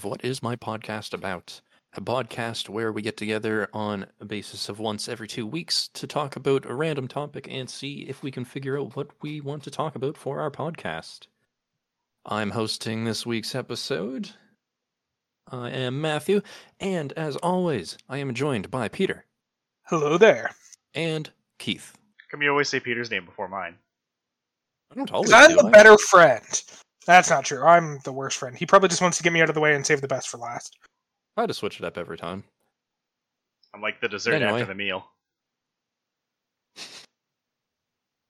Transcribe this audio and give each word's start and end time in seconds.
of 0.00 0.04
What 0.04 0.24
Is 0.24 0.42
My 0.42 0.56
Podcast 0.56 1.12
About? 1.12 1.60
A 1.92 2.00
podcast 2.00 2.70
where 2.70 2.90
we 2.90 3.02
get 3.02 3.18
together 3.18 3.68
on 3.74 4.06
a 4.18 4.24
basis 4.24 4.70
of 4.70 4.78
once 4.78 5.10
every 5.10 5.28
two 5.28 5.46
weeks 5.46 5.88
to 5.92 6.06
talk 6.06 6.36
about 6.36 6.64
a 6.64 6.72
random 6.72 7.06
topic 7.06 7.46
and 7.50 7.68
see 7.68 8.06
if 8.08 8.22
we 8.22 8.30
can 8.30 8.46
figure 8.46 8.78
out 8.80 8.96
what 8.96 9.08
we 9.20 9.42
want 9.42 9.62
to 9.64 9.70
talk 9.70 9.96
about 9.96 10.16
for 10.16 10.40
our 10.40 10.50
podcast. 10.50 11.26
I'm 12.24 12.48
hosting 12.52 13.04
this 13.04 13.26
week's 13.26 13.54
episode. 13.54 14.30
I 15.52 15.68
am 15.68 16.00
Matthew, 16.00 16.40
and 16.80 17.12
as 17.12 17.36
always, 17.36 17.98
I 18.08 18.16
am 18.18 18.32
joined 18.32 18.70
by 18.70 18.88
Peter 18.88 19.26
Hello 19.82 20.16
there. 20.16 20.52
and 20.94 21.28
Keith. 21.58 21.94
Come 22.30 22.40
you 22.40 22.48
always 22.48 22.70
say 22.70 22.80
Peter's 22.80 23.10
name 23.10 23.26
before 23.26 23.48
mine? 23.48 23.74
I 24.92 24.94
don't 24.94 25.12
always 25.12 25.30
'Cause 25.30 25.50
I'm 25.50 25.56
do 25.56 25.62
the 25.62 25.68
I? 25.68 25.70
better 25.70 25.98
friend. 25.98 26.62
That's 27.06 27.30
not 27.30 27.44
true. 27.44 27.62
I'm 27.62 27.98
the 28.04 28.12
worst 28.12 28.36
friend. 28.38 28.56
He 28.56 28.66
probably 28.66 28.88
just 28.88 29.00
wants 29.02 29.16
to 29.16 29.22
get 29.22 29.32
me 29.32 29.40
out 29.40 29.48
of 29.48 29.54
the 29.54 29.60
way 29.60 29.74
and 29.74 29.86
save 29.86 30.00
the 30.00 30.08
best 30.08 30.28
for 30.28 30.36
last. 30.38 30.76
I 31.36 31.46
just 31.46 31.60
switch 31.60 31.78
it 31.80 31.84
up 31.86 31.96
every 31.96 32.18
time. 32.18 32.44
I'm 33.72 33.80
like 33.80 34.00
the 34.00 34.08
dessert 34.08 34.34
Anyway. 34.34 34.60
after 34.60 34.66
the 34.66 34.74
meal. 34.74 35.06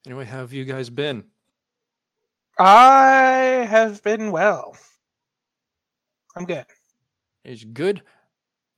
Anyway, 0.07 0.25
how 0.25 0.39
have 0.39 0.53
you 0.55 0.65
guys 0.65 0.89
been? 0.89 1.25
I 2.59 3.67
have 3.69 4.03
been 4.03 4.31
well. 4.33 4.75
I'm 6.35 6.47
good. 6.47 6.65
It's 7.45 7.65
good. 7.65 8.03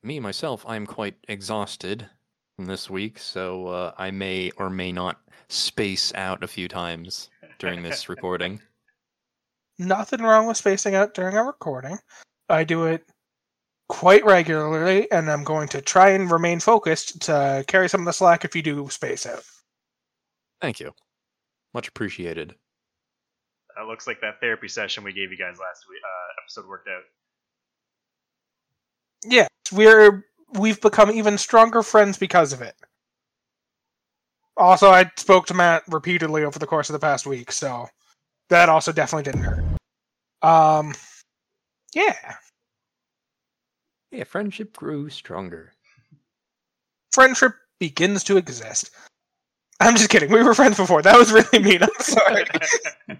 Me 0.03 0.19
myself, 0.19 0.65
I'm 0.67 0.85
quite 0.85 1.15
exhausted 1.29 2.09
from 2.57 2.65
this 2.65 2.89
week, 2.89 3.19
so 3.19 3.67
uh, 3.67 3.93
I 3.97 4.11
may 4.11 4.51
or 4.57 4.69
may 4.69 4.91
not 4.91 5.21
space 5.47 6.13
out 6.13 6.43
a 6.43 6.47
few 6.47 6.67
times 6.67 7.29
during 7.57 7.83
this 7.83 8.09
recording. 8.09 8.61
Nothing 9.79 10.21
wrong 10.21 10.47
with 10.47 10.57
spacing 10.57 10.95
out 10.95 11.13
during 11.13 11.35
a 11.35 11.43
recording. 11.43 11.97
I 12.49 12.63
do 12.63 12.85
it 12.85 13.03
quite 13.89 14.25
regularly, 14.25 15.11
and 15.11 15.29
I'm 15.29 15.43
going 15.43 15.67
to 15.69 15.81
try 15.81 16.09
and 16.09 16.31
remain 16.31 16.59
focused 16.59 17.21
to 17.23 17.63
carry 17.67 17.89
some 17.89 18.01
of 18.01 18.05
the 18.05 18.13
slack 18.13 18.45
if 18.45 18.55
you 18.55 18.61
do 18.61 18.87
space 18.89 19.25
out. 19.25 19.43
Thank 20.61 20.79
you. 20.79 20.93
Much 21.73 21.87
appreciated. 21.87 22.55
That 23.75 23.87
looks 23.87 24.05
like 24.05 24.21
that 24.21 24.39
therapy 24.39 24.67
session 24.67 25.03
we 25.03 25.13
gave 25.13 25.31
you 25.31 25.37
guys 25.37 25.57
last 25.59 25.85
week 25.89 25.99
uh, 26.03 26.41
episode 26.43 26.67
worked 26.67 26.87
out. 26.87 27.01
Yeah, 29.25 29.47
we're 29.71 30.25
we've 30.53 30.79
become 30.81 31.11
even 31.11 31.37
stronger 31.37 31.81
friends 31.81 32.17
because 32.17 32.53
of 32.53 32.61
it. 32.61 32.75
Also, 34.55 34.89
I 34.89 35.09
spoke 35.17 35.47
to 35.47 35.55
Matt 35.55 35.83
repeatedly 35.87 36.43
over 36.43 36.59
the 36.59 36.67
course 36.67 36.89
of 36.89 36.93
the 36.93 36.99
past 36.99 37.25
week, 37.25 37.51
so 37.51 37.87
that 38.49 38.69
also 38.69 38.91
definitely 38.91 39.23
didn't 39.31 39.43
hurt. 39.43 39.63
Um, 40.41 40.93
yeah, 41.93 42.35
Yeah, 44.11 44.23
friendship 44.25 44.75
grew 44.75 45.09
stronger. 45.09 45.73
friendship 47.13 47.53
begins 47.79 48.23
to 48.25 48.37
exist. 48.37 48.91
I'm 49.79 49.95
just 49.95 50.09
kidding. 50.09 50.31
We 50.31 50.43
were 50.43 50.53
friends 50.53 50.77
before. 50.77 51.01
That 51.01 51.17
was 51.17 51.31
really 51.31 51.59
mean. 51.59 51.83
I'm 51.83 51.89
sorry. 51.99 52.45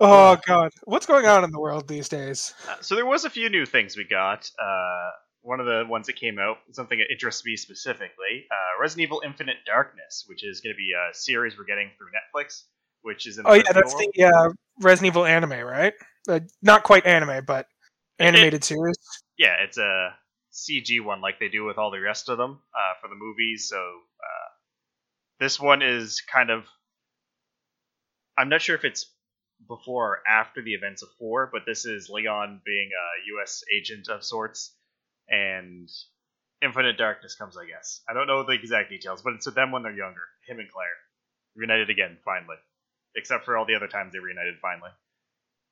oh 0.00 0.36
God, 0.46 0.70
what's 0.84 1.06
going 1.06 1.26
on 1.26 1.44
in 1.44 1.50
the 1.50 1.60
world 1.60 1.88
these 1.88 2.08
days? 2.08 2.54
Uh, 2.68 2.76
so 2.80 2.94
there 2.94 3.06
was 3.06 3.24
a 3.24 3.30
few 3.30 3.48
new 3.48 3.64
things 3.66 3.96
we 3.96 4.04
got. 4.04 4.50
Uh, 4.60 5.10
one 5.42 5.60
of 5.60 5.66
the 5.66 5.84
ones 5.88 6.06
that 6.06 6.16
came 6.16 6.38
out, 6.38 6.58
something 6.70 6.98
that 6.98 7.10
interests 7.10 7.44
me 7.44 7.56
specifically, 7.56 8.46
uh, 8.50 8.80
Resident 8.80 9.04
Evil 9.04 9.22
Infinite 9.24 9.56
Darkness, 9.66 10.24
which 10.26 10.44
is 10.44 10.60
going 10.60 10.74
to 10.74 10.76
be 10.76 10.92
a 10.92 11.14
series 11.14 11.58
we're 11.58 11.64
getting 11.64 11.90
through 11.98 12.08
Netflix, 12.08 12.62
which 13.02 13.26
is 13.26 13.38
in 13.38 13.44
Oh 13.46 13.54
yeah, 13.54 13.72
that's 13.72 13.92
Evil 13.94 14.12
the 14.14 14.24
uh, 14.24 14.50
Resident 14.80 15.12
Evil 15.12 15.24
anime, 15.24 15.60
right? 15.60 15.94
Uh, 16.28 16.40
not 16.62 16.84
quite 16.84 17.06
anime, 17.06 17.44
but 17.44 17.66
animated 18.18 18.62
series. 18.62 18.96
yeah, 19.36 19.56
it's 19.64 19.78
a 19.78 20.14
CG 20.52 21.04
one 21.04 21.20
like 21.20 21.40
they 21.40 21.48
do 21.48 21.64
with 21.64 21.78
all 21.78 21.90
the 21.90 22.00
rest 22.00 22.28
of 22.28 22.38
them 22.38 22.60
uh, 22.74 22.94
for 23.00 23.08
the 23.08 23.16
movies. 23.16 23.66
So 23.68 23.78
uh, 23.78 24.48
this 25.40 25.58
one 25.58 25.82
is 25.82 26.22
kind 26.32 26.50
of. 26.50 26.64
I'm 28.38 28.48
not 28.48 28.62
sure 28.62 28.76
if 28.76 28.84
it's 28.84 29.10
before 29.68 30.08
or 30.08 30.18
after 30.28 30.62
the 30.62 30.74
events 30.74 31.02
of 31.02 31.08
four, 31.18 31.48
but 31.52 31.62
this 31.66 31.84
is 31.84 32.08
Leon 32.08 32.60
being 32.64 32.90
a 32.90 33.26
U.S. 33.34 33.62
agent 33.74 34.08
of 34.08 34.24
sorts, 34.24 34.74
and 35.28 35.88
Infinite 36.62 36.96
Darkness 36.98 37.34
comes, 37.34 37.56
I 37.56 37.66
guess. 37.66 38.00
I 38.08 38.12
don't 38.14 38.26
know 38.26 38.42
the 38.44 38.52
exact 38.52 38.90
details, 38.90 39.22
but 39.22 39.32
it's 39.34 39.46
with 39.46 39.54
them 39.54 39.72
when 39.72 39.82
they're 39.82 39.92
younger, 39.96 40.22
him 40.46 40.58
and 40.60 40.70
Claire, 40.70 40.86
reunited 41.56 41.90
again 41.90 42.18
finally, 42.24 42.56
except 43.16 43.44
for 43.44 43.56
all 43.56 43.64
the 43.66 43.74
other 43.74 43.88
times 43.88 44.12
they 44.12 44.18
reunited 44.20 44.54
finally. 44.60 44.90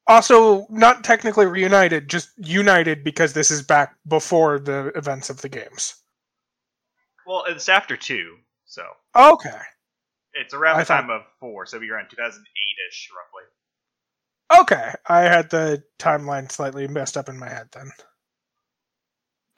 Also, 0.06 0.66
not 0.70 1.04
technically 1.04 1.46
reunited, 1.46 2.08
just 2.08 2.30
united 2.36 3.04
because 3.04 3.32
this 3.32 3.50
is 3.50 3.62
back 3.62 3.94
before 4.08 4.58
the 4.58 4.90
events 4.96 5.30
of 5.30 5.40
the 5.42 5.48
games. 5.48 5.94
Well, 7.26 7.44
it's 7.46 7.68
after 7.68 7.96
two, 7.96 8.36
so 8.64 8.82
Okay. 9.14 9.60
It's 10.32 10.54
around 10.54 10.78
the 10.78 10.84
thought- 10.84 11.02
time 11.02 11.10
of 11.10 11.22
four, 11.38 11.66
so 11.66 11.76
it'd 11.76 11.86
be 11.86 11.92
around 11.92 12.08
2008-ish, 12.08 13.10
roughly. 13.16 14.62
Okay. 14.62 14.94
I 15.06 15.20
had 15.22 15.50
the 15.50 15.82
timeline 15.98 16.50
slightly 16.50 16.88
messed 16.88 17.16
up 17.16 17.28
in 17.28 17.38
my 17.38 17.48
head 17.48 17.68
then. 17.72 17.90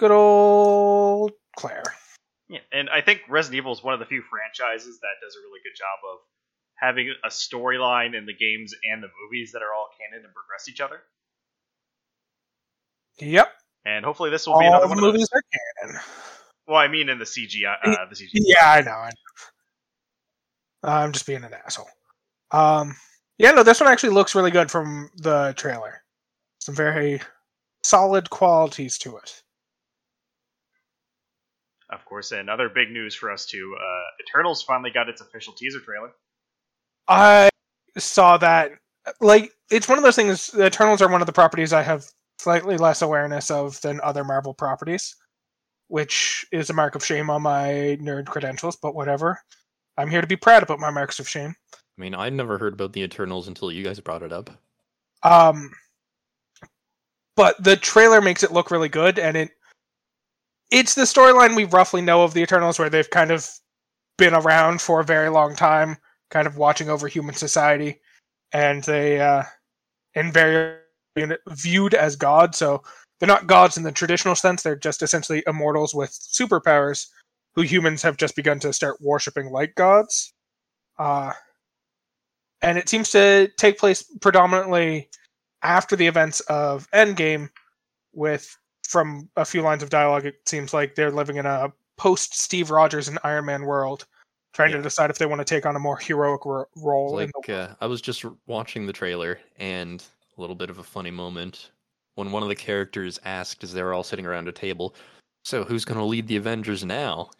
Good 0.03 0.11
old 0.11 1.31
Claire. 1.57 1.85
Yeah, 2.49 2.59
and 2.73 2.91
I 2.91 3.03
think 3.03 3.21
Resident 3.29 3.59
Evil 3.59 3.73
is 3.73 3.85
one 3.85 3.95
of 3.95 4.01
the 4.01 4.07
few 4.07 4.21
franchises 4.21 4.99
that 4.99 5.25
does 5.25 5.37
a 5.37 5.39
really 5.47 5.61
good 5.63 5.79
job 5.79 6.01
of 6.13 6.19
having 6.75 7.15
a 7.25 7.29
storyline 7.29 8.19
in 8.19 8.27
the 8.27 8.35
games 8.35 8.75
and 8.83 9.01
the 9.01 9.07
movies 9.23 9.53
that 9.53 9.63
are 9.63 9.73
all 9.73 9.91
canon 9.97 10.25
and 10.25 10.35
progress 10.35 10.69
each 10.69 10.81
other. 10.81 11.03
Yep. 13.21 13.53
And 13.85 14.05
hopefully 14.05 14.31
this 14.31 14.45
will 14.45 14.59
be 14.59 14.67
another 14.67 14.87
the 14.87 14.89
one 14.89 14.99
of 14.99 15.03
the 15.03 15.07
movies 15.07 15.29
those. 15.33 15.39
are 15.39 15.87
canon. 15.87 16.01
Well, 16.67 16.79
I 16.79 16.89
mean 16.89 17.09
in 17.09 17.21
the 17.21 17.25
CGI, 17.25 17.77
uh, 17.84 18.07
the 18.11 18.17
CGI. 18.17 18.31
Yeah, 18.33 18.73
I 18.73 18.81
know. 18.81 18.91
I 18.91 19.11
know. 20.83 20.91
I'm 20.91 21.13
just 21.13 21.29
being 21.29 21.45
an 21.45 21.55
asshole. 21.55 21.87
Um, 22.51 22.97
yeah, 23.39 23.53
no, 23.53 23.63
this 23.63 23.81
one 23.81 23.89
actually 23.89 24.15
looks 24.15 24.34
really 24.34 24.51
good 24.51 24.69
from 24.69 25.11
the 25.19 25.55
trailer. 25.57 26.03
Some 26.59 26.75
very 26.75 27.21
solid 27.84 28.31
qualities 28.31 28.99
to 28.99 29.17
it. 29.19 29.45
Of 31.92 32.04
course, 32.06 32.32
and 32.32 32.48
other 32.48 32.70
big 32.70 32.91
news 32.91 33.14
for 33.14 33.30
us 33.30 33.44
too. 33.44 33.76
Uh, 33.78 34.22
Eternals 34.26 34.62
finally 34.62 34.91
got 34.91 35.10
its 35.10 35.20
official 35.20 35.53
teaser 35.53 35.80
trailer. 35.80 36.10
I 37.06 37.50
saw 37.98 38.38
that. 38.38 38.72
Like, 39.20 39.53
it's 39.70 39.88
one 39.88 39.98
of 39.98 40.04
those 40.04 40.16
things. 40.16 40.47
The 40.47 40.66
Eternals 40.66 41.03
are 41.03 41.10
one 41.10 41.20
of 41.20 41.26
the 41.26 41.32
properties 41.32 41.72
I 41.72 41.82
have 41.82 42.06
slightly 42.38 42.78
less 42.78 43.03
awareness 43.03 43.50
of 43.50 43.80
than 43.82 44.00
other 44.00 44.25
Marvel 44.25 44.54
properties, 44.54 45.14
which 45.88 46.47
is 46.50 46.70
a 46.70 46.75
mark 46.75 46.94
of 46.94 47.04
shame 47.04 47.28
on 47.28 47.42
my 47.42 47.98
nerd 48.00 48.26
credentials. 48.26 48.76
But 48.76 48.94
whatever. 48.94 49.38
I'm 49.98 50.09
here 50.09 50.22
to 50.22 50.26
be 50.26 50.36
proud 50.36 50.62
about 50.62 50.80
my 50.80 50.91
marks 50.91 51.19
of 51.19 51.28
shame. 51.28 51.54
I 51.74 52.00
mean, 52.00 52.14
I'd 52.14 52.32
never 52.32 52.56
heard 52.56 52.72
about 52.72 52.94
the 52.94 53.03
Eternals 53.03 53.48
until 53.48 53.70
you 53.70 53.84
guys 53.84 54.00
brought 54.00 54.22
it 54.22 54.32
up. 54.32 54.48
Um, 55.22 55.70
but 57.36 57.62
the 57.62 57.76
trailer 57.76 58.22
makes 58.22 58.42
it 58.42 58.53
look 58.53 58.70
really 58.70 58.88
good, 58.88 59.19
and 59.19 59.36
it 59.36 59.50
it's 60.72 60.94
the 60.94 61.03
storyline 61.03 61.55
we 61.55 61.65
roughly 61.65 62.00
know 62.00 62.22
of 62.22 62.33
the 62.33 62.41
Eternals, 62.41 62.78
where 62.78 62.88
they've 62.88 63.10
kind 63.10 63.31
of 63.31 63.49
been 64.16 64.34
around 64.34 64.80
for 64.80 65.01
a 65.01 65.04
very 65.04 65.28
long 65.28 65.54
time, 65.54 65.98
kind 66.30 66.47
of 66.47 66.57
watching 66.57 66.89
over 66.89 67.07
human 67.07 67.34
society, 67.34 68.01
and 68.53 68.83
they 68.84 69.21
uh, 69.21 69.42
and 70.15 70.33
very 70.33 70.78
viewed 71.51 71.92
as 71.92 72.16
gods. 72.16 72.57
So 72.57 72.83
they're 73.21 73.28
not 73.28 73.47
gods 73.47 73.77
in 73.77 73.83
the 73.83 73.92
traditional 73.92 74.34
sense; 74.34 74.63
they're 74.63 74.74
just 74.74 75.03
essentially 75.03 75.45
immortals 75.47 75.95
with 75.95 76.10
superpowers, 76.10 77.07
who 77.54 77.63
humans 77.63 78.03
have 78.03 78.16
just 78.16 78.34
begun 78.34 78.59
to 78.60 78.72
start 78.72 78.97
worshiping 79.03 79.51
like 79.51 79.74
gods. 79.74 80.33
Uh, 80.98 81.33
and 82.63 82.78
it 82.78 82.89
seems 82.89 83.10
to 83.10 83.51
take 83.59 83.77
place 83.78 84.03
predominantly 84.22 85.10
after 85.63 85.97
the 85.97 86.07
events 86.07 86.41
of 86.41 86.91
Endgame, 86.92 87.51
with 88.15 88.57
from 88.92 89.27
a 89.36 89.44
few 89.44 89.62
lines 89.62 89.83
of 89.83 89.89
dialogue, 89.89 90.27
it 90.27 90.47
seems 90.47 90.74
like 90.74 90.94
they're 90.94 91.10
living 91.10 91.36
in 91.36 91.47
a 91.47 91.72
post 91.97 92.39
Steve 92.39 92.71
Rogers 92.71 93.09
and 93.09 93.18
Iron 93.24 93.47
Man 93.47 93.62
world, 93.62 94.04
trying 94.53 94.71
Yeah. 94.71 94.77
to 94.77 94.83
decide 94.83 95.09
if 95.09 95.16
they 95.16 95.24
want 95.24 95.41
to 95.41 95.47
take 95.47 95.65
on 95.65 95.74
a 95.74 95.78
more 95.78 95.97
heroic 95.97 96.44
ro- 96.44 96.66
role. 96.77 97.18
in 97.18 97.30
Like, 97.34 97.47
the 97.47 97.54
uh, 97.54 97.74
I 97.80 97.86
was 97.86 98.03
just 98.03 98.24
watching 98.47 98.86
the 98.86 98.92
trailer, 98.92 99.41
and 99.56 100.04
a 100.36 100.41
little 100.41 100.56
bit 100.56 100.68
of 100.68 100.78
a 100.78 100.83
funny 100.84 101.10
moment 101.10 101.71
when 102.16 102.30
one 102.33 102.42
of 102.42 102.50
the 102.50 102.54
characters 102.54 103.18
asked, 103.24 103.65
as 103.65 103.72
they 103.72 103.83
were 103.83 103.94
all 103.94 104.04
sitting 104.04 104.27
around 104.27 104.47
a 104.47 104.53
table, 104.53 104.95
"So 105.45 105.65
who's 105.65 105.86
going 105.86 105.98
to 105.98 106.04
lead 106.04 106.28
the 106.28 106.36
Avengers 106.36 106.84
now?" 106.84 107.30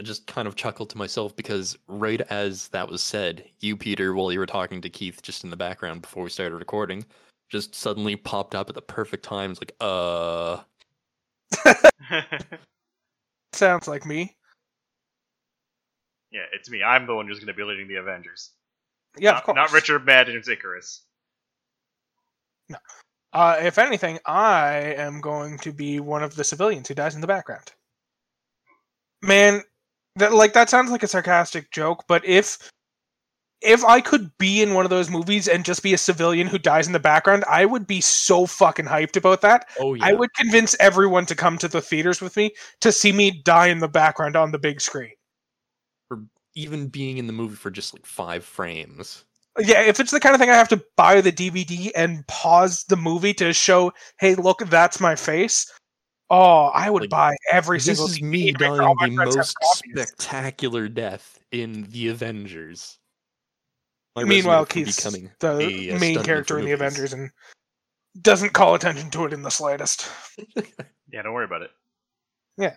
I 0.00 0.02
just 0.02 0.26
kind 0.26 0.48
of 0.48 0.56
chuckled 0.56 0.90
to 0.90 0.98
myself 0.98 1.36
because 1.36 1.78
right 1.86 2.20
as 2.22 2.66
that 2.68 2.88
was 2.88 3.02
said, 3.02 3.48
you, 3.60 3.76
Peter, 3.76 4.14
while 4.14 4.32
you 4.32 4.40
were 4.40 4.46
talking 4.46 4.80
to 4.80 4.90
Keith 4.90 5.22
just 5.22 5.44
in 5.44 5.50
the 5.50 5.56
background 5.56 6.02
before 6.02 6.24
we 6.24 6.30
started 6.30 6.56
recording, 6.56 7.04
just 7.52 7.74
suddenly 7.74 8.16
popped 8.16 8.54
up 8.54 8.70
at 8.70 8.74
the 8.74 8.80
perfect 8.80 9.24
time. 9.24 9.50
It's 9.50 9.60
like, 9.60 9.76
uh, 9.78 10.62
Sounds 13.52 13.86
like 13.86 14.06
me. 14.06 14.34
yeah, 16.32 16.46
it's 16.54 16.70
me. 16.70 16.82
I'm 16.82 17.06
the 17.06 17.14
one 17.14 17.28
who's 17.28 17.38
going 17.38 17.48
to 17.48 17.54
be 17.54 17.62
leading 17.62 17.88
the 17.88 17.96
Avengers. 17.96 18.52
Yeah, 19.18 19.32
not, 19.32 19.38
of 19.40 19.44
course. 19.44 19.56
not 19.56 19.72
Richard 19.72 20.06
Madden's 20.06 20.48
Icarus. 20.48 21.02
Uh, 23.34 23.56
if 23.60 23.76
anything, 23.76 24.18
I 24.24 24.94
am 24.96 25.20
going 25.20 25.58
to 25.58 25.72
be 25.72 26.00
one 26.00 26.22
of 26.22 26.34
the 26.34 26.44
civilians 26.44 26.88
who 26.88 26.94
dies 26.94 27.14
in 27.14 27.20
the 27.20 27.26
background. 27.26 27.72
Man, 29.20 29.62
that 30.16 30.32
like 30.32 30.54
that 30.54 30.70
sounds 30.70 30.90
like 30.90 31.02
a 31.02 31.08
sarcastic 31.08 31.70
joke, 31.70 32.04
but 32.08 32.24
if 32.24 32.70
if 33.64 33.84
I 33.84 34.00
could 34.00 34.36
be 34.38 34.62
in 34.62 34.74
one 34.74 34.84
of 34.84 34.90
those 34.90 35.10
movies 35.10 35.48
and 35.48 35.64
just 35.64 35.82
be 35.82 35.94
a 35.94 35.98
civilian 35.98 36.46
who 36.46 36.58
dies 36.58 36.86
in 36.86 36.92
the 36.92 36.98
background, 36.98 37.44
I 37.48 37.64
would 37.64 37.86
be 37.86 38.00
so 38.00 38.46
fucking 38.46 38.86
hyped 38.86 39.16
about 39.16 39.40
that. 39.42 39.68
Oh 39.78 39.94
yeah. 39.94 40.06
I 40.06 40.12
would 40.12 40.32
convince 40.34 40.76
everyone 40.80 41.26
to 41.26 41.34
come 41.34 41.58
to 41.58 41.68
the 41.68 41.80
theaters 41.80 42.20
with 42.20 42.36
me 42.36 42.54
to 42.80 42.92
see 42.92 43.12
me 43.12 43.42
die 43.44 43.68
in 43.68 43.78
the 43.78 43.88
background 43.88 44.36
on 44.36 44.52
the 44.52 44.58
big 44.58 44.80
screen. 44.80 45.12
Or 46.10 46.22
even 46.54 46.88
being 46.88 47.18
in 47.18 47.26
the 47.26 47.32
movie 47.32 47.56
for 47.56 47.70
just 47.70 47.94
like 47.94 48.06
five 48.06 48.44
frames. 48.44 49.24
Yeah, 49.58 49.82
if 49.82 50.00
it's 50.00 50.12
the 50.12 50.20
kind 50.20 50.34
of 50.34 50.40
thing 50.40 50.50
I 50.50 50.54
have 50.54 50.68
to 50.70 50.82
buy 50.96 51.20
the 51.20 51.32
DVD 51.32 51.90
and 51.94 52.26
pause 52.26 52.84
the 52.88 52.96
movie 52.96 53.34
to 53.34 53.52
show, 53.52 53.92
hey, 54.18 54.34
look, 54.34 54.60
that's 54.66 54.98
my 54.98 55.14
face. 55.14 55.70
Oh, 56.30 56.70
I 56.72 56.88
would 56.88 57.02
Like, 57.02 57.10
buy 57.10 57.36
every 57.50 57.76
This 57.76 57.84
single 57.84 58.06
is 58.06 58.22
me 58.22 58.48
and 58.48 58.58
make 58.58 58.68
sure 58.68 58.94
dying 58.98 59.16
the 59.16 59.26
most 59.26 59.54
spectacular 59.60 60.88
death 60.88 61.38
in 61.50 61.82
the 61.90 62.08
Avengers. 62.08 62.98
My 64.14 64.24
Meanwhile, 64.24 64.64
resume 64.64 64.84
Keith's 64.84 64.96
becoming 64.96 65.30
the 65.40 65.58
a, 65.58 65.96
uh, 65.96 65.98
main 65.98 66.22
character 66.22 66.58
in 66.58 66.64
the 66.64 66.70
movies. 66.70 66.80
Avengers 66.80 67.12
and 67.14 67.30
doesn't 68.20 68.52
call 68.52 68.74
attention 68.74 69.10
to 69.10 69.24
it 69.24 69.32
in 69.32 69.42
the 69.42 69.50
slightest. 69.50 70.10
Yeah, 71.12 71.20
don't 71.20 71.34
worry 71.34 71.44
about 71.44 71.60
it. 71.60 71.70
Yeah, 72.56 72.74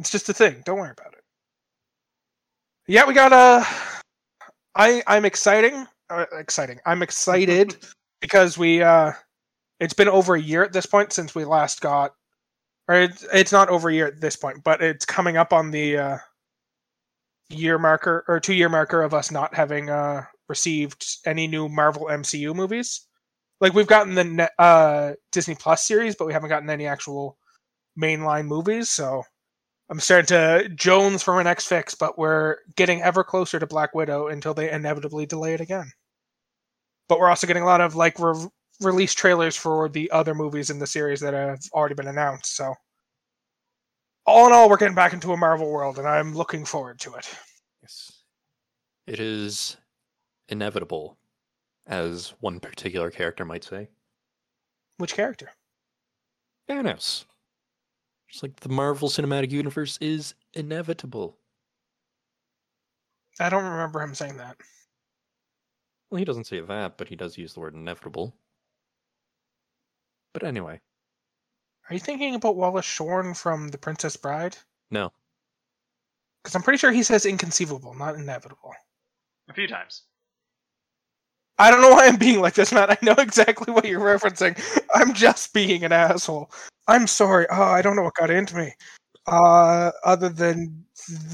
it's 0.00 0.10
just 0.10 0.28
a 0.28 0.34
thing. 0.34 0.60
Don't 0.64 0.78
worry 0.78 0.90
about 0.90 1.12
it. 1.12 1.22
Yeah, 2.88 3.06
we 3.06 3.14
got 3.14 3.32
Uh, 3.32 3.62
I 4.74 5.04
I'm 5.06 5.24
exciting. 5.24 5.86
Uh, 6.10 6.26
exciting. 6.32 6.80
I'm 6.84 7.02
excited 7.02 7.76
because 8.20 8.58
we. 8.58 8.82
uh 8.82 9.12
It's 9.78 9.94
been 9.94 10.08
over 10.08 10.34
a 10.34 10.40
year 10.40 10.64
at 10.64 10.72
this 10.72 10.86
point 10.86 11.12
since 11.12 11.32
we 11.34 11.44
last 11.44 11.80
got, 11.80 12.14
or 12.88 12.96
it's, 12.96 13.24
it's 13.32 13.52
not 13.52 13.68
over 13.68 13.88
a 13.88 13.94
year 13.94 14.08
at 14.08 14.20
this 14.20 14.34
point, 14.34 14.64
but 14.64 14.82
it's 14.82 15.04
coming 15.04 15.36
up 15.36 15.52
on 15.52 15.70
the 15.70 15.98
uh 15.98 16.18
year 17.48 17.78
marker 17.78 18.24
or 18.26 18.40
two 18.40 18.54
year 18.54 18.68
marker 18.68 19.02
of 19.02 19.14
us 19.14 19.30
not 19.30 19.54
having 19.54 19.90
uh 19.90 20.24
received 20.48 21.04
any 21.24 21.46
new 21.46 21.68
Marvel 21.68 22.06
MCU 22.06 22.54
movies. 22.54 23.06
Like 23.60 23.74
we've 23.74 23.86
gotten 23.86 24.14
the 24.14 24.50
uh 24.58 25.14
Disney 25.32 25.54
Plus 25.54 25.86
series, 25.86 26.14
but 26.14 26.26
we 26.26 26.32
haven't 26.32 26.50
gotten 26.50 26.70
any 26.70 26.86
actual 26.86 27.38
mainline 27.98 28.46
movies. 28.46 28.90
So 28.90 29.22
I'm 29.88 30.00
starting 30.00 30.26
to 30.26 30.68
Jones 30.74 31.22
for 31.22 31.34
my 31.34 31.42
next 31.42 31.66
fix, 31.66 31.94
but 31.94 32.18
we're 32.18 32.56
getting 32.76 33.02
ever 33.02 33.22
closer 33.22 33.58
to 33.58 33.66
Black 33.66 33.94
Widow 33.94 34.28
until 34.28 34.52
they 34.52 34.70
inevitably 34.70 35.26
delay 35.26 35.54
it 35.54 35.60
again. 35.60 35.90
But 37.08 37.20
we're 37.20 37.28
also 37.28 37.46
getting 37.46 37.62
a 37.62 37.66
lot 37.66 37.80
of 37.80 37.94
like 37.94 38.18
re- 38.18 38.48
release 38.80 39.14
trailers 39.14 39.56
for 39.56 39.88
the 39.88 40.10
other 40.10 40.34
movies 40.34 40.70
in 40.70 40.78
the 40.78 40.86
series 40.86 41.20
that 41.20 41.34
have 41.34 41.60
already 41.72 41.94
been 41.94 42.08
announced. 42.08 42.56
So 42.56 42.74
all 44.26 44.46
in 44.46 44.52
all, 44.52 44.68
we're 44.68 44.76
getting 44.76 44.94
back 44.96 45.12
into 45.12 45.32
a 45.32 45.36
Marvel 45.36 45.70
world, 45.70 45.98
and 45.98 46.08
I'm 46.08 46.34
looking 46.34 46.64
forward 46.64 46.98
to 47.00 47.14
it. 47.14 47.28
Yes. 47.82 48.10
It 49.06 49.20
is 49.20 49.76
inevitable, 50.48 51.16
as 51.86 52.34
one 52.40 52.60
particular 52.60 53.10
character 53.10 53.44
might 53.44 53.64
say. 53.64 53.88
Which 54.98 55.14
character? 55.14 55.50
Thanos. 56.68 57.24
Just 58.28 58.42
like 58.42 58.56
the 58.56 58.68
Marvel 58.68 59.08
Cinematic 59.08 59.50
Universe 59.50 59.98
is 60.00 60.34
inevitable. 60.54 61.36
I 63.38 63.48
don't 63.50 63.64
remember 63.64 64.00
him 64.02 64.14
saying 64.14 64.38
that. 64.38 64.56
Well, 66.10 66.18
he 66.18 66.24
doesn't 66.24 66.46
say 66.46 66.60
that, 66.60 66.96
but 66.98 67.08
he 67.08 67.16
does 67.16 67.36
use 67.36 67.54
the 67.54 67.60
word 67.60 67.74
inevitable. 67.74 68.34
But 70.32 70.42
anyway, 70.44 70.80
Are 71.88 71.94
you 71.94 72.00
thinking 72.00 72.34
about 72.34 72.56
Wallace 72.56 72.84
Shawn 72.84 73.34
from 73.34 73.68
The 73.68 73.78
Princess 73.78 74.16
Bride? 74.16 74.56
no. 74.90 75.12
Because 76.42 76.54
I'm 76.54 76.62
pretty 76.62 76.78
sure 76.78 76.92
he 76.92 77.02
says 77.02 77.26
inconceivable, 77.26 77.92
not 77.94 78.14
inevitable. 78.14 78.72
A 79.48 79.52
few 79.52 79.66
times. 79.66 80.02
I 81.58 81.70
don't 81.70 81.80
know 81.80 81.90
why 81.90 82.06
I'm 82.06 82.16
being 82.16 82.40
like 82.40 82.54
this, 82.54 82.72
Matt. 82.72 82.90
I 82.90 82.98
know 83.02 83.14
exactly 83.18 83.72
what 83.72 83.86
you're 83.86 84.00
referencing. 84.00 84.58
I'm 84.94 85.14
just 85.14 85.52
being 85.52 85.84
an 85.84 85.92
asshole. 85.92 86.50
I'm 86.88 87.06
sorry. 87.06 87.46
Oh, 87.50 87.62
I 87.62 87.82
don't 87.82 87.96
know 87.96 88.02
what 88.02 88.14
got 88.14 88.30
into 88.30 88.56
me. 88.56 88.72
Uh, 89.26 89.90
other 90.04 90.28
than 90.28 90.84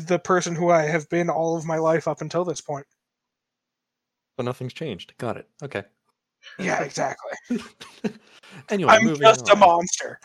the 0.06 0.18
person 0.18 0.54
who 0.54 0.70
I 0.70 0.82
have 0.82 1.08
been 1.10 1.28
all 1.28 1.56
of 1.56 1.66
my 1.66 1.76
life 1.76 2.08
up 2.08 2.20
until 2.20 2.44
this 2.44 2.60
point. 2.60 2.86
But 4.36 4.44
nothing's 4.44 4.72
changed. 4.72 5.12
Got 5.18 5.36
it. 5.36 5.48
Okay. 5.62 5.82
Yeah, 6.58 6.82
exactly. 6.82 7.32
anyway, 8.70 8.92
I'm 8.92 9.04
moving 9.04 9.20
just 9.20 9.48
a 9.50 9.56
monster. 9.56 10.20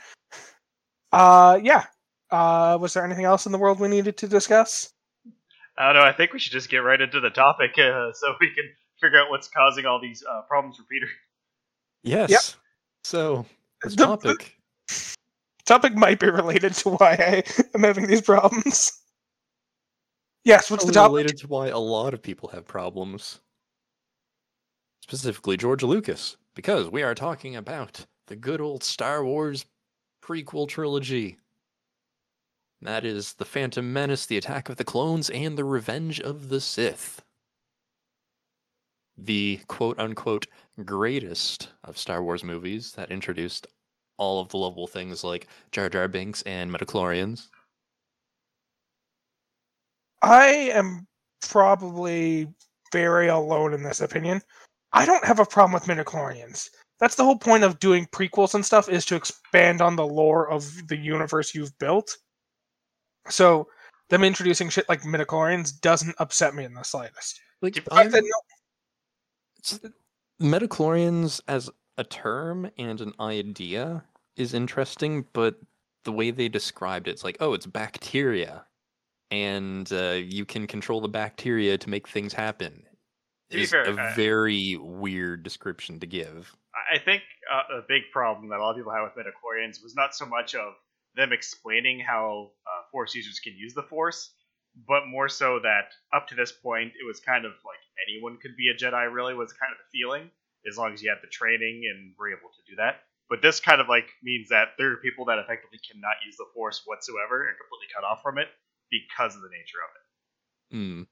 Uh, 1.12 1.60
yeah. 1.62 1.86
Uh, 2.32 2.78
was 2.80 2.94
there 2.94 3.06
anything 3.06 3.26
else 3.26 3.46
in 3.46 3.52
the 3.52 3.58
world 3.58 3.80
we 3.80 3.88
needed 3.88 4.18
to 4.18 4.28
discuss? 4.28 4.94
I 5.78 5.94
don't 5.94 6.02
know. 6.02 6.08
I 6.08 6.12
think 6.12 6.34
we 6.34 6.40
should 6.40 6.52
just 6.52 6.70
get 6.70 6.80
right 6.80 7.00
into 7.00 7.20
the 7.20 7.30
topic 7.30 7.78
uh, 7.78 8.12
so 8.14 8.34
we 8.40 8.50
can 8.54 8.66
figure 9.00 9.20
out 9.20 9.30
what's 9.30 9.48
causing 9.48 9.86
all 9.86 10.00
these 10.02 10.24
uh, 10.30 10.42
problems 10.42 10.78
for 10.78 10.84
Peter. 10.84 11.08
Yes. 12.04 12.56
So, 13.04 13.46
this 13.84 13.96
The- 13.96 14.06
topic. 14.06 14.54
Topic 15.66 15.96
might 15.96 16.20
be 16.20 16.30
related 16.30 16.74
to 16.76 16.92
why 16.92 17.12
I 17.20 17.44
am 17.76 17.84
having 17.84 18.08
these 18.08 18.22
problems. 18.22 19.02
Yes, 20.46 20.72
what's 20.72 20.86
the 20.86 20.94
topic? 20.94 21.10
related 21.10 21.38
to 21.40 21.48
why 21.48 21.68
a 21.68 21.78
lot 21.78 22.14
of 22.14 22.22
people 22.22 22.48
have 22.50 22.66
problems. 22.66 23.42
Specifically, 25.02 25.58
George 25.58 25.84
Lucas, 25.84 26.38
because 26.56 26.88
we 26.90 27.04
are 27.04 27.14
talking 27.14 27.58
about 27.58 28.06
the 28.28 28.38
good 28.38 28.62
old 28.62 28.82
Star 28.84 29.26
Wars 29.26 29.66
prequel 30.24 30.68
trilogy. 30.70 31.38
That 32.82 33.04
is 33.04 33.34
The 33.34 33.44
Phantom 33.46 33.92
Menace, 33.92 34.26
The 34.26 34.38
Attack 34.38 34.70
of 34.70 34.78
the 34.78 34.84
Clones, 34.86 35.30
and 35.30 35.58
The 35.58 35.66
Revenge 35.66 36.22
of 36.22 36.48
the 36.48 36.62
Sith. 36.62 37.22
The 39.18 39.60
quote 39.68 40.00
unquote 40.00 40.46
greatest 40.86 41.70
of 41.84 41.98
Star 41.98 42.24
Wars 42.24 42.44
movies 42.44 42.92
that 42.94 43.12
introduced 43.12 43.68
all 44.18 44.40
of 44.40 44.50
the 44.50 44.58
lovable 44.58 44.88
things 44.88 45.24
like 45.24 45.48
Jar 45.72 45.90
Jar 45.90 46.08
Binks 46.08 46.42
and 46.44 46.72
Midichlorians. 46.72 47.48
I 50.22 50.48
am 50.74 51.08
probably 51.42 52.48
very 52.92 53.28
alone 53.28 53.74
in 53.74 53.84
this 53.84 54.02
opinion. 54.02 54.42
I 54.94 55.06
don't 55.06 55.26
have 55.26 55.40
a 55.40 55.46
problem 55.46 55.74
with 55.74 55.84
midichlorians. 55.84 56.70
That's 57.00 57.16
the 57.16 57.24
whole 57.24 57.38
point 57.38 57.64
of 57.64 57.80
doing 57.80 58.08
prequels 58.08 58.56
and 58.56 58.66
stuff 58.66 58.90
is 58.90 59.06
to 59.06 59.16
expand 59.16 59.82
on 59.82 59.96
the 59.96 60.08
lore 60.08 60.50
of 60.50 60.88
the 60.88 60.98
universe 60.98 61.54
you've 61.54 61.78
built. 61.78 62.18
So 63.30 63.68
them 64.10 64.24
introducing 64.24 64.70
shit 64.70 64.90
like 64.90 65.02
midichlorians 65.04 65.80
doesn't 65.80 66.16
upset 66.20 66.56
me 66.56 66.64
in 66.64 66.74
the 66.74 66.84
slightest. 66.84 67.40
Like, 67.62 67.76
The 67.76 67.94
I'm- 67.94 68.10
no- 68.12 68.22
it's- 69.74 69.92
Midichlorians 70.40 71.42
as 71.48 71.70
a 71.98 72.04
term 72.04 72.70
and 72.78 73.02
an 73.02 73.14
idea 73.20 74.04
is 74.36 74.54
interesting, 74.54 75.26
but 75.34 75.56
the 76.04 76.12
way 76.12 76.30
they 76.30 76.48
described 76.48 77.08
it, 77.08 77.12
it's 77.12 77.24
like, 77.24 77.38
oh, 77.40 77.54
it's 77.54 77.66
bacteria, 77.66 78.66
and 79.32 79.92
uh, 79.92 80.12
you 80.12 80.46
can 80.46 80.68
control 80.68 81.02
the 81.02 81.08
bacteria 81.08 81.78
to 81.80 81.90
make 81.90 82.08
things 82.08 82.34
happen. 82.34 82.84
Is 83.50 83.72
fair, 83.72 83.84
a 83.84 84.14
very 84.16 84.78
weird 84.80 85.42
description 85.44 86.00
to 86.02 86.06
give. 86.06 86.56
I- 86.94 87.00
think 87.00 87.24
uh, 87.52 87.80
a 87.80 87.82
big 87.88 88.04
problem 88.12 88.50
that 88.50 88.60
a 88.60 88.62
lot 88.62 88.72
of 88.72 88.76
people 88.78 88.92
have 88.92 89.04
with 89.04 89.26
midichlorians 89.26 89.82
was 89.82 89.96
not 89.96 90.14
so 90.14 90.26
much 90.26 90.54
of 90.54 90.74
them 91.16 91.34
explaining 91.34 92.00
how 92.00 92.52
uh, 92.68 92.84
Force 92.92 93.16
users 93.16 93.40
can 93.40 93.54
use 93.58 93.74
the 93.74 93.84
Force, 93.84 94.34
but 94.86 95.08
more 95.08 95.30
so 95.30 95.60
that 95.64 95.90
up 96.14 96.28
to 96.28 96.36
this 96.36 96.52
point, 96.52 96.94
it 97.00 97.06
was 97.06 97.20
kind 97.20 97.46
of 97.46 97.52
like 97.66 97.82
anyone 98.08 98.38
could 98.38 98.56
be 98.56 98.70
a 98.70 98.76
Jedi. 98.78 99.12
Really, 99.12 99.34
was 99.34 99.54
kind 99.54 99.72
of 99.72 99.78
the 99.78 99.98
feeling, 99.98 100.30
as 100.70 100.78
long 100.78 100.94
as 100.94 101.02
you 101.02 101.10
had 101.10 101.20
the 101.22 101.32
training 101.32 101.90
and 101.90 102.14
were 102.20 102.30
able 102.30 102.50
to 102.54 102.70
do 102.70 102.76
that. 102.78 103.02
But 103.30 103.42
this 103.42 103.60
kind 103.60 103.82
of 103.82 103.90
like 103.90 104.08
means 104.24 104.50
that 104.50 104.70
there 104.78 104.92
are 104.92 104.98
people 104.98 105.26
that 105.26 105.40
effectively 105.40 105.80
cannot 105.90 106.16
use 106.26 106.38
the 106.38 106.46
Force 106.54 106.84
whatsoever 106.86 107.48
and 107.48 107.58
completely 107.58 107.88
cut 107.94 108.04
off 108.04 108.22
from 108.22 108.38
it 108.38 108.48
because 108.90 109.36
of 109.36 109.42
the 109.42 109.50
nature 109.50 109.82
of 109.84 109.92
it. 109.96 110.04
Hmm. 110.70 111.04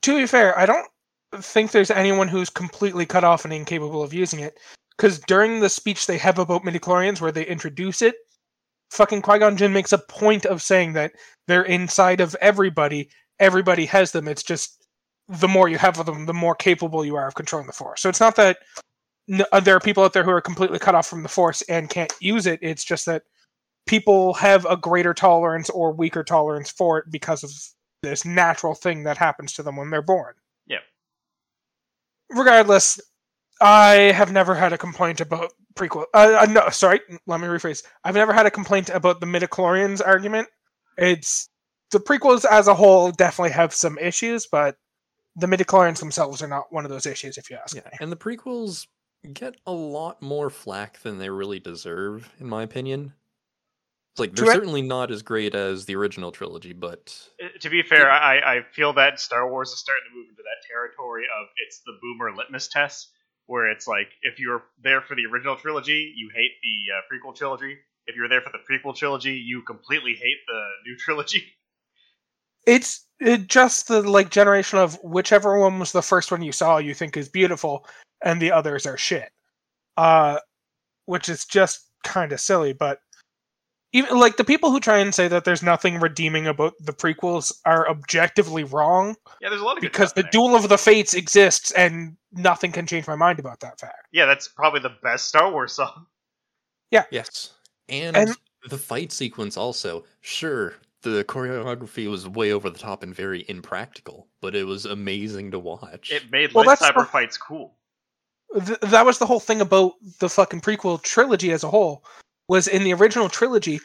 to 0.00 0.16
be 0.16 0.26
fair, 0.26 0.58
I 0.58 0.64
don't 0.64 0.88
think 1.34 1.70
there's 1.70 1.90
anyone 1.90 2.28
who's 2.28 2.48
completely 2.48 3.04
cut 3.04 3.24
off 3.24 3.44
and 3.44 3.52
incapable 3.52 4.02
of 4.02 4.14
using 4.14 4.40
it. 4.40 4.58
Because 4.96 5.18
during 5.20 5.60
the 5.60 5.68
speech 5.68 6.06
they 6.06 6.16
have 6.18 6.38
about 6.38 6.64
midichlorians, 6.64 7.20
where 7.20 7.32
they 7.32 7.46
introduce 7.46 8.00
it, 8.00 8.16
fucking 8.90 9.22
Qui 9.22 9.38
Gon 9.38 9.56
Jinn 9.56 9.72
makes 9.72 9.92
a 9.92 9.98
point 9.98 10.46
of 10.46 10.62
saying 10.62 10.92
that 10.94 11.12
they're 11.48 11.62
inside 11.64 12.20
of 12.20 12.36
everybody. 12.40 13.08
Everybody 13.38 13.86
has 13.86 14.12
them. 14.12 14.28
It's 14.28 14.42
just 14.42 14.86
the 15.28 15.48
more 15.48 15.68
you 15.68 15.78
have 15.78 15.98
of 15.98 16.06
them, 16.06 16.26
the 16.26 16.34
more 16.34 16.54
capable 16.54 17.04
you 17.04 17.16
are 17.16 17.26
of 17.28 17.34
controlling 17.34 17.66
the 17.66 17.72
Force. 17.72 18.00
So 18.00 18.08
it's 18.08 18.20
not 18.20 18.36
that 18.36 18.58
uh, 19.52 19.60
there 19.60 19.76
are 19.76 19.80
people 19.80 20.04
out 20.04 20.12
there 20.12 20.24
who 20.24 20.30
are 20.30 20.40
completely 20.40 20.78
cut 20.78 20.94
off 20.94 21.06
from 21.06 21.22
the 21.22 21.28
Force 21.28 21.62
and 21.62 21.90
can't 21.90 22.12
use 22.20 22.46
it. 22.46 22.60
It's 22.62 22.84
just 22.84 23.06
that 23.06 23.22
people 23.86 24.34
have 24.34 24.64
a 24.66 24.76
greater 24.76 25.14
tolerance 25.14 25.70
or 25.70 25.92
weaker 25.92 26.22
tolerance 26.24 26.70
for 26.70 26.98
it 26.98 27.06
because 27.10 27.42
of 27.42 27.50
this 28.02 28.24
natural 28.24 28.74
thing 28.74 29.04
that 29.04 29.16
happens 29.16 29.52
to 29.54 29.62
them 29.62 29.76
when 29.76 29.90
they're 29.90 30.02
born. 30.02 30.34
Yeah. 30.66 30.78
Regardless, 32.30 33.00
I 33.60 34.12
have 34.14 34.32
never 34.32 34.54
had 34.54 34.72
a 34.72 34.78
complaint 34.78 35.20
about 35.20 35.52
prequel. 35.74 36.04
Uh, 36.12 36.38
uh, 36.40 36.46
no, 36.50 36.68
sorry, 36.70 37.00
let 37.26 37.40
me 37.40 37.46
rephrase. 37.46 37.82
I've 38.04 38.14
never 38.14 38.32
had 38.32 38.46
a 38.46 38.50
complaint 38.50 38.90
about 38.90 39.20
the 39.20 39.26
midichlorians 39.26 40.00
argument. 40.04 40.48
It's 40.98 41.48
the 41.90 41.98
prequels 42.00 42.44
as 42.44 42.68
a 42.68 42.74
whole 42.74 43.12
definitely 43.12 43.52
have 43.52 43.72
some 43.72 43.98
issues, 43.98 44.46
but 44.46 44.76
the 45.36 45.46
midichlorians 45.46 46.00
themselves 46.00 46.42
are 46.42 46.48
not 46.48 46.72
one 46.72 46.84
of 46.84 46.90
those 46.90 47.06
issues, 47.06 47.38
if 47.38 47.50
you 47.50 47.56
ask 47.56 47.74
Yeah, 47.76 47.82
me. 47.84 47.96
and 48.00 48.10
the 48.12 48.16
prequels 48.16 48.86
get 49.32 49.56
a 49.66 49.72
lot 49.72 50.20
more 50.22 50.50
flack 50.50 51.00
than 51.00 51.18
they 51.18 51.30
really 51.30 51.60
deserve, 51.60 52.30
in 52.40 52.48
my 52.48 52.62
opinion. 52.62 53.12
It's 54.12 54.20
like 54.20 54.34
they're 54.34 54.46
True. 54.46 54.54
certainly 54.54 54.80
not 54.82 55.10
as 55.10 55.20
great 55.22 55.54
as 55.54 55.84
the 55.84 55.94
original 55.96 56.32
trilogy, 56.32 56.72
but 56.72 57.18
Uh, 57.42 57.48
To 57.60 57.68
be 57.68 57.82
fair, 57.82 58.10
I, 58.10 58.38
I 58.58 58.62
feel 58.72 58.94
that 58.94 59.20
Star 59.20 59.50
Wars 59.50 59.70
is 59.70 59.78
starting 59.78 60.04
to 60.10 60.16
move 60.16 60.28
into 60.30 60.42
that 60.42 60.66
territory 60.66 61.24
of 61.38 61.48
it's 61.66 61.80
the 61.84 61.92
boomer 62.00 62.34
litmus 62.34 62.68
test, 62.68 63.10
where 63.46 63.70
it's 63.70 63.86
like 63.86 64.08
if 64.22 64.38
you're 64.38 64.64
there 64.82 65.00
for 65.02 65.14
the 65.14 65.26
original 65.26 65.56
trilogy, 65.56 66.12
you 66.16 66.30
hate 66.34 66.52
the 66.62 66.92
uh, 66.92 67.00
prequel 67.10 67.34
trilogy. 67.34 67.76
If 68.06 68.16
you're 68.16 68.28
there 68.28 68.40
for 68.40 68.52
the 68.52 68.58
prequel 68.58 68.94
trilogy, 68.94 69.34
you 69.34 69.62
completely 69.62 70.14
hate 70.14 70.38
the 70.46 70.62
new 70.86 70.96
trilogy. 70.96 71.44
It's 72.66 73.06
it 73.20 73.46
just 73.46 73.88
the 73.88 74.02
like 74.02 74.30
generation 74.30 74.78
of 74.78 74.98
whichever 75.02 75.58
one 75.58 75.78
was 75.78 75.92
the 75.92 76.02
first 76.02 76.30
one 76.30 76.42
you 76.42 76.52
saw 76.52 76.78
you 76.78 76.94
think 76.94 77.16
is 77.16 77.28
beautiful, 77.28 77.86
and 78.24 78.40
the 78.40 78.52
others 78.52 78.86
are 78.86 78.96
shit. 78.96 79.30
Uh, 79.96 80.38
which 81.06 81.28
is 81.28 81.44
just 81.46 81.86
kind 82.04 82.32
of 82.32 82.40
silly, 82.40 82.72
but 82.72 83.00
even 83.96 84.18
like 84.18 84.36
the 84.36 84.44
people 84.44 84.70
who 84.70 84.80
try 84.80 84.98
and 84.98 85.14
say 85.14 85.28
that 85.28 85.44
there's 85.44 85.62
nothing 85.62 86.00
redeeming 86.00 86.46
about 86.46 86.74
the 86.80 86.92
prequels 86.92 87.52
are 87.64 87.88
objectively 87.88 88.64
wrong 88.64 89.16
Yeah, 89.40 89.48
there's 89.48 89.60
a 89.60 89.64
lot 89.64 89.76
of 89.76 89.82
good 89.82 89.92
because 89.92 90.10
stuff 90.10 90.16
the 90.16 90.22
there. 90.22 90.30
duel 90.32 90.54
of 90.56 90.68
the 90.68 90.78
fates 90.78 91.14
exists 91.14 91.72
and 91.72 92.16
nothing 92.32 92.72
can 92.72 92.86
change 92.86 93.06
my 93.06 93.16
mind 93.16 93.38
about 93.38 93.60
that 93.60 93.80
fact 93.80 94.06
Yeah, 94.12 94.26
that's 94.26 94.48
probably 94.48 94.80
the 94.80 94.94
best 95.02 95.28
Star 95.28 95.50
Wars 95.50 95.72
song. 95.72 96.06
Yeah. 96.92 97.04
Yes. 97.10 97.50
And, 97.88 98.16
And- 98.16 98.36
the 98.68 98.78
fight 98.78 99.10
sequence 99.12 99.56
also. 99.56 100.04
Sure, 100.20 100.74
the 101.02 101.24
choreography 101.24 102.08
was 102.10 102.28
way 102.28 102.52
over 102.52 102.68
the 102.70 102.78
top 102.78 103.02
and 103.02 103.14
very 103.14 103.44
impractical, 103.48 104.26
but 104.40 104.54
it 104.56 104.64
was 104.64 104.84
amazing 104.86 105.50
to 105.52 105.58
watch. 105.58 106.10
It 106.12 106.30
made 106.32 106.52
Well, 106.52 106.64
that's 106.64 106.82
lightsaber 106.82 106.98
the- 106.98 107.04
fights 107.06 107.36
cool. 107.38 107.74
Th- 108.64 108.78
that 108.80 109.04
was 109.04 109.18
the 109.18 109.26
whole 109.26 109.40
thing 109.40 109.60
about 109.60 109.92
the 110.20 110.28
fucking 110.28 110.60
prequel 110.60 111.02
trilogy 111.02 111.50
as 111.52 111.64
a 111.64 111.68
whole 111.70 112.04
was 112.48 112.68
in 112.68 112.84
the 112.84 112.94
original 112.94 113.28
trilogy 113.28 113.80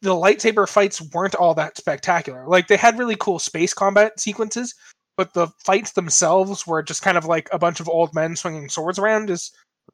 the 0.00 0.14
lightsaber 0.14 0.66
fights 0.68 1.02
weren't 1.12 1.34
all 1.34 1.54
that 1.54 1.76
spectacular. 1.76 2.46
Like 2.46 2.68
they 2.68 2.76
had 2.76 2.98
really 2.98 3.16
cool 3.16 3.38
space 3.38 3.74
combat 3.74 4.18
sequences 4.18 4.74
but 5.16 5.32
the 5.34 5.46
fights 5.64 5.92
themselves 5.92 6.66
were 6.66 6.82
just 6.82 7.02
kind 7.02 7.16
of 7.16 7.24
like 7.24 7.48
a 7.52 7.58
bunch 7.58 7.80
of 7.80 7.88
old 7.88 8.12
men 8.14 8.34
swinging 8.34 8.68
swords 8.68 8.98
around 8.98 9.30
is 9.30 9.52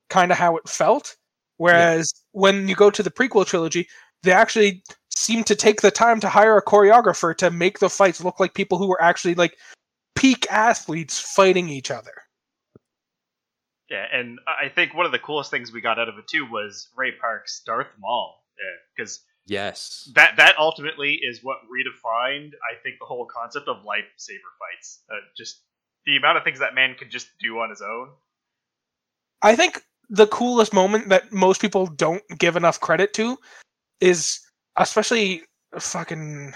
kind 0.08 0.32
of 0.32 0.38
how 0.38 0.56
it 0.56 0.68
felt. 0.68 1.16
Whereas 1.58 2.12
when 2.32 2.68
you 2.68 2.74
go 2.74 2.90
to 2.90 3.02
the 3.02 3.10
prequel 3.10 3.46
trilogy 3.46 3.88
they 4.22 4.32
actually 4.32 4.82
seem 5.14 5.44
to 5.44 5.56
take 5.56 5.80
the 5.80 5.90
time 5.90 6.20
to 6.20 6.28
hire 6.28 6.56
a 6.56 6.64
choreographer 6.64 7.36
to 7.36 7.50
make 7.50 7.78
the 7.78 7.90
fights 7.90 8.22
look 8.22 8.38
like 8.40 8.54
people 8.54 8.78
who 8.78 8.88
were 8.88 9.02
actually 9.02 9.34
like 9.34 9.56
peak 10.14 10.46
athletes 10.50 11.18
fighting 11.18 11.68
each 11.68 11.90
other 11.90 12.12
Yeah, 13.90 14.06
and 14.12 14.38
I 14.46 14.68
think 14.68 14.94
one 14.94 15.04
of 15.04 15.10
the 15.10 15.18
coolest 15.18 15.50
things 15.50 15.72
we 15.72 15.80
got 15.80 15.98
out 15.98 16.08
of 16.08 16.16
it 16.16 16.28
too 16.28 16.46
was 16.48 16.88
Ray 16.96 17.10
Park's 17.20 17.60
Darth 17.66 17.88
Maul, 17.98 18.40
because 18.96 19.20
yes. 19.46 20.08
that 20.14 20.36
that 20.36 20.56
ultimately 20.58 21.14
is 21.14 21.40
what 21.42 21.56
redefined, 21.64 22.52
I 22.52 22.80
think, 22.84 22.96
the 23.00 23.06
whole 23.06 23.26
concept 23.26 23.66
of 23.66 23.78
lightsaber 23.78 24.52
fights. 24.60 25.02
Uh, 25.10 25.16
just 25.36 25.62
the 26.06 26.16
amount 26.16 26.38
of 26.38 26.44
things 26.44 26.60
that 26.60 26.72
man 26.72 26.94
could 26.96 27.10
just 27.10 27.26
do 27.40 27.58
on 27.58 27.68
his 27.68 27.82
own. 27.82 28.10
I 29.42 29.56
think 29.56 29.82
the 30.08 30.28
coolest 30.28 30.72
moment 30.72 31.08
that 31.08 31.32
most 31.32 31.60
people 31.60 31.86
don't 31.86 32.22
give 32.38 32.56
enough 32.56 32.78
credit 32.78 33.12
to 33.14 33.38
is 34.00 34.40
especially 34.76 35.42
fucking 35.78 36.54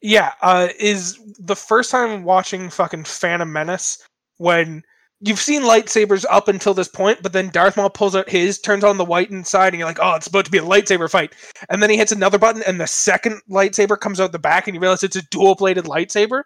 yeah, 0.00 0.32
uh 0.42 0.68
is 0.80 1.20
the 1.38 1.54
first 1.54 1.92
time 1.92 2.24
watching 2.24 2.68
fucking 2.68 3.04
Phantom 3.04 3.52
Menace 3.52 4.04
when 4.38 4.82
you've 5.22 5.38
seen 5.38 5.62
lightsabers 5.62 6.24
up 6.28 6.48
until 6.48 6.74
this 6.74 6.88
point, 6.88 7.22
but 7.22 7.32
then 7.32 7.48
Darth 7.50 7.76
Maul 7.76 7.90
pulls 7.90 8.16
out 8.16 8.28
his, 8.28 8.58
turns 8.58 8.84
on 8.84 8.98
the 8.98 9.04
white 9.04 9.30
inside, 9.30 9.68
and 9.68 9.78
you're 9.78 9.88
like, 9.88 10.00
oh, 10.02 10.14
it's 10.14 10.26
about 10.26 10.44
to 10.44 10.50
be 10.50 10.58
a 10.58 10.62
lightsaber 10.62 11.10
fight. 11.10 11.34
And 11.70 11.82
then 11.82 11.90
he 11.90 11.96
hits 11.96 12.12
another 12.12 12.38
button, 12.38 12.62
and 12.66 12.80
the 12.80 12.86
second 12.86 13.40
lightsaber 13.48 13.98
comes 13.98 14.20
out 14.20 14.32
the 14.32 14.38
back, 14.38 14.66
and 14.66 14.74
you 14.74 14.80
realize 14.80 15.02
it's 15.02 15.16
a 15.16 15.22
dual 15.30 15.54
bladed 15.54 15.84
lightsaber. 15.84 16.42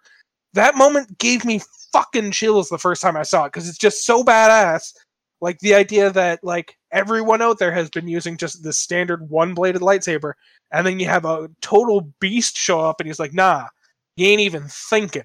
That 0.52 0.76
moment 0.76 1.18
gave 1.18 1.44
me 1.44 1.60
fucking 1.92 2.30
chills 2.32 2.68
the 2.68 2.78
first 2.78 3.02
time 3.02 3.16
I 3.16 3.22
saw 3.22 3.44
it 3.44 3.52
because 3.52 3.68
it's 3.68 3.78
just 3.78 4.04
so 4.04 4.22
badass. 4.22 4.92
Like 5.40 5.58
the 5.58 5.74
idea 5.74 6.10
that 6.10 6.40
like 6.42 6.76
everyone 6.92 7.42
out 7.42 7.58
there 7.58 7.72
has 7.72 7.90
been 7.90 8.08
using 8.08 8.36
just 8.38 8.62
the 8.62 8.72
standard 8.72 9.28
one 9.28 9.54
bladed 9.54 9.82
lightsaber, 9.82 10.32
and 10.72 10.86
then 10.86 11.00
you 11.00 11.06
have 11.06 11.24
a 11.24 11.48
total 11.62 12.12
beast 12.20 12.56
show 12.56 12.80
up, 12.80 13.00
and 13.00 13.06
he's 13.06 13.20
like, 13.20 13.34
nah, 13.34 13.66
you 14.16 14.26
ain't 14.26 14.40
even 14.40 14.64
thinking. 14.68 15.24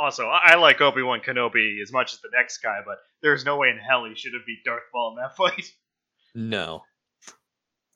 Also, 0.00 0.26
I, 0.28 0.52
I 0.52 0.54
like 0.54 0.80
Obi 0.80 1.02
Wan 1.02 1.20
Kenobi 1.20 1.82
as 1.82 1.92
much 1.92 2.14
as 2.14 2.20
the 2.22 2.30
next 2.34 2.58
guy, 2.62 2.78
but 2.86 2.96
there's 3.22 3.44
no 3.44 3.58
way 3.58 3.68
in 3.68 3.76
hell 3.76 4.06
he 4.06 4.14
should 4.14 4.32
have 4.32 4.46
beat 4.46 4.64
Darth 4.64 4.84
Maul 4.94 5.10
in 5.10 5.22
that 5.22 5.36
fight. 5.36 5.74
No. 6.34 6.84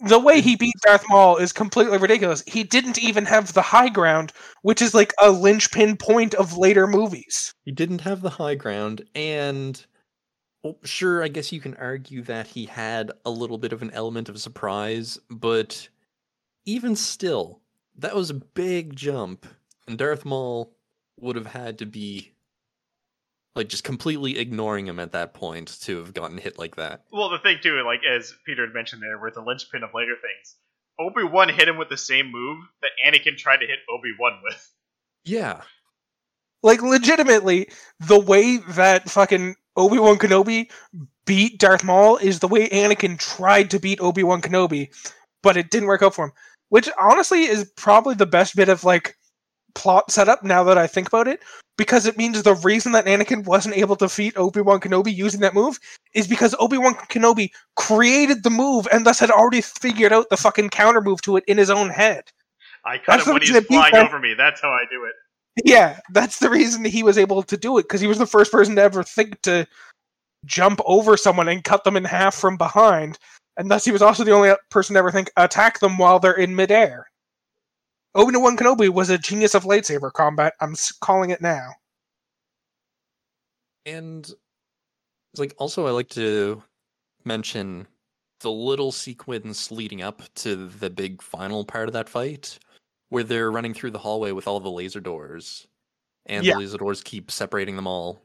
the 0.01 0.19
way 0.19 0.43
he 0.43 0.55
beat 0.55 0.75
Darth 0.85 1.05
Maul 1.09 1.39
is 1.39 1.51
completely 1.53 1.97
ridiculous. 1.97 2.43
He 2.47 2.63
didn't 2.63 2.99
even 2.99 3.25
have 3.25 3.55
the 3.55 3.63
high 3.63 3.89
ground, 3.89 4.33
which 4.61 4.83
is 4.83 4.93
like 4.93 5.15
a 5.19 5.31
linchpin 5.31 5.97
point 5.97 6.35
of 6.35 6.59
later 6.59 6.87
movies. 6.87 7.55
He 7.65 7.73
didn't 7.73 8.03
have 8.03 8.21
the 8.21 8.29
high 8.31 8.57
ground, 8.57 9.09
and 9.15 9.83
well, 10.63 10.77
sure, 10.85 11.23
I 11.23 11.29
guess 11.29 11.53
you 11.53 11.61
can 11.61 11.75
argue 11.77 12.21
that 12.23 12.49
he 12.49 12.67
had 12.67 13.13
a 13.25 13.31
little 13.31 13.57
bit 13.59 13.73
of 13.73 13.81
an 13.81 13.93
element 13.93 14.29
of 14.29 14.39
surprise, 14.39 15.19
but 15.31 15.89
even 16.67 16.97
still, 16.97 17.61
that 17.97 18.15
was 18.15 18.29
a 18.29 18.35
big 18.35 18.95
jump, 18.95 19.47
and 19.89 19.97
Darth 19.97 20.27
Maul 20.27 20.74
would 21.21 21.37
have 21.37 21.47
had 21.47 21.79
to 21.79 21.87
be 21.87 22.33
like 23.55 23.69
just 23.69 23.85
completely 23.85 24.39
ignoring 24.39 24.87
him 24.87 24.99
at 24.99 25.13
that 25.13 25.35
point 25.35 25.79
to 25.83 25.99
have 25.99 26.13
gotten 26.13 26.39
hit 26.39 26.59
like 26.59 26.77
that. 26.77 27.05
Well, 27.13 27.31
the 27.31 27.39
thing 27.39 27.59
too, 27.63 27.81
like 27.85 28.01
as 28.05 28.35
Peter 28.45 28.65
had 28.67 28.75
mentioned 28.75 29.01
there, 29.03 29.19
with 29.19 29.35
the 29.35 29.43
linchpin 29.43 29.83
of 29.85 29.91
later 29.95 30.15
things, 30.21 30.57
Obi 30.99 31.23
Wan 31.25 31.49
hit 31.49 31.69
him 31.69 31.77
with 31.77 31.89
the 31.89 31.97
same 31.97 32.31
move 32.31 32.59
that 32.83 32.91
Anakin 33.07 33.37
tried 33.37 33.59
to 33.59 33.67
hit 33.67 33.79
Obi 33.89 34.11
Wan 34.19 34.41
with. 34.43 34.71
Yeah, 35.25 35.63
Like 36.63 36.83
legitimately, 36.83 37.69
the 38.01 38.19
way 38.19 38.59
that 38.71 39.09
fucking 39.09 39.55
Obi 39.77 39.99
Wan 39.99 40.19
Kenobi 40.19 40.71
beat 41.25 41.59
Darth 41.59 41.83
Maul 41.85 42.17
is 42.19 42.41
the 42.41 42.49
way 42.49 42.69
Anakin 42.69 43.19
tried 43.19 43.71
to 43.71 43.81
beat 43.81 44.01
Obi 44.01 44.23
Wan 44.23 44.43
Kenobi, 44.43 44.89
but 45.43 45.57
it 45.57 45.71
didn't 45.71 45.89
work 45.89 46.03
out 46.03 46.15
for 46.15 46.27
him. 46.27 46.33
Which 46.69 46.89
honestly 47.01 47.45
is 47.45 47.71
probably 47.77 48.15
the 48.15 48.27
best 48.27 48.57
bit 48.57 48.69
of 48.69 48.85
like 48.85 49.17
plot 49.75 50.11
setup 50.11 50.43
now 50.43 50.63
that 50.65 50.79
I 50.79 50.87
think 50.87 51.09
about 51.09 51.29
it, 51.29 51.43
because 51.77 52.07
it 52.07 52.17
means 52.17 52.43
the 52.43 52.55
reason 52.55 52.93
that 52.93 53.07
Anakin 53.07 53.45
wasn't 53.45 53.77
able 53.77 53.97
to 53.97 54.07
defeat 54.07 54.37
Obi 54.37 54.61
Wan 54.61 54.81
Kenobi 54.81 55.15
using 55.15 55.41
that 55.41 55.55
move 55.55 55.79
is 56.15 56.29
because 56.29 56.55
Obi 56.59 56.79
Wan 56.79 56.95
Kenobi 56.95 57.51
created 57.77 58.43
the 58.43 58.51
move 58.51 58.87
and 58.93 59.05
thus 59.05 59.19
had 59.19 59.31
already 59.31 59.61
figured 59.61 60.13
out 60.13 60.29
the 60.31 60.37
fucking 60.37 60.71
counter 60.71 61.01
move 61.01 61.21
to 61.23 61.37
it 61.37 61.45
in 61.47 61.59
his 61.59 61.71
own 61.71 61.91
head. 61.91 62.25
I 62.85 62.99
cut 62.99 63.17
That's 63.17 63.27
him 63.27 63.33
when 63.35 63.43
he's 63.43 63.67
flying 63.67 63.97
over 63.97 64.19
me. 64.19 64.35
That's 64.35 64.61
how 64.61 64.71
I 64.71 64.85
do 64.91 65.05
it. 65.05 65.15
Yeah, 65.65 65.99
that's 66.11 66.41
the 66.41 66.51
reason 66.51 66.85
he 66.85 67.03
was 67.03 67.17
able 67.17 67.43
to 67.43 67.57
do 67.57 67.79
it 67.79 67.85
because 67.85 68.01
he 68.01 68.09
was 68.09 68.19
the 68.19 68.27
first 68.27 68.51
person 68.51 68.75
to 68.77 68.83
ever 68.83 69.03
think 69.03 69.41
to 69.43 69.67
jump 70.45 70.81
over 70.85 71.17
someone 71.17 71.49
and 71.49 71.65
cut 71.65 71.85
them 71.85 71.97
in 71.97 72.05
half 72.05 72.35
from 72.35 72.57
behind, 72.57 73.19
and 73.57 73.71
thus 73.71 73.85
he 73.85 73.93
was 73.93 74.03
also 74.03 74.25
the 74.25 74.33
only 74.33 74.53
person 74.71 74.95
to 74.95 74.99
ever 74.99 75.13
think 75.13 75.31
attack 75.37 75.79
them 75.79 75.97
while 75.97 76.19
they're 76.19 76.33
in 76.33 76.57
midair. 76.57 77.07
Obi 78.15 78.37
Wan 78.37 78.57
Kenobi 78.57 78.89
was 78.89 79.11
a 79.11 79.19
genius 79.19 79.55
of 79.55 79.65
lightsaber 79.65 80.13
combat. 80.13 80.55
I'm 80.61 80.75
calling 81.01 81.31
it 81.31 81.41
now. 81.41 81.71
and 83.87 84.25
it's 84.25 85.39
like 85.41 85.55
also 85.59 85.87
I 85.87 85.91
like 85.91 86.09
to 86.11 86.63
mention 87.27 87.87
the 88.41 88.51
little 88.51 88.91
sequence 88.93 89.71
leading 89.71 90.01
up 90.01 90.23
to 90.37 90.57
the 90.69 90.89
big 90.89 91.21
final 91.21 91.67
part 91.67 91.89
of 91.89 91.93
that 91.93 92.09
fight 92.09 92.59
where 93.11 93.25
they're 93.25 93.51
running 93.53 93.75
through 93.75 93.91
the 93.91 93.99
hallway 93.99 94.33
with 94.33 94.49
all 94.49 94.59
the 94.61 94.71
laser 94.71 95.01
doors 95.01 95.67
and 96.27 96.47
Yeah. 96.47 96.55
the 96.55 96.61
laser 96.61 96.79
doors 96.79 97.03
keep 97.03 97.31
separating 97.31 97.77
them 97.77 97.87
all. 97.87 98.23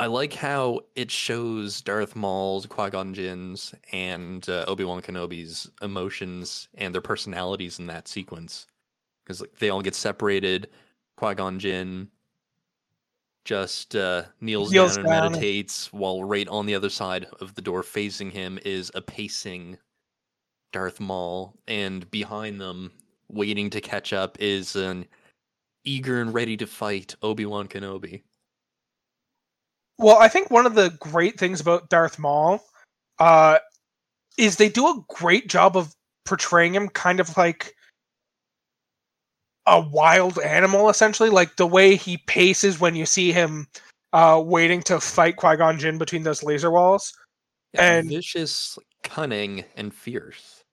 I 0.00 0.06
like 0.06 0.32
how 0.32 0.80
it 0.96 1.10
shows 1.10 1.82
Darth 1.82 2.16
Maul's, 2.16 2.64
Qui-Gon 2.64 3.12
Jinn's, 3.12 3.74
and 3.92 4.48
uh, 4.48 4.64
Obi-Wan 4.66 5.02
Kenobi's 5.02 5.70
emotions 5.82 6.68
and 6.74 6.94
their 6.94 7.02
personalities 7.02 7.78
in 7.78 7.86
that 7.88 8.08
sequence. 8.08 8.66
Because 9.22 9.42
like, 9.42 9.54
they 9.58 9.68
all 9.68 9.82
get 9.82 9.94
separated. 9.94 10.70
Qui-Gon 11.16 11.58
Jinn 11.58 12.08
just 13.44 13.94
uh, 13.94 14.22
kneels, 14.40 14.72
Kneels 14.72 14.96
down 14.96 15.04
and 15.04 15.06
down. 15.06 15.32
meditates, 15.32 15.92
while 15.92 16.24
right 16.24 16.48
on 16.48 16.64
the 16.64 16.74
other 16.74 16.88
side 16.88 17.26
of 17.42 17.54
the 17.54 17.60
door 17.60 17.82
facing 17.82 18.30
him 18.30 18.58
is 18.64 18.90
a 18.94 19.02
pacing 19.02 19.76
Darth 20.72 20.98
Maul, 20.98 21.54
and 21.68 22.10
behind 22.10 22.58
them, 22.58 22.90
waiting 23.28 23.68
to 23.68 23.82
catch 23.82 24.14
up, 24.14 24.38
is 24.40 24.76
an 24.76 25.04
eager 25.84 26.22
and 26.22 26.32
ready 26.32 26.56
to 26.56 26.66
fight 26.66 27.14
Obi-Wan 27.20 27.68
Kenobi. 27.68 28.22
Well, 30.00 30.16
I 30.16 30.28
think 30.28 30.50
one 30.50 30.64
of 30.64 30.74
the 30.74 30.96
great 30.98 31.38
things 31.38 31.60
about 31.60 31.90
Darth 31.90 32.18
Maul 32.18 32.64
uh, 33.18 33.58
is 34.38 34.56
they 34.56 34.70
do 34.70 34.86
a 34.86 35.04
great 35.08 35.46
job 35.46 35.76
of 35.76 35.94
portraying 36.24 36.74
him 36.74 36.88
kind 36.88 37.20
of 37.20 37.36
like 37.36 37.74
a 39.66 39.78
wild 39.78 40.38
animal, 40.38 40.88
essentially. 40.88 41.28
Like 41.28 41.56
the 41.56 41.66
way 41.66 41.96
he 41.96 42.16
paces 42.26 42.80
when 42.80 42.96
you 42.96 43.04
see 43.04 43.30
him 43.30 43.66
uh, 44.14 44.42
waiting 44.42 44.80
to 44.84 45.00
fight 45.00 45.36
Qui 45.36 45.56
Gon 45.56 45.78
Jinn 45.78 45.98
between 45.98 46.22
those 46.22 46.42
laser 46.42 46.70
walls. 46.70 47.12
Yeah, 47.74 47.98
And- 47.98 48.08
vicious, 48.08 48.78
cunning, 49.02 49.64
and 49.76 49.92
fierce. 49.92 50.64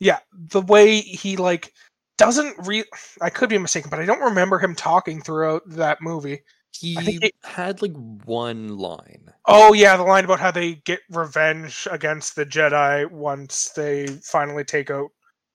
Yeah, 0.00 0.18
the 0.32 0.60
way 0.60 1.00
he 1.00 1.38
like 1.38 1.72
doesn't 2.18 2.54
re. 2.66 2.84
I 3.22 3.30
could 3.30 3.48
be 3.48 3.56
mistaken, 3.56 3.88
but 3.88 4.00
I 4.00 4.04
don't 4.04 4.20
remember 4.20 4.58
him 4.58 4.74
talking 4.74 5.22
throughout 5.22 5.62
that 5.68 6.02
movie. 6.02 6.42
He 6.80 6.96
it- 7.22 7.34
had 7.44 7.82
like 7.82 7.94
one 8.24 8.76
line. 8.78 9.32
Oh 9.46 9.72
yeah, 9.72 9.96
the 9.96 10.02
line 10.02 10.24
about 10.24 10.40
how 10.40 10.50
they 10.50 10.76
get 10.84 11.00
revenge 11.10 11.86
against 11.90 12.36
the 12.36 12.44
Jedi 12.46 13.10
once 13.10 13.70
they 13.70 14.06
finally 14.22 14.64
take 14.64 14.90
out 14.90 15.10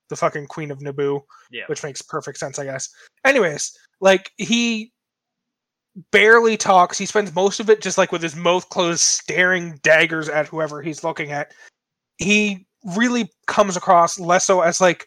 the 0.09 0.15
fucking 0.15 0.47
Queen 0.47 0.71
of 0.71 0.79
Naboo, 0.79 1.21
Yeah. 1.51 1.63
which 1.67 1.83
makes 1.83 2.01
perfect 2.01 2.37
sense, 2.37 2.59
I 2.59 2.65
guess. 2.65 2.89
Anyways, 3.25 3.77
like 4.01 4.31
he 4.37 4.91
barely 6.11 6.57
talks. 6.57 6.97
He 6.97 7.05
spends 7.05 7.33
most 7.35 7.59
of 7.59 7.69
it 7.69 7.81
just 7.81 7.97
like 7.97 8.11
with 8.11 8.21
his 8.21 8.35
mouth 8.35 8.67
closed, 8.69 9.01
staring 9.01 9.79
daggers 9.83 10.29
at 10.29 10.47
whoever 10.47 10.81
he's 10.81 11.03
looking 11.03 11.31
at. 11.31 11.53
He 12.17 12.65
really 12.95 13.29
comes 13.47 13.75
across 13.77 14.19
less 14.19 14.45
so 14.45 14.61
as 14.61 14.79
like 14.81 15.05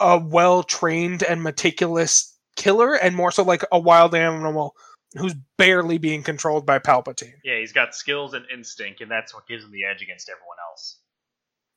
a 0.00 0.18
well 0.18 0.62
trained 0.62 1.22
and 1.22 1.42
meticulous 1.42 2.36
killer, 2.56 2.94
and 2.94 3.14
more 3.14 3.30
so 3.32 3.42
like 3.42 3.64
a 3.72 3.78
wild 3.78 4.14
animal 4.14 4.74
who's 5.16 5.34
barely 5.58 5.98
being 5.98 6.22
controlled 6.22 6.66
by 6.66 6.78
Palpatine. 6.78 7.34
Yeah, 7.44 7.58
he's 7.58 7.72
got 7.72 7.94
skills 7.94 8.34
and 8.34 8.44
instinct, 8.52 9.00
and 9.00 9.10
that's 9.10 9.34
what 9.34 9.46
gives 9.46 9.64
him 9.64 9.70
the 9.70 9.84
edge 9.84 10.02
against 10.02 10.28
everyone 10.28 10.56
else. 10.70 10.98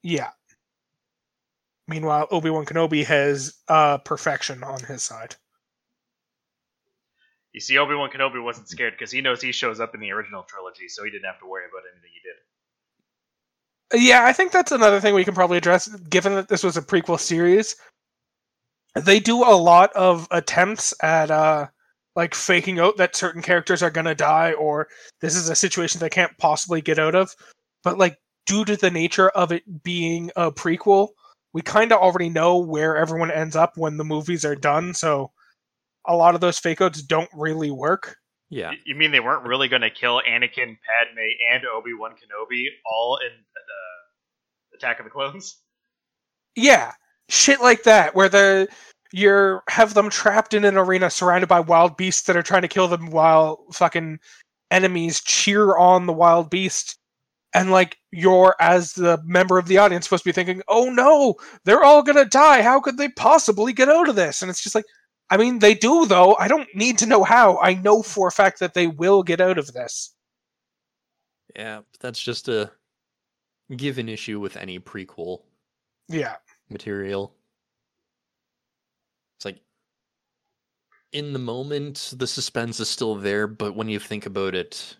Yeah. 0.03 0.31
Meanwhile, 1.87 2.27
Obi 2.31 2.49
Wan 2.49 2.65
Kenobi 2.65 3.05
has 3.05 3.55
uh, 3.67 3.99
perfection 3.99 4.63
on 4.63 4.83
his 4.83 5.03
side. 5.03 5.35
You 7.53 7.61
see, 7.61 7.77
Obi 7.77 7.95
Wan 7.95 8.09
Kenobi 8.09 8.43
wasn't 8.43 8.69
scared 8.69 8.93
because 8.93 9.11
he 9.11 9.21
knows 9.21 9.41
he 9.41 9.51
shows 9.51 9.79
up 9.79 9.95
in 9.95 10.01
the 10.01 10.11
original 10.11 10.43
trilogy, 10.43 10.87
so 10.87 11.03
he 11.03 11.11
didn't 11.11 11.25
have 11.25 11.39
to 11.39 11.47
worry 11.47 11.63
about 11.65 11.83
anything 11.91 12.11
he 12.13 12.19
did. 13.99 14.07
Yeah, 14.09 14.25
I 14.25 14.33
think 14.33 14.51
that's 14.51 14.71
another 14.71 14.99
thing 14.99 15.13
we 15.13 15.23
can 15.23 15.33
probably 15.33 15.57
address, 15.57 15.87
given 15.87 16.35
that 16.35 16.49
this 16.49 16.63
was 16.63 16.75
a 16.75 16.81
prequel 16.81 17.19
series. 17.19 17.77
They 18.95 19.19
do 19.19 19.43
a 19.43 19.55
lot 19.55 19.93
of 19.93 20.27
attempts 20.29 20.93
at 21.01 21.31
uh, 21.31 21.67
like 22.17 22.35
faking 22.35 22.79
out 22.79 22.97
that 22.97 23.15
certain 23.15 23.41
characters 23.41 23.81
are 23.81 23.91
gonna 23.91 24.15
die, 24.15 24.51
or 24.51 24.89
this 25.21 25.37
is 25.37 25.47
a 25.47 25.55
situation 25.55 26.01
they 26.01 26.09
can't 26.09 26.37
possibly 26.37 26.81
get 26.81 26.99
out 26.99 27.15
of. 27.15 27.33
But 27.83 27.97
like, 27.97 28.17
due 28.45 28.65
to 28.65 28.75
the 28.75 28.91
nature 28.91 29.29
of 29.29 29.53
it 29.53 29.83
being 29.83 30.31
a 30.35 30.51
prequel, 30.51 31.09
we 31.53 31.61
kind 31.61 31.91
of 31.91 31.99
already 31.99 32.29
know 32.29 32.57
where 32.57 32.97
everyone 32.97 33.31
ends 33.31 33.55
up 33.55 33.73
when 33.77 33.97
the 33.97 34.03
movies 34.03 34.43
are 34.43 34.55
done. 34.55 34.93
So 34.93 35.31
a 36.05 36.15
lot 36.15 36.35
of 36.35 36.41
those 36.41 36.59
fake 36.59 36.81
outs 36.81 37.01
don't 37.01 37.29
really 37.33 37.71
work. 37.71 38.17
Yeah. 38.49 38.71
You 38.85 38.95
mean 38.95 39.11
they 39.11 39.19
weren't 39.19 39.45
really 39.45 39.67
going 39.67 39.81
to 39.81 39.89
kill 39.89 40.21
Anakin, 40.27 40.77
Padme, 40.85 41.27
and 41.51 41.65
Obi 41.65 41.93
Wan 41.93 42.11
Kenobi 42.11 42.65
all 42.85 43.17
in 43.17 43.31
the 43.53 44.77
Attack 44.77 44.99
of 44.99 45.05
the 45.05 45.09
Clones? 45.09 45.59
Yeah, 46.55 46.93
shit 47.29 47.59
like 47.59 47.83
that, 47.83 48.15
where 48.15 48.29
the 48.29 48.67
you're 49.13 49.63
have 49.69 49.93
them 49.93 50.09
trapped 50.09 50.53
in 50.53 50.65
an 50.65 50.77
arena 50.77 51.09
surrounded 51.09 51.47
by 51.47 51.59
wild 51.59 51.97
beasts 51.97 52.23
that 52.23 52.37
are 52.37 52.43
trying 52.43 52.61
to 52.63 52.67
kill 52.67 52.87
them 52.87 53.09
while 53.11 53.65
fucking 53.71 54.19
enemies 54.71 55.21
cheer 55.21 55.77
on 55.77 56.05
the 56.05 56.13
wild 56.13 56.49
beast. 56.49 56.97
And 57.53 57.71
like 57.71 57.97
you're 58.11 58.55
as 58.59 58.93
the 58.93 59.19
member 59.25 59.57
of 59.57 59.67
the 59.67 59.77
audience 59.77 60.05
supposed 60.05 60.23
to 60.23 60.29
be 60.29 60.33
thinking, 60.33 60.61
"Oh 60.67 60.89
no, 60.89 61.35
they're 61.65 61.83
all 61.83 62.03
gonna 62.03 62.25
die. 62.25 62.61
How 62.61 62.79
could 62.81 62.97
they 62.97 63.09
possibly 63.09 63.73
get 63.73 63.89
out 63.89 64.09
of 64.09 64.15
this?" 64.15 64.41
And 64.41 64.49
it's 64.51 64.61
just 64.61 64.75
like, 64.75 64.85
I 65.29 65.37
mean, 65.37 65.59
they 65.59 65.73
do 65.75 66.05
though. 66.05 66.35
I 66.35 66.47
don't 66.47 66.69
need 66.75 66.97
to 66.99 67.05
know 67.05 67.23
how. 67.23 67.57
I 67.59 67.73
know 67.75 68.03
for 68.03 68.27
a 68.27 68.31
fact 68.31 68.59
that 68.59 68.73
they 68.73 68.87
will 68.87 69.23
get 69.23 69.41
out 69.41 69.57
of 69.57 69.73
this. 69.73 70.13
Yeah. 71.55 71.81
That's 71.99 72.21
just 72.21 72.47
a 72.47 72.71
given 73.75 74.09
issue 74.09 74.39
with 74.39 74.57
any 74.57 74.79
prequel 74.79 75.43
Yeah, 76.09 76.37
material. 76.69 77.33
It's 79.37 79.45
like 79.45 79.61
in 81.17 81.33
the 81.33 81.39
moment 81.39 82.13
the 82.15 82.27
suspense 82.27 82.79
is 82.79 82.87
still 82.87 83.15
there, 83.15 83.47
but 83.47 83.75
when 83.75 83.89
you 83.89 83.97
think 83.97 84.27
about 84.27 84.53
it, 84.53 84.95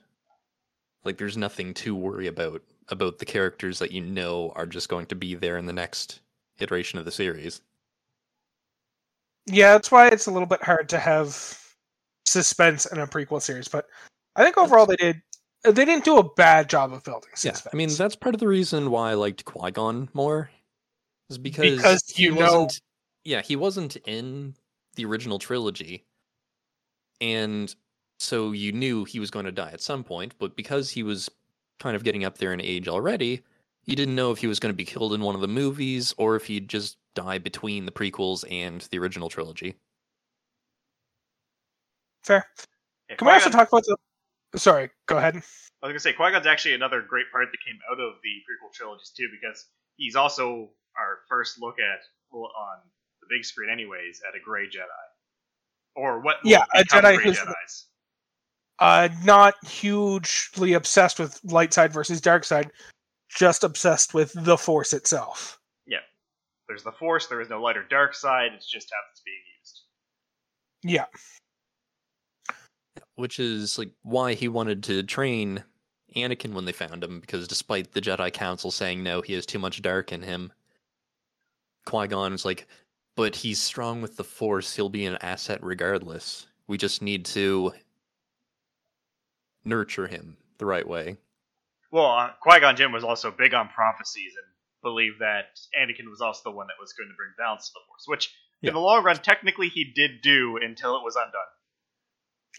like 1.03 1.19
there's 1.19 1.38
nothing 1.38 1.75
to 1.75 1.95
worry 1.95 2.25
about 2.25 2.63
about 2.89 3.19
the 3.19 3.25
characters 3.25 3.77
that 3.77 3.91
you 3.91 4.01
know 4.01 4.51
are 4.56 4.65
just 4.65 4.89
going 4.89 5.06
to 5.06 5.15
be 5.15 5.36
there 5.36 5.58
in 5.58 5.67
the 5.67 5.73
next 5.73 6.21
iteration 6.58 6.97
of 6.97 7.06
the 7.06 7.12
series. 7.12 7.62
yeah. 9.45 9.73
That's 9.73 9.91
why 9.91 10.08
it's 10.08 10.25
a 10.25 10.32
little 10.32 10.47
bit 10.47 10.63
hard 10.63 10.89
to 10.89 10.97
have 10.97 11.62
suspense 12.25 12.88
in 12.88 12.97
a 12.97 13.06
prequel 13.06 13.41
series. 13.41 13.67
But 13.67 13.86
I 14.36 14.43
think 14.43 14.58
overall 14.58 14.88
they 14.88 14.95
did. 14.95 15.21
They 15.63 15.86
didn't 15.86 16.06
do 16.06 16.17
a 16.17 16.34
bad 16.34 16.67
job 16.67 16.93
of 16.93 17.03
building 17.03 17.30
suspense. 17.36 17.62
Yeah. 17.65 17.69
I 17.73 17.75
mean 17.75 17.89
that's 17.95 18.15
part 18.15 18.34
of 18.34 18.39
the 18.39 18.47
reason 18.47 18.89
why 18.89 19.12
I 19.12 19.13
liked 19.13 19.45
Qui 19.45 19.69
Gon 19.69 20.10
more, 20.15 20.49
is 21.30 21.38
because 21.38 21.75
Because 21.75 22.01
you 22.17 22.34
know-. 22.34 22.69
Yeah, 23.23 23.43
he 23.43 23.56
wasn't 23.56 23.97
in 24.08 24.56
the 24.95 25.06
original 25.06 25.38
trilogy, 25.38 26.06
and 27.21 27.73
so 28.19 28.51
you 28.51 28.71
knew 28.71 29.06
he 29.06 29.19
was 29.19 29.32
going 29.32 29.45
to 29.45 29.51
die 29.51 29.71
at 29.71 29.82
some 29.82 30.03
point. 30.03 30.34
But 30.39 30.56
because 30.56 30.89
he 30.89 31.03
was 31.03 31.30
kind 31.80 31.95
of 31.95 32.03
getting 32.03 32.23
up 32.23 32.38
there 32.38 32.53
in 32.53 32.62
age 32.62 32.88
already, 32.88 33.43
you 33.86 33.95
didn't 33.95 34.15
know 34.15 34.32
if 34.32 34.39
he 34.39 34.47
was 34.47 34.60
going 34.60 34.73
to 34.73 34.77
be 34.77 34.86
killed 34.86 35.13
in 35.13 35.21
one 35.21 35.36
of 35.36 35.41
the 35.41 35.47
movies 35.47 36.13
or 36.17 36.36
if 36.36 36.45
he'd 36.45 36.67
just 36.67 36.97
die 37.15 37.38
between 37.38 37.86
the 37.86 37.91
prequels 37.91 38.43
and 38.51 38.82
the 38.91 38.99
original 38.99 39.30
trilogy. 39.30 39.75
fair. 42.23 42.45
Yeah, 43.10 43.15
Can 43.15 43.27
we 43.27 43.34
also 43.34 43.49
talk 43.49 43.69
about 43.69 43.86
the? 43.86 43.97
Sorry, 44.60 44.89
go 45.08 45.17
ahead. 45.17 45.36
I 45.36 45.88
was 45.88 45.91
gonna 45.91 45.99
say 45.99 46.13
Qui 46.13 46.32
Gon's 46.32 46.47
actually 46.47 46.73
another 46.73 47.01
great 47.01 47.32
part 47.32 47.47
that 47.51 47.58
came 47.65 47.80
out 47.91 47.99
of 47.99 48.15
the 48.23 48.34
prequel 48.43 48.73
trilogies 48.73 49.12
too, 49.15 49.30
because 49.32 49.67
he's 49.95 50.15
also 50.15 50.69
our 50.97 51.19
first 51.30 51.62
look 51.62 51.75
at 51.80 51.99
well, 52.32 52.51
on 52.58 52.80
the 53.21 53.27
big 53.30 53.45
screen, 53.45 53.69
anyways, 53.69 54.21
at 54.27 54.36
a 54.36 54.43
gray 54.43 54.65
Jedi, 54.65 55.06
or 55.97 56.19
what? 56.21 56.38
Yeah, 56.43 56.63
a 56.73 56.83
Jedi 56.83 57.21
who's- 57.21 57.39
Jedi's. 57.39 57.83
Uh, 58.79 59.10
not 59.23 59.55
hugely 59.65 60.73
obsessed 60.73 61.19
with 61.19 61.39
light 61.43 61.73
side 61.73 61.91
versus 61.91 62.21
dark 62.21 62.43
side, 62.43 62.71
just 63.27 63.63
obsessed 63.63 64.13
with 64.13 64.31
the 64.45 64.55
Force 64.55 64.93
itself. 64.93 65.60
Yeah, 65.88 65.97
there's 66.67 66.83
the 66.83 66.91
Force. 66.91 67.25
There 67.25 67.41
is 67.41 67.49
no 67.49 67.60
light 67.60 67.75
or 67.75 67.83
dark 67.83 68.13
side. 68.13 68.51
It's 68.53 68.69
just 68.69 68.91
how 68.91 68.99
it's 69.12 69.21
being 69.21 69.38
used. 69.60 69.81
Yeah, 70.83 71.05
which 73.15 73.39
is 73.39 73.79
like 73.79 73.89
why 74.03 74.36
he 74.36 74.47
wanted 74.47 74.83
to 74.83 75.01
train 75.01 75.63
Anakin 76.15 76.53
when 76.53 76.65
they 76.65 76.71
found 76.71 77.03
him, 77.03 77.19
because 77.19 77.47
despite 77.47 77.91
the 77.93 78.01
Jedi 78.01 78.31
Council 78.31 78.69
saying 78.69 79.01
no, 79.01 79.21
he 79.21 79.33
has 79.33 79.47
too 79.47 79.60
much 79.60 79.81
dark 79.81 80.12
in 80.12 80.21
him. 80.21 80.53
Qui 81.88 82.07
Gon 82.07 82.33
is 82.33 82.45
like, 82.45 82.67
but 83.17 83.36
he's 83.36 83.60
strong 83.60 84.01
with 84.01 84.15
the 84.15 84.23
Force. 84.23 84.75
He'll 84.75 84.88
be 84.89 85.06
an 85.06 85.17
asset 85.21 85.60
regardless. 85.62 86.47
We 86.67 86.77
just 86.77 87.01
need 87.01 87.25
to 87.25 87.73
nurture 89.65 90.08
him 90.08 90.38
the 90.60 90.65
right 90.65 90.88
way. 90.88 91.17
Well, 91.91 92.06
uh, 92.06 92.30
Qui 92.41 92.60
Gon 92.60 92.75
Jinn 92.75 92.91
was 92.91 93.03
also 93.03 93.32
big 93.32 93.53
on 93.53 93.69
prophecies 93.69 94.34
and 94.38 94.45
believed 94.84 95.19
that 95.19 95.60
Anakin 95.77 96.10
was 96.10 96.21
also 96.21 96.49
the 96.51 96.56
one 96.56 96.67
that 96.67 96.73
was 96.80 96.93
going 96.93 97.10
to 97.10 97.15
bring 97.15 97.32
balance 97.38 97.67
to 97.67 97.73
the 97.73 97.80
Force, 97.88 98.03
which 98.06 98.34
Yeah. 98.62 98.69
in 98.69 98.73
the 98.75 98.80
long 98.80 99.03
run, 99.03 99.17
technically, 99.17 99.69
he 99.69 99.91
did 99.95 100.21
do 100.21 100.58
until 100.58 100.95
it 100.95 101.03
was 101.03 101.15
undone. 101.15 101.32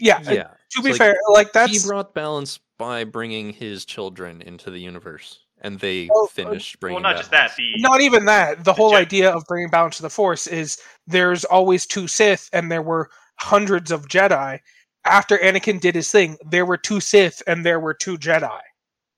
yeah. 0.00 0.16
uh, 0.28 0.32
Yeah, 0.32 0.50
To 0.72 0.82
be 0.82 0.90
like, 0.90 0.98
fair, 0.98 1.16
like 1.30 1.54
he 1.68 1.78
brought 1.86 2.14
balance 2.14 2.58
by 2.78 3.04
bringing 3.04 3.52
his 3.52 3.84
children 3.84 4.42
into 4.42 4.70
the 4.70 4.78
universe, 4.78 5.44
and 5.60 5.78
they 5.80 6.08
Oh, 6.14 6.24
uh, 6.24 6.28
finished 6.28 6.78
bringing. 6.80 7.02
well, 7.02 7.02
not 7.12 7.18
just 7.18 7.30
that. 7.32 7.54
The 7.56 7.74
not 7.78 8.00
even 8.00 8.24
that. 8.26 8.64
The 8.64 8.72
whole 8.72 8.92
Jedi- 8.92 8.96
idea 9.00 9.30
of 9.30 9.44
bringing 9.46 9.70
balance 9.70 9.96
to 9.96 10.02
the 10.02 10.10
Force 10.10 10.46
is 10.46 10.78
there's 11.06 11.44
always 11.44 11.86
two 11.86 12.06
Sith, 12.08 12.48
and 12.52 12.70
there 12.70 12.82
were 12.82 13.10
hundreds 13.36 13.90
of 13.90 14.08
Jedi. 14.08 14.60
After 15.04 15.38
Anakin 15.38 15.80
did 15.80 15.94
his 15.94 16.10
thing, 16.10 16.36
there 16.44 16.66
were 16.66 16.76
two 16.76 17.00
Sith 17.00 17.42
and 17.46 17.64
there 17.64 17.80
were 17.80 17.94
two 17.94 18.18
Jedi. 18.18 18.60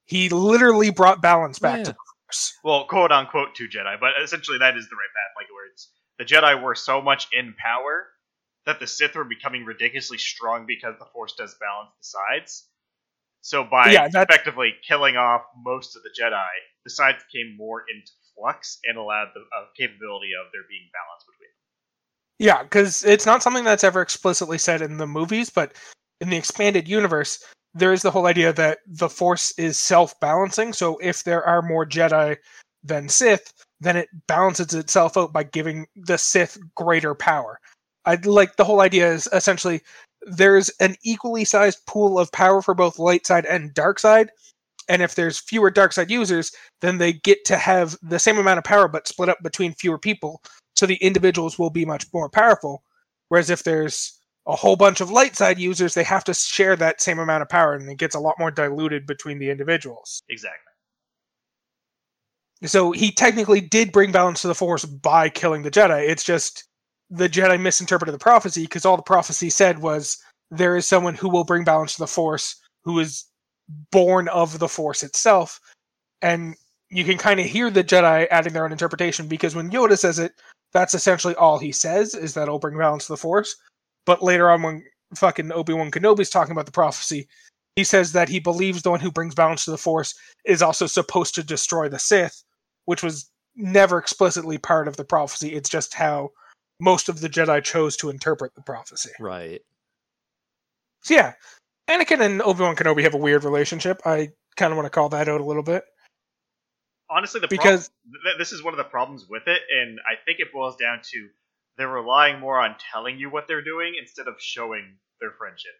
He 0.04 0.28
literally 0.28 0.90
brought 0.90 1.22
balance 1.22 1.58
back 1.58 1.78
Yeah. 1.78 1.84
to 1.84 1.92
the 1.92 1.98
Force. 2.26 2.58
well, 2.62 2.84
quote 2.86 3.10
unquote, 3.12 3.54
two 3.54 3.66
Jedi, 3.68 3.98
but 3.98 4.12
essentially 4.22 4.58
that 4.58 4.76
is 4.76 4.88
the 4.88 4.96
right 4.96 5.08
path. 5.14 5.32
Like 5.36 5.46
where 5.52 5.66
it's 5.72 5.88
the 6.18 6.24
Jedi 6.24 6.62
were 6.62 6.74
so 6.74 7.00
much 7.00 7.28
in 7.32 7.54
power 7.54 8.08
that 8.66 8.78
the 8.78 8.86
Sith 8.86 9.14
were 9.16 9.24
becoming 9.24 9.64
ridiculously 9.64 10.18
strong 10.18 10.66
because 10.66 10.94
the 10.98 11.06
Force 11.06 11.32
does 11.34 11.56
balance 11.58 11.90
the 11.98 12.04
sides. 12.04 12.68
So 13.42 13.64
by 13.64 13.90
Yeah, 13.90 14.06
effectively 14.06 14.74
killing 14.86 15.16
off 15.16 15.42
most 15.64 15.96
of 15.96 16.02
the 16.02 16.10
Jedi, 16.10 16.46
the 16.84 16.90
sides 16.90 17.24
came 17.34 17.56
more 17.56 17.84
into 17.92 18.12
flux 18.34 18.78
and 18.84 18.98
allowed 18.98 19.28
the 19.34 19.40
uh, 19.40 19.66
capability 19.76 20.32
of 20.38 20.50
there 20.52 20.62
being 20.68 20.88
balance 20.92 21.24
between. 21.24 21.48
them. 21.48 21.56
Yeah, 22.38 22.62
because 22.62 23.04
it's 23.04 23.26
not 23.26 23.42
something 23.42 23.64
that's 23.64 23.84
ever 23.84 24.00
explicitly 24.00 24.58
said 24.58 24.82
in 24.82 24.96
the 24.96 25.06
movies, 25.06 25.50
but 25.50 25.72
in 26.20 26.30
the 26.30 26.36
expanded 26.36 26.88
universe, 26.88 27.44
there 27.74 27.92
is 27.92 28.02
the 28.02 28.10
whole 28.10 28.26
idea 28.26 28.52
that 28.52 28.78
the 28.86 29.08
Force 29.08 29.52
is 29.58 29.78
self 29.78 30.18
balancing. 30.20 30.72
So 30.72 30.98
if 30.98 31.24
there 31.24 31.44
are 31.44 31.62
more 31.62 31.86
Jedi 31.86 32.36
than 32.82 33.08
Sith, 33.08 33.52
then 33.80 33.96
it 33.96 34.08
balances 34.26 34.74
itself 34.74 35.16
out 35.16 35.32
by 35.32 35.44
giving 35.44 35.86
the 35.96 36.18
Sith 36.18 36.58
greater 36.74 37.14
power. 37.14 37.60
I 38.04 38.14
like 38.16 38.56
the 38.56 38.64
whole 38.64 38.80
idea 38.80 39.12
is 39.12 39.28
essentially 39.32 39.82
there's 40.22 40.68
an 40.80 40.96
equally 41.02 41.44
sized 41.44 41.84
pool 41.86 42.18
of 42.18 42.32
power 42.32 42.62
for 42.62 42.74
both 42.74 42.98
light 42.98 43.26
side 43.26 43.46
and 43.46 43.74
dark 43.74 43.98
side. 43.98 44.30
And 44.88 45.02
if 45.02 45.14
there's 45.14 45.38
fewer 45.38 45.70
dark 45.70 45.92
side 45.92 46.10
users, 46.10 46.52
then 46.80 46.98
they 46.98 47.12
get 47.12 47.44
to 47.46 47.56
have 47.56 47.96
the 48.02 48.18
same 48.18 48.38
amount 48.38 48.58
of 48.58 48.64
power 48.64 48.88
but 48.88 49.06
split 49.06 49.28
up 49.28 49.38
between 49.42 49.72
fewer 49.74 49.98
people. 49.98 50.42
So 50.74 50.86
the 50.86 50.96
individuals 50.96 51.58
will 51.58 51.70
be 51.70 51.84
much 51.84 52.06
more 52.12 52.28
powerful. 52.28 52.82
Whereas 53.28 53.50
if 53.50 53.62
there's 53.62 54.18
a 54.46 54.56
whole 54.56 54.76
bunch 54.76 55.00
of 55.00 55.10
light 55.10 55.36
side 55.36 55.58
users, 55.58 55.94
they 55.94 56.02
have 56.02 56.24
to 56.24 56.34
share 56.34 56.74
that 56.76 57.00
same 57.00 57.18
amount 57.18 57.42
of 57.42 57.48
power 57.48 57.74
and 57.74 57.88
it 57.88 57.98
gets 57.98 58.14
a 58.14 58.20
lot 58.20 58.38
more 58.38 58.50
diluted 58.50 59.06
between 59.06 59.38
the 59.38 59.50
individuals. 59.50 60.22
Exactly. 60.28 60.58
So 62.64 62.92
he 62.92 63.12
technically 63.12 63.60
did 63.60 63.92
bring 63.92 64.12
balance 64.12 64.42
to 64.42 64.48
the 64.48 64.54
Force 64.54 64.84
by 64.84 65.28
killing 65.28 65.62
the 65.62 65.70
Jedi. 65.70 66.08
It's 66.08 66.24
just 66.24 66.64
the 67.10 67.28
Jedi 67.28 67.60
misinterpreted 67.60 68.14
the 68.14 68.18
prophecy 68.18 68.62
because 68.62 68.84
all 68.84 68.96
the 68.96 69.02
prophecy 69.02 69.50
said 69.50 69.80
was 69.80 70.18
there 70.50 70.76
is 70.76 70.86
someone 70.86 71.14
who 71.14 71.28
will 71.28 71.44
bring 71.44 71.64
balance 71.64 71.94
to 71.94 72.00
the 72.00 72.06
Force 72.06 72.56
who 72.84 72.98
is 72.98 73.24
born 73.90 74.28
of 74.28 74.58
the 74.58 74.68
Force 74.68 75.02
itself. 75.02 75.60
And 76.22 76.54
you 76.88 77.04
can 77.04 77.18
kind 77.18 77.40
of 77.40 77.46
hear 77.46 77.70
the 77.70 77.84
Jedi 77.84 78.26
adding 78.30 78.52
their 78.52 78.64
own 78.64 78.72
interpretation 78.72 79.26
because 79.26 79.54
when 79.54 79.70
Yoda 79.70 79.98
says 79.98 80.18
it, 80.18 80.32
that's 80.72 80.94
essentially 80.94 81.34
all 81.34 81.58
he 81.58 81.72
says 81.72 82.14
is 82.14 82.34
that 82.34 82.42
it'll 82.42 82.58
bring 82.58 82.78
balance 82.78 83.06
to 83.06 83.12
the 83.12 83.16
Force. 83.16 83.56
But 84.06 84.22
later 84.22 84.50
on, 84.50 84.62
when 84.62 84.84
fucking 85.16 85.52
Obi 85.52 85.72
Wan 85.72 85.90
Kenobi's 85.90 86.30
talking 86.30 86.52
about 86.52 86.66
the 86.66 86.72
prophecy, 86.72 87.28
he 87.76 87.84
says 87.84 88.12
that 88.12 88.28
he 88.28 88.38
believes 88.38 88.82
the 88.82 88.90
one 88.90 89.00
who 89.00 89.10
brings 89.10 89.34
balance 89.34 89.64
to 89.64 89.70
the 89.70 89.78
Force 89.78 90.14
is 90.44 90.62
also 90.62 90.86
supposed 90.86 91.34
to 91.34 91.42
destroy 91.42 91.88
the 91.88 91.98
Sith, 91.98 92.42
which 92.84 93.02
was 93.02 93.30
never 93.56 93.98
explicitly 93.98 94.58
part 94.58 94.88
of 94.88 94.96
the 94.96 95.04
prophecy. 95.04 95.54
It's 95.54 95.68
just 95.68 95.94
how 95.94 96.30
most 96.80 97.08
of 97.08 97.20
the 97.20 97.28
Jedi 97.28 97.62
chose 97.62 97.96
to 97.98 98.10
interpret 98.10 98.54
the 98.54 98.62
prophecy. 98.62 99.10
Right. 99.20 99.60
So 101.02 101.14
yeah, 101.14 101.34
Anakin 101.88 102.20
and 102.20 102.42
Obi 102.42 102.62
Wan 102.62 102.76
Kenobi 102.76 103.02
have 103.02 103.14
a 103.14 103.18
weird 103.18 103.44
relationship. 103.44 104.00
I 104.04 104.30
kind 104.56 104.72
of 104.72 104.76
want 104.76 104.86
to 104.86 104.90
call 104.90 105.08
that 105.10 105.28
out 105.28 105.40
a 105.40 105.44
little 105.44 105.62
bit. 105.62 105.84
Honestly, 107.08 107.40
the 107.40 107.48
Because- 107.48 107.88
problem, 107.88 108.22
th- 108.24 108.38
this 108.38 108.52
is 108.52 108.62
one 108.62 108.72
of 108.72 108.78
the 108.78 108.84
problems 108.84 109.26
with 109.28 109.42
it, 109.46 109.62
and 109.70 109.98
I 110.08 110.14
think 110.24 110.38
it 110.40 110.52
boils 110.52 110.76
down 110.76 111.00
to 111.02 111.28
they're 111.76 111.88
relying 111.88 112.38
more 112.38 112.60
on 112.60 112.76
telling 112.92 113.18
you 113.18 113.30
what 113.30 113.48
they're 113.48 113.64
doing 113.64 113.94
instead 113.98 114.28
of 114.28 114.34
showing 114.38 114.98
their 115.20 115.32
friendship. 115.32 115.72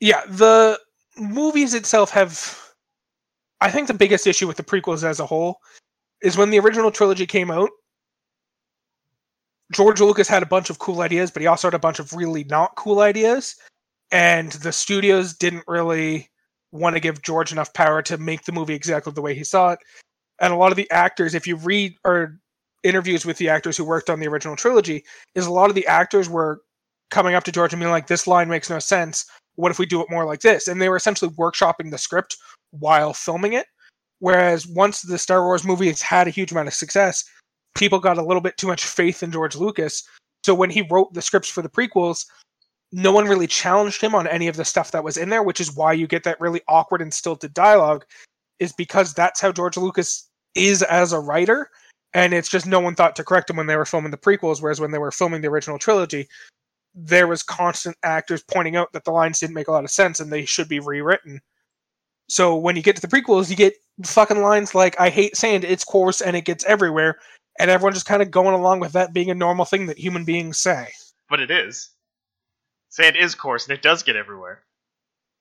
Yeah, 0.00 0.22
the 0.26 0.78
movies 1.16 1.74
itself 1.74 2.10
have. 2.10 2.58
I 3.60 3.70
think 3.70 3.86
the 3.86 3.94
biggest 3.94 4.26
issue 4.26 4.48
with 4.48 4.56
the 4.56 4.64
prequels 4.64 5.04
as 5.04 5.20
a 5.20 5.26
whole 5.26 5.60
is 6.20 6.36
when 6.36 6.50
the 6.50 6.58
original 6.58 6.90
trilogy 6.90 7.26
came 7.26 7.50
out. 7.50 7.70
George 9.72 10.00
Lucas 10.00 10.28
had 10.28 10.42
a 10.42 10.46
bunch 10.46 10.70
of 10.70 10.78
cool 10.78 11.00
ideas, 11.00 11.30
but 11.30 11.42
he 11.42 11.48
also 11.48 11.68
had 11.68 11.74
a 11.74 11.78
bunch 11.78 11.98
of 11.98 12.12
really 12.12 12.44
not 12.44 12.76
cool 12.76 13.00
ideas. 13.00 13.56
And 14.10 14.52
the 14.52 14.72
studios 14.72 15.34
didn't 15.34 15.64
really 15.66 16.30
want 16.70 16.94
to 16.94 17.00
give 17.00 17.22
George 17.22 17.52
enough 17.52 17.72
power 17.72 18.02
to 18.02 18.18
make 18.18 18.44
the 18.44 18.52
movie 18.52 18.74
exactly 18.74 19.12
the 19.12 19.22
way 19.22 19.34
he 19.34 19.44
saw 19.44 19.70
it. 19.70 19.78
And 20.40 20.52
a 20.52 20.56
lot 20.56 20.72
of 20.72 20.76
the 20.76 20.90
actors, 20.90 21.34
if 21.34 21.46
you 21.46 21.56
read 21.56 21.94
or 22.04 22.38
interviews 22.82 23.24
with 23.24 23.38
the 23.38 23.48
actors 23.48 23.76
who 23.76 23.84
worked 23.84 24.10
on 24.10 24.20
the 24.20 24.28
original 24.28 24.56
trilogy, 24.56 25.04
is 25.34 25.46
a 25.46 25.52
lot 25.52 25.70
of 25.70 25.74
the 25.74 25.86
actors 25.86 26.28
were 26.28 26.60
coming 27.10 27.34
up 27.34 27.44
to 27.44 27.52
George 27.52 27.72
and 27.72 27.80
being 27.80 27.92
like, 27.92 28.06
"This 28.06 28.26
line 28.26 28.48
makes 28.48 28.68
no 28.68 28.78
sense. 28.78 29.24
What 29.54 29.70
if 29.70 29.78
we 29.78 29.86
do 29.86 30.02
it 30.02 30.10
more 30.10 30.24
like 30.24 30.40
this?" 30.40 30.68
And 30.68 30.80
they 30.80 30.88
were 30.88 30.96
essentially 30.96 31.30
workshopping 31.32 31.90
the 31.90 31.98
script 31.98 32.36
while 32.70 33.12
filming 33.14 33.52
it. 33.52 33.66
Whereas 34.18 34.66
once 34.66 35.02
the 35.02 35.18
Star 35.18 35.44
Wars 35.44 35.64
movies 35.64 36.02
had 36.02 36.26
a 36.26 36.30
huge 36.30 36.52
amount 36.52 36.68
of 36.68 36.74
success, 36.74 37.24
people 37.74 37.98
got 37.98 38.18
a 38.18 38.24
little 38.24 38.40
bit 38.40 38.56
too 38.56 38.66
much 38.66 38.84
faith 38.84 39.22
in 39.22 39.32
George 39.32 39.56
Lucas. 39.56 40.02
So 40.44 40.54
when 40.54 40.70
he 40.70 40.82
wrote 40.82 41.14
the 41.14 41.22
scripts 41.22 41.48
for 41.48 41.62
the 41.62 41.68
prequels, 41.68 42.26
no 42.92 43.12
one 43.12 43.26
really 43.26 43.46
challenged 43.46 44.00
him 44.00 44.14
on 44.14 44.26
any 44.26 44.48
of 44.48 44.56
the 44.56 44.64
stuff 44.64 44.90
that 44.90 45.04
was 45.04 45.16
in 45.16 45.30
there, 45.30 45.42
which 45.42 45.60
is 45.60 45.74
why 45.74 45.92
you 45.92 46.06
get 46.06 46.24
that 46.24 46.40
really 46.40 46.60
awkward 46.68 47.00
and 47.00 47.12
stilted 47.12 47.54
dialogue, 47.54 48.04
is 48.58 48.72
because 48.72 49.14
that's 49.14 49.40
how 49.40 49.50
George 49.52 49.76
Lucas 49.76 50.28
is 50.54 50.82
as 50.82 51.12
a 51.12 51.20
writer. 51.20 51.70
And 52.14 52.34
it's 52.34 52.50
just 52.50 52.66
no 52.66 52.80
one 52.80 52.94
thought 52.94 53.16
to 53.16 53.24
correct 53.24 53.48
him 53.48 53.56
when 53.56 53.66
they 53.66 53.76
were 53.76 53.86
filming 53.86 54.10
the 54.10 54.18
prequels, 54.18 54.60
whereas 54.60 54.80
when 54.80 54.90
they 54.90 54.98
were 54.98 55.10
filming 55.10 55.40
the 55.40 55.48
original 55.48 55.78
trilogy, 55.78 56.28
there 56.94 57.26
was 57.26 57.42
constant 57.42 57.96
actors 58.02 58.42
pointing 58.42 58.76
out 58.76 58.92
that 58.92 59.04
the 59.04 59.10
lines 59.10 59.40
didn't 59.40 59.54
make 59.54 59.68
a 59.68 59.72
lot 59.72 59.84
of 59.84 59.90
sense 59.90 60.20
and 60.20 60.30
they 60.30 60.44
should 60.44 60.68
be 60.68 60.78
rewritten. 60.78 61.40
So 62.28 62.54
when 62.54 62.76
you 62.76 62.82
get 62.82 62.96
to 62.96 63.02
the 63.02 63.08
prequels, 63.08 63.48
you 63.48 63.56
get 63.56 63.74
fucking 64.04 64.42
lines 64.42 64.74
like 64.74 65.00
"I 65.00 65.08
hate 65.08 65.36
sand, 65.36 65.64
it's 65.64 65.84
coarse 65.84 66.20
and 66.20 66.36
it 66.36 66.44
gets 66.44 66.64
everywhere," 66.64 67.18
and 67.58 67.70
everyone 67.70 67.94
just 67.94 68.06
kind 68.06 68.22
of 68.22 68.30
going 68.30 68.54
along 68.54 68.80
with 68.80 68.92
that 68.92 69.12
being 69.12 69.30
a 69.30 69.34
normal 69.34 69.64
thing 69.64 69.86
that 69.86 69.98
human 69.98 70.24
beings 70.24 70.58
say. 70.58 70.88
But 71.28 71.40
it 71.40 71.50
is. 71.50 71.90
Sand 72.88 73.16
is 73.16 73.34
coarse, 73.34 73.66
and 73.66 73.76
it 73.76 73.82
does 73.82 74.02
get 74.02 74.16
everywhere. 74.16 74.62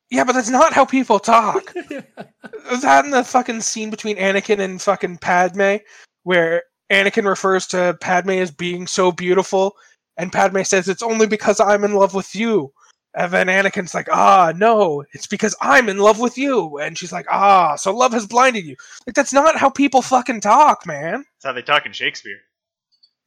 Yeah, 0.10 0.26
but 0.26 0.34
that's 0.34 0.50
not 0.50 0.74
how 0.74 0.86
people 0.86 1.20
talk. 1.20 1.74
that 1.74 3.06
in 3.06 3.12
the 3.12 3.24
fucking 3.24 3.62
scene 3.62 3.90
between 3.90 4.18
Anakin 4.18 4.60
and 4.60 4.82
fucking 4.82 5.18
Padme, 5.18 5.78
where 6.24 6.64
Anakin 6.92 7.26
refers 7.26 7.66
to 7.68 7.98
Padme 8.02 8.32
as 8.32 8.52
being 8.52 8.88
so 8.88 9.12
beautiful, 9.12 9.76
and 10.18 10.32
Padme 10.32 10.64
says 10.64 10.90
it's 10.90 11.04
only 11.04 11.28
because 11.28 11.60
I'm 11.60 11.84
in 11.84 11.94
love 11.94 12.14
with 12.14 12.36
you. 12.36 12.74
And 13.14 13.32
then 13.32 13.48
Anakin's 13.48 13.94
like, 13.94 14.08
ah, 14.10 14.54
no, 14.56 15.04
it's 15.12 15.28
because 15.28 15.56
I'm 15.62 15.90
in 15.90 15.98
love 15.98 16.20
with 16.20 16.38
you. 16.38 16.78
And 16.78 16.98
she's 16.98 17.12
like, 17.12 17.26
ah, 17.30 17.76
so 17.76 17.94
love 17.94 18.14
has 18.14 18.26
blinded 18.26 18.66
you. 18.66 18.78
Like, 19.06 19.16
that's 19.16 19.34
not 19.34 19.58
how 19.58 19.70
people 19.70 20.02
fucking 20.02 20.40
talk, 20.42 20.88
man. 20.88 21.26
That's 21.36 21.46
how 21.46 21.52
they 21.52 21.62
talk 21.62 21.86
in 21.86 21.92
Shakespeare. 21.92 22.40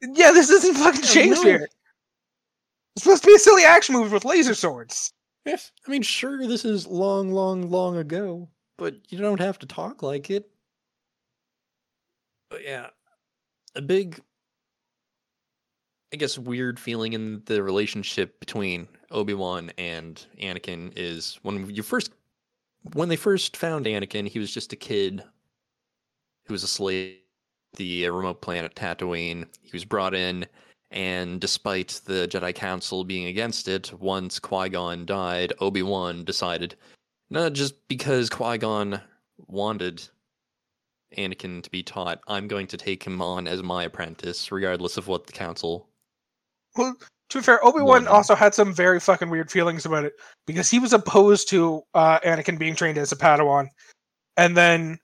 Yeah, 0.01 0.33
this 0.33 0.49
isn't 0.49 0.75
fucking 0.75 1.03
Shakespeare. 1.03 1.59
no. 1.61 1.67
It's 2.97 3.03
supposed 3.03 3.25
to 3.25 3.27
be 3.27 3.35
a 3.35 3.39
silly 3.39 3.65
action 3.65 3.95
movie 3.95 4.13
with 4.13 4.25
laser 4.25 4.55
swords. 4.55 5.13
If 5.45 5.71
I 5.87 5.91
mean, 5.91 6.03
sure, 6.03 6.47
this 6.47 6.65
is 6.65 6.87
long, 6.87 7.31
long, 7.31 7.69
long 7.71 7.99
ago, 7.99 8.49
but 8.79 8.95
you 9.11 9.19
don't 9.19 9.41
have 9.41 9.59
to 9.59 9.67
talk 9.67 10.03
like 10.03 10.31
it. 10.31 10.49
But 12.51 12.63
yeah, 12.65 12.89
a 13.75 13.83
big, 13.83 14.21
I 16.13 16.17
guess, 16.17 16.39
weird 16.39 16.79
feeling 16.79 17.13
in 17.13 17.43
the 17.47 17.63
relationship 17.63 18.39
between 18.41 18.89
Obi 19.15 19.35
Wan 19.35 19.71
and 19.79 20.25
Anakin 20.41 20.93
is 20.97 21.39
when 21.43 21.71
you 21.71 21.83
first, 21.83 22.11
when 22.93 23.09
they 23.09 23.17
first 23.17 23.57
found 23.57 23.87
Anakin, 23.87 24.29
he 24.29 24.39
was 24.39 24.53
just 24.53 24.73
a 24.73 24.77
kid 24.77 25.23
who 26.47 26.55
was 26.55 26.63
a 26.63 26.69
slave 26.69 27.19
the 27.77 28.07
uh, 28.07 28.13
remote 28.13 28.41
planet 28.41 28.75
Tatooine. 28.77 29.47
He 29.63 29.71
was 29.73 29.85
brought 29.85 30.15
in 30.15 30.47
and 30.95 31.41
despite 31.41 32.01
the 32.05 32.29
Jedi 32.29 32.55
Council 32.55 33.03
being 33.03 33.27
against 33.27 33.67
it, 33.67 33.93
once 34.01 34.39
Qui 34.39 34.69
Gon 34.69 35.05
died, 35.05 35.53
Obi 35.59 35.83
Wan 35.83 36.25
decided, 36.25 36.77
not 37.31 37.53
just 37.53 37.89
because 37.89 38.31
Qui 38.31 38.59
Gon 38.59 39.01
wanted 39.49 40.09
Anakin 41.19 41.65
to 41.65 41.71
be 41.71 41.83
taught, 41.83 42.21
I'm 42.29 42.47
going 42.47 42.69
to 42.69 42.77
take 42.77 43.03
him 43.03 43.21
on 43.21 43.49
as 43.49 43.61
my 43.61 43.83
apprentice, 43.83 44.53
regardless 44.53 44.97
of 44.97 45.09
what 45.09 45.27
the 45.27 45.33
Council. 45.33 45.89
Well, 46.77 46.97
to 47.31 47.39
be 47.39 47.43
fair, 47.43 47.65
Obi 47.65 47.81
Wan 47.81 48.07
also 48.07 48.35
had 48.35 48.55
some 48.55 48.73
very 48.73 49.01
fucking 49.01 49.31
weird 49.31 49.51
feelings 49.51 49.87
about 49.87 50.05
it 50.05 50.13
because 50.47 50.71
he 50.71 50.79
was 50.79 50.93
opposed 50.93 51.49
to 51.51 51.83
uh, 51.95 52.21
Anakin 52.21 52.59
being 52.59 52.77
trained 52.77 52.99
as 52.99 53.13
a 53.13 53.17
Padawan, 53.17 53.69
and 54.37 54.57
then 54.57 54.99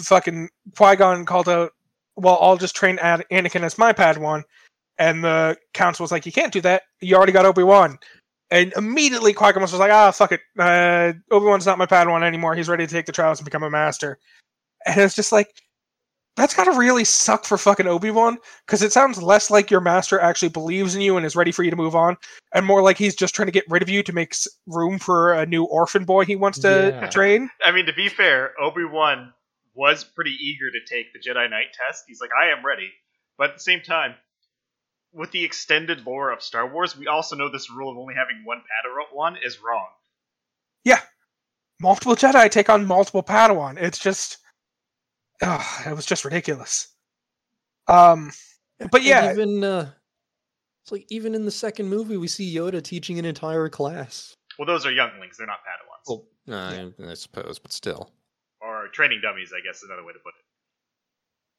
fucking 0.00 0.48
Qui 0.76 0.96
Gon 0.96 1.24
called 1.24 1.48
out, 1.48 1.72
"Well, 2.16 2.38
I'll 2.40 2.56
just 2.56 2.76
train 2.76 2.98
Ad- 2.98 3.26
Anakin 3.30 3.62
as 3.62 3.78
my 3.78 3.92
Padawan," 3.92 4.42
and 4.98 5.22
the 5.22 5.56
Council 5.74 6.04
was 6.04 6.12
like, 6.12 6.26
"You 6.26 6.32
can't 6.32 6.52
do 6.52 6.60
that. 6.62 6.82
You 7.00 7.16
already 7.16 7.32
got 7.32 7.46
Obi 7.46 7.62
Wan." 7.62 7.98
And 8.50 8.72
immediately 8.76 9.34
Qui 9.34 9.52
Gon 9.52 9.62
was 9.62 9.74
like, 9.74 9.92
"Ah, 9.92 10.10
fuck 10.10 10.32
it. 10.32 10.40
Uh, 10.58 11.12
Obi 11.30 11.46
Wan's 11.46 11.66
not 11.66 11.78
my 11.78 11.86
Padawan 11.86 12.22
anymore. 12.22 12.54
He's 12.54 12.68
ready 12.68 12.86
to 12.86 12.92
take 12.92 13.06
the 13.06 13.12
trials 13.12 13.38
and 13.38 13.44
become 13.44 13.62
a 13.62 13.70
master." 13.70 14.18
And 14.86 15.00
it's 15.00 15.14
just 15.14 15.32
like, 15.32 15.50
that's 16.38 16.54
gotta 16.54 16.72
really 16.72 17.04
suck 17.04 17.44
for 17.44 17.58
fucking 17.58 17.86
Obi 17.86 18.10
Wan 18.10 18.38
because 18.66 18.82
it 18.82 18.92
sounds 18.92 19.22
less 19.22 19.50
like 19.50 19.70
your 19.70 19.80
master 19.80 20.18
actually 20.20 20.48
believes 20.48 20.94
in 20.94 21.00
you 21.02 21.16
and 21.16 21.26
is 21.26 21.36
ready 21.36 21.52
for 21.52 21.62
you 21.62 21.70
to 21.70 21.76
move 21.76 21.94
on, 21.94 22.16
and 22.54 22.64
more 22.64 22.82
like 22.82 22.96
he's 22.96 23.14
just 23.14 23.34
trying 23.34 23.46
to 23.46 23.52
get 23.52 23.68
rid 23.68 23.82
of 23.82 23.88
you 23.88 24.02
to 24.02 24.12
make 24.12 24.34
room 24.66 24.98
for 24.98 25.34
a 25.34 25.44
new 25.44 25.64
orphan 25.64 26.04
boy 26.04 26.24
he 26.24 26.36
wants 26.36 26.58
to 26.60 26.90
Yeah. 27.00 27.06
train. 27.08 27.50
I 27.64 27.72
mean, 27.72 27.86
to 27.86 27.92
be 27.92 28.08
fair, 28.08 28.52
Obi 28.60 28.84
Wan 28.84 29.32
was 29.74 30.02
pretty 30.04 30.32
eager 30.40 30.70
to 30.70 30.80
take 30.94 31.12
the 31.12 31.18
Jedi 31.20 31.48
Knight 31.50 31.72
test. 31.74 32.04
He's 32.08 32.20
like, 32.20 32.30
I 32.40 32.48
am 32.48 32.64
ready. 32.64 32.90
But 33.36 33.50
at 33.50 33.56
the 33.56 33.62
same 33.62 33.80
time, 33.82 34.14
with 35.12 35.30
the 35.30 35.44
extended 35.44 36.04
lore 36.04 36.30
of 36.32 36.42
Star 36.42 36.66
Wars, 36.66 36.96
we 36.96 37.06
also 37.06 37.36
know 37.36 37.48
this 37.48 37.70
rule 37.70 37.90
of 37.92 37.96
only 37.96 38.14
having 38.14 38.44
one 38.44 38.58
Padawan 38.58 39.36
is 39.44 39.60
wrong. 39.60 39.86
Yeah. 40.84 41.00
Multiple 41.80 42.16
Jedi 42.16 42.50
take 42.50 42.68
on 42.68 42.86
multiple 42.86 43.22
Padawan. 43.22 43.78
It's 43.80 43.98
just, 43.98 44.38
ugh, 45.42 45.86
it 45.86 45.94
was 45.94 46.06
just 46.06 46.24
ridiculous. 46.24 46.88
Um, 47.86 48.30
But 48.78 49.00
And 49.00 49.04
yeah. 49.04 49.32
even 49.32 49.64
uh, 49.64 49.90
it's 50.82 50.92
like 50.92 51.06
even 51.08 51.34
in 51.34 51.44
the 51.44 51.50
second 51.50 51.88
movie, 51.88 52.16
we 52.16 52.28
see 52.28 52.54
Yoda 52.54 52.82
teaching 52.82 53.18
an 53.18 53.24
entire 53.24 53.68
class. 53.68 54.36
Well, 54.58 54.66
those 54.66 54.86
are 54.86 54.92
younglings; 54.92 55.36
they're 55.36 55.46
not 55.46 55.60
Padawans. 55.60 56.24
Well, 56.46 56.94
uh, 57.06 57.10
I 57.10 57.14
suppose, 57.14 57.58
but 57.58 57.72
still. 57.72 58.10
or 58.60 58.88
training 58.88 59.20
dummies, 59.22 59.52
I 59.56 59.60
guess 59.66 59.78
is 59.78 59.84
another 59.84 60.04
way 60.04 60.12
to 60.12 60.18
put 60.18 60.34
it. 60.38 60.44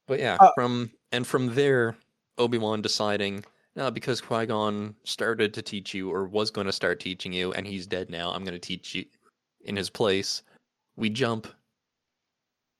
But 0.08 0.20
yeah, 0.20 0.38
Uh, 0.40 0.52
from 0.56 0.92
and 1.12 1.26
from 1.26 1.54
there, 1.56 1.96
Obi 2.38 2.58
Wan 2.58 2.82
deciding, 2.82 3.46
no, 3.76 3.92
because 3.92 4.20
Qui 4.22 4.46
Gon 4.48 4.96
started 5.04 5.54
to 5.54 5.62
teach 5.62 5.94
you 5.94 6.10
or 6.12 6.26
was 6.26 6.50
going 6.52 6.68
to 6.68 6.74
start 6.74 7.00
teaching 7.00 7.32
you, 7.34 7.54
and 7.54 7.68
he's 7.68 7.86
dead 7.86 8.10
now. 8.10 8.32
I'm 8.32 8.44
going 8.44 8.54
to 8.54 8.60
teach 8.60 8.96
you 8.96 9.06
in 9.66 9.76
his 9.76 9.90
place. 9.90 10.42
We 10.96 11.10
jump 11.10 11.48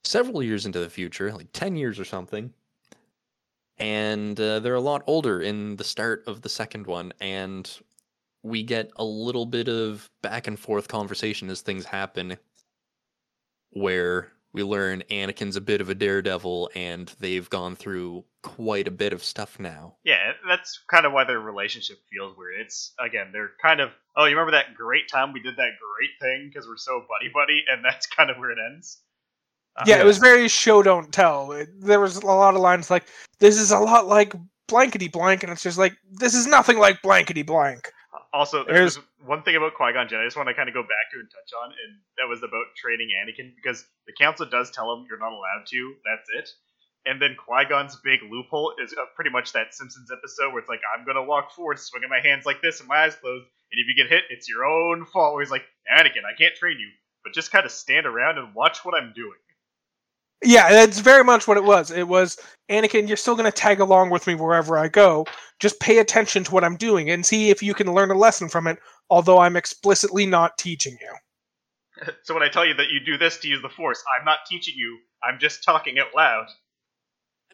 several 0.04 0.42
years 0.42 0.66
into 0.66 0.80
the 0.80 0.90
future, 0.90 1.32
like 1.32 1.52
ten 1.52 1.76
years 1.76 1.98
or 1.98 2.04
something, 2.04 2.52
and 3.78 4.38
uh, 4.38 4.60
they're 4.60 4.74
a 4.74 4.80
lot 4.80 5.02
older 5.06 5.40
in 5.40 5.76
the 5.76 5.84
start 5.84 6.24
of 6.26 6.42
the 6.42 6.48
second 6.48 6.86
one, 6.86 7.12
and 7.20 7.70
we 8.42 8.62
get 8.62 8.90
a 8.96 9.04
little 9.04 9.46
bit 9.46 9.68
of 9.68 10.08
back 10.22 10.46
and 10.46 10.58
forth 10.58 10.88
conversation 10.88 11.50
as 11.50 11.60
things 11.60 11.84
happen 11.84 12.36
where 13.70 14.32
we 14.52 14.62
learn 14.62 15.02
Anakin's 15.10 15.56
a 15.56 15.60
bit 15.60 15.80
of 15.80 15.88
a 15.88 15.94
daredevil 15.94 16.70
and 16.74 17.14
they've 17.20 17.48
gone 17.48 17.76
through 17.76 18.24
quite 18.42 18.88
a 18.88 18.90
bit 18.90 19.12
of 19.12 19.22
stuff 19.22 19.60
now. 19.60 19.94
Yeah, 20.04 20.32
that's 20.48 20.80
kind 20.90 21.06
of 21.06 21.12
why 21.12 21.24
their 21.24 21.38
relationship 21.38 21.98
feels 22.10 22.36
weird. 22.36 22.60
It's 22.60 22.92
again, 22.98 23.28
they're 23.32 23.52
kind 23.62 23.80
of 23.80 23.90
oh, 24.16 24.24
you 24.24 24.36
remember 24.36 24.52
that 24.52 24.74
great 24.74 25.08
time 25.08 25.32
we 25.32 25.40
did 25.40 25.56
that 25.56 25.70
great 25.80 26.10
thing 26.20 26.50
because 26.52 26.66
we're 26.66 26.76
so 26.76 27.04
buddy 27.08 27.30
buddy, 27.32 27.64
and 27.70 27.84
that's 27.84 28.06
kind 28.16 28.30
of 28.30 28.38
where 28.38 28.50
it 28.50 28.58
ends. 28.72 28.98
Uh, 29.76 29.84
yeah, 29.86 30.00
it 30.00 30.04
was 30.04 30.18
very 30.18 30.48
show 30.48 30.82
don't 30.82 31.12
tell. 31.12 31.52
It- 31.52 31.68
there 31.80 32.00
was 32.00 32.16
a 32.16 32.26
lot 32.26 32.54
of 32.54 32.60
lines 32.60 32.90
like, 32.90 33.04
"This 33.38 33.56
is 33.58 33.70
a 33.70 33.78
lot 33.78 34.06
like 34.06 34.34
blankety 34.68 35.08
blank," 35.08 35.42
and 35.42 35.52
it's 35.52 35.62
just 35.62 35.78
like, 35.78 35.96
"This 36.10 36.34
is 36.34 36.46
nothing 36.46 36.78
like 36.78 37.02
blankety 37.02 37.42
blank." 37.42 37.90
Also, 38.32 38.64
There's- 38.64 38.94
there's 38.96 39.06
one 39.26 39.42
thing 39.42 39.56
about 39.56 39.74
Qui 39.74 39.92
Gon 39.92 40.06
Jinn 40.08 40.20
I 40.20 40.24
just 40.24 40.36
want 40.36 40.48
to 40.48 40.54
kind 40.54 40.68
of 40.68 40.74
go 40.74 40.82
back 40.82 41.10
to 41.12 41.18
and 41.18 41.28
touch 41.30 41.50
on, 41.62 41.70
and 41.70 42.00
that 42.18 42.28
was 42.28 42.42
about 42.42 42.66
training 42.76 43.08
Anakin 43.10 43.54
because 43.56 43.86
the 44.06 44.12
Council 44.12 44.46
does 44.46 44.70
tell 44.70 44.92
him 44.92 45.06
you're 45.08 45.18
not 45.18 45.32
allowed 45.32 45.66
to. 45.66 45.94
That's 46.04 46.28
it. 46.30 46.50
And 47.06 47.20
then 47.20 47.34
Qui 47.36 47.64
Gon's 47.64 47.96
big 48.04 48.20
loophole 48.30 48.74
is 48.82 48.92
uh, 48.92 49.06
pretty 49.16 49.30
much 49.30 49.52
that 49.52 49.72
Simpsons 49.74 50.10
episode 50.12 50.50
where 50.52 50.60
it's 50.60 50.68
like, 50.68 50.82
I'm 50.94 51.04
gonna 51.04 51.22
walk 51.24 51.50
forward, 51.52 51.78
swinging 51.78 52.10
my 52.10 52.20
hands 52.20 52.44
like 52.46 52.60
this 52.60 52.78
and 52.80 52.88
my 52.88 53.04
eyes 53.04 53.16
closed, 53.16 53.46
and 53.72 53.78
if 53.80 53.86
you 53.88 53.96
get 53.96 54.10
hit, 54.10 54.24
it's 54.30 54.48
your 54.48 54.64
own 54.64 55.06
fault. 55.06 55.34
Where 55.34 55.42
he's 55.42 55.50
like, 55.50 55.64
Anakin, 55.90 56.24
I 56.24 56.34
can't 56.36 56.54
train 56.54 56.78
you, 56.78 56.90
but 57.24 57.32
just 57.32 57.50
kind 57.50 57.64
of 57.64 57.72
stand 57.72 58.06
around 58.06 58.38
and 58.38 58.54
watch 58.54 58.84
what 58.84 58.94
I'm 58.94 59.12
doing. 59.14 59.38
Yeah, 60.42 60.70
that's 60.70 61.00
very 61.00 61.22
much 61.22 61.46
what 61.46 61.58
it 61.58 61.64
was. 61.64 61.90
It 61.90 62.08
was 62.08 62.38
Anakin, 62.70 63.08
you're 63.08 63.16
still 63.16 63.34
going 63.34 63.50
to 63.50 63.56
tag 63.56 63.80
along 63.80 64.10
with 64.10 64.26
me 64.26 64.34
wherever 64.34 64.78
I 64.78 64.88
go. 64.88 65.26
Just 65.58 65.80
pay 65.80 65.98
attention 65.98 66.44
to 66.44 66.52
what 66.52 66.64
I'm 66.64 66.76
doing 66.76 67.10
and 67.10 67.26
see 67.26 67.50
if 67.50 67.62
you 67.62 67.74
can 67.74 67.92
learn 67.92 68.10
a 68.10 68.14
lesson 68.14 68.48
from 68.48 68.66
it, 68.66 68.78
although 69.10 69.38
I'm 69.38 69.56
explicitly 69.56 70.24
not 70.24 70.56
teaching 70.56 70.96
you. 71.00 72.12
so 72.22 72.32
when 72.32 72.42
I 72.42 72.48
tell 72.48 72.64
you 72.64 72.74
that 72.74 72.90
you 72.90 73.00
do 73.04 73.18
this 73.18 73.38
to 73.38 73.48
use 73.48 73.60
the 73.60 73.68
Force, 73.68 74.02
I'm 74.18 74.24
not 74.24 74.38
teaching 74.48 74.74
you. 74.76 74.98
I'm 75.22 75.38
just 75.38 75.62
talking 75.64 75.98
out 75.98 76.14
loud. 76.16 76.46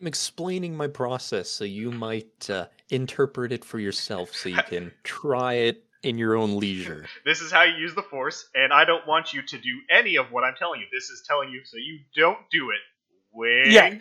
I'm 0.01 0.07
explaining 0.07 0.77
my 0.77 0.89
process 0.89 1.49
so 1.49 1.65
you 1.65 1.91
might 1.91 2.51
uh, 2.51 2.67
interpret 2.91 3.51
it 3.51 3.65
for 3.65 3.79
yourself 3.79 4.35
so 4.35 4.51
you 4.51 4.63
can 4.69 4.93
try 5.03 5.55
it 5.55 5.86
in 6.03 6.19
your 6.19 6.37
own 6.37 6.59
leisure. 6.59 7.07
This 7.25 7.41
is 7.41 7.51
how 7.51 7.63
you 7.63 7.75
use 7.77 7.95
the 7.95 8.03
Force, 8.03 8.49
and 8.55 8.73
I 8.73 8.85
don't 8.85 9.07
want 9.07 9.33
you 9.33 9.43
to 9.43 9.59
do 9.59 9.81
any 9.91 10.17
of 10.17 10.31
what 10.31 10.45
I'm 10.45 10.55
telling 10.59 10.81
you. 10.81 10.87
This 10.93 11.11
is 11.11 11.23
telling 11.27 11.51
you 11.51 11.61
so 11.65 11.77
you 11.77 11.99
don't 12.15 12.39
do 12.51 12.71
it. 12.71 12.81
Wink. 13.33 13.69
Yeah. 13.69 13.99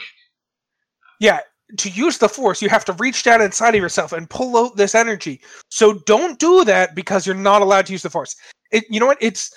Yeah, 1.19 1.39
to 1.77 1.89
use 1.89 2.17
the 2.17 2.29
force, 2.29 2.61
you 2.61 2.69
have 2.69 2.85
to 2.85 2.93
reach 2.93 3.23
down 3.23 3.41
inside 3.41 3.75
of 3.75 3.81
yourself 3.81 4.13
and 4.13 4.29
pull 4.29 4.57
out 4.57 4.75
this 4.75 4.93
energy. 4.95 5.41
So 5.69 5.93
don't 6.05 6.39
do 6.39 6.63
that 6.65 6.95
because 6.95 7.25
you're 7.25 7.35
not 7.35 7.61
allowed 7.61 7.85
to 7.87 7.91
use 7.91 8.03
the 8.03 8.09
force. 8.09 8.35
It, 8.71 8.85
you 8.89 8.99
know 8.99 9.07
what? 9.07 9.17
It's 9.21 9.51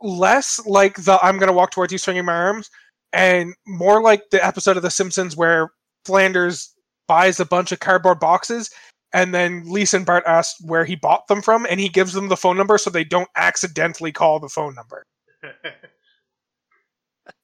less 0.00 0.64
like 0.66 0.96
the 0.96 1.18
I'm 1.22 1.38
going 1.38 1.48
to 1.48 1.52
walk 1.56 1.70
towards 1.70 1.92
you 1.92 1.98
swinging 1.98 2.24
my 2.24 2.34
arms 2.34 2.70
and 3.12 3.54
more 3.66 4.02
like 4.02 4.22
the 4.30 4.44
episode 4.44 4.76
of 4.76 4.82
The 4.82 4.90
Simpsons 4.90 5.36
where 5.36 5.72
Flanders 6.04 6.72
buys 7.08 7.40
a 7.40 7.44
bunch 7.44 7.72
of 7.72 7.80
cardboard 7.80 8.20
boxes 8.20 8.70
and 9.16 9.34
then 9.34 9.64
Lisa 9.66 9.96
and 9.96 10.04
Bart 10.04 10.24
ask 10.26 10.56
where 10.60 10.84
he 10.84 10.94
bought 10.94 11.26
them 11.26 11.40
from 11.40 11.66
and 11.70 11.80
he 11.80 11.88
gives 11.88 12.12
them 12.12 12.28
the 12.28 12.36
phone 12.36 12.58
number 12.58 12.76
so 12.76 12.90
they 12.90 13.02
don't 13.02 13.28
accidentally 13.34 14.12
call 14.12 14.38
the 14.38 14.48
phone 14.50 14.74
number. 14.74 15.02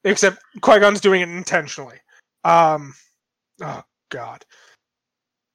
Except 0.03 0.37
Qui 0.61 0.79
Gon's 0.79 1.01
doing 1.01 1.21
it 1.21 1.29
intentionally. 1.29 1.97
Um, 2.43 2.93
oh 3.61 3.81
God. 4.09 4.45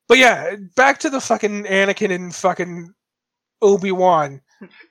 But 0.08 0.18
yeah, 0.18 0.56
back 0.74 0.98
to 1.00 1.10
the 1.10 1.20
fucking 1.20 1.64
Anakin 1.64 2.10
and 2.12 2.34
fucking 2.34 2.92
Obi 3.62 3.92
Wan. 3.92 4.40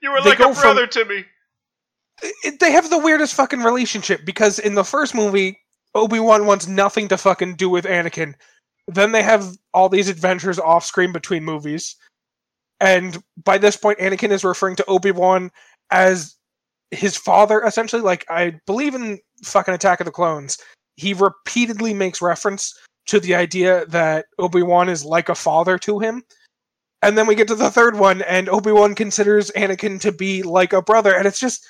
you 0.02 0.12
were 0.12 0.22
They 0.22 0.30
like 0.30 0.40
a 0.40 0.44
go 0.44 0.54
from- 0.54 0.62
brother 0.62 0.88
to 0.88 1.06
me. 1.06 1.26
They 2.60 2.72
have 2.72 2.90
the 2.90 2.98
weirdest 2.98 3.36
fucking 3.36 3.60
relationship 3.62 4.22
because 4.26 4.58
in 4.60 4.76
the 4.76 4.84
first 4.84 5.14
movie, 5.14 5.60
Obi 5.94 6.20
Wan 6.20 6.46
wants 6.46 6.68
nothing 6.68 7.08
to 7.10 7.18
fucking 7.18 7.56
do 7.58 7.70
with 7.70 7.86
Anakin. 7.86 8.34
Then 8.88 9.12
they 9.12 9.24
have 9.24 9.58
all 9.74 9.90
these 9.90 10.10
adventures 10.10 10.60
off 10.60 10.86
screen 10.86 11.12
between 11.12 11.44
movies, 11.44 11.96
and 12.80 13.22
by 13.44 13.58
this 13.58 13.76
point, 13.76 14.00
Anakin 14.00 14.32
is 14.32 14.44
referring 14.44 14.76
to 14.78 14.86
Obi 14.86 15.12
Wan 15.12 15.52
as 15.92 16.36
his 16.92 17.18
father, 17.18 17.62
essentially. 17.64 18.02
Like 18.02 18.26
I 18.30 18.60
believe 18.66 18.96
in 18.96 19.20
fucking 19.44 19.74
Attack 19.74 20.00
of 20.00 20.06
the 20.06 20.12
Clones, 20.12 20.58
he 20.96 21.14
repeatedly 21.14 21.94
makes 21.94 22.22
reference 22.22 22.74
to 23.08 23.20
the 23.20 23.36
idea 23.36 23.86
that 23.88 24.26
Obi 24.38 24.64
Wan 24.64 24.90
is 24.90 25.06
like 25.06 25.30
a 25.30 25.36
father 25.36 25.78
to 25.80 26.00
him. 26.00 26.24
And 27.02 27.18
then 27.18 27.28
we 27.28 27.36
get 27.36 27.48
to 27.50 27.56
the 27.56 27.70
third 27.70 28.00
one, 28.00 28.22
and 28.24 28.50
Obi 28.50 28.72
Wan 28.72 28.96
considers 28.96 29.52
Anakin 29.52 30.02
to 30.02 30.12
be 30.12 30.42
like 30.44 30.74
a 30.74 30.82
brother, 30.82 31.16
and 31.16 31.28
it's 31.28 31.40
just, 31.40 31.66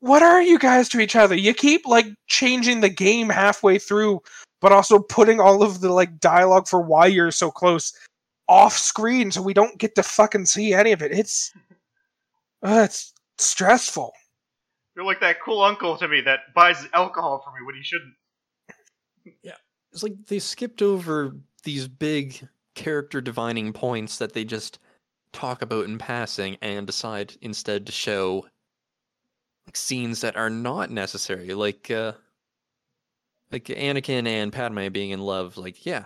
what 0.00 0.22
are 0.22 0.42
you 0.42 0.58
guys 0.58 0.88
to 0.88 1.00
each 1.00 1.16
other? 1.16 1.34
You 1.34 1.52
keep 1.52 1.86
like 1.86 2.06
changing 2.28 2.80
the 2.80 2.88
game 2.88 3.28
halfway 3.28 3.78
through, 3.78 4.20
but 4.60 4.72
also 4.72 4.98
putting 4.98 5.40
all 5.40 5.62
of 5.62 5.80
the 5.80 5.92
like 5.92 6.18
dialogue 6.20 6.68
for 6.68 6.80
why 6.80 7.06
you're 7.06 7.30
so 7.30 7.50
close 7.50 7.92
off 8.48 8.76
screen, 8.76 9.30
so 9.30 9.42
we 9.42 9.54
don't 9.54 9.78
get 9.78 9.94
to 9.94 10.02
fucking 10.02 10.46
see 10.46 10.72
any 10.72 10.92
of 10.92 11.02
it. 11.02 11.12
It's, 11.12 11.52
uh, 12.62 12.82
it's 12.84 13.12
stressful. 13.36 14.12
You're 14.96 15.04
like 15.04 15.20
that 15.20 15.40
cool 15.40 15.62
uncle 15.62 15.96
to 15.98 16.08
me 16.08 16.20
that 16.22 16.54
buys 16.54 16.86
alcohol 16.94 17.42
for 17.44 17.50
me 17.50 17.64
when 17.64 17.76
he 17.76 17.82
shouldn't. 17.82 18.14
Yeah. 19.42 19.52
It's 19.92 20.02
like 20.02 20.14
they 20.26 20.38
skipped 20.38 20.82
over 20.82 21.36
these 21.62 21.86
big 21.86 22.48
character 22.74 23.20
divining 23.20 23.72
points 23.72 24.18
that 24.18 24.32
they 24.32 24.44
just 24.44 24.78
talk 25.32 25.62
about 25.62 25.84
in 25.84 25.98
passing 25.98 26.56
and 26.62 26.86
decide 26.86 27.34
instead 27.42 27.86
to 27.86 27.92
show 27.92 28.46
like 29.66 29.76
scenes 29.76 30.20
that 30.22 30.36
are 30.36 30.48
not 30.48 30.90
necessary 30.90 31.52
like 31.52 31.90
uh 31.90 32.12
like 33.50 33.64
Anakin 33.64 34.26
and 34.26 34.52
Padme 34.52 34.88
being 34.88 35.10
in 35.10 35.20
love 35.20 35.56
like 35.56 35.84
yeah 35.86 36.04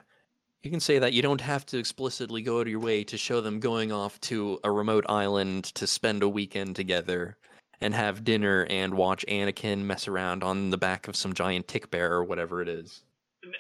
you 0.63 0.71
can 0.71 0.81
say 0.81 0.99
that 1.01 1.13
you 1.13 1.23
don't 1.23 1.41
have 1.41 1.67
to 1.67 1.79
explicitly 1.79 2.41
go 2.43 2.59
out 2.59 2.63
of 2.63 2.69
your 2.69 2.81
way 2.81 3.03
to 3.05 3.19
show 3.19 3.41
them 3.41 3.59
going 3.59 3.91
off 3.91 4.21
to 4.21 4.61
a 4.63 4.71
remote 4.71 5.05
island 5.09 5.65
to 5.65 5.87
spend 5.87 6.23
a 6.23 6.29
weekend 6.29 6.77
together 6.77 7.37
and 7.81 7.93
have 7.95 8.23
dinner 8.23 8.65
and 8.71 8.95
watch 8.95 9.25
Anakin 9.29 9.81
mess 9.81 10.07
around 10.07 10.45
on 10.45 10.71
the 10.71 10.79
back 10.79 11.09
of 11.09 11.17
some 11.17 11.33
giant 11.33 11.67
tick 11.67 11.91
bear 11.91 12.13
or 12.13 12.23
whatever 12.23 12.63
it 12.63 12.69
is. 12.69 13.03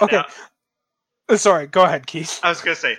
Okay. 0.01 0.17
now, 0.17 0.27
Uh, 1.29 1.37
Sorry, 1.37 1.67
go 1.67 1.83
ahead, 1.83 2.07
Keith. 2.07 2.39
I 2.45 2.51
was 2.51 2.61
gonna 2.61 2.77
say, 2.77 2.97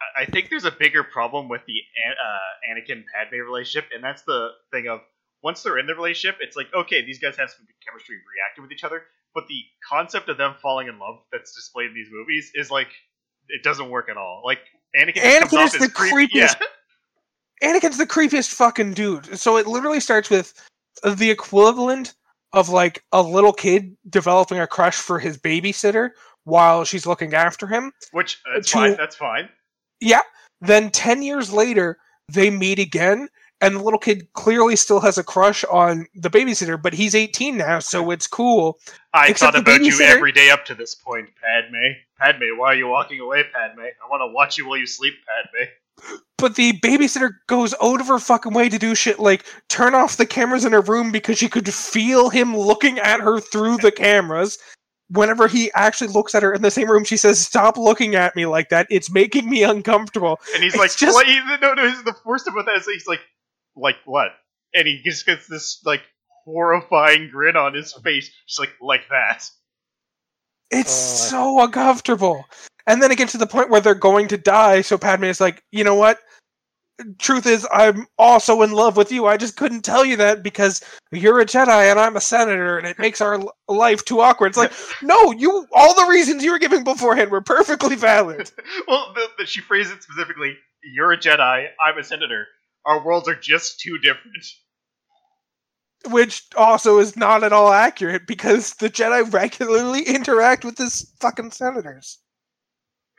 I- 0.00 0.22
I 0.22 0.24
think 0.26 0.48
there's 0.48 0.64
a 0.64 0.70
bigger 0.70 1.02
problem 1.02 1.48
with 1.48 1.62
the 1.66 1.80
uh, 2.06 2.70
Anakin 2.70 3.02
Padme 3.12 3.40
relationship, 3.44 3.90
and 3.92 4.04
that's 4.04 4.22
the 4.22 4.50
thing 4.70 4.86
of 4.86 5.00
once 5.42 5.64
they're 5.64 5.78
in 5.78 5.86
the 5.86 5.94
relationship, 5.96 6.38
it's 6.40 6.56
like 6.56 6.72
okay, 6.74 7.04
these 7.04 7.18
guys 7.18 7.36
have 7.36 7.50
some 7.50 7.66
chemistry, 7.84 8.16
reacting 8.36 8.62
with 8.62 8.70
each 8.70 8.84
other, 8.84 9.02
but 9.34 9.44
the 9.48 9.60
concept 9.88 10.28
of 10.28 10.38
them 10.38 10.54
falling 10.62 10.88
in 10.88 10.98
love 10.98 11.16
that's 11.32 11.54
displayed 11.54 11.88
in 11.88 11.94
these 11.94 12.08
movies 12.10 12.50
is 12.54 12.70
like 12.70 12.88
it 13.48 13.62
doesn't 13.62 13.90
work 13.90 14.08
at 14.08 14.16
all. 14.16 14.42
Like 14.44 14.60
Anakin, 14.96 15.22
Anakin 15.22 15.64
is 15.64 15.72
the 15.72 15.88
creepy. 15.88 16.34
creepiest- 16.38 16.56
Yeah. 16.60 16.66
Anakin's 17.62 17.98
the 17.98 18.06
creepiest 18.06 18.52
fucking 18.54 18.94
dude. 18.94 19.38
So 19.38 19.56
it 19.58 19.66
literally 19.66 20.00
starts 20.00 20.30
with 20.30 20.54
the 21.04 21.30
equivalent 21.30 22.14
of 22.52 22.68
like 22.70 23.02
a 23.12 23.22
little 23.22 23.52
kid 23.52 23.96
developing 24.08 24.58
a 24.58 24.66
crush 24.66 24.96
for 24.96 25.18
his 25.18 25.36
babysitter 25.38 26.10
while 26.44 26.84
she's 26.84 27.06
looking 27.06 27.34
after 27.34 27.66
him. 27.66 27.92
Which 28.12 28.40
that's 28.54 28.70
To- 28.70 28.78
fine. 28.78 28.96
That's 28.96 29.16
fine. 29.16 29.48
Yeah. 30.00 30.22
Then 30.62 30.90
10 30.90 31.22
years 31.22 31.52
later, 31.52 31.98
they 32.32 32.50
meet 32.50 32.78
again, 32.78 33.28
and 33.60 33.76
the 33.76 33.82
little 33.82 33.98
kid 33.98 34.32
clearly 34.32 34.76
still 34.76 35.00
has 35.00 35.18
a 35.18 35.24
crush 35.24 35.64
on 35.64 36.06
the 36.14 36.30
babysitter, 36.30 36.80
but 36.80 36.94
he's 36.94 37.14
18 37.14 37.56
now, 37.56 37.78
so 37.78 38.10
it's 38.10 38.26
cool. 38.26 38.78
I 39.12 39.28
Except 39.28 39.52
thought 39.52 39.60
about 39.60 39.82
you 39.82 40.00
every 40.00 40.32
day 40.32 40.50
up 40.50 40.64
to 40.66 40.74
this 40.74 40.94
point, 40.94 41.28
Padme. 41.42 41.76
Padme, 42.18 42.56
why 42.56 42.68
are 42.68 42.74
you 42.76 42.88
walking 42.88 43.20
away, 43.20 43.44
Padme? 43.52 43.80
I 43.80 44.08
want 44.08 44.20
to 44.22 44.32
watch 44.32 44.56
you 44.56 44.68
while 44.68 44.78
you 44.78 44.86
sleep, 44.86 45.14
Padme. 45.26 45.70
But 46.38 46.56
the 46.56 46.72
babysitter 46.80 47.32
goes 47.46 47.74
out 47.82 48.00
of 48.00 48.06
her 48.06 48.18
fucking 48.18 48.54
way 48.54 48.70
to 48.70 48.78
do 48.78 48.94
shit 48.94 49.18
like 49.18 49.44
turn 49.68 49.94
off 49.94 50.16
the 50.16 50.24
cameras 50.24 50.64
in 50.64 50.72
her 50.72 50.80
room 50.80 51.12
because 51.12 51.36
she 51.36 51.48
could 51.48 51.72
feel 51.72 52.30
him 52.30 52.56
looking 52.56 52.98
at 52.98 53.20
her 53.20 53.40
through 53.40 53.76
the 53.78 53.92
cameras. 53.92 54.58
Whenever 55.10 55.48
he 55.48 55.70
actually 55.74 56.06
looks 56.08 56.34
at 56.34 56.42
her 56.42 56.54
in 56.54 56.62
the 56.62 56.70
same 56.70 56.88
room, 56.88 57.04
she 57.04 57.16
says, 57.16 57.38
"Stop 57.38 57.76
looking 57.76 58.14
at 58.14 58.34
me 58.36 58.46
like 58.46 58.70
that. 58.70 58.86
It's 58.88 59.10
making 59.10 59.50
me 59.50 59.64
uncomfortable." 59.64 60.40
And 60.54 60.62
he's 60.62 60.72
It's 60.72 60.80
like, 60.80 60.96
just-? 60.96 61.26
No, 61.60 61.74
no. 61.74 61.90
The 62.02 62.14
worst 62.24 62.46
about 62.46 62.64
that 62.66 62.76
is 62.76 62.86
he's 62.86 63.08
like, 63.08 63.20
like 63.76 63.96
what? 64.04 64.28
and 64.72 64.86
he 64.86 65.02
just 65.02 65.26
gets 65.26 65.48
this 65.48 65.80
like 65.84 66.02
horrifying 66.44 67.28
grin 67.28 67.56
on 67.56 67.74
his 67.74 67.92
face, 68.04 68.30
just 68.46 68.60
like 68.60 68.70
like 68.80 69.08
that. 69.10 69.48
It's 70.70 70.92
Uh. 70.92 71.30
so 71.30 71.60
uncomfortable. 71.64 72.44
And 72.86 73.02
then 73.02 73.10
it 73.10 73.18
gets 73.18 73.32
to 73.32 73.38
the 73.38 73.46
point 73.46 73.68
where 73.70 73.80
they're 73.80 73.94
going 73.94 74.28
to 74.28 74.38
die, 74.38 74.80
so 74.82 74.96
Padme 74.96 75.24
is 75.24 75.40
like, 75.40 75.62
you 75.72 75.84
know 75.84 75.94
what? 75.96 76.18
Truth 77.18 77.46
is, 77.46 77.66
I'm 77.72 78.06
also 78.18 78.60
in 78.62 78.72
love 78.72 78.96
with 78.96 79.10
you. 79.10 79.26
I 79.26 79.36
just 79.38 79.56
couldn't 79.56 79.82
tell 79.82 80.04
you 80.04 80.16
that 80.18 80.42
because 80.42 80.82
you're 81.12 81.40
a 81.40 81.46
Jedi 81.46 81.90
and 81.90 81.98
I'm 81.98 82.14
a 82.16 82.20
senator, 82.20 82.76
and 82.78 82.86
it 82.86 82.98
makes 82.98 83.20
our 83.22 83.34
l- 83.34 83.52
life 83.68 84.04
too 84.04 84.20
awkward. 84.20 84.48
It's 84.48 84.58
like, 84.58 84.72
no, 85.02 85.32
you. 85.32 85.66
All 85.72 85.94
the 85.94 86.10
reasons 86.10 86.44
you 86.44 86.50
were 86.52 86.58
giving 86.58 86.84
beforehand 86.84 87.30
were 87.30 87.40
perfectly 87.40 87.96
valid. 87.96 88.50
well, 88.86 89.12
the, 89.14 89.28
the, 89.38 89.46
she 89.46 89.60
phrased 89.62 89.90
it 89.92 90.02
specifically. 90.02 90.56
You're 90.94 91.12
a 91.12 91.18
Jedi. 91.18 91.66
I'm 91.84 91.98
a 91.98 92.04
senator. 92.04 92.46
Our 92.86 93.04
worlds 93.04 93.28
are 93.28 93.34
just 93.34 93.80
too 93.80 93.98
different. 93.98 94.44
Which 96.08 96.44
also 96.56 96.98
is 96.98 97.16
not 97.16 97.44
at 97.44 97.52
all 97.52 97.72
accurate 97.72 98.26
because 98.26 98.74
the 98.74 98.88
Jedi 98.88 99.30
regularly 99.32 100.02
interact 100.02 100.64
with 100.64 100.76
this 100.76 101.12
fucking 101.20 101.50
senators. 101.50 102.18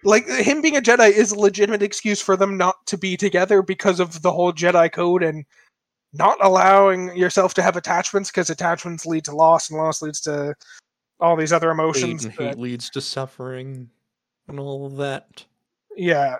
Like 0.04 0.28
him 0.28 0.62
being 0.62 0.76
a 0.78 0.82
Jedi 0.82 1.12
is 1.12 1.32
a 1.32 1.38
legitimate 1.39 1.84
excuse 1.84 2.19
for 2.19 2.36
them 2.36 2.58
not 2.58 2.84
to 2.88 2.97
be 2.97 3.15
together 3.17 3.62
because 3.62 4.00
of 4.00 4.24
the 4.24 4.32
whole 4.32 4.52
Jedi 4.52 4.91
code 4.91 5.21
and 5.21 5.45
not 6.13 6.43
allowing 6.43 7.15
yourself 7.15 7.54
to 7.54 7.62
have 7.62 7.78
attachments 7.78 8.32
because 8.32 8.50
attachments 8.50 9.06
lead 9.06 9.26
to 9.26 9.36
loss 9.36 9.69
and 9.69 9.78
loss 9.78 10.02
leads 10.02 10.19
to 10.21 10.56
all 11.19 11.36
these 11.36 11.54
other 11.54 11.67
Hate 11.69 11.74
emotions. 11.80 12.26
and 12.26 12.34
that- 12.34 12.43
hate 12.43 12.58
leads 12.58 12.89
to 12.89 13.00
suffering 13.02 13.91
and 14.47 14.60
all 14.60 14.89
that. 14.89 15.45
yeah. 15.95 16.38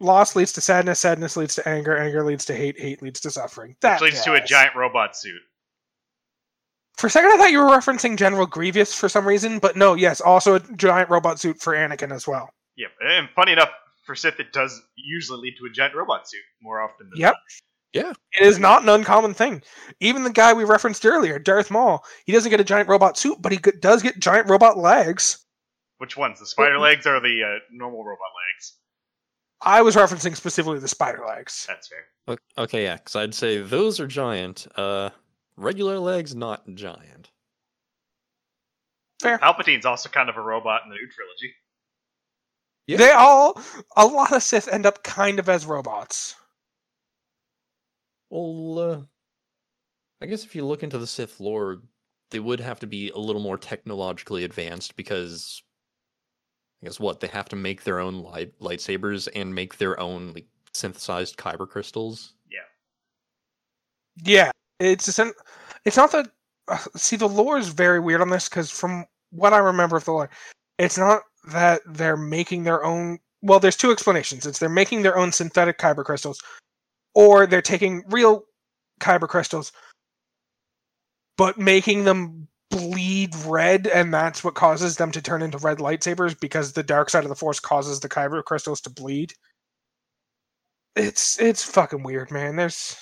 Loss 0.00 0.34
leads 0.34 0.52
to 0.54 0.60
sadness, 0.60 0.98
sadness 1.00 1.36
leads 1.36 1.54
to 1.56 1.68
anger, 1.68 1.96
anger 1.96 2.24
leads 2.24 2.44
to 2.46 2.56
hate, 2.56 2.80
hate 2.80 3.02
leads 3.02 3.20
to 3.20 3.30
suffering. 3.30 3.76
That 3.82 4.00
Which 4.00 4.12
leads 4.12 4.24
to 4.24 4.32
a 4.34 4.40
giant 4.40 4.74
robot 4.74 5.16
suit. 5.16 5.40
For 6.96 7.06
a 7.06 7.10
second, 7.10 7.32
I 7.32 7.36
thought 7.36 7.50
you 7.50 7.58
were 7.58 7.70
referencing 7.70 8.16
General 8.16 8.46
Grievous 8.46 8.94
for 8.94 9.08
some 9.08 9.26
reason, 9.26 9.58
but 9.58 9.76
no, 9.76 9.94
yes, 9.94 10.20
also 10.20 10.54
a 10.54 10.60
giant 10.76 11.10
robot 11.10 11.38
suit 11.38 11.60
for 11.60 11.74
Anakin 11.74 12.12
as 12.12 12.26
well. 12.26 12.50
Yep. 12.76 12.90
And 13.02 13.28
funny 13.34 13.52
enough, 13.52 13.70
for 14.04 14.14
Sith, 14.14 14.40
it 14.40 14.52
does 14.52 14.82
usually 14.96 15.40
lead 15.40 15.56
to 15.58 15.66
a 15.66 15.70
giant 15.70 15.94
robot 15.94 16.28
suit 16.28 16.40
more 16.62 16.80
often 16.80 17.08
than 17.10 17.18
Yep. 17.18 17.32
not. 17.32 17.42
It 17.92 18.16
is 18.40 18.58
not 18.58 18.82
an 18.82 18.88
uncommon 18.88 19.34
thing. 19.34 19.62
Even 20.00 20.22
the 20.22 20.30
guy 20.30 20.52
we 20.52 20.64
referenced 20.64 21.04
earlier, 21.04 21.38
Darth 21.38 21.70
Maul, 21.70 22.04
he 22.24 22.32
doesn't 22.32 22.50
get 22.50 22.60
a 22.60 22.64
giant 22.64 22.88
robot 22.88 23.18
suit, 23.18 23.38
but 23.40 23.52
he 23.52 23.58
does 23.58 24.02
get 24.02 24.20
giant 24.20 24.48
robot 24.48 24.78
legs. 24.78 25.44
Which 25.98 26.16
ones? 26.16 26.38
The 26.38 26.46
spider 26.46 26.78
legs 26.78 27.06
or 27.06 27.20
the 27.20 27.42
uh, 27.42 27.58
normal 27.70 28.04
robot 28.04 28.30
legs? 28.54 28.74
I 29.62 29.82
was 29.82 29.96
referencing 29.96 30.36
specifically 30.36 30.78
the 30.78 30.88
spider 30.88 31.22
legs. 31.26 31.66
That's 31.68 31.88
fair. 31.88 32.38
Okay, 32.56 32.84
yeah, 32.84 32.96
because 32.96 33.16
I'd 33.16 33.34
say 33.34 33.58
those 33.58 34.00
are 34.00 34.06
giant. 34.06 34.66
Uh, 34.76 35.10
regular 35.56 35.98
legs, 35.98 36.34
not 36.34 36.62
giant. 36.74 37.30
Fair. 39.20 39.38
Palpatine's 39.38 39.84
also 39.84 40.08
kind 40.08 40.30
of 40.30 40.36
a 40.36 40.40
robot 40.40 40.82
in 40.84 40.90
the 40.90 40.96
new 40.96 41.08
trilogy. 41.08 41.54
Yeah. 42.86 42.96
They 42.96 43.10
all, 43.10 43.60
a 43.96 44.06
lot 44.06 44.32
of 44.32 44.42
Sith 44.42 44.66
end 44.66 44.86
up 44.86 45.02
kind 45.02 45.38
of 45.38 45.48
as 45.48 45.66
robots. 45.66 46.34
Well, 48.30 48.78
uh, 48.78 49.02
I 50.22 50.26
guess 50.26 50.44
if 50.44 50.54
you 50.54 50.64
look 50.64 50.82
into 50.82 50.98
the 50.98 51.06
Sith 51.06 51.38
lore, 51.38 51.82
they 52.30 52.40
would 52.40 52.60
have 52.60 52.80
to 52.80 52.86
be 52.86 53.10
a 53.10 53.18
little 53.18 53.42
more 53.42 53.58
technologically 53.58 54.44
advanced 54.44 54.96
because, 54.96 55.62
I 56.82 56.86
guess 56.86 57.00
what 57.00 57.20
they 57.20 57.26
have 57.28 57.48
to 57.50 57.56
make 57.56 57.84
their 57.84 57.98
own 57.98 58.22
light 58.22 58.58
lightsabers 58.60 59.28
and 59.34 59.54
make 59.54 59.76
their 59.78 59.98
own 60.00 60.32
like 60.32 60.46
synthesized 60.72 61.36
kyber 61.36 61.68
crystals. 61.68 62.34
Yeah, 62.50 62.60
Yeah, 64.24 64.50
it's 64.78 65.08
a, 65.08 65.12
sen- 65.12 65.32
it's 65.84 65.96
not 65.96 66.12
that. 66.12 66.28
Uh, 66.68 66.78
see, 66.96 67.16
the 67.16 67.28
lore 67.28 67.58
is 67.58 67.68
very 67.68 68.00
weird 68.00 68.20
on 68.20 68.30
this 68.30 68.48
because 68.48 68.70
from 68.70 69.04
what 69.30 69.52
I 69.52 69.58
remember 69.58 69.96
of 69.96 70.04
the 70.04 70.12
lore, 70.12 70.30
it's 70.78 70.96
not 70.96 71.22
that 71.48 71.82
they're 71.86 72.16
making 72.16 72.64
their 72.64 72.84
own. 72.84 73.18
Well, 73.42 73.60
there's 73.60 73.76
two 73.76 73.90
explanations. 73.90 74.46
It's 74.46 74.58
they're 74.58 74.68
making 74.68 75.02
their 75.02 75.16
own 75.18 75.32
synthetic 75.32 75.78
kyber 75.78 76.04
crystals, 76.04 76.40
or 77.14 77.46
they're 77.46 77.62
taking 77.62 78.04
real 78.08 78.44
kyber 79.00 79.28
crystals, 79.28 79.72
but 81.36 81.58
making 81.58 82.04
them 82.04 82.48
bleed 82.70 83.34
red, 83.44 83.86
and 83.88 84.14
that's 84.14 84.42
what 84.42 84.54
causes 84.54 84.96
them 84.96 85.10
to 85.12 85.20
turn 85.20 85.42
into 85.42 85.58
red 85.58 85.78
lightsabers 85.78 86.38
because 86.38 86.72
the 86.72 86.82
dark 86.82 87.10
side 87.10 87.24
of 87.24 87.28
the 87.28 87.36
force 87.36 87.60
causes 87.60 88.00
the 88.00 88.08
kyber 88.08 88.42
crystals 88.44 88.80
to 88.82 88.90
bleed. 88.90 89.34
It's 90.96 91.40
it's 91.40 91.62
fucking 91.64 92.02
weird, 92.02 92.30
man. 92.30 92.56
There's 92.56 92.96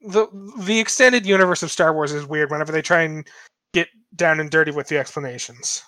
the 0.00 0.26
the 0.60 0.78
extended 0.78 1.26
universe 1.26 1.62
of 1.62 1.70
Star 1.70 1.92
Wars 1.92 2.12
is 2.12 2.26
weird 2.26 2.50
whenever 2.50 2.72
they 2.72 2.82
try 2.82 3.02
and 3.02 3.26
get 3.72 3.88
down 4.14 4.40
and 4.40 4.50
dirty 4.50 4.70
with 4.70 4.88
the 4.88 4.98
explanations. 4.98 5.82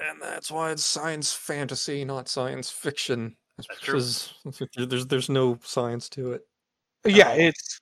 And 0.00 0.20
that's 0.20 0.50
why 0.50 0.70
it's 0.70 0.84
science 0.84 1.32
fantasy, 1.32 2.04
not 2.04 2.28
science 2.28 2.70
fiction. 2.70 3.36
That's 3.56 3.80
true. 3.80 3.94
because 4.58 4.70
there's 4.88 5.06
there's 5.06 5.28
no 5.28 5.58
science 5.62 6.08
to 6.10 6.32
it. 6.32 6.42
Yeah, 7.04 7.32
it's 7.32 7.80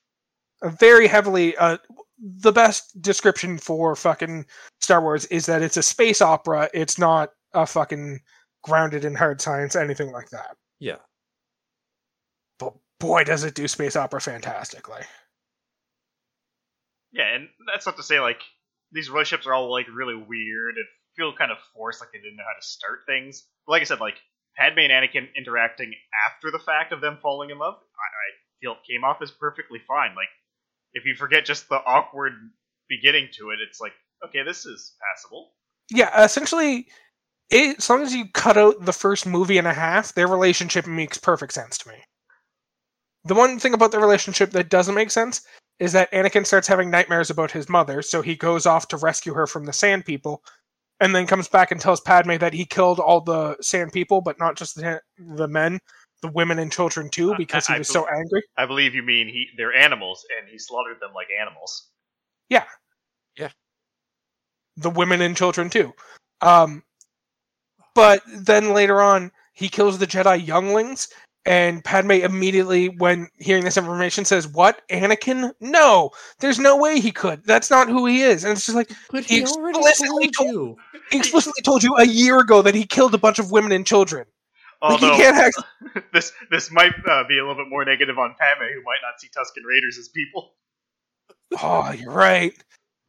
very 0.63 1.07
heavily 1.07 1.55
uh 1.57 1.77
the 2.19 2.51
best 2.51 3.01
description 3.01 3.57
for 3.57 3.95
fucking 3.95 4.45
Star 4.81 5.01
Wars 5.01 5.25
is 5.25 5.45
that 5.45 5.61
it's 5.61 5.77
a 5.77 5.83
space 5.83 6.21
opera. 6.21 6.69
It's 6.73 6.99
not 6.99 7.29
a 7.53 7.65
fucking 7.65 8.19
grounded 8.63 9.05
in 9.05 9.15
hard 9.15 9.41
science, 9.41 9.75
anything 9.75 10.11
like 10.11 10.29
that. 10.29 10.57
Yeah. 10.79 10.97
But 12.57 12.73
boy, 12.99 13.23
does 13.23 13.43
it 13.43 13.55
do 13.55 13.67
space 13.67 13.95
opera 13.95 14.21
fantastically. 14.21 15.01
Yeah, 17.11 17.35
and 17.35 17.47
that's 17.71 17.85
not 17.85 17.97
to 17.97 18.03
say 18.03 18.19
like 18.19 18.41
these 18.91 19.09
relationships 19.09 19.47
are 19.47 19.53
all 19.53 19.71
like 19.71 19.87
really 19.87 20.15
weird 20.15 20.75
and 20.75 20.85
feel 21.15 21.33
kind 21.35 21.51
of 21.51 21.57
forced, 21.73 22.01
like 22.01 22.11
they 22.11 22.19
didn't 22.19 22.37
know 22.37 22.43
how 22.43 22.59
to 22.59 22.65
start 22.65 22.99
things. 23.07 23.47
But 23.65 23.73
like 23.73 23.81
I 23.81 23.85
said, 23.85 23.99
like 23.99 24.15
Padme 24.57 24.79
and 24.79 24.91
Anakin 24.91 25.27
interacting 25.35 25.93
after 26.27 26.51
the 26.51 26.59
fact 26.59 26.91
of 26.91 27.01
them 27.01 27.17
falling 27.21 27.49
in 27.49 27.57
love, 27.57 27.75
I, 27.75 28.07
I 28.07 28.27
feel 28.61 28.75
came 28.87 29.03
off 29.03 29.21
as 29.21 29.31
perfectly 29.31 29.79
fine. 29.87 30.15
Like 30.15 30.29
if 30.93 31.05
you 31.05 31.15
forget 31.15 31.45
just 31.45 31.69
the 31.69 31.81
awkward 31.85 32.33
beginning 32.87 33.29
to 33.37 33.49
it, 33.51 33.59
it's 33.67 33.79
like 33.79 33.93
okay, 34.25 34.43
this 34.43 34.65
is 34.65 34.95
passable. 35.01 35.51
Yeah, 35.91 36.23
essentially, 36.23 36.87
it, 37.49 37.77
as 37.77 37.89
long 37.89 38.01
as 38.01 38.13
you 38.13 38.25
cut 38.33 38.57
out 38.57 38.85
the 38.85 38.93
first 38.93 39.25
movie 39.25 39.57
and 39.57 39.67
a 39.67 39.73
half, 39.73 40.13
their 40.13 40.27
relationship 40.27 40.85
makes 40.85 41.17
perfect 41.17 41.53
sense 41.53 41.77
to 41.79 41.89
me. 41.89 41.95
The 43.25 43.35
one 43.35 43.59
thing 43.59 43.73
about 43.73 43.91
their 43.91 43.99
relationship 43.99 44.51
that 44.51 44.69
doesn't 44.69 44.95
make 44.95 45.11
sense 45.11 45.41
is 45.79 45.93
that 45.93 46.11
Anakin 46.11 46.45
starts 46.45 46.67
having 46.67 46.91
nightmares 46.91 47.29
about 47.29 47.51
his 47.51 47.69
mother, 47.69 48.01
so 48.01 48.21
he 48.21 48.35
goes 48.35 48.65
off 48.65 48.87
to 48.89 48.97
rescue 48.97 49.33
her 49.33 49.47
from 49.47 49.65
the 49.65 49.73
Sand 49.73 50.05
People, 50.05 50.43
and 50.99 51.15
then 51.15 51.27
comes 51.27 51.47
back 51.47 51.71
and 51.71 51.79
tells 51.79 52.01
Padme 52.01 52.37
that 52.37 52.53
he 52.53 52.65
killed 52.65 52.99
all 52.99 53.21
the 53.21 53.57
Sand 53.61 53.93
People, 53.93 54.21
but 54.21 54.39
not 54.39 54.57
just 54.57 54.75
the, 54.75 55.01
the 55.17 55.47
men, 55.47 55.79
the 56.21 56.27
women 56.29 56.59
and 56.59 56.71
children 56.71 57.09
too, 57.09 57.33
because 57.37 57.69
I- 57.69 57.73
he 57.73 57.75
I 57.75 57.79
was 57.79 57.87
so 57.87 58.07
angry. 58.07 58.43
I 58.57 58.65
believe 58.65 58.93
you 58.95 59.03
mean 59.03 59.27
he 59.27 59.49
they're 59.57 59.73
animals 59.73 60.25
and 60.37 60.49
he 60.49 60.57
slaughtered 60.57 60.99
them 60.99 61.11
like 61.13 61.27
animals. 61.39 61.89
Yeah. 62.49 62.65
Yeah. 63.37 63.49
The 64.77 64.89
women 64.89 65.21
and 65.21 65.35
children 65.35 65.69
too. 65.69 65.93
Um, 66.41 66.83
but 67.95 68.21
then 68.27 68.73
later 68.73 69.01
on, 69.01 69.31
he 69.53 69.67
kills 69.67 69.97
the 69.97 70.07
Jedi 70.07 70.45
younglings, 70.45 71.09
and 71.45 71.83
Padme 71.83 72.11
immediately, 72.11 72.89
when 72.89 73.27
hearing 73.39 73.63
this 73.65 73.75
information, 73.77 74.23
says, 74.23 74.47
"What, 74.47 74.81
Anakin? 74.89 75.51
No, 75.59 76.11
there's 76.39 76.59
no 76.59 76.77
way 76.77 76.99
he 76.99 77.11
could. 77.11 77.43
That's 77.45 77.69
not 77.69 77.89
who 77.89 78.05
he 78.05 78.21
is." 78.21 78.43
And 78.43 78.53
it's 78.53 78.65
just 78.65 78.75
like 78.75 78.91
But 79.11 79.25
He 79.25 79.39
explicitly 79.41 80.29
told 80.31 80.49
you. 80.53 80.77
he 81.11 81.17
explicitly 81.17 81.61
told 81.63 81.83
you 81.83 81.95
a 81.97 82.05
year 82.05 82.39
ago 82.39 82.61
that 82.61 82.75
he 82.75 82.85
killed 82.85 83.13
a 83.13 83.17
bunch 83.17 83.39
of 83.39 83.51
women 83.51 83.71
and 83.71 83.85
children. 83.85 84.25
Like, 84.81 84.91
Although 84.91 85.13
he 85.13 85.21
can't 85.21 85.37
act- 85.37 86.03
this 86.13 86.31
this 86.51 86.71
might 86.71 86.93
uh, 87.05 87.23
be 87.27 87.37
a 87.37 87.45
little 87.45 87.55
bit 87.55 87.69
more 87.69 87.83
negative 87.83 88.17
on 88.17 88.35
Padme, 88.39 88.63
who 88.73 88.81
might 88.83 88.99
not 89.03 89.19
see 89.19 89.27
Tusken 89.27 89.63
Raiders 89.67 89.97
as 89.97 90.07
people. 90.07 90.53
Oh, 91.61 91.91
you're 91.91 92.11
right. 92.11 92.53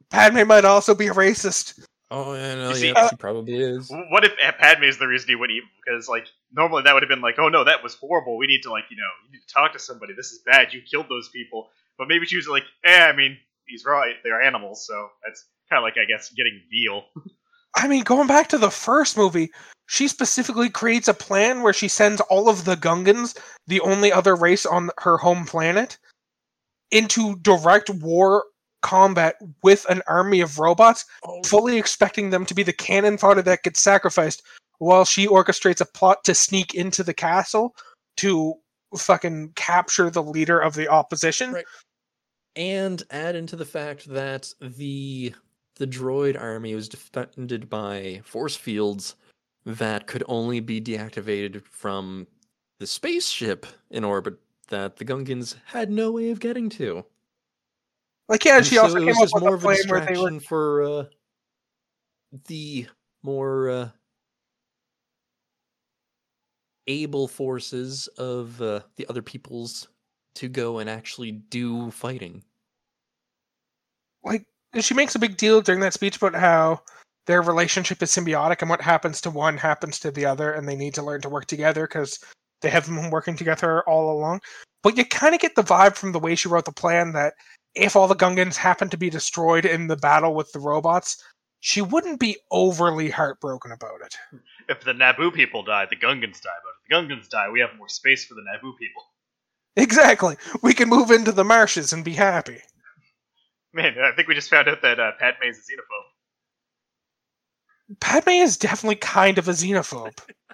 Padme 0.09 0.45
might 0.45 0.65
also 0.65 0.93
be 0.93 1.07
a 1.07 1.13
racist. 1.13 1.81
Oh, 2.13 2.33
yeah, 2.33 2.55
no, 2.55 2.69
You 2.69 2.75
see, 2.75 2.87
yeah, 2.87 2.93
uh, 2.95 3.09
she 3.09 3.15
probably 3.15 3.55
is. 3.55 3.89
What 4.09 4.25
if 4.25 4.33
Padme 4.57 4.83
is 4.83 4.97
the 4.97 5.07
reason 5.07 5.29
he 5.29 5.35
went 5.35 5.53
evil? 5.53 5.69
Because 5.85 6.09
like 6.09 6.27
normally 6.51 6.83
that 6.83 6.93
would 6.93 7.03
have 7.03 7.09
been 7.09 7.21
like, 7.21 7.39
oh 7.39 7.47
no, 7.47 7.63
that 7.63 7.81
was 7.81 7.95
horrible. 7.95 8.37
We 8.37 8.47
need 8.47 8.61
to 8.63 8.69
like 8.69 8.83
you 8.89 8.97
know 8.97 9.07
you 9.25 9.31
need 9.31 9.47
to 9.47 9.53
talk 9.53 9.71
to 9.73 9.79
somebody. 9.79 10.13
This 10.13 10.31
is 10.31 10.41
bad. 10.45 10.73
You 10.73 10.81
killed 10.81 11.07
those 11.09 11.29
people. 11.29 11.69
But 11.97 12.09
maybe 12.09 12.25
she 12.25 12.35
was 12.35 12.47
like, 12.47 12.63
eh, 12.83 13.05
I 13.05 13.15
mean, 13.15 13.37
he's 13.65 13.85
right. 13.85 14.15
They're 14.23 14.41
animals, 14.41 14.85
so 14.85 15.09
that's 15.25 15.45
kind 15.69 15.77
of 15.77 15.83
like 15.83 15.97
I 15.97 16.05
guess 16.05 16.29
getting 16.31 16.61
veal. 16.69 17.05
I 17.75 17.87
mean, 17.87 18.03
going 18.03 18.27
back 18.27 18.49
to 18.49 18.57
the 18.57 18.69
first 18.69 19.15
movie, 19.15 19.49
she 19.91 20.07
specifically 20.07 20.69
creates 20.69 21.09
a 21.09 21.13
plan 21.13 21.63
where 21.63 21.73
she 21.73 21.89
sends 21.89 22.21
all 22.21 22.47
of 22.47 22.63
the 22.63 22.77
Gungans, 22.77 23.37
the 23.67 23.81
only 23.81 24.09
other 24.09 24.37
race 24.37 24.65
on 24.65 24.89
her 24.99 25.17
home 25.17 25.45
planet, 25.45 25.97
into 26.91 27.35
direct 27.39 27.89
war 27.89 28.45
combat 28.81 29.35
with 29.63 29.85
an 29.89 30.01
army 30.07 30.39
of 30.39 30.59
robots, 30.59 31.03
Oh, 31.25 31.41
fully 31.43 31.77
expecting 31.77 32.29
them 32.29 32.45
to 32.45 32.53
be 32.53 32.63
the 32.63 32.71
cannon 32.71 33.17
fodder 33.17 33.41
that 33.41 33.63
gets 33.63 33.81
sacrificed, 33.81 34.43
while 34.77 35.03
she 35.03 35.27
orchestrates 35.27 35.81
a 35.81 35.85
plot 35.85 36.23
to 36.23 36.33
sneak 36.35 36.73
into 36.73 37.03
the 37.03 37.13
castle 37.13 37.75
to 38.15 38.53
fucking 38.97 39.51
capture 39.57 40.09
the 40.09 40.23
leader 40.23 40.57
of 40.57 40.73
the 40.73 40.87
opposition. 40.87 41.51
Right. 41.51 41.65
and 42.55 43.03
add 43.11 43.35
into 43.35 43.57
the 43.57 43.65
fact 43.65 44.07
that 44.07 44.53
the 44.61 45.35
the 45.75 45.87
droid 45.87 46.39
army 46.39 46.75
was 46.75 46.87
defended 46.87 47.69
by 47.69 48.21
force 48.23 48.55
fields 48.55 49.15
that 49.65 50.07
could 50.07 50.23
only 50.27 50.59
be 50.59 50.81
deactivated 50.81 51.63
from 51.65 52.27
the 52.79 52.87
spaceship 52.87 53.65
in 53.89 54.03
orbit 54.03 54.35
that 54.69 54.97
the 54.97 55.05
Gungans 55.05 55.55
had 55.65 55.91
no 55.91 56.11
way 56.11 56.31
of 56.31 56.39
getting 56.39 56.69
to. 56.71 57.05
Like 58.27 58.45
yeah, 58.45 58.57
And 58.57 58.65
she 58.65 58.75
so 58.75 58.83
also 58.83 58.97
came 58.99 59.07
was 59.07 59.33
up 59.33 59.35
with 59.35 59.43
more 59.43 59.55
a 59.55 59.59
plan 59.59 59.77
where 59.87 60.05
they 60.05 60.17
were 60.17 60.39
for 60.39 60.83
uh, 60.83 61.03
the 62.47 62.87
more 63.23 63.69
uh, 63.69 63.89
able 66.87 67.27
forces 67.27 68.07
of 68.17 68.61
uh, 68.61 68.81
the 68.95 69.05
other 69.07 69.21
peoples 69.21 69.89
to 70.35 70.47
go 70.47 70.79
and 70.79 70.89
actually 70.89 71.31
do 71.31 71.91
fighting. 71.91 72.43
like 74.23 74.45
she 74.79 74.93
makes 74.93 75.15
a 75.15 75.19
big 75.19 75.37
deal 75.37 75.61
during 75.61 75.81
that 75.81 75.93
speech 75.93 76.17
about 76.17 76.33
how 76.33 76.81
their 77.27 77.41
relationship 77.41 78.01
is 78.01 78.11
symbiotic 78.11 78.61
and 78.61 78.69
what 78.69 78.81
happens 78.81 79.21
to 79.21 79.29
one 79.29 79.57
happens 79.57 79.99
to 79.99 80.11
the 80.11 80.25
other 80.25 80.51
and 80.51 80.67
they 80.67 80.75
need 80.75 80.93
to 80.93 81.03
learn 81.03 81.21
to 81.21 81.29
work 81.29 81.45
together 81.45 81.87
because 81.87 82.19
they 82.61 82.69
haven't 82.69 82.95
been 82.95 83.11
working 83.11 83.35
together 83.35 83.83
all 83.87 84.11
along 84.17 84.39
but 84.83 84.97
you 84.97 85.05
kind 85.05 85.35
of 85.35 85.41
get 85.41 85.55
the 85.55 85.63
vibe 85.63 85.95
from 85.95 86.11
the 86.11 86.19
way 86.19 86.35
she 86.35 86.47
wrote 86.49 86.65
the 86.65 86.71
plan 86.71 87.13
that 87.13 87.33
if 87.75 87.95
all 87.95 88.07
the 88.07 88.15
gungans 88.15 88.55
happen 88.55 88.89
to 88.89 88.97
be 88.97 89.09
destroyed 89.09 89.65
in 89.65 89.87
the 89.87 89.97
battle 89.97 90.33
with 90.33 90.51
the 90.51 90.59
robots 90.59 91.23
she 91.59 91.81
wouldn't 91.81 92.19
be 92.19 92.35
overly 92.51 93.09
heartbroken 93.09 93.71
about 93.71 94.01
it 94.03 94.15
If 94.69 94.83
the 94.83 94.93
Naboo 94.93 95.33
people 95.33 95.63
die, 95.63 95.85
the 95.89 95.95
Gungans 95.97 96.39
die. 96.41 96.49
But 96.63 96.73
if 96.77 96.81
the 96.87 96.95
Gungans 96.95 97.29
die, 97.29 97.49
we 97.51 97.59
have 97.59 97.71
more 97.77 97.89
space 97.89 98.25
for 98.25 98.35
the 98.35 98.41
Naboo 98.41 98.77
people. 98.79 99.03
exactly 99.75 100.35
we 100.63 100.73
can 100.73 100.89
move 100.89 101.11
into 101.11 101.31
the 101.31 101.43
marshes 101.43 101.93
and 101.93 102.03
be 102.03 102.13
happy 102.13 102.59
Man, 103.73 103.95
I 104.03 104.11
think 104.15 104.27
we 104.27 104.35
just 104.35 104.49
found 104.49 104.67
out 104.67 104.81
that 104.81 104.99
uh, 104.99 105.11
Padme 105.17 105.43
is 105.47 105.57
a 105.57 105.61
xenophobe. 105.61 106.10
Padme 107.99 108.29
is 108.29 108.57
definitely 108.57 108.95
kind 108.95 109.37
of 109.37 109.47
a 109.47 109.51
xenophobe 109.51 110.19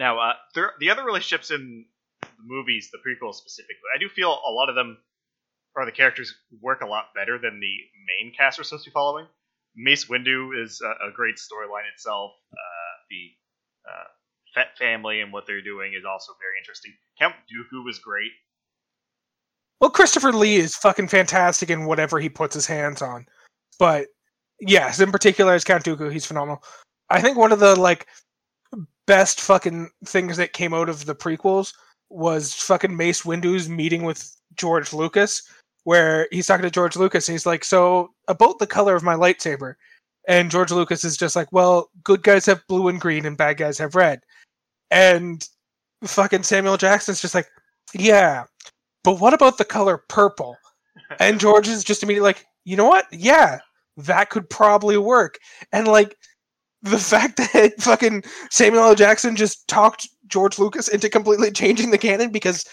Now, 0.00 0.18
uh, 0.18 0.32
there, 0.54 0.72
the 0.80 0.88
other 0.88 1.04
relationships 1.04 1.50
in 1.50 1.84
the 2.22 2.28
movies, 2.42 2.90
the 2.90 2.98
prequels 3.06 3.34
specifically, 3.34 3.84
I 3.94 3.98
do 3.98 4.08
feel 4.08 4.30
a 4.30 4.50
lot 4.50 4.70
of 4.70 4.74
them, 4.74 4.96
or 5.76 5.84
the 5.84 5.92
characters, 5.92 6.34
work 6.62 6.80
a 6.80 6.86
lot 6.86 7.12
better 7.14 7.38
than 7.38 7.60
the 7.60 7.76
main 8.08 8.32
cast 8.34 8.58
we're 8.58 8.64
supposed 8.64 8.84
to 8.84 8.90
be 8.90 8.94
following. 8.94 9.26
Mace 9.76 10.06
Windu 10.06 10.58
is 10.64 10.80
a, 10.82 11.08
a 11.08 11.12
great 11.14 11.36
storyline 11.36 11.86
itself. 11.92 12.32
Uh, 12.50 12.92
the 13.10 13.90
uh, 13.90 14.04
Fett 14.54 14.78
family 14.78 15.20
and 15.20 15.34
what 15.34 15.46
they're 15.46 15.60
doing 15.60 15.92
is 15.92 16.04
also 16.10 16.32
very 16.40 16.56
interesting. 16.58 16.92
Count 17.18 17.34
Dooku 17.52 17.84
was 17.84 17.98
great. 17.98 18.32
Well, 19.82 19.90
Christopher 19.90 20.32
Lee 20.32 20.56
is 20.56 20.76
fucking 20.76 21.08
fantastic 21.08 21.68
in 21.68 21.84
whatever 21.84 22.18
he 22.18 22.30
puts 22.30 22.54
his 22.54 22.66
hands 22.66 23.02
on. 23.02 23.26
But 23.78 24.06
yes, 24.60 25.00
in 25.00 25.10
particular 25.12 25.54
as 25.54 25.64
Count 25.64 25.84
Dooku, 25.84 26.12
he's 26.12 26.26
phenomenal. 26.26 26.62
I 27.08 27.20
think 27.20 27.36
one 27.36 27.52
of 27.52 27.60
the 27.60 27.78
like 27.78 28.06
best 29.06 29.40
fucking 29.40 29.90
things 30.04 30.36
that 30.36 30.52
came 30.52 30.72
out 30.72 30.88
of 30.88 31.04
the 31.04 31.14
prequels 31.14 31.72
was 32.10 32.54
fucking 32.54 32.96
Mace 32.96 33.24
Windu's 33.24 33.68
meeting 33.68 34.02
with 34.04 34.36
George 34.54 34.92
Lucas, 34.92 35.42
where 35.84 36.28
he's 36.30 36.46
talking 36.46 36.62
to 36.62 36.70
George 36.70 36.96
Lucas 36.96 37.28
and 37.28 37.34
he's 37.34 37.46
like, 37.46 37.64
So 37.64 38.10
about 38.28 38.58
the 38.58 38.66
color 38.66 38.94
of 38.94 39.02
my 39.02 39.14
lightsaber. 39.14 39.74
And 40.28 40.50
George 40.50 40.70
Lucas 40.70 41.04
is 41.04 41.16
just 41.16 41.36
like, 41.36 41.50
Well, 41.52 41.90
good 42.04 42.22
guys 42.22 42.46
have 42.46 42.66
blue 42.68 42.88
and 42.88 43.00
green 43.00 43.26
and 43.26 43.36
bad 43.36 43.56
guys 43.56 43.78
have 43.78 43.94
red. 43.94 44.20
And 44.90 45.48
fucking 46.04 46.42
Samuel 46.42 46.76
Jackson's 46.76 47.20
just 47.20 47.34
like, 47.34 47.48
Yeah, 47.94 48.44
but 49.04 49.20
what 49.20 49.34
about 49.34 49.58
the 49.58 49.64
color 49.64 50.04
purple? 50.08 50.56
And 51.18 51.40
George 51.40 51.68
is 51.68 51.82
just 51.82 52.02
immediately 52.02 52.28
like, 52.28 52.46
you 52.64 52.76
know 52.76 52.86
what? 52.86 53.06
Yeah, 53.10 53.58
that 54.06 54.30
could 54.30 54.48
probably 54.48 54.96
work. 54.96 55.38
And 55.72 55.88
like 55.88 56.16
the 56.82 56.98
fact 56.98 57.36
that 57.52 57.72
fucking 57.78 58.24
Samuel 58.50 58.84
L. 58.84 58.94
Jackson 58.94 59.36
just 59.36 59.66
talked 59.68 60.08
George 60.26 60.58
Lucas 60.58 60.88
into 60.88 61.08
completely 61.08 61.50
changing 61.52 61.90
the 61.90 61.98
canon 61.98 62.30
because 62.30 62.64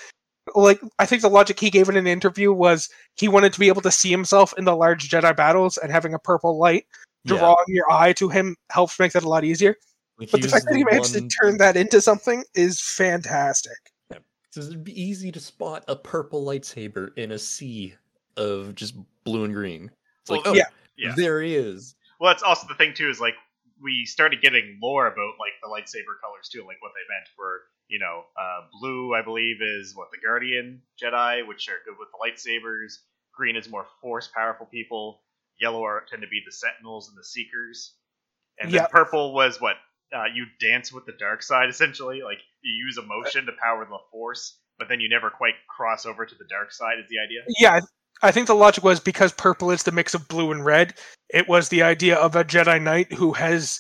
like 0.56 0.80
I 1.00 1.06
think 1.06 1.22
the 1.22 1.30
logic 1.30 1.60
he 1.60 1.70
gave 1.70 1.90
in 1.90 1.98
an 1.98 2.08
interview 2.08 2.54
was 2.54 2.90
he 3.16 3.28
wanted 3.28 3.52
to 3.54 3.60
be 3.60 3.68
able 3.68 3.82
to 3.82 3.92
see 3.92 4.10
himself 4.10 4.54
in 4.58 4.64
the 4.64 4.76
large 4.76 5.10
Jedi 5.10 5.36
battles 5.36 5.78
and 5.78 5.92
having 5.92 6.14
a 6.14 6.20
purple 6.20 6.58
light 6.58 6.86
drawing 7.26 7.58
your 7.68 7.92
eye 7.92 8.14
to 8.14 8.30
him 8.30 8.56
helps 8.70 8.98
make 9.00 9.12
that 9.12 9.24
a 9.24 9.30
lot 9.30 9.44
easier. 9.44 9.76
Like, 10.18 10.32
But 10.32 10.42
the 10.42 10.48
he's 10.48 10.54
fact 10.54 10.66
that 10.68 10.78
he 10.78 10.86
managed 10.86 11.14
one- 11.14 11.28
to 11.28 11.36
turn 11.36 11.58
that 11.58 11.76
into 11.76 12.00
something 12.00 12.44
is 12.56 12.80
fantastic. 12.82 13.78
So 14.52 14.62
it'd 14.62 14.84
be 14.84 15.00
easy 15.00 15.32
to 15.34 15.40
spot 15.40 15.84
a 15.88 15.96
purple 15.96 16.44
lightsaber 16.44 17.16
in 17.18 17.34
a 17.34 17.38
sea 17.38 17.94
of 18.38 18.74
just 18.74 18.96
blue 19.24 19.44
and 19.44 19.54
green. 19.54 19.92
It's 20.22 20.32
like, 20.32 20.46
Well, 20.46 20.54
oh, 20.54 20.58
yeah. 20.58 20.68
Yeah. 20.98 21.14
there 21.16 21.42
he 21.42 21.56
is. 21.56 21.96
Well, 22.20 22.32
that's 22.32 22.44
also 22.44 22.68
the 22.68 22.76
thing 22.76 22.94
too. 22.94 23.10
Is 23.10 23.20
like 23.20 23.36
we 23.82 24.06
started 24.06 24.42
getting 24.42 24.80
lore 24.82 25.08
about 25.08 25.34
like 25.40 25.54
the 25.62 25.70
lightsaber 25.70 26.20
colors 26.22 26.50
too, 26.52 26.66
like 26.66 26.82
what 26.82 26.92
they 26.96 27.14
meant 27.14 27.28
for 27.36 27.62
you 27.88 28.00
know, 28.00 28.24
uh, 28.38 28.68
blue 28.80 29.14
I 29.14 29.22
believe 29.22 29.62
is 29.62 29.96
what 29.96 30.10
the 30.12 30.18
Guardian 30.18 30.82
Jedi, 31.02 31.48
which 31.48 31.70
are 31.70 31.80
good 31.86 31.96
with 31.98 32.10
the 32.12 32.20
lightsabers. 32.20 32.98
Green 33.34 33.56
is 33.56 33.70
more 33.70 33.86
force 34.02 34.30
powerful 34.34 34.66
people. 34.66 35.22
Yellow 35.60 35.84
are 35.84 36.04
tend 36.08 36.22
to 36.22 36.28
be 36.28 36.42
the 36.46 36.52
Sentinels 36.52 37.10
and 37.10 37.18
the 37.18 37.24
Seekers. 37.24 37.94
And 38.60 38.72
then 38.72 38.82
Yep. 38.82 38.92
purple 38.92 39.34
was 39.34 39.62
what 39.62 39.76
uh, 40.14 40.26
you 40.34 40.46
dance 40.60 40.92
with 40.92 41.06
the 41.06 41.14
dark 41.14 41.42
side 41.42 41.70
essentially. 41.70 42.22
Like 42.24 42.40
you 42.62 42.74
use 42.86 42.98
emotion 42.98 43.46
to 43.46 43.54
power 43.62 43.86
the 43.86 43.98
force, 44.12 44.60
but 44.78 44.90
then 44.90 45.00
you 45.00 45.10
never 45.10 45.30
quite 45.30 45.56
cross 45.68 46.06
over 46.06 46.26
to 46.26 46.36
the 46.36 46.46
dark 46.50 46.72
side. 46.72 47.00
Is 47.00 47.10
the 47.10 47.20
idea? 47.20 47.42
Yeah, 47.60 47.80
I 48.22 48.32
think 48.32 48.48
the 48.48 48.56
logic 48.56 48.84
was 48.84 49.00
because 49.00 49.32
purple 49.34 49.72
is 49.72 49.84
the 49.84 49.92
mix 49.92 50.14
of 50.14 50.28
blue 50.28 50.52
and 50.52 50.66
red. 50.66 50.96
It 51.30 51.48
was 51.48 51.70
the 51.70 51.84
idea 51.84 52.16
of 52.16 52.36
a 52.36 52.44
Jedi 52.44 52.82
Knight 52.82 53.14
who 53.14 53.34
has 53.34 53.80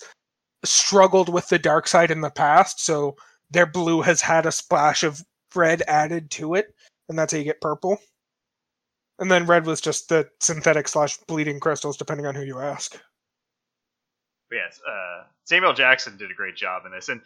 struggled 0.64 1.30
with 1.30 1.48
the 1.50 1.60
dark 1.60 1.88
side 1.88 2.12
in 2.12 2.22
the 2.22 2.30
past, 2.30 2.80
so 2.84 3.16
their 3.50 3.66
blue 3.66 4.02
has 4.02 4.22
had 4.22 4.46
a 4.46 4.52
splash 4.52 5.04
of 5.04 5.22
red 5.56 5.82
added 5.88 6.30
to 6.32 6.56
it, 6.56 6.68
and 7.10 7.18
that's 7.18 7.34
how 7.34 7.40
you 7.40 7.46
get 7.46 7.62
purple. 7.62 7.98
And 9.20 9.32
then 9.32 9.48
red 9.48 9.66
was 9.66 9.82
just 9.82 10.10
the 10.10 10.28
synthetic 10.40 10.88
slash 10.88 11.18
bleeding 11.28 11.60
crystals, 11.60 11.98
depending 11.98 12.26
on 12.26 12.36
who 12.36 12.44
you 12.44 12.60
ask. 12.60 13.00
Yes, 14.52 14.80
uh, 14.88 15.24
Samuel 15.46 15.74
Jackson 15.74 16.18
did 16.18 16.32
a 16.32 16.36
great 16.36 16.56
job 16.56 16.84
in 16.86 16.92
this, 16.92 17.10
and 17.10 17.22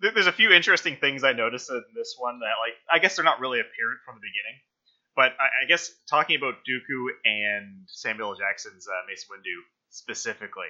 there's 0.00 0.26
a 0.26 0.32
few 0.32 0.52
interesting 0.52 0.96
things 0.96 1.24
I 1.24 1.32
noticed 1.32 1.70
in 1.70 1.82
this 1.94 2.16
one 2.18 2.40
that, 2.40 2.54
like, 2.60 2.74
I 2.92 2.98
guess 2.98 3.16
they're 3.16 3.24
not 3.24 3.40
really 3.40 3.60
apparent 3.60 4.00
from 4.04 4.16
the 4.16 4.20
beginning, 4.20 4.60
but 5.18 5.32
I, 5.40 5.64
I 5.64 5.66
guess 5.66 5.90
talking 6.08 6.36
about 6.36 6.54
Dooku 6.62 7.08
and 7.24 7.82
Samuel 7.88 8.36
Jackson's 8.36 8.86
uh, 8.86 9.02
Mace 9.08 9.26
Windu 9.28 9.58
specifically, 9.90 10.68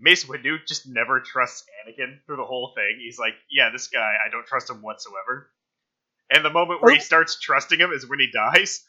Mace 0.00 0.24
Windu 0.24 0.56
just 0.66 0.88
never 0.88 1.20
trusts 1.20 1.64
Anakin 1.86 2.18
through 2.26 2.38
the 2.38 2.44
whole 2.44 2.72
thing. 2.74 2.98
He's 3.00 3.20
like, 3.20 3.34
yeah, 3.48 3.70
this 3.70 3.86
guy, 3.86 4.00
I 4.26 4.30
don't 4.30 4.44
trust 4.44 4.68
him 4.68 4.82
whatsoever. 4.82 5.52
And 6.28 6.44
the 6.44 6.50
moment 6.50 6.82
where 6.82 6.92
he 6.92 6.98
starts 6.98 7.38
trusting 7.38 7.78
him 7.78 7.92
is 7.92 8.04
when 8.04 8.18
he 8.18 8.28
dies. 8.34 8.84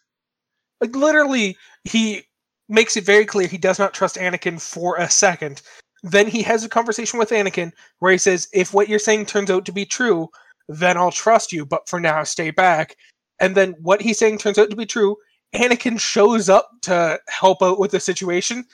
Like 0.81 0.95
literally, 0.95 1.55
he 1.83 2.23
makes 2.67 2.97
it 2.97 3.03
very 3.03 3.27
clear 3.27 3.47
he 3.47 3.59
does 3.59 3.77
not 3.77 3.93
trust 3.93 4.15
Anakin 4.15 4.59
for 4.59 4.95
a 4.97 5.07
second. 5.07 5.61
Then 6.01 6.25
he 6.25 6.41
has 6.41 6.63
a 6.63 6.69
conversation 6.69 7.19
with 7.19 7.29
Anakin 7.29 7.73
where 7.99 8.11
he 8.11 8.17
says, 8.17 8.47
"If 8.53 8.73
what 8.73 8.89
you're 8.89 8.97
saying 8.97 9.27
turns 9.27 9.51
out 9.51 9.65
to 9.65 9.71
be 9.71 9.85
true, 9.85 10.29
then 10.67 10.97
I'll 10.97 11.11
trust 11.11 11.53
you. 11.53 11.63
But 11.63 11.87
for 11.87 11.99
now, 11.99 12.23
stay 12.23 12.49
back." 12.49 12.95
And 13.39 13.55
then 13.55 13.75
what 13.81 14.01
he's 14.01 14.17
saying 14.17 14.37
turns 14.37 14.57
out 14.57 14.69
to 14.69 14.75
be 14.75 14.85
true. 14.85 15.15
Anakin 15.55 15.99
shows 15.99 16.49
up 16.49 16.69
to 16.83 17.19
help 17.27 17.61
out 17.61 17.79
with 17.79 17.91
the 17.91 17.99
situation. 17.99 18.65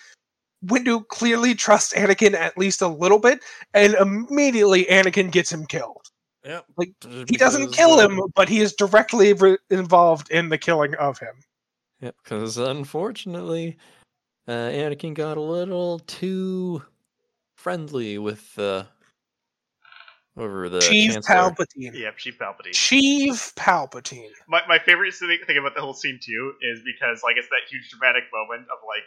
Windu 0.66 1.08
clearly 1.08 1.54
trusts 1.54 1.94
Anakin 1.94 2.34
at 2.34 2.58
least 2.58 2.82
a 2.82 2.88
little 2.88 3.20
bit, 3.20 3.40
and 3.74 3.94
immediately 3.96 4.86
Anakin 4.86 5.32
gets 5.32 5.52
him 5.52 5.66
killed. 5.66 6.10
Yeah, 6.44 6.62
Like, 6.78 6.94
He 7.28 7.38
doesn't 7.38 7.74
kill 7.74 8.00
him, 8.00 8.22
but 8.36 8.48
he 8.50 8.60
is 8.62 8.74
directly 8.74 9.34
re- 9.34 9.58
involved 9.70 10.30
in 10.30 10.50
the 10.50 10.58
killing 10.58 10.94
of 10.96 11.18
him. 11.18 11.36
Yeah, 12.02 12.12
because 12.24 12.58
unfortunately, 12.58 13.78
uh, 14.48 14.52
Anakin 14.52 15.16
got 15.16 15.38
a 15.38 15.42
little 15.42 16.00
too 16.00 16.84
friendly 17.56 18.20
with 18.20 18.58
uh, 18.60 18.84
over 20.38 20.70
the 20.70 20.80
Chief 20.82 21.14
Chancellor. 21.14 21.36
Palpatine. 21.36 21.94
Yep, 21.94 22.18
Sheev 22.18 22.38
Palpatine. 22.38 22.74
Sheev 22.74 23.54
Palpatine. 23.56 24.30
my, 24.48 24.62
my 24.68 24.80
favorite 24.80 25.14
thing, 25.14 25.38
thing 25.48 25.58
about 25.58 25.76
the 25.76 25.82
whole 25.82 25.94
scene 25.94 26.20
too 26.22 26.54
is 26.62 26.82
because 26.86 27.24
like 27.24 27.38
it's 27.38 27.48
that 27.50 27.62
huge 27.70 27.90
dramatic 27.90 28.24
moment 28.34 28.68
of 28.72 28.80
like, 28.88 29.04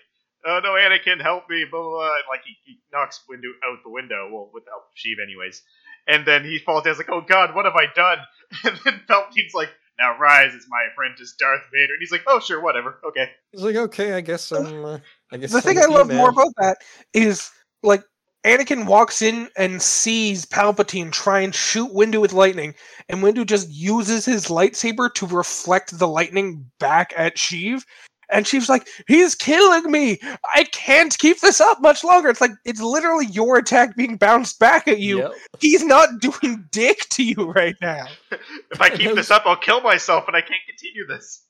oh 0.47 0.61
no, 0.63 0.71
Anakin, 0.71 1.21
help 1.23 1.45
me, 1.51 1.65
blah 1.71 1.81
blah, 1.81 1.91
blah. 1.91 2.05
and 2.07 2.29
like 2.31 2.41
he, 2.45 2.57
he 2.65 2.79
knocks 2.93 3.21
Windu 3.31 3.53
out 3.65 3.79
the 3.85 3.91
window, 3.91 4.29
well 4.33 4.51
with 4.53 4.65
the 4.65 4.71
help 4.71 4.85
of 4.85 4.97
Sheev 4.97 5.23
anyways, 5.23 5.63
and 6.07 6.27
then 6.27 6.45
he 6.45 6.59
falls 6.59 6.85
down, 6.85 6.95
he's 6.95 6.99
like, 6.99 7.11
oh 7.11 7.21
god, 7.21 7.55
what 7.55 7.65
have 7.65 7.77
I 7.77 7.87
done? 7.95 8.19
And 8.65 8.79
then 8.85 9.01
Palpatine's 9.07 9.53
like, 9.53 9.69
now 9.99 10.17
rise 10.19 10.55
as 10.55 10.65
my 10.71 10.87
apprentice 10.91 11.35
Darth 11.39 11.61
Vader, 11.71 11.93
and 11.93 12.01
he's 12.01 12.13
like, 12.13 12.25
oh 12.27 12.41
sure, 12.41 12.63
whatever, 12.63 12.99
okay. 13.07 13.31
He's 13.53 13.61
like, 13.63 13.77
okay, 13.77 14.15
I 14.15 14.23
guess 14.23 14.51
I'm. 14.53 14.85
Uh, 14.85 14.99
I 15.31 15.37
guess 15.37 15.51
The 15.51 15.59
I'm 15.59 15.63
thing 15.63 15.79
I 15.79 15.85
love 15.85 16.09
now." 16.09 16.17
more 16.17 16.31
about 16.31 16.55
that 16.57 16.79
is 17.13 17.51
like 17.83 18.03
Anakin 18.49 18.87
walks 18.87 19.21
in 19.21 19.51
and 19.59 19.83
sees 19.83 20.47
Palpatine 20.47 21.13
try 21.13 21.41
and 21.41 21.55
shoot 21.55 21.93
Windu 21.93 22.19
with 22.19 22.33
lightning, 22.33 22.75
and 23.11 23.23
Windu 23.23 23.45
just 23.45 23.69
uses 23.69 24.25
his 24.25 24.47
lightsaber 24.47 25.13
to 25.15 25.27
reflect 25.27 25.99
the 25.99 26.09
lightning 26.09 26.65
back 26.79 27.13
at 27.15 27.37
Sheev. 27.37 27.83
And 28.31 28.47
Sheev's 28.47 28.71
like, 28.71 28.89
he's 29.07 29.35
killing 29.35 29.91
me. 29.91 30.19
I 30.55 30.65
can't 30.65 31.17
keep 31.19 31.41
this 31.41 31.61
up 31.61 31.83
much 31.83 32.03
longer. 32.03 32.31
It's 32.31 32.41
like 32.41 32.53
it's 32.65 32.81
literally 32.81 33.27
your 33.27 33.59
attack 33.59 33.97
being 33.97 34.17
bounced 34.17 34.59
back 34.59 34.89
at 34.89 34.99
you. 34.99 35.19
Yep. 35.19 35.33
He's 35.61 35.85
not 35.85 36.09
doing 36.21 36.65
dick 36.71 37.07
to 37.11 37.23
you 37.23 37.53
right 37.53 37.77
now. 37.83 38.07
if 38.71 38.81
I 38.81 38.89
keep 38.89 39.15
this 39.15 39.31
up, 39.31 39.43
I'll 39.45 39.57
kill 39.57 39.83
myself, 39.83 40.27
and 40.27 40.35
I 40.35 40.41
can't 40.41 40.63
continue 40.67 41.07
this. 41.07 41.43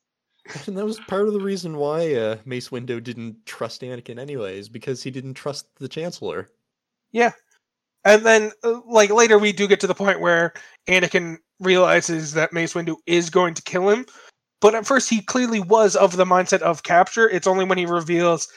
And 0.67 0.77
that 0.77 0.85
was 0.85 0.99
part 0.99 1.29
of 1.29 1.33
the 1.33 1.41
reason 1.41 1.77
why 1.77 2.15
uh, 2.15 2.39
Mace 2.45 2.71
Windu 2.71 3.03
didn't 3.05 3.47
trust 3.47 3.83
Anakin, 3.83 4.19
anyways, 4.19 4.69
because 4.69 5.05
he 5.05 5.13
didn't 5.13 5.35
trust 5.35 5.67
the 5.77 5.89
Chancellor. 5.89 6.51
And 8.05 8.25
then, 8.25 8.53
uh, 8.65 8.81
like 8.87 9.11
later, 9.11 9.39
we 9.39 9.53
do 9.53 9.67
get 9.69 9.81
to 9.81 9.87
the 9.87 9.95
point 9.95 10.21
where 10.21 10.55
Anakin 10.89 11.37
realizes 11.61 12.33
that 12.35 12.53
Mace 12.53 12.75
Windu 12.75 12.97
is 13.07 13.29
going 13.31 13.55
to 13.55 13.63
kill 13.63 13.89
him. 13.89 14.07
But 14.61 14.75
at 14.75 14.87
first, 14.87 15.11
he 15.11 15.21
clearly 15.23 15.61
was 15.61 15.95
of 15.95 16.17
the 16.17 16.25
mindset 16.25 16.63
of 16.63 16.83
capture. 16.83 17.29
It's 17.29 17.47
only 17.47 17.65
when 17.65 17.79
he 17.79 17.87
reveals 17.87 18.49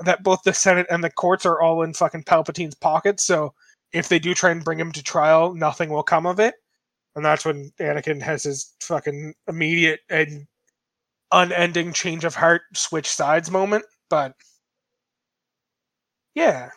that 0.00 0.22
both 0.22 0.42
the 0.44 0.52
Senate 0.52 0.86
and 0.90 1.02
the 1.02 1.10
courts 1.10 1.44
are 1.46 1.60
all 1.60 1.82
in 1.82 1.94
fucking 1.94 2.24
Palpatine's 2.24 2.74
pockets. 2.74 3.24
So 3.24 3.54
if 3.92 4.08
they 4.08 4.18
do 4.18 4.34
try 4.34 4.50
and 4.50 4.64
bring 4.64 4.78
him 4.78 4.92
to 4.92 5.02
trial, 5.02 5.54
nothing 5.54 5.90
will 5.90 6.02
come 6.02 6.26
of 6.26 6.40
it. 6.40 6.54
And 7.16 7.24
that's 7.24 7.44
when 7.44 7.72
Anakin 7.80 8.22
has 8.22 8.44
his 8.44 8.74
fucking 8.82 9.34
immediate 9.48 10.00
and 10.08 10.46
unending 11.32 11.92
change 11.92 12.24
of 12.24 12.34
heart, 12.34 12.62
switch 12.74 13.08
sides 13.08 13.50
moment. 13.50 13.84
But 14.08 14.34
yeah, 16.34 16.70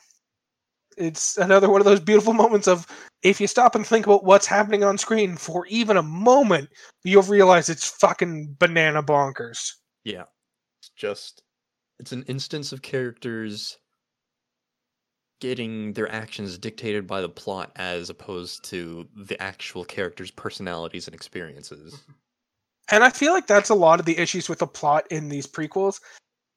it's 0.97 1.37
another 1.37 1.69
one 1.69 1.81
of 1.81 1.85
those 1.85 1.99
beautiful 1.99 2.33
moments 2.33 2.67
of 2.67 2.87
if 3.23 3.39
you 3.39 3.47
stop 3.47 3.75
and 3.75 3.85
think 3.85 4.05
about 4.05 4.23
what's 4.23 4.45
happening 4.45 4.83
on 4.83 4.97
screen 4.97 5.35
for 5.35 5.65
even 5.67 5.97
a 5.97 6.03
moment, 6.03 6.69
you'll 7.03 7.23
realize 7.23 7.69
it's 7.69 7.87
fucking 7.87 8.55
banana 8.59 9.01
bonkers. 9.01 9.71
Yeah. 10.03 10.25
It's 10.81 10.89
just 10.95 11.43
it's 11.99 12.11
an 12.11 12.23
instance 12.27 12.71
of 12.71 12.81
characters 12.81 13.77
getting 15.39 15.93
their 15.93 16.09
actions 16.11 16.57
dictated 16.57 17.05
by 17.05 17.21
the 17.21 17.29
plot 17.29 17.71
as 17.75 18.09
opposed 18.09 18.63
to 18.63 19.07
the 19.15 19.41
actual 19.41 19.83
characters' 19.83 20.31
personalities 20.31 21.07
and 21.07 21.15
experiences. 21.15 22.01
And 22.91 23.03
I 23.03 23.09
feel 23.09 23.31
like 23.31 23.47
that's 23.47 23.69
a 23.69 23.75
lot 23.75 24.01
of 24.01 24.05
the 24.05 24.17
issues 24.17 24.49
with 24.49 24.59
the 24.59 24.67
plot 24.67 25.05
in 25.09 25.29
these 25.29 25.47
prequels. 25.47 26.01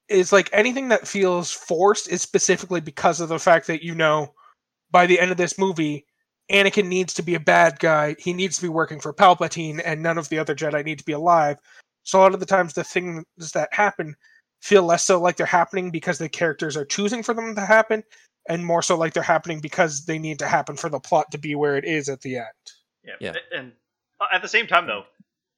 Is 0.09 0.31
like 0.31 0.49
anything 0.53 0.87
that 0.89 1.07
feels 1.07 1.51
forced 1.51 2.09
is 2.09 2.21
specifically 2.21 2.79
because 2.79 3.19
of 3.19 3.29
the 3.29 3.39
fact 3.39 3.67
that 3.67 3.83
you 3.83 3.93
know 3.93 4.33
by 4.89 5.05
the 5.05 5.19
end 5.19 5.31
of 5.31 5.37
this 5.37 5.57
movie, 5.57 6.05
Anakin 6.51 6.87
needs 6.87 7.13
to 7.15 7.21
be 7.21 7.35
a 7.35 7.39
bad 7.39 7.79
guy. 7.79 8.15
He 8.19 8.33
needs 8.33 8.55
to 8.55 8.61
be 8.61 8.69
working 8.69 8.99
for 8.99 9.13
Palpatine, 9.13 9.81
and 9.83 10.01
none 10.01 10.17
of 10.17 10.29
the 10.29 10.39
other 10.39 10.55
Jedi 10.55 10.83
need 10.85 10.99
to 10.99 11.05
be 11.05 11.11
alive. 11.11 11.57
So 12.03 12.19
a 12.19 12.21
lot 12.21 12.33
of 12.33 12.39
the 12.39 12.45
times, 12.45 12.73
the 12.73 12.85
things 12.85 13.25
that 13.53 13.69
happen 13.73 14.15
feel 14.61 14.83
less 14.83 15.03
so 15.03 15.19
like 15.19 15.35
they're 15.35 15.45
happening 15.45 15.91
because 15.91 16.17
the 16.17 16.29
characters 16.29 16.77
are 16.77 16.85
choosing 16.85 17.21
for 17.21 17.33
them 17.33 17.53
to 17.55 17.65
happen, 17.65 18.03
and 18.47 18.65
more 18.65 18.81
so 18.81 18.97
like 18.97 19.13
they're 19.13 19.23
happening 19.23 19.59
because 19.59 20.05
they 20.05 20.17
need 20.17 20.39
to 20.39 20.47
happen 20.47 20.77
for 20.77 20.89
the 20.89 20.99
plot 20.99 21.29
to 21.31 21.37
be 21.37 21.53
where 21.53 21.75
it 21.75 21.85
is 21.85 22.07
at 22.07 22.21
the 22.21 22.37
end. 22.37 22.45
Yeah. 23.03 23.15
Yeah. 23.19 23.33
And 23.55 23.73
uh, 24.21 24.27
at 24.31 24.41
the 24.41 24.47
same 24.47 24.67
time, 24.67 24.87
though, 24.87 25.03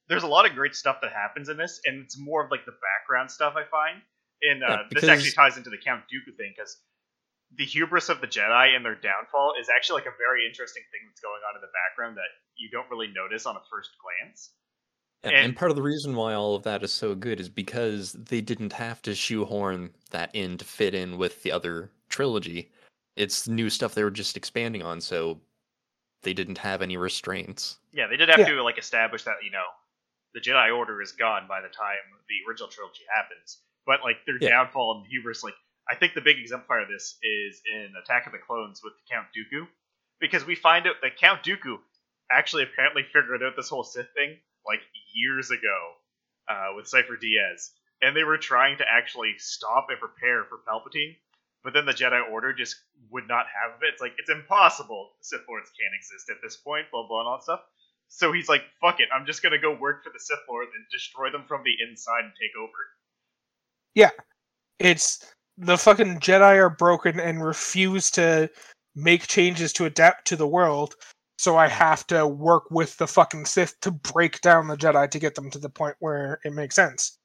there's 0.08 0.24
a 0.24 0.28
lot 0.28 0.44
of 0.44 0.56
great 0.56 0.74
stuff 0.74 0.96
that 1.02 1.12
happens 1.12 1.48
in 1.48 1.56
this, 1.56 1.80
and 1.84 2.02
it's 2.02 2.18
more 2.18 2.44
of 2.44 2.50
like 2.50 2.66
the 2.66 2.72
background 2.72 3.30
stuff 3.30 3.54
I 3.56 3.64
find. 3.64 4.02
And 4.42 4.62
uh, 4.64 4.68
Yeah, 4.68 4.82
this 4.90 5.04
actually 5.04 5.32
ties 5.32 5.56
into 5.56 5.70
the 5.70 5.78
Count 5.78 6.02
Dooku 6.12 6.36
thing 6.36 6.52
because 6.56 6.78
the 7.56 7.64
hubris 7.64 8.08
of 8.08 8.20
the 8.20 8.26
Jedi 8.26 8.74
and 8.76 8.84
their 8.84 8.94
downfall 8.94 9.54
is 9.60 9.68
actually 9.68 10.00
like 10.02 10.06
a 10.08 10.16
very 10.18 10.46
interesting 10.46 10.82
thing 10.92 11.00
that's 11.08 11.20
going 11.20 11.40
on 11.50 11.56
in 11.56 11.60
the 11.60 11.72
background 11.74 12.16
that 12.16 12.30
you 12.56 12.70
don't 12.70 12.88
really 12.90 13.08
notice 13.08 13.44
on 13.46 13.56
a 13.56 13.60
first 13.70 13.90
glance. 14.00 14.50
Yeah, 15.24 15.30
And- 15.30 15.46
and 15.46 15.56
part 15.56 15.70
of 15.70 15.76
the 15.76 15.82
reason 15.82 16.14
why 16.14 16.32
all 16.34 16.54
of 16.54 16.62
that 16.62 16.82
is 16.82 16.92
so 16.92 17.14
good 17.14 17.40
is 17.40 17.48
because 17.48 18.12
they 18.14 18.40
didn't 18.40 18.72
have 18.72 19.02
to 19.02 19.14
shoehorn 19.14 19.92
that 20.10 20.34
in 20.34 20.56
to 20.58 20.64
fit 20.64 20.94
in 20.94 21.18
with 21.18 21.42
the 21.42 21.52
other 21.52 21.90
trilogy. 22.08 22.70
It's 23.16 23.46
new 23.48 23.68
stuff 23.68 23.94
they 23.94 24.04
were 24.04 24.10
just 24.10 24.36
expanding 24.36 24.82
on, 24.82 25.00
so 25.00 25.40
they 26.22 26.32
didn't 26.32 26.58
have 26.58 26.80
any 26.80 26.96
restraints. 26.96 27.78
Yeah, 27.92 28.06
they 28.06 28.16
did 28.16 28.28
have 28.28 28.38
Yeah. 28.38 28.48
to 28.48 28.62
like 28.62 28.78
establish 28.78 29.24
that 29.24 29.42
you 29.42 29.50
know 29.50 29.66
the 30.32 30.40
Jedi 30.40 30.74
Order 30.74 31.02
is 31.02 31.12
gone 31.12 31.46
by 31.48 31.60
the 31.60 31.68
time 31.68 31.98
the 32.28 32.36
original 32.48 32.68
trilogy 32.70 33.02
happens. 33.12 33.60
But 33.90 34.04
like 34.04 34.24
their 34.24 34.38
Yeah. 34.40 34.50
downfall 34.50 34.98
and 35.02 35.06
hubris, 35.10 35.42
like 35.42 35.56
I 35.90 35.96
think 35.96 36.14
the 36.14 36.20
big 36.20 36.38
exemplar 36.38 36.82
of 36.82 36.88
this 36.88 37.18
is 37.24 37.60
in 37.66 37.92
Attack 38.00 38.26
of 38.26 38.32
the 38.32 38.38
Clones 38.38 38.80
with 38.84 38.92
Count 39.10 39.26
Dooku, 39.34 39.66
because 40.20 40.44
we 40.46 40.54
find 40.54 40.86
out 40.86 41.00
that 41.02 41.16
Count 41.18 41.42
Dooku 41.42 41.80
actually 42.30 42.62
apparently 42.62 43.02
figured 43.02 43.42
out 43.42 43.56
this 43.56 43.68
whole 43.68 43.82
Sith 43.82 44.06
thing 44.14 44.38
like 44.64 44.78
years 45.12 45.50
ago 45.50 45.78
uh, 46.46 46.68
with 46.76 46.86
Sifo-Dyas, 46.86 47.70
and 48.00 48.14
they 48.14 48.22
were 48.22 48.38
trying 48.38 48.78
to 48.78 48.84
actually 48.88 49.34
stop 49.38 49.88
and 49.90 49.98
prepare 49.98 50.44
for 50.44 50.58
Palpatine. 50.58 51.16
But 51.64 51.72
then 51.72 51.84
the 51.86 51.92
Jedi 51.92 52.30
Order 52.30 52.52
just 52.52 52.76
would 53.10 53.26
not 53.26 53.46
have 53.48 53.82
it. 53.82 53.88
It's 53.92 54.00
like 54.00 54.14
it's 54.18 54.30
impossible. 54.30 55.10
Sith 55.20 55.42
Lords 55.48 55.70
can't 55.78 55.94
exist 55.98 56.30
at 56.30 56.40
this 56.40 56.56
point. 56.56 56.86
Blah 56.92 57.08
blah 57.08 57.20
and 57.22 57.28
all 57.28 57.38
that 57.38 57.42
stuff. 57.42 57.62
So 58.06 58.30
he's 58.30 58.48
like, 58.48 58.62
"Fuck 58.80 59.00
it, 59.00 59.08
I'm 59.12 59.26
just 59.26 59.42
gonna 59.42 59.58
go 59.58 59.74
work 59.74 60.04
for 60.04 60.10
the 60.10 60.20
Sith 60.20 60.46
Lords 60.48 60.70
and 60.76 60.84
destroy 60.92 61.30
them 61.30 61.44
from 61.48 61.64
the 61.64 61.74
inside 61.82 62.24
and 62.24 62.32
take 62.40 62.54
over." 62.56 62.78
It's 64.80 65.24
the 65.58 65.76
fucking 65.76 66.20
Jedi 66.20 66.56
are 66.56 66.70
broken 66.70 67.20
and 67.20 67.44
refuse 67.44 68.10
to 68.12 68.48
make 68.96 69.26
changes 69.26 69.74
to 69.74 69.84
adapt 69.84 70.26
to 70.28 70.36
the 70.36 70.46
world. 70.46 70.94
So 71.38 71.58
I 71.58 71.68
have 71.68 72.06
to 72.06 72.26
work 72.26 72.70
with 72.70 72.96
the 72.96 73.06
fucking 73.06 73.44
Sith 73.44 73.78
to 73.80 73.90
break 73.90 74.40
down 74.40 74.68
the 74.68 74.76
Jedi 74.76 75.10
to 75.10 75.18
get 75.18 75.34
them 75.34 75.50
to 75.50 75.58
the 75.58 75.68
point 75.68 75.96
where 76.00 76.40
it 76.44 76.54
makes 76.54 76.74
sense. 76.74 77.18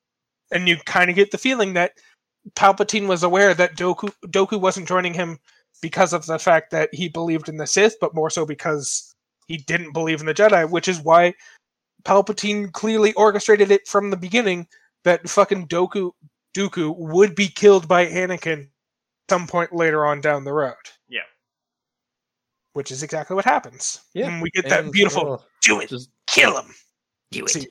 And 0.51 0.67
you 0.67 0.75
kind 0.85 1.09
of 1.09 1.15
get 1.15 1.31
the 1.31 1.37
feeling 1.37 1.73
that 1.73 1.93
Palpatine 2.55 3.07
was 3.07 3.23
aware 3.23 3.53
that 3.53 3.77
Dooku 3.77 4.11
Dooku 4.27 4.59
wasn't 4.59 4.87
joining 4.87 5.13
him 5.13 5.39
because 5.81 6.11
of 6.11 6.25
the 6.25 6.37
fact 6.37 6.71
that 6.71 6.89
he 6.93 7.07
believed 7.07 7.47
in 7.47 7.57
the 7.57 7.67
Sith, 7.67 7.95
but 8.01 8.13
more 8.13 8.29
so 8.29 8.45
because 8.45 9.15
he 9.47 9.57
didn't 9.57 9.93
believe 9.93 10.19
in 10.19 10.25
the 10.25 10.33
Jedi, 10.33 10.69
which 10.69 10.89
is 10.89 10.99
why 11.01 11.33
Palpatine 12.03 12.71
clearly 12.73 13.13
orchestrated 13.13 13.71
it 13.71 13.87
from 13.87 14.09
the 14.09 14.17
beginning 14.17 14.67
that 15.05 15.27
fucking 15.29 15.67
Dooku 15.67 16.11
Dooku 16.55 16.95
would 16.97 17.35
be 17.35 17.47
killed 17.47 17.87
by 17.87 18.05
Anakin 18.05 18.69
some 19.29 19.47
point 19.47 19.73
later 19.73 20.05
on 20.05 20.21
down 20.21 20.43
the 20.43 20.53
road. 20.53 20.75
Yeah. 21.09 21.21
Which 22.73 22.91
is 22.91 23.03
exactly 23.03 23.35
what 23.35 23.45
happens. 23.45 24.01
Yeah, 24.13 24.27
And 24.27 24.41
we 24.41 24.49
get 24.51 24.69
that 24.69 24.83
And, 24.85 24.91
beautiful 24.91 25.33
uh, 25.33 25.37
do 25.61 25.79
it, 25.81 25.89
just 25.89 26.09
kill 26.27 26.57
him. 26.57 26.73
do 27.31 27.47
See- 27.47 27.67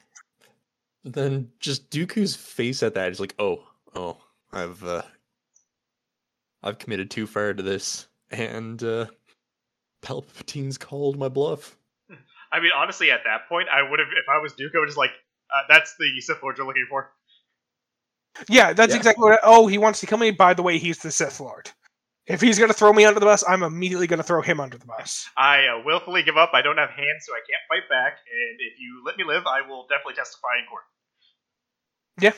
Then 1.04 1.50
just 1.60 1.90
Dooku's 1.90 2.34
face 2.36 2.82
at 2.82 2.94
that 2.94 3.10
is 3.12 3.20
like, 3.20 3.34
oh, 3.38 3.62
oh, 3.94 4.16
I've 4.52 4.82
uh 4.84 5.02
I've 6.62 6.78
committed 6.78 7.10
too 7.10 7.26
far 7.26 7.52
to 7.52 7.62
this, 7.62 8.06
and 8.30 8.82
uh 8.82 9.06
Palpatine's 10.02 10.78
called 10.78 11.18
my 11.18 11.28
bluff. 11.28 11.76
I 12.52 12.60
mean, 12.60 12.70
honestly, 12.74 13.10
at 13.10 13.20
that 13.24 13.48
point, 13.48 13.68
I 13.68 13.82
would 13.82 13.98
have, 13.98 14.08
if 14.08 14.24
I 14.32 14.40
was 14.40 14.52
Dooku, 14.52 14.76
I 14.76 14.80
would 14.80 14.86
just 14.86 14.98
like, 14.98 15.10
uh, 15.54 15.62
"That's 15.68 15.96
the 15.98 16.20
Sith 16.20 16.42
Lord 16.42 16.56
you're 16.56 16.66
looking 16.66 16.86
for." 16.88 17.10
Yeah, 18.48 18.72
that's 18.72 18.92
Yeah. 18.92 18.96
exactly 18.98 19.22
what. 19.22 19.34
I, 19.34 19.38
oh, 19.44 19.66
he 19.66 19.78
wants 19.78 20.00
to 20.00 20.06
kill 20.06 20.18
me. 20.18 20.30
By 20.30 20.54
the 20.54 20.62
way, 20.62 20.78
he's 20.78 20.98
the 20.98 21.10
Sith 21.10 21.40
Lord. 21.40 21.70
If 22.26 22.40
he's 22.40 22.58
gonna 22.58 22.72
throw 22.72 22.92
me 22.92 23.04
under 23.04 23.20
the 23.20 23.26
bus, 23.26 23.44
I'm 23.46 23.62
immediately 23.62 24.06
gonna 24.06 24.22
throw 24.22 24.40
him 24.42 24.58
under 24.58 24.78
the 24.78 24.86
bus. 24.86 25.28
I 25.36 25.66
uh, 25.66 25.82
willfully 25.84 26.22
give 26.22 26.36
up. 26.36 26.50
I 26.54 26.62
don't 26.62 26.78
have 26.78 26.90
hands, 26.90 27.26
so 27.26 27.32
I 27.34 27.40
can't 27.48 27.62
fight 27.68 27.88
back. 27.90 28.14
And 28.32 28.58
if 28.60 28.78
you 28.80 29.02
let 29.04 29.16
me 29.18 29.24
live, 29.24 29.44
I 29.46 29.60
will 29.60 29.86
definitely 29.88 30.14
testify 30.14 30.48
in 30.58 30.66
court. 30.68 30.82
Yeah. 32.20 32.32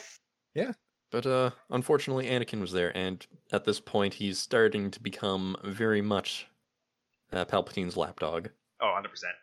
Yeah. 0.53 0.71
But 1.09 1.25
uh 1.25 1.51
unfortunately 1.69 2.27
Anakin 2.27 2.59
was 2.59 2.71
there, 2.73 2.95
and 2.97 3.25
at 3.53 3.63
this 3.63 3.79
point 3.79 4.13
he's 4.15 4.37
starting 4.39 4.91
to 4.91 4.99
become 5.01 5.55
very 5.63 6.01
much 6.01 6.47
uh, 7.31 7.45
Palpatine's 7.45 7.95
lapdog. 7.95 8.49
Oh, 8.81 8.87
100 8.87 9.07
percent. 9.09 9.33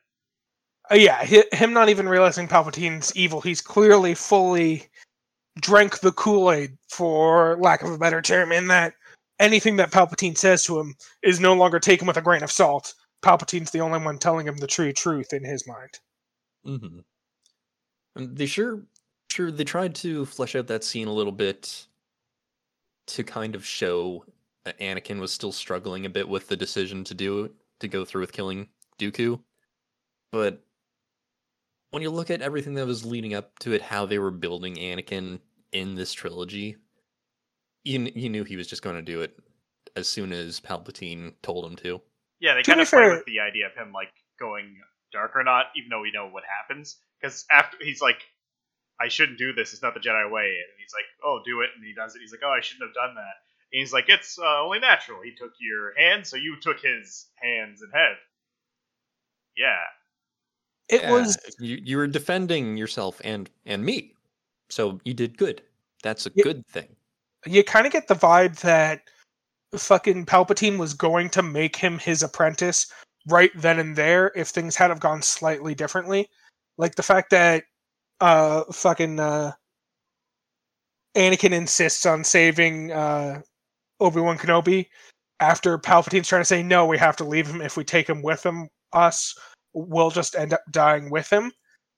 Uh, 0.91 0.97
yeah, 0.97 1.25
hi- 1.25 1.57
him 1.57 1.73
not 1.73 1.89
even 1.89 2.07
realizing 2.07 2.47
Palpatine's 2.49 3.17
evil. 3.17 3.41
He's 3.41 3.63
clearly 3.63 4.15
fully 4.15 4.89
drank 5.61 6.01
the 6.01 6.13
Kool 6.13 6.51
Aid, 6.51 6.77
for 6.89 7.57
lack 7.59 7.83
of 7.83 7.91
a 7.91 7.99
better 7.99 8.23
term, 8.23 8.53
in 8.53 8.69
that 8.69 8.95
anything 9.39 9.77
that 9.77 9.91
Palpatine 9.91 10.37
says 10.37 10.65
to 10.65 10.79
him 10.79 10.95
is 11.23 11.41
no 11.41 11.55
longer 11.55 11.81
taken 11.81 12.07
with 12.07 12.17
a 12.17 12.23
grain 12.23 12.43
of 12.43 12.51
salt. 12.51 12.95
Palpatine's 13.23 13.71
the 13.71 13.81
only 13.81 13.99
one 13.99 14.19
telling 14.19 14.47
him 14.47 14.57
the 14.57 14.67
true 14.67 14.93
truth 14.93 15.33
in 15.33 15.45
his 15.45 15.67
mind. 15.67 15.91
Mm-hmm. 16.67 18.35
They 18.35 18.47
sure, 18.47 18.83
sure, 19.31 19.51
they 19.51 19.65
tried 19.65 19.95
to 19.97 20.25
flesh 20.27 20.55
out 20.55 20.67
that 20.69 20.85
scene 20.85 21.09
a 21.09 21.13
little 21.13 21.33
bit 21.33 21.87
to 23.07 23.25
kind 23.25 23.55
of 23.55 23.67
show 23.67 24.25
that 24.65 24.79
Anakin 24.79 25.21
was 25.21 25.33
still 25.33 25.53
struggling 25.53 26.07
a 26.07 26.11
bit 26.11 26.29
with 26.29 26.49
the 26.49 26.57
decision 26.57 27.05
to 27.05 27.15
do 27.15 27.51
to 27.81 27.89
go 27.89 28.05
through 28.05 28.23
with 28.23 28.33
killing 28.33 28.69
Dooku. 28.99 29.41
But 30.33 30.63
when 31.95 32.03
you 32.03 32.11
look 32.11 32.29
at 32.29 32.43
everything 32.43 32.75
that 32.75 32.89
was 32.89 33.05
leading 33.05 33.35
up 33.35 33.57
to 33.61 33.73
it, 33.73 33.81
how 33.81 34.05
they 34.05 34.19
were 34.19 34.33
building 34.33 34.75
Anakin 34.75 35.39
in 35.71 35.95
this 35.95 36.13
trilogy, 36.13 36.77
you 37.85 38.11
you 38.17 38.29
knew 38.29 38.43
he 38.43 38.57
was 38.57 38.67
just 38.67 38.83
going 38.83 38.97
to 38.97 39.03
do 39.03 39.21
it 39.21 39.39
as 39.95 40.09
soon 40.09 40.33
as 40.33 40.59
Palpatine 40.59 41.35
told 41.41 41.65
him 41.65 41.77
to. 41.77 42.01
Yeah, 42.41 42.55
they 42.55 42.63
To 42.63 42.71
kind 42.73 42.79
be 42.79 42.83
of 42.83 42.91
play 42.91 43.09
with 43.09 43.25
the 43.27 43.39
idea 43.39 43.67
of 43.67 43.75
him 43.75 43.93
like 43.93 44.11
going 44.41 44.77
dark 45.13 45.37
or 45.37 45.45
not, 45.45 45.67
even 45.77 45.89
though 45.89 46.01
we 46.01 46.11
know 46.11 46.27
what 46.29 46.43
happens. 46.43 46.99
Because 47.21 47.47
after 47.49 47.77
he's 47.81 48.03
like, 48.03 48.21
"I 49.01 49.07
shouldn't 49.07 49.39
do 49.39 49.53
this. 49.53 49.73
It's 49.73 49.83
not 49.83 49.95
the 49.95 50.01
Jedi 50.01 50.29
way," 50.29 50.47
and 50.47 50.75
he's 50.81 50.93
like, 50.93 51.07
"Oh, 51.23 51.43
do 51.45 51.61
it," 51.61 51.71
and 51.77 51.85
he 51.85 51.95
does 51.95 52.17
it. 52.17 52.21
He's 52.21 52.33
like, 52.33 52.43
"Oh, 52.45 52.51
I 52.51 52.61
shouldn't 52.61 52.89
have 52.89 52.95
done 52.95 53.15
that." 53.15 53.37
And 53.73 53.79
he's 53.79 53.93
like, 53.93 54.09
"It's 54.09 54.37
uh, 54.37 54.65
only 54.65 54.81
natural. 54.81 55.23
He 55.23 55.33
took 55.37 55.53
your 55.61 55.95
hand, 55.97 56.27
so 56.27 56.37
you 56.37 56.57
took 56.61 56.81
his 56.81 57.29
hands 57.37 57.83
and 57.83 57.93
head." 57.93 58.17
Yeah, 59.57 59.79
It 60.89 61.03
Yeah, 61.03 61.13
was 61.13 61.39
you 61.59 61.81
you 61.83 61.97
were 61.97 62.07
defending 62.07 62.77
yourself 62.77 63.21
and 63.25 63.51
and 63.67 63.85
me, 63.85 64.15
so 64.69 65.01
you 65.05 65.15
did 65.15 65.39
good. 65.39 65.63
That's 66.03 66.27
a 66.27 66.31
Yeah. 66.35 66.43
good 66.45 66.67
thing. 66.67 66.95
you 67.47 67.63
kind 67.65 67.87
of 67.87 67.93
get 67.93 68.09
the 68.09 68.15
vibe 68.15 68.59
that 68.61 69.03
fucking 69.77 70.25
Palpatine 70.27 70.79
was 70.79 70.95
going 70.95 71.29
to 71.31 71.43
make 71.43 71.77
him 71.77 71.99
his 71.99 72.23
apprentice 72.23 72.87
right 73.29 73.51
then 73.55 73.79
and 73.79 73.97
there 73.97 74.33
if 74.35 74.49
things 74.49 74.77
had 74.77 74.91
have 74.91 75.01
gone 75.01 75.21
slightly 75.23 75.75
differently. 75.75 76.29
Like 76.79 76.95
the 76.95 77.03
fact 77.03 77.31
that 77.31 77.65
uh 78.21 78.65
fucking 78.73 79.21
uh 79.21 79.53
Anakin 81.17 81.53
insists 81.53 82.07
on 82.07 82.25
saving 82.25 82.93
uh 82.93 83.41
Obi-Wan 84.01 84.39
Kenobi 84.39 84.87
after 85.41 85.79
Palpatine's 85.79 86.29
trying 86.29 86.43
to 86.43 86.47
say 86.47 86.63
no, 86.63 86.87
we 86.87 86.99
have 86.99 87.17
to 87.17 87.25
leave 87.25 87.47
him 87.47 87.61
if 87.61 87.77
we 87.77 87.85
take 87.85 88.09
him 88.09 88.23
with 88.23 88.45
him 88.45 88.69
us 88.93 89.35
we'll 89.75 90.11
just 90.11 90.37
end 90.37 90.53
up 90.53 90.63
dying 90.71 91.11
with 91.11 91.31
him. 91.31 91.53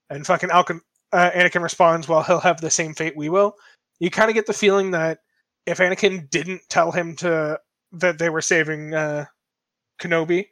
And 0.09 0.25
fucking 0.25 0.49
Alkin, 0.49 0.79
uh, 1.13 1.31
Anakin 1.31 1.61
responds, 1.61 2.07
well, 2.07 2.23
he'll 2.23 2.39
have 2.39 2.61
the 2.61 2.69
same 2.69 2.93
fate 2.93 3.15
we 3.15 3.29
will. 3.29 3.55
You 3.99 4.09
kind 4.09 4.29
of 4.29 4.35
get 4.35 4.45
the 4.45 4.53
feeling 4.53 4.91
that 4.91 5.19
if 5.65 5.79
Anakin 5.79 6.29
didn't 6.29 6.61
tell 6.69 6.91
him 6.91 7.15
to 7.17 7.59
that 7.93 8.17
they 8.17 8.29
were 8.29 8.41
saving 8.41 8.93
uh, 8.93 9.25
Kenobi, 10.01 10.47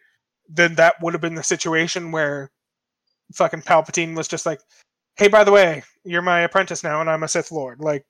then 0.48 0.76
that 0.76 0.96
would 1.02 1.14
have 1.14 1.22
been 1.22 1.36
the 1.36 1.44
situation 1.44 2.12
where 2.12 2.52
fucking 3.34 3.62
Palpatine 3.62 4.16
was 4.16 4.28
just 4.28 4.46
like, 4.46 4.62
"Hey, 5.16 5.28
by 5.28 5.44
the 5.44 5.52
way, 5.52 5.84
you're 6.04 6.22
my 6.22 6.42
apprentice 6.42 6.84
now, 6.84 7.02
and 7.02 7.10
I'm 7.10 7.24
a 7.24 7.28
Sith 7.28 7.52
Lord." 7.52 7.80
Like, 7.80 8.06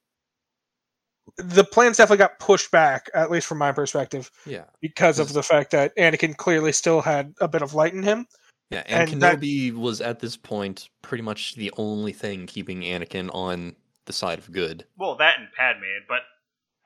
the 1.37 1.63
plans 1.63 1.97
definitely 1.97 2.17
got 2.17 2.39
pushed 2.39 2.71
back, 2.71 3.09
at 3.13 3.31
least 3.31 3.47
from 3.47 3.57
my 3.57 3.71
perspective, 3.71 4.29
Yeah, 4.45 4.65
because 4.81 5.19
of 5.19 5.33
the 5.33 5.43
fact 5.43 5.71
that 5.71 5.95
Anakin 5.97 6.35
clearly 6.35 6.71
still 6.71 7.01
had 7.01 7.33
a 7.39 7.47
bit 7.47 7.61
of 7.61 7.73
light 7.73 7.93
in 7.93 8.03
him. 8.03 8.27
Yeah. 8.69 8.83
And, 8.87 9.11
And 9.13 9.21
that- 9.21 9.39
Kenobi 9.39 9.73
was 9.73 10.01
at 10.01 10.19
this 10.19 10.35
point 10.37 10.89
pretty 11.01 11.21
much 11.23 11.55
the 11.55 11.71
only 11.77 12.13
thing 12.13 12.45
keeping 12.47 12.81
Anakin 12.81 13.29
on 13.33 13.75
the 14.05 14.13
side 14.13 14.39
of 14.39 14.51
good. 14.51 14.85
well, 14.97 15.15
that 15.17 15.39
and 15.39 15.47
Padme, 15.57 15.81
but 16.07 16.21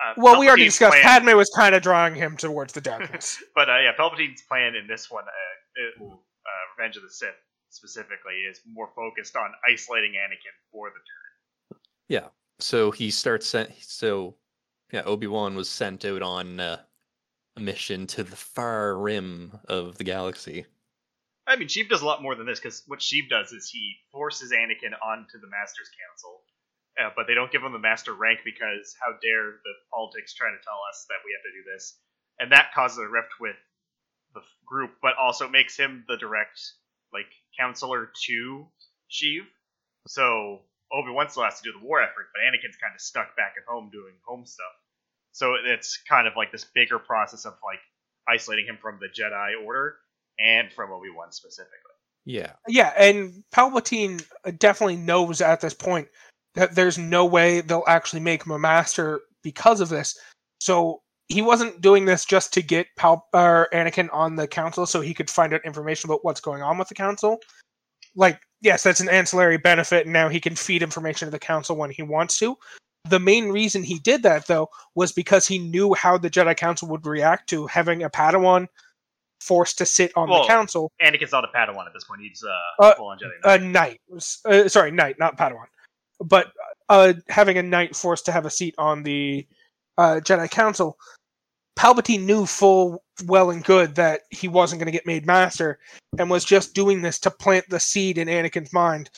uh, 0.02 0.14
Well, 0.18 0.40
we 0.40 0.48
already 0.48 0.66
discussed 0.66 0.94
plan- 1.02 1.22
Padme 1.24 1.36
was 1.38 1.50
kind 1.56 1.76
of 1.76 1.82
drawing 1.82 2.16
him 2.16 2.38
towards 2.38 2.74
the 2.74 2.82
darkness. 2.82 3.44
But 3.56 3.70
uh, 3.70 3.80
yeah, 3.80 3.92
Palpatine's 3.98 4.42
plan 4.44 4.76
in 4.76 4.88
this 4.88 5.12
one, 5.12 5.26
uh, 5.26 5.76
it, 5.76 6.02
uh, 6.02 6.16
Revenge 6.78 6.96
of 6.96 7.04
the 7.04 7.10
Sith 7.10 7.36
specifically, 7.70 8.36
is 8.50 8.62
more 8.72 8.90
focused 8.96 9.36
on 9.36 9.52
isolating 9.70 10.12
Anakin 10.14 10.56
for 10.72 10.90
the 10.90 10.94
turn. 10.96 11.82
Yeah. 12.08 12.28
So 12.60 12.92
he 12.92 13.12
starts 13.12 13.46
sent. 13.48 13.72
So 13.82 14.36
yeah, 14.92 15.02
Obi 15.04 15.28
Wan 15.28 15.56
was 15.56 15.70
sent 15.70 16.06
out 16.06 16.22
on 16.22 16.60
uh, 16.60 16.80
a 17.58 17.60
mission 17.60 18.08
to 18.08 18.24
the 18.24 18.36
far 18.36 18.98
rim 18.98 19.60
of 19.68 19.98
the 19.98 20.04
galaxy. 20.04 20.66
I 21.50 21.56
mean, 21.56 21.68
Sheev 21.68 21.90
does 21.90 22.04
a 22.04 22.06
lot 22.06 22.22
more 22.22 22.36
than 22.36 22.46
this 22.46 22.60
because 22.60 22.84
what 22.86 23.00
Sheev 23.00 23.28
does 23.28 23.52
is 23.52 23.68
he 23.68 23.98
forces 24.12 24.54
Anakin 24.54 24.94
onto 25.02 25.42
the 25.42 25.50
Master's 25.50 25.90
Council, 25.90 26.44
uh, 27.02 27.10
but 27.16 27.26
they 27.26 27.34
don't 27.34 27.52
give 27.52 27.64
him 27.64 27.74
the 27.74 27.82
Master 27.82 28.14
rank 28.14 28.42
because 28.46 28.96
how 29.02 29.18
dare 29.18 29.58
the 29.66 29.74
politics 29.92 30.36
trying 30.36 30.56
to 30.56 30.64
tell 30.64 30.78
us 30.94 31.08
that 31.10 31.26
we 31.26 31.34
have 31.34 31.42
to 31.42 31.58
do 31.58 31.66
this, 31.74 31.98
and 32.38 32.52
that 32.52 32.72
causes 32.76 33.00
a 33.00 33.10
rift 33.10 33.34
with 33.42 33.58
the 34.36 34.42
group, 34.64 34.92
but 35.02 35.18
also 35.18 35.50
makes 35.50 35.76
him 35.76 36.06
the 36.08 36.18
direct 36.18 36.62
like 37.12 37.34
counselor 37.58 38.12
to 38.30 38.68
Sheev. 39.10 39.42
So 40.06 40.62
Obi 40.94 41.10
Wan 41.10 41.30
still 41.30 41.50
has 41.50 41.60
to 41.62 41.64
do 41.64 41.74
the 41.74 41.84
war 41.84 42.00
effort, 42.00 42.30
but 42.32 42.46
Anakin's 42.46 42.78
kind 42.78 42.94
of 42.94 43.02
stuck 43.02 43.36
back 43.36 43.56
at 43.58 43.66
home 43.66 43.90
doing 43.92 44.14
home 44.24 44.46
stuff. 44.46 44.78
So 45.32 45.56
it's 45.66 45.98
kind 46.08 46.28
of 46.28 46.34
like 46.38 46.52
this 46.52 46.66
bigger 46.66 47.00
process 47.00 47.46
of 47.46 47.58
like 47.66 47.82
isolating 48.30 48.68
him 48.68 48.78
from 48.80 49.00
the 49.02 49.10
Jedi 49.10 49.66
Order 49.66 49.98
and 50.40 50.72
from 50.72 50.92
Obi 50.92 51.10
Wan 51.10 51.32
specifically. 51.32 51.76
Yeah. 52.26 52.52
Yeah, 52.68 52.94
and 52.98 53.44
Palpatine 53.54 54.24
uh, 54.46 54.52
definitely 54.58 54.98
knows 54.98 55.42
at 55.42 55.62
this 55.62 55.74
point 55.74 56.08
that 56.56 56.76
there's 56.76 56.98
no 56.98 57.26
way 57.26 57.62
they'll 57.62 57.84
actually 57.88 58.20
make 58.20 58.46
him 58.46 58.52
a 58.52 58.60
master 58.60 59.22
because 59.44 59.82
of 59.82 59.90
this. 59.90 60.18
So 60.60 61.02
he 61.28 61.42
wasn't 61.42 61.82
doing 61.82 62.06
this 62.06 62.26
just 62.26 62.54
to 62.54 62.62
get 62.62 62.88
Pal- 62.98 63.28
or 63.34 63.68
Anakin 63.74 64.10
on 64.12 64.36
the 64.36 64.48
council 64.48 64.86
so 64.86 65.02
he 65.02 65.14
could 65.14 65.30
find 65.30 65.54
out 65.54 65.66
information 65.66 66.10
about 66.10 66.24
what's 66.24 66.42
going 66.42 66.62
on 66.62 66.78
with 66.78 66.88
the 66.88 66.96
council. 66.96 67.40
Like, 68.16 68.42
yes, 68.62 68.84
that's 68.84 69.00
an 69.00 69.10
ancillary 69.10 69.58
benefit, 69.58 70.06
and 70.06 70.14
now 70.14 70.28
he 70.30 70.40
can 70.40 70.56
feed 70.56 70.82
information 70.82 71.28
to 71.28 71.32
the 71.32 71.40
council 71.40 71.76
when 71.76 71.92
he 71.92 72.02
wants 72.02 72.40
to. 72.40 72.58
The 73.08 73.20
main 73.20 73.50
reason 73.50 73.84
he 73.84 74.00
did 74.00 74.24
that, 74.24 74.48
though, 74.48 74.70
was 74.96 75.12
because 75.12 75.48
he 75.48 75.60
knew 75.60 75.94
how 75.94 76.18
the 76.18 76.30
Jedi 76.30 76.58
Council 76.58 76.90
would 76.90 77.06
react 77.06 77.48
to 77.50 77.66
having 77.68 78.04
a 78.04 78.10
Padawan 78.10 78.68
forced 79.42 79.78
to 79.78 79.86
sit 79.86 80.12
on 80.16 80.30
Well, 80.30 80.42
the 80.44 80.48
council 80.48 80.92
Anakin's 81.02 81.32
not 81.32 81.44
a 81.44 81.48
Padawan 81.48 81.86
at 81.86 81.94
this 81.94 82.04
point; 82.04 82.22
he's 82.22 82.44
uh, 82.44 82.84
Uh, 82.86 82.96
full 82.96 83.08
on 83.08 83.18
Jedi. 83.20 83.32
a 83.44 83.58
knight. 83.60 84.02
Uh, 84.46 84.68
sorry, 84.68 84.92
knight, 84.92 85.18
not 85.20 85.38
Padawan. 85.38 85.66
But 86.22 86.52
uh, 86.90 87.14
having 87.30 87.58
a 87.58 87.64
knight 87.64 87.96
forced 87.96 88.26
to 88.26 88.32
have 88.32 88.46
a 88.46 88.50
seat 88.50 88.76
on 88.78 89.04
the 89.04 89.48
uh, 89.98 90.20
Jedi 90.24 90.50
Council, 90.50 90.98
Palpatine 91.78 92.24
knew 92.26 92.46
full 92.46 93.04
well 93.26 93.52
and 93.52 93.64
good 93.64 93.96
that 93.96 94.22
he 94.30 94.48
wasn't 94.48 94.80
going 94.80 94.88
to 94.88 94.92
get 94.92 95.06
made 95.06 95.26
master, 95.26 95.80
and 96.18 96.30
was 96.30 96.44
just 96.44 96.74
doing 96.74 97.02
this 97.02 97.20
to 97.20 97.32
plant 97.32 97.70
the 97.70 97.80
seed 97.80 98.18
in 98.18 98.28
Anakin's 98.28 98.74
mind 98.74 99.10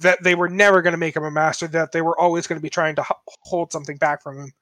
that 0.00 0.22
they 0.22 0.34
were 0.34 0.48
never 0.48 0.80
going 0.82 0.92
to 0.92 0.98
make 0.98 1.16
him 1.16 1.24
a 1.24 1.30
master. 1.30 1.66
That 1.66 1.92
they 1.92 2.02
were 2.02 2.18
always 2.20 2.46
going 2.46 2.58
to 2.58 2.62
be 2.62 2.70
trying 2.70 2.94
to 2.96 3.02
h- 3.02 3.16
hold 3.44 3.72
something 3.72 3.96
back 3.96 4.22
from 4.22 4.38
him. 4.38 4.52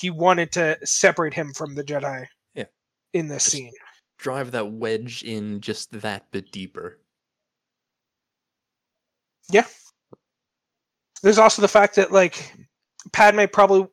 He 0.00 0.10
wanted 0.10 0.50
to 0.52 0.78
separate 0.84 1.34
him 1.34 1.52
from 1.52 1.74
the 1.74 1.84
Jedi. 1.84 2.26
Yeah. 2.54 2.64
In 3.12 3.28
this 3.28 3.44
Just- 3.44 3.56
scene. 3.56 3.72
Drive 4.18 4.52
that 4.52 4.72
wedge 4.72 5.22
in 5.22 5.60
just 5.60 5.90
that 6.00 6.30
bit 6.30 6.50
deeper. 6.52 6.98
Yeah. 9.50 9.66
There's 11.22 11.38
also 11.38 11.62
the 11.62 11.68
fact 11.68 11.96
that 11.96 12.12
like 12.12 12.54
Padme 13.12 13.44
probably 13.52 13.86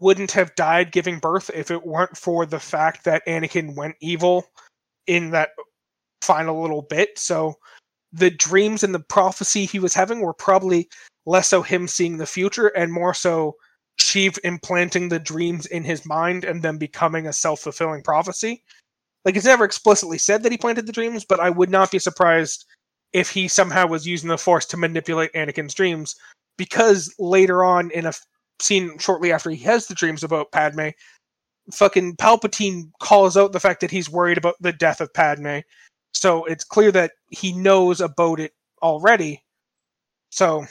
wouldn't 0.00 0.32
have 0.32 0.54
died 0.54 0.92
giving 0.92 1.18
birth 1.18 1.50
if 1.54 1.70
it 1.70 1.86
weren't 1.86 2.16
for 2.16 2.44
the 2.46 2.58
fact 2.58 3.04
that 3.04 3.26
Anakin 3.26 3.76
went 3.76 3.94
evil 4.00 4.46
in 5.06 5.30
that 5.30 5.50
final 6.22 6.60
little 6.60 6.82
bit. 6.82 7.18
So 7.18 7.54
the 8.12 8.30
dreams 8.30 8.82
and 8.82 8.94
the 8.94 9.00
prophecy 9.00 9.64
he 9.64 9.78
was 9.78 9.94
having 9.94 10.20
were 10.20 10.34
probably 10.34 10.88
less 11.26 11.48
so 11.48 11.62
him 11.62 11.86
seeing 11.86 12.16
the 12.16 12.26
future 12.26 12.68
and 12.68 12.92
more 12.92 13.14
so 13.14 13.56
Sheev 14.00 14.38
implanting 14.44 15.08
the 15.08 15.18
dreams 15.18 15.66
in 15.66 15.84
his 15.84 16.04
mind 16.04 16.44
and 16.44 16.62
then 16.62 16.78
becoming 16.78 17.26
a 17.26 17.32
self-fulfilling 17.32 18.02
prophecy. 18.02 18.62
Like 19.26 19.34
it's 19.34 19.44
never 19.44 19.64
explicitly 19.64 20.18
said 20.18 20.44
that 20.44 20.52
he 20.52 20.56
planted 20.56 20.86
the 20.86 20.92
dreams, 20.92 21.24
but 21.24 21.40
I 21.40 21.50
would 21.50 21.68
not 21.68 21.90
be 21.90 21.98
surprised 21.98 22.64
if 23.12 23.28
he 23.28 23.48
somehow 23.48 23.88
was 23.88 24.06
using 24.06 24.28
the 24.28 24.38
force 24.38 24.64
to 24.66 24.76
manipulate 24.76 25.32
Anakin's 25.32 25.74
dreams 25.74 26.14
because 26.56 27.12
later 27.18 27.64
on 27.64 27.90
in 27.90 28.06
a 28.06 28.12
scene 28.60 28.96
shortly 28.98 29.32
after 29.32 29.50
he 29.50 29.56
has 29.64 29.88
the 29.88 29.96
dreams 29.96 30.22
about 30.22 30.52
Padme, 30.52 30.90
fucking 31.72 32.14
Palpatine 32.16 32.92
calls 33.00 33.36
out 33.36 33.52
the 33.52 33.58
fact 33.58 33.80
that 33.80 33.90
he's 33.90 34.08
worried 34.08 34.38
about 34.38 34.54
the 34.60 34.72
death 34.72 35.00
of 35.00 35.12
Padme. 35.12 35.58
So 36.14 36.44
it's 36.44 36.62
clear 36.62 36.92
that 36.92 37.10
he 37.30 37.52
knows 37.52 38.00
about 38.00 38.38
it 38.38 38.52
already. 38.80 39.42
So 40.30 40.66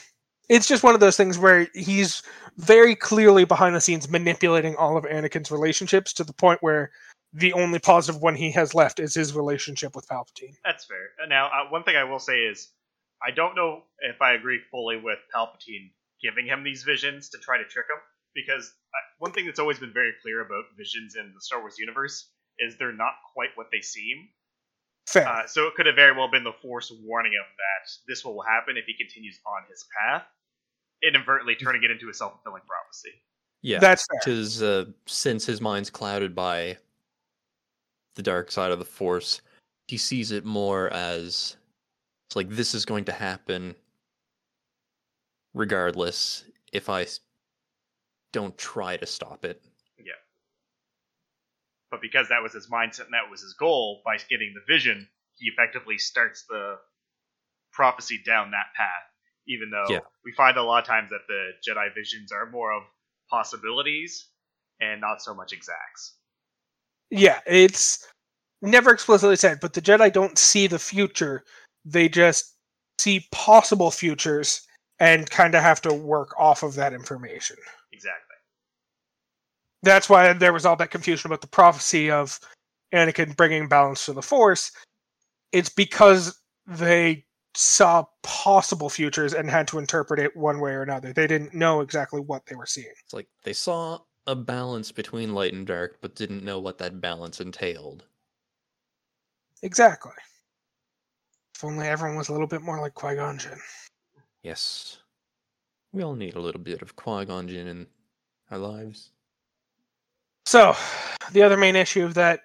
it's 0.47 0.67
just 0.67 0.83
one 0.83 0.93
of 0.93 1.01
those 1.01 1.17
things 1.17 1.37
where 1.37 1.67
he's 1.73 2.23
very 2.57 2.95
clearly 2.95 3.43
behind 3.43 3.75
the 3.75 3.81
scenes 3.81 4.09
manipulating 4.09 4.77
all 4.77 4.95
of 4.95 5.03
Anakin's 5.03 5.51
relationships 5.51 6.13
to 6.13 6.23
the 6.23 6.33
point 6.33 6.63
where 6.63 6.91
the 7.35 7.51
only 7.51 7.79
positive 7.79 8.21
one 8.21 8.33
he 8.35 8.49
has 8.51 8.73
left 8.73 8.99
is 8.99 9.13
his 9.13 9.35
relationship 9.35 9.93
with 9.93 10.07
Palpatine. 10.07 10.55
That's 10.63 10.85
fair. 10.85 11.09
Uh, 11.21 11.27
Now, 11.27 11.47
uh, 11.47 11.69
one 11.69 11.83
thing 11.83 11.97
I 11.97 12.05
will 12.05 12.19
say 12.19 12.39
is, 12.39 12.69
I 13.25 13.31
don't 13.31 13.55
know 13.55 13.83
if 13.99 14.21
I 14.21 14.33
agree 14.33 14.59
fully 14.71 14.97
with 14.97 15.19
Palpatine 15.35 15.91
giving 16.23 16.47
him 16.47 16.63
these 16.63 16.83
visions 16.83 17.29
to 17.29 17.37
try 17.37 17.57
to 17.57 17.65
trick 17.65 17.87
him, 17.89 17.99
because 18.33 18.73
uh, 18.93 19.03
one 19.19 19.33
thing 19.33 19.45
that's 19.45 19.59
always 19.59 19.79
been 19.79 19.91
very 19.91 20.13
clear 20.21 20.45
about 20.45 20.63
visions 20.77 21.15
in 21.15 21.33
the 21.35 21.41
Star 21.41 21.59
Wars 21.59 21.75
universe 21.77 22.29
is 22.59 22.77
they're 22.77 22.93
not 22.93 23.13
quite 23.33 23.49
what 23.55 23.67
they 23.69 23.81
seem. 23.81 24.29
Fair. 25.05 25.27
Uh, 25.27 25.45
so 25.45 25.67
it 25.67 25.75
could 25.75 25.85
have 25.87 25.95
very 25.95 26.15
well 26.15 26.31
been 26.31 26.45
the 26.45 26.55
Force 26.61 26.91
warning 27.03 27.33
him 27.33 27.43
that 27.57 27.91
this 28.07 28.23
will 28.23 28.41
happen 28.41 28.77
if 28.77 28.85
he 28.85 28.95
continues 28.97 29.39
on 29.45 29.63
his 29.69 29.85
path, 29.99 30.23
inadvertently 31.03 31.55
turning 31.55 31.83
it 31.83 31.91
into 31.91 32.09
a 32.09 32.13
self 32.13 32.31
fulfilling 32.33 32.63
prophecy. 32.65 33.11
Yeah. 33.61 33.79
That's 33.79 34.07
because 34.07 34.63
uh, 34.63 34.85
since 35.05 35.45
his 35.45 35.59
mind's 35.59 35.89
clouded 35.89 36.33
by 36.33 36.77
the 38.15 38.23
dark 38.23 38.51
side 38.51 38.71
of 38.71 38.79
the 38.79 38.85
force 38.85 39.41
he 39.87 39.97
sees 39.97 40.31
it 40.31 40.45
more 40.45 40.91
as 40.93 41.55
it's 42.27 42.35
like 42.35 42.49
this 42.49 42.73
is 42.73 42.85
going 42.85 43.05
to 43.05 43.11
happen 43.11 43.75
regardless 45.53 46.43
if 46.73 46.89
i 46.89 47.05
don't 48.33 48.57
try 48.57 48.97
to 48.97 49.05
stop 49.05 49.45
it 49.45 49.61
Yeah. 49.97 50.13
but 51.91 52.01
because 52.01 52.27
that 52.29 52.41
was 52.41 52.53
his 52.53 52.67
mindset 52.69 53.05
and 53.05 53.13
that 53.13 53.29
was 53.31 53.41
his 53.41 53.53
goal, 53.53 54.01
by 54.03 54.17
getting 54.29 54.53
the 54.53 54.61
vision, 54.67 55.07
he 55.37 55.47
effectively 55.47 55.97
starts 55.97 56.43
the 56.49 56.77
prophecy 57.71 58.21
down 58.25 58.51
that 58.51 58.67
path. 58.75 59.03
Even 59.47 59.69
though 59.69 59.85
Yeah. 59.89 59.99
we 60.25 60.33
find 60.33 60.57
a 60.57 60.63
lot 60.63 60.79
of 60.83 60.87
times 60.87 61.09
that 61.11 61.27
the 61.27 61.51
Jedi 61.65 61.93
visions 61.93 62.31
are 62.33 62.49
more 62.49 62.73
of 62.73 62.83
possibilities 63.29 64.27
and 64.81 64.99
not 64.99 65.21
so 65.21 65.33
much 65.33 65.53
exacts. 65.53 66.17
Yeah, 67.11 67.39
it's 67.45 68.07
never 68.61 68.91
explicitly 68.91 69.35
said, 69.35 69.59
but 69.61 69.73
the 69.73 69.81
Jedi 69.81 70.11
don't 70.11 70.37
see 70.37 70.67
the 70.67 70.79
future. 70.79 71.43
They 71.85 72.09
just 72.09 72.55
see 72.99 73.27
possible 73.31 73.91
futures 73.91 74.61
and 74.99 75.29
kind 75.29 75.55
of 75.55 75.61
have 75.61 75.81
to 75.81 75.93
work 75.93 76.33
off 76.39 76.63
of 76.63 76.75
that 76.75 76.93
information. 76.93 77.57
Exactly. 77.91 78.35
That's 79.83 80.09
why 80.09 80.33
there 80.33 80.53
was 80.53 80.65
all 80.65 80.75
that 80.77 80.91
confusion 80.91 81.27
about 81.27 81.41
the 81.41 81.47
prophecy 81.47 82.09
of 82.09 82.39
Anakin 82.93 83.35
bringing 83.35 83.67
balance 83.67 84.05
to 84.05 84.13
the 84.13 84.21
Force. 84.21 84.71
It's 85.51 85.69
because 85.69 86.39
they 86.65 87.25
saw 87.55 88.05
possible 88.23 88.89
futures 88.89 89.33
and 89.33 89.49
had 89.49 89.67
to 89.67 89.79
interpret 89.79 90.19
it 90.19 90.35
one 90.35 90.59
way 90.59 90.71
or 90.71 90.81
another. 90.81 91.13
They 91.13 91.27
didn't 91.27 91.53
know 91.53 91.81
exactly 91.81 92.19
what 92.19 92.45
they 92.45 92.55
were 92.55 92.65
seeing. 92.65 92.91
It's 93.03 93.13
like 93.13 93.27
they 93.43 93.53
saw 93.53 93.99
a 94.27 94.35
balance 94.35 94.91
between 94.91 95.33
light 95.33 95.53
and 95.53 95.67
dark, 95.67 95.97
but 96.01 96.15
didn't 96.15 96.43
know 96.43 96.59
what 96.59 96.77
that 96.79 97.01
balance 97.01 97.39
entailed. 97.39 98.05
Exactly. 99.61 100.13
If 101.55 101.63
only 101.63 101.87
everyone 101.87 102.17
was 102.17 102.29
a 102.29 102.31
little 102.31 102.47
bit 102.47 102.61
more 102.61 102.79
like 102.79 102.93
Qui 102.93 103.15
Gon 103.15 103.37
Jinn. 103.37 103.59
Yes. 104.43 104.97
We 105.93 106.03
all 106.03 106.15
need 106.15 106.35
a 106.35 106.41
little 106.41 106.61
bit 106.61 106.81
of 106.81 106.95
Qui 106.95 107.25
Gon 107.25 107.47
Jinn 107.47 107.67
in 107.67 107.87
our 108.51 108.57
lives. 108.57 109.11
So, 110.45 110.75
the 111.31 111.41
other 111.41 111.57
main 111.57 111.75
issue 111.75 112.09
that 112.09 112.41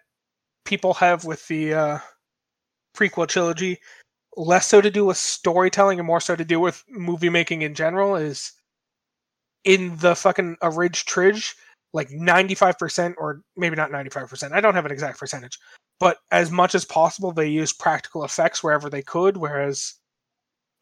people 0.64 0.94
have 0.94 1.24
with 1.24 1.46
the 1.48 1.74
uh, 1.74 1.98
prequel 2.96 3.26
trilogy, 3.26 3.78
less 4.36 4.66
so 4.66 4.80
to 4.80 4.90
do 4.90 5.04
with 5.04 5.16
storytelling 5.16 5.98
and 5.98 6.06
more 6.06 6.20
so 6.20 6.36
to 6.36 6.44
do 6.44 6.60
with 6.60 6.84
movie 6.88 7.28
making 7.28 7.62
in 7.62 7.74
general, 7.74 8.16
is 8.16 8.52
in 9.64 9.96
the 9.98 10.14
fucking 10.14 10.56
Orig 10.62 10.94
Tridge, 10.94 11.56
like 11.92 12.08
95%, 12.10 13.14
or 13.18 13.42
maybe 13.56 13.76
not 13.76 13.90
95%, 13.90 14.52
I 14.52 14.60
don't 14.60 14.74
have 14.74 14.86
an 14.86 14.92
exact 14.92 15.18
percentage, 15.18 15.58
but 15.98 16.18
as 16.30 16.50
much 16.50 16.74
as 16.74 16.84
possible, 16.84 17.32
they 17.32 17.48
used 17.48 17.78
practical 17.78 18.24
effects 18.24 18.62
wherever 18.62 18.88
they 18.88 19.02
could, 19.02 19.36
whereas 19.36 19.94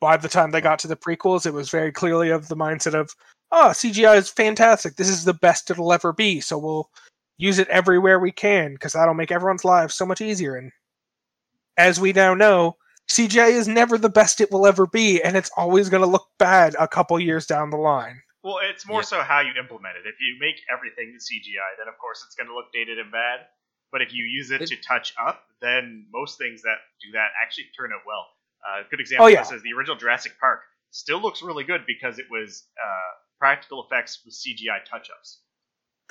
by 0.00 0.16
the 0.16 0.28
time 0.28 0.50
they 0.50 0.60
got 0.60 0.78
to 0.80 0.88
the 0.88 0.96
prequels, 0.96 1.46
it 1.46 1.52
was 1.52 1.70
very 1.70 1.92
clearly 1.92 2.30
of 2.30 2.48
the 2.48 2.56
mindset 2.56 2.94
of, 2.94 3.10
ah, 3.50 3.68
oh, 3.68 3.70
CGI 3.70 4.16
is 4.16 4.28
fantastic. 4.28 4.96
This 4.96 5.08
is 5.08 5.24
the 5.24 5.34
best 5.34 5.70
it'll 5.70 5.92
ever 5.92 6.12
be. 6.12 6.40
So 6.40 6.58
we'll 6.58 6.88
use 7.36 7.58
it 7.58 7.68
everywhere 7.68 8.18
we 8.18 8.32
can 8.32 8.74
because 8.74 8.92
that'll 8.92 9.14
make 9.14 9.32
everyone's 9.32 9.64
lives 9.64 9.94
so 9.94 10.06
much 10.06 10.20
easier. 10.20 10.54
And 10.56 10.70
as 11.76 11.98
we 11.98 12.12
now 12.12 12.34
know, 12.34 12.76
CGI 13.08 13.50
is 13.50 13.66
never 13.66 13.96
the 13.96 14.10
best 14.10 14.40
it 14.40 14.52
will 14.52 14.66
ever 14.66 14.86
be, 14.86 15.22
and 15.22 15.36
it's 15.36 15.50
always 15.56 15.88
going 15.88 16.02
to 16.02 16.08
look 16.08 16.28
bad 16.38 16.76
a 16.78 16.86
couple 16.86 17.18
years 17.18 17.46
down 17.46 17.70
the 17.70 17.76
line. 17.76 18.20
Well, 18.42 18.58
it's 18.62 18.86
more 18.86 19.00
Yeah. 19.00 19.04
so 19.06 19.22
how 19.22 19.40
you 19.40 19.52
implement 19.58 19.96
it. 19.96 20.06
If 20.06 20.20
you 20.20 20.36
make 20.38 20.56
everything 20.72 21.16
CGI, 21.18 21.76
then 21.78 21.88
of 21.88 21.98
course 21.98 22.22
it's 22.26 22.34
going 22.36 22.46
to 22.48 22.54
look 22.54 22.72
dated 22.72 22.98
and 22.98 23.10
bad. 23.10 23.46
But 23.90 24.02
if 24.02 24.12
you 24.12 24.24
use 24.24 24.50
it 24.50 24.62
It- 24.62 24.68
to 24.68 24.76
touch 24.76 25.14
up, 25.18 25.46
then 25.60 26.06
most 26.12 26.38
things 26.38 26.62
that 26.62 26.78
do 27.02 27.12
that 27.12 27.30
actually 27.42 27.64
turn 27.76 27.92
out 27.92 28.02
well. 28.06 28.26
Uh, 28.66 28.80
a 28.80 28.84
good 28.90 29.00
example 29.00 29.24
Oh, 29.26 29.28
yeah. 29.28 29.40
of 29.40 29.48
this 29.48 29.56
is 29.56 29.62
the 29.62 29.72
original 29.72 29.96
Jurassic 29.96 30.38
Park. 30.38 30.62
Still 30.90 31.20
looks 31.20 31.42
really 31.42 31.64
good 31.64 31.84
because 31.86 32.18
it 32.18 32.26
was 32.30 32.68
uh, 32.82 33.10
practical 33.38 33.84
effects 33.84 34.22
with 34.24 34.34
CGI 34.34 34.84
touch-ups. 34.84 35.40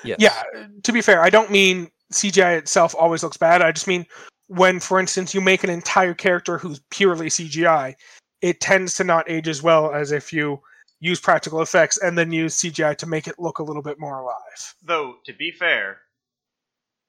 Yes. 0.04 0.16
Yeah, 0.20 0.66
to 0.84 0.92
be 0.92 1.00
fair, 1.00 1.20
I 1.22 1.30
don't 1.30 1.50
mean 1.50 1.90
CGI 2.12 2.56
itself 2.56 2.94
always 2.96 3.22
looks 3.22 3.36
bad. 3.36 3.62
I 3.62 3.72
just 3.72 3.86
mean 3.88 4.06
when, 4.46 4.80
for 4.80 4.98
instance, 5.00 5.34
you 5.34 5.40
make 5.40 5.64
an 5.64 5.70
entire 5.70 6.14
character 6.14 6.56
who's 6.58 6.80
purely 6.90 7.28
CGI, 7.28 7.96
it 8.40 8.60
tends 8.60 8.94
to 8.94 9.04
not 9.04 9.28
age 9.28 9.48
as 9.48 9.62
well 9.62 9.92
as 9.92 10.12
if 10.12 10.32
you 10.32 10.62
use 11.00 11.20
practical 11.20 11.62
effects 11.62 11.98
and 11.98 12.18
then 12.18 12.32
use 12.32 12.56
CGI 12.56 12.96
to 12.96 13.06
make 13.06 13.28
it 13.28 13.38
look 13.38 13.58
a 13.58 13.62
little 13.62 13.82
bit 13.82 13.98
more 13.98 14.20
alive. 14.20 14.74
Though, 14.82 15.16
to 15.26 15.32
be 15.32 15.52
fair, 15.52 15.98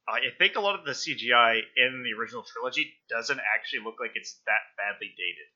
I 0.08 0.20
think 0.38 0.56
a 0.56 0.62
lot 0.62 0.78
of 0.80 0.86
the 0.86 0.92
CGI 0.92 1.62
in 1.78 2.04
the 2.04 2.20
original 2.20 2.44
trilogy 2.44 2.94
doesn't 3.10 3.40
actually 3.56 3.82
look 3.84 3.96
like 4.00 4.12
it's 4.16 4.40
that 4.46 4.62
badly 4.78 5.14
dated. 5.18 5.48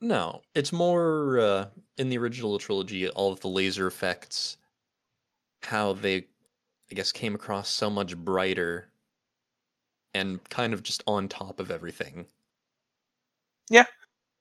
No, 0.00 0.42
it's 0.54 0.72
more 0.72 1.38
uh, 1.38 1.66
in 1.96 2.10
the 2.10 2.18
original 2.18 2.58
trilogy, 2.58 3.08
all 3.08 3.32
of 3.32 3.40
the 3.40 3.48
laser 3.48 3.86
effects, 3.86 4.58
how 5.62 5.94
they, 5.94 6.26
I 6.90 6.94
guess, 6.94 7.12
came 7.12 7.34
across 7.34 7.68
so 7.68 7.88
much 7.88 8.16
brighter 8.16 8.90
and 10.12 10.42
kind 10.50 10.74
of 10.74 10.82
just 10.82 11.02
on 11.06 11.28
top 11.28 11.60
of 11.60 11.70
everything. 11.70 12.26
Yeah, 13.70 13.86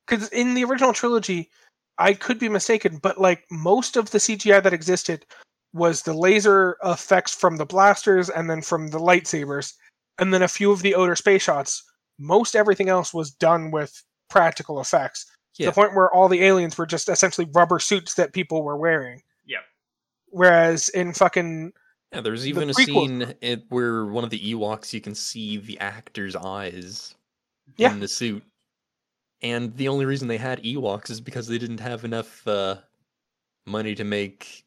because 0.05 0.29
in 0.29 0.53
the 0.53 0.65
original 0.65 0.93
trilogy, 0.93 1.49
I 1.97 2.13
could 2.13 2.39
be 2.39 2.49
mistaken, 2.49 2.97
but 2.97 3.19
like 3.19 3.45
most 3.51 3.95
of 3.97 4.11
the 4.11 4.17
CGI 4.17 4.61
that 4.61 4.73
existed 4.73 5.25
was 5.73 6.01
the 6.03 6.13
laser 6.13 6.77
effects 6.83 7.33
from 7.33 7.57
the 7.57 7.65
blasters 7.65 8.29
and 8.29 8.49
then 8.49 8.61
from 8.61 8.87
the 8.89 8.99
lightsabers, 8.99 9.73
and 10.19 10.33
then 10.33 10.41
a 10.41 10.47
few 10.47 10.71
of 10.71 10.81
the 10.81 10.95
outer 10.95 11.15
space 11.15 11.43
shots. 11.43 11.83
Most 12.17 12.55
everything 12.55 12.87
else 12.89 13.13
was 13.13 13.31
done 13.31 13.71
with 13.71 14.01
practical 14.29 14.79
effects. 14.79 15.25
To 15.55 15.65
the 15.65 15.71
point 15.71 15.95
where 15.95 16.11
all 16.13 16.27
the 16.27 16.43
aliens 16.43 16.77
were 16.77 16.85
just 16.85 17.07
essentially 17.07 17.47
rubber 17.53 17.79
suits 17.79 18.15
that 18.15 18.33
people 18.33 18.61
were 18.63 18.75
wearing. 18.77 19.21
Yep. 19.45 19.61
Whereas 20.27 20.89
in 20.89 21.13
fucking 21.13 21.71
Yeah, 22.11 22.21
there's 22.21 22.45
even 22.47 22.69
a 22.69 22.73
prequels- 22.73 22.85
scene 22.85 23.33
it, 23.41 23.63
where 23.69 24.05
one 24.05 24.23
of 24.25 24.29
the 24.29 24.53
Ewoks 24.53 24.91
you 24.91 24.99
can 25.01 25.15
see 25.15 25.57
the 25.57 25.79
actor's 25.79 26.35
eyes 26.35 27.15
Yeah. 27.77 27.91
in 27.93 27.99
the 28.01 28.07
suit. 28.09 28.43
And 29.41 29.75
the 29.75 29.87
only 29.89 30.05
reason 30.05 30.27
they 30.27 30.37
had 30.37 30.63
Ewoks 30.63 31.09
is 31.09 31.21
because 31.21 31.47
they 31.47 31.57
didn't 31.57 31.79
have 31.79 32.05
enough 32.05 32.47
uh, 32.47 32.77
money 33.65 33.95
to 33.95 34.03
make 34.03 34.65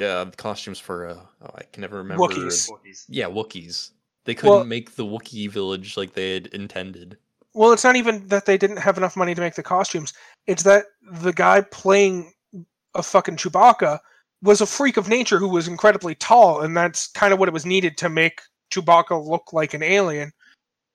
uh, 0.00 0.26
costumes 0.36 0.78
for 0.78 1.08
uh, 1.08 1.20
oh, 1.42 1.50
I 1.54 1.64
can 1.64 1.82
never 1.82 1.98
remember. 1.98 2.22
Wookiees. 2.22 2.70
Wookiees. 2.70 3.04
Yeah, 3.08 3.26
Wookiees. 3.26 3.90
They 4.24 4.34
couldn't 4.34 4.56
Well- 4.56 4.64
make 4.64 4.94
the 4.94 5.04
Wookiee 5.04 5.50
village 5.50 5.96
like 5.96 6.14
they 6.14 6.34
had 6.34 6.46
intended. 6.48 7.18
Well, 7.54 7.72
it's 7.72 7.84
not 7.84 7.96
even 7.96 8.26
that 8.28 8.46
they 8.46 8.56
didn't 8.56 8.78
have 8.78 8.96
enough 8.96 9.14
money 9.14 9.34
to 9.34 9.40
make 9.40 9.56
the 9.56 9.62
costumes. 9.62 10.14
It's 10.46 10.62
that 10.62 10.86
the 11.02 11.34
guy 11.34 11.60
playing 11.60 12.32
a 12.94 13.02
fucking 13.02 13.36
Chewbacca 13.36 13.98
was 14.40 14.62
a 14.62 14.66
freak 14.66 14.96
of 14.96 15.08
nature 15.08 15.38
who 15.38 15.48
was 15.48 15.68
incredibly 15.68 16.14
tall, 16.14 16.62
and 16.62 16.74
that's 16.74 17.08
kind 17.08 17.32
of 17.32 17.38
what 17.38 17.48
it 17.48 17.52
was 17.52 17.66
needed 17.66 17.98
to 17.98 18.08
make 18.08 18.40
Chewbacca 18.72 19.22
look 19.22 19.52
like 19.52 19.74
an 19.74 19.82
alien. 19.82 20.32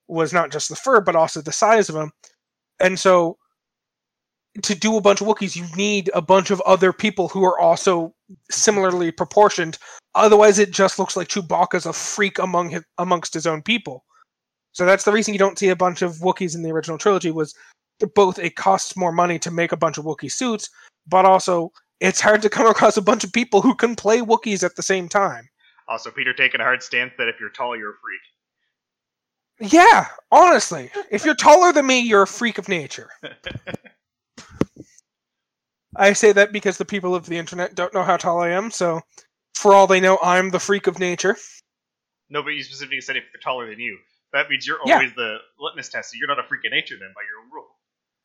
Was 0.08 0.34
not 0.34 0.51
just 0.51 0.70
the 0.70 0.76
fur, 0.76 1.01
but 1.01 1.16
also 1.16 1.41
the 1.41 1.51
size 1.51 1.89
of 1.89 1.95
them. 1.95 2.12
And 2.80 2.97
so, 2.97 3.38
to 4.64 4.76
do 4.76 4.97
a 4.97 5.01
bunch 5.01 5.22
of 5.22 5.28
Wookiees, 5.28 5.55
you 5.55 5.66
need 5.76 6.10
a 6.14 6.22
bunch 6.22 6.51
of 6.51 6.62
other 6.62 6.93
people 6.93 7.28
who 7.28 7.43
are 7.43 7.60
also 7.60 8.14
similarly 8.49 9.12
proportioned. 9.12 9.78
Otherwise, 10.16 10.60
it 10.60 10.72
just 10.72 10.97
looks 10.97 11.16
like 11.16 11.28
Chewbacca's 11.28 11.86
a 11.86 11.93
freak 11.93 12.39
among 12.39 12.70
his, 12.70 12.84
amongst 12.97 13.34
his 13.34 13.45
own 13.45 13.62
people. 13.62 14.03
So 14.72 14.86
that's 14.86 15.03
the 15.03 15.12
reason 15.12 15.34
you 15.34 15.39
don't 15.39 15.58
see 15.58 15.70
a 15.70 15.76
bunch 15.76 16.01
of 16.01 16.18
Wookiees 16.18 16.55
in 16.55 16.64
the 16.64 16.72
original 16.72 16.97
trilogy 16.97 17.32
was 17.32 17.53
both 18.14 18.38
it 18.38 18.55
costs 18.55 18.95
more 18.95 19.12
money 19.12 19.39
to 19.39 19.51
make 19.51 19.72
a 19.72 19.78
bunch 19.78 19.97
of 19.97 20.05
Wookiee 20.05 20.32
suits, 20.32 20.70
but 21.08 21.26
also 21.26 21.72
it's 21.99 22.22
hard 22.22 22.41
to 22.43 22.49
come 22.49 22.68
across 22.68 22.97
a 22.97 23.01
bunch 23.01 23.24
of 23.24 23.34
people 23.34 23.62
who 23.62 23.74
can 23.74 23.95
play 23.95 24.20
Wookiees 24.20 24.64
at 24.64 24.76
the 24.76 24.84
same 24.84 25.10
time. 25.10 25.49
Also, 25.88 26.12
Peter 26.12 26.34
taking 26.34 26.62
a 26.62 26.64
hard 26.64 26.84
stance 26.84 27.14
that 27.18 27.28
if 27.28 27.39
you're 27.39 27.49
tall, 27.49 27.76
you're 27.76 27.91
a 27.91 27.99
freak. 28.01 28.22
Yeah, 29.60 30.05
honestly, 30.32 30.91
if 31.10 31.26
you're 31.26 31.36
taller 31.36 31.74
than 31.74 31.88
me, 31.88 31.99
you're 31.99 32.24
a 32.24 32.28
freak 32.28 32.58
of 32.58 32.70
nature. 32.70 33.10
I 35.95 36.14
say 36.14 36.32
that 36.34 36.51
because 36.51 36.78
the 36.78 36.86
people 36.86 37.16
of 37.16 37.26
the 37.26 37.38
internet 37.38 37.74
don't 37.74 37.93
know 37.93 38.03
how 38.03 38.18
tall 38.18 38.39
I 38.39 38.49
am, 38.49 38.70
so 38.70 39.01
for 39.55 39.74
all 39.74 39.88
they 39.88 39.99
know, 39.99 40.20
I'm 40.22 40.51
the 40.51 40.60
freak 40.60 40.86
of 40.86 40.99
nature. 40.99 41.36
No, 42.30 42.43
but 42.43 42.49
you 42.49 42.62
specifically 42.62 43.01
said 43.01 43.16
if 43.18 43.24
they're 43.34 43.41
taller 43.41 43.68
than 43.70 43.80
you. 43.80 43.97
That 44.34 44.49
means 44.49 44.68
you're 44.68 44.80
Yeah. 44.86 44.95
always 44.95 45.14
the 45.16 45.38
litmus 45.60 45.89
test. 45.89 46.12
So 46.12 46.18
you're 46.20 46.28
not 46.28 46.39
a 46.39 46.47
freak 46.47 46.66
of 46.66 46.72
nature 46.72 46.95
then, 46.99 47.14
by 47.16 47.22
your 47.24 47.39
own 47.41 47.49
rule. 47.51 47.70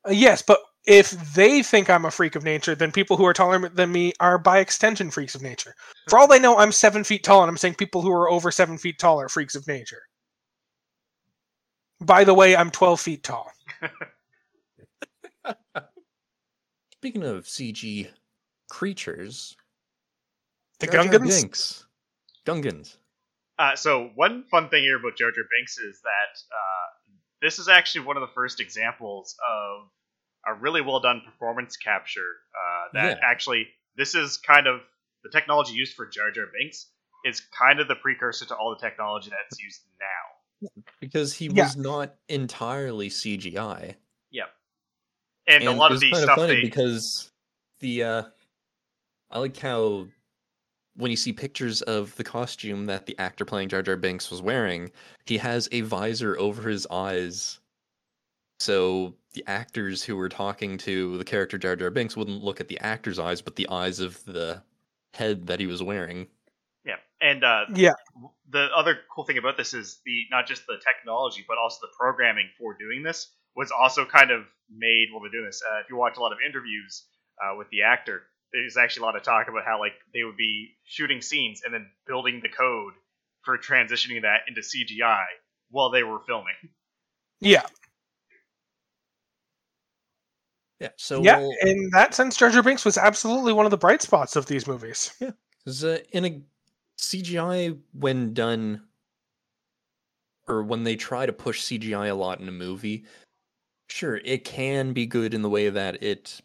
Uh, 0.07 0.11
yes, 0.11 0.43
but 0.43 0.59
if 0.85 1.13
they 1.35 1.63
think 1.63 1.89
I'm 1.89 2.05
a 2.05 2.11
freak 2.11 2.35
of 2.35 2.43
nature, 2.43 2.75
then 2.75 2.91
people 2.91 3.17
who 3.17 3.25
are 3.25 3.33
taller 3.33 3.69
than 3.69 3.93
me 3.93 4.13
are 4.19 4.37
by 4.37 4.59
extension 4.59 5.11
freaks 5.11 5.37
of 5.37 5.43
nature. 5.43 5.75
For 6.09 6.19
all 6.19 6.27
they 6.27 6.41
know, 6.41 6.59
I'm 6.59 6.73
seven 6.73 7.05
feet 7.05 7.23
tall, 7.23 7.43
and 7.43 7.49
I'm 7.49 7.57
saying 7.57 7.77
people 7.77 8.03
who 8.03 8.13
are 8.13 8.29
over 8.29 8.51
seven 8.51 8.77
feet 8.77 8.99
tall 8.99 9.21
are 9.21 9.29
freaks 9.29 9.55
of 9.55 9.67
nature. 9.69 10.03
By 12.03 12.25
the 12.25 12.35
way, 12.35 12.57
I'm 12.57 12.71
12 12.71 13.01
feet 13.01 13.23
tall. 13.23 13.53
Speaking 16.93 17.23
of 17.23 17.45
CG 17.45 18.09
creatures, 18.71 19.57
The 20.81 20.87
Jar 20.87 21.05
Jar 21.05 21.13
Gungans? 21.15 21.41
Binks. 21.41 21.87
Gungans. 22.47 22.97
Uh, 23.59 23.77
so 23.77 24.11
one 24.15 24.45
fun 24.51 24.69
thing 24.69 24.83
here 24.83 24.97
about 24.99 25.17
Jar 25.17 25.31
Jar 25.31 25.45
Binks 25.57 25.79
is 25.79 26.01
that 26.03 26.39
uh, 26.51 26.87
this 27.41 27.59
is 27.59 27.69
actually 27.69 28.07
one 28.07 28.17
of 28.17 28.23
the 28.23 28.33
first 28.35 28.61
examples 28.61 29.37
of 29.49 29.89
a 30.47 30.55
really 30.61 30.81
well 30.81 31.01
done 31.01 31.23
performance 31.25 31.77
capture. 31.77 32.21
Uh, 32.55 32.89
that 32.95 33.19
Yeah. 33.19 33.25
actually, 33.31 33.69
this 33.97 34.15
is 34.15 34.39
kind 34.39 34.67
of 34.67 34.81
the 35.23 35.31
technology 35.31 35.75
used 35.75 35.95
for 35.95 36.07
Jar 36.07 36.31
Jar 36.31 36.47
Binks 36.47 36.91
is 37.25 37.41
kind 37.57 37.79
of 37.79 37.87
the 37.87 37.95
precursor 37.95 38.47
to 38.47 38.57
all 38.57 38.71
the 38.71 38.81
technology 38.81 39.31
that's 39.31 39.61
used 39.63 39.83
now. 40.01 40.42
Because 41.01 41.35
he 41.35 41.47
Yeah. 41.47 41.65
was 41.65 41.77
not 41.77 42.15
entirely 42.29 43.09
CGI. 43.11 43.97
Yep. 44.31 44.49
And, 45.47 45.65
a 45.65 45.73
lot 45.73 45.91
of 45.91 45.97
was 45.97 46.01
the 46.01 46.11
kinda 46.11 46.23
stuff 46.25 46.37
funny 46.39 46.55
they 46.57 46.61
because 46.63 47.31
the 47.81 48.03
uh 48.05 48.23
I 49.31 49.39
like 49.39 49.57
how 49.57 50.07
when 50.97 51.11
you 51.11 51.17
see 51.17 51.33
pictures 51.33 51.83
of 51.83 52.15
the 52.17 52.25
costume 52.25 52.87
that 52.87 53.07
the 53.07 53.19
actor 53.19 53.45
playing 53.47 53.69
Jar 53.71 53.83
Jar 53.83 53.97
Binks 53.97 54.31
was 54.31 54.43
wearing, 54.43 54.91
he 55.27 55.39
has 55.39 55.69
a 55.73 55.81
visor 55.83 56.39
over 56.39 56.69
his 56.69 56.87
eyes. 56.91 57.61
So 58.61 59.17
the 59.33 59.45
actors 59.47 60.03
who 60.05 60.17
were 60.17 60.29
talking 60.29 60.77
to 60.79 61.17
the 61.19 61.25
character 61.25 61.59
Jar 61.59 61.77
Jar 61.77 61.91
Binks 61.91 62.17
wouldn't 62.17 62.45
look 62.45 62.61
at 62.61 62.69
the 62.69 62.79
actor's 62.81 63.19
eyes, 63.19 63.41
but 63.43 63.57
the 63.57 63.69
eyes 63.71 64.01
of 64.01 64.23
the 64.27 64.63
head 65.15 65.47
that 65.47 65.61
he 65.61 65.67
was 65.67 65.83
wearing. 65.83 66.29
Yeah. 67.23 67.31
And 67.31 67.45
uh, 67.45 67.65
Yeah. 67.75 67.93
the 68.51 68.69
other 68.77 68.99
cool 69.15 69.25
thing 69.25 69.39
about 69.39 69.57
this 69.57 69.75
is 69.75 70.01
the 70.05 70.25
not 70.31 70.47
just 70.47 70.67
the 70.67 70.79
technology, 70.85 71.45
but 71.47 71.59
also 71.59 71.79
the 71.83 71.93
programming 71.99 72.49
for 72.59 72.77
doing 72.79 73.03
this 73.03 73.33
was 73.55 73.71
also 73.71 74.05
kind 74.05 74.31
of 74.31 74.45
made 74.71 75.09
while 75.13 75.21
they're 75.23 75.31
doing 75.31 75.47
this. 75.47 75.63
Uh, 75.63 75.81
if 75.81 75.91
you 75.91 75.97
watch 75.97 76.17
a 76.17 76.21
lot 76.21 76.33
of 76.33 76.39
interviews 76.47 77.05
uh, 77.43 77.55
with 77.57 77.69
the 77.71 77.83
actor, 77.83 78.23
there's 78.53 78.77
actually 78.77 79.03
a 79.03 79.07
lot 79.07 79.17
of 79.17 79.23
talk 79.23 79.49
about 79.49 79.65
how 79.65 79.79
like 79.79 79.93
they 80.15 80.25
would 80.25 80.37
be 80.37 80.71
shooting 80.85 81.21
scenes 81.23 81.63
and 81.65 81.73
then 81.73 81.87
building 82.07 82.41
the 82.43 82.49
code 82.49 82.95
for 83.43 83.59
transitioning 83.59 84.23
that 84.23 84.41
into 84.49 84.61
CGI 84.61 85.25
while 85.71 85.91
they 85.91 86.03
were 86.03 86.21
filming. 86.27 86.55
Yeah, 87.41 87.63
Yeah. 90.81 90.89
So 90.97 91.23
yeah. 91.23 91.39
we'll- 91.39 91.57
In 91.63 91.91
that 91.93 92.15
sense, 92.15 92.37
Jar 92.37 92.51
Jar 92.51 92.63
Binks 92.63 92.85
was 92.85 92.99
absolutely 92.99 93.53
one 93.53 93.67
of 93.67 93.71
the 93.71 93.79
bright 93.79 94.03
spots 94.03 94.37
of 94.37 94.47
these 94.47 94.67
movies. 94.67 95.13
'Cause, 95.65 95.85
uh, 95.85 95.99
in 96.13 96.25
a 96.25 96.43
CGI, 97.03 97.77
when 97.93 98.33
done, 98.33 98.87
or 100.47 100.63
when 100.63 100.85
they 100.85 100.97
try 100.97 101.27
to 101.27 101.33
push 101.33 101.63
CGI 101.63 102.11
a 102.11 102.15
lot 102.15 102.41
in 102.41 102.49
a 102.49 102.53
movie, 102.53 103.05
sure, 103.89 104.17
it 104.25 104.45
can 104.45 104.93
be 104.93 105.07
good 105.07 105.35
in 105.35 105.43
the 105.43 105.51
way 105.51 105.69
that 105.69 106.03
it 106.03 106.41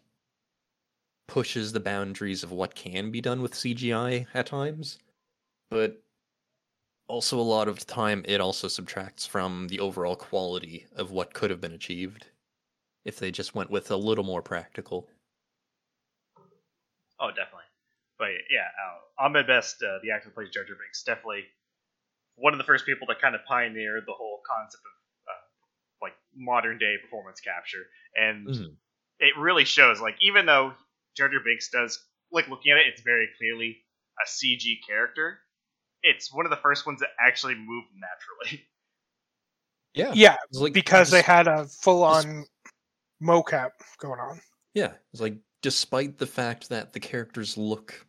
pushes 1.28 1.72
the 1.72 1.80
boundaries 1.80 2.42
of 2.42 2.50
what 2.50 2.74
can 2.74 3.10
be 3.10 3.20
done 3.20 3.40
with 3.40 3.54
CGI 3.54 4.26
at 4.34 4.46
times, 4.46 4.98
but 5.70 6.02
also 7.06 7.38
a 7.38 7.40
lot 7.40 7.68
of 7.68 7.86
time 7.86 8.22
it 8.26 8.40
also 8.40 8.68
subtracts 8.68 9.26
from 9.26 9.68
the 9.68 9.80
overall 9.80 10.16
quality 10.16 10.86
of 10.96 11.10
what 11.10 11.34
could 11.34 11.50
have 11.50 11.60
been 11.60 11.72
achieved 11.72 12.26
if 13.04 13.18
they 13.18 13.30
just 13.30 13.54
went 13.54 13.70
with 13.70 13.90
a 13.90 13.96
little 13.96 14.24
more 14.24 14.42
practical. 14.42 15.08
Oh, 17.20 17.30
definitely. 17.30 17.67
But 18.18 18.30
yeah, 18.50 18.66
uh, 18.66 19.24
Ahmed 19.26 19.46
Best, 19.46 19.82
uh, 19.82 19.98
the 20.02 20.10
actor 20.10 20.28
who 20.28 20.34
plays 20.34 20.50
Jar 20.50 20.64
Jar 20.64 20.76
Binks, 20.76 21.02
definitely 21.04 21.44
one 22.36 22.52
of 22.52 22.58
the 22.58 22.64
first 22.64 22.86
people 22.86 23.06
to 23.08 23.14
kind 23.14 23.34
of 23.34 23.44
pioneer 23.46 24.00
the 24.04 24.12
whole 24.12 24.40
concept 24.46 24.82
of 24.84 24.92
uh, 25.28 25.42
like 26.02 26.14
modern 26.34 26.78
day 26.78 26.96
performance 27.02 27.40
capture, 27.40 27.86
and 28.16 28.48
Mhm. 28.48 28.76
it 29.20 29.36
really 29.38 29.64
shows. 29.64 30.00
Like 30.00 30.16
even 30.20 30.46
though 30.46 30.74
Jar 31.16 31.28
Jar 31.28 31.40
Binks 31.44 31.68
does, 31.70 32.04
like 32.32 32.48
looking 32.48 32.72
at 32.72 32.78
it, 32.78 32.86
it's 32.88 33.02
very 33.02 33.28
clearly 33.38 33.84
a 34.22 34.26
CG 34.28 34.80
character. 34.86 35.38
It's 36.02 36.32
one 36.32 36.46
of 36.46 36.50
the 36.50 36.56
first 36.56 36.86
ones 36.86 37.00
that 37.00 37.10
actually 37.20 37.54
moved 37.54 37.88
naturally. 37.94 38.64
Yeah, 39.94 40.12
Yeah, 40.14 40.36
like 40.52 40.72
because 40.72 41.10
they 41.10 41.22
had 41.22 41.48
a 41.48 41.66
full-on 41.66 42.44
mocap 43.20 43.70
going 43.98 44.20
on. 44.20 44.40
Yeah, 44.74 44.92
it's 45.12 45.20
like 45.20 45.38
despite 45.62 46.18
the 46.18 46.26
fact 46.26 46.68
that 46.68 46.92
the 46.92 47.00
characters 47.00 47.56
look, 47.58 48.06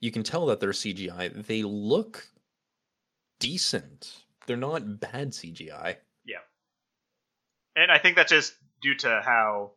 you 0.00 0.10
can 0.10 0.22
tell 0.22 0.46
that 0.46 0.60
they're 0.60 0.70
CGI. 0.70 1.46
They 1.46 1.62
look 1.62 2.26
decent. 3.40 4.12
They're 4.46 4.56
not 4.56 5.00
bad 5.00 5.30
CGI. 5.30 5.96
Yeah. 6.24 6.38
And 7.76 7.90
I 7.90 7.98
think 7.98 8.16
that's 8.16 8.30
just 8.30 8.54
due 8.82 8.94
to 8.96 9.20
how, 9.24 9.72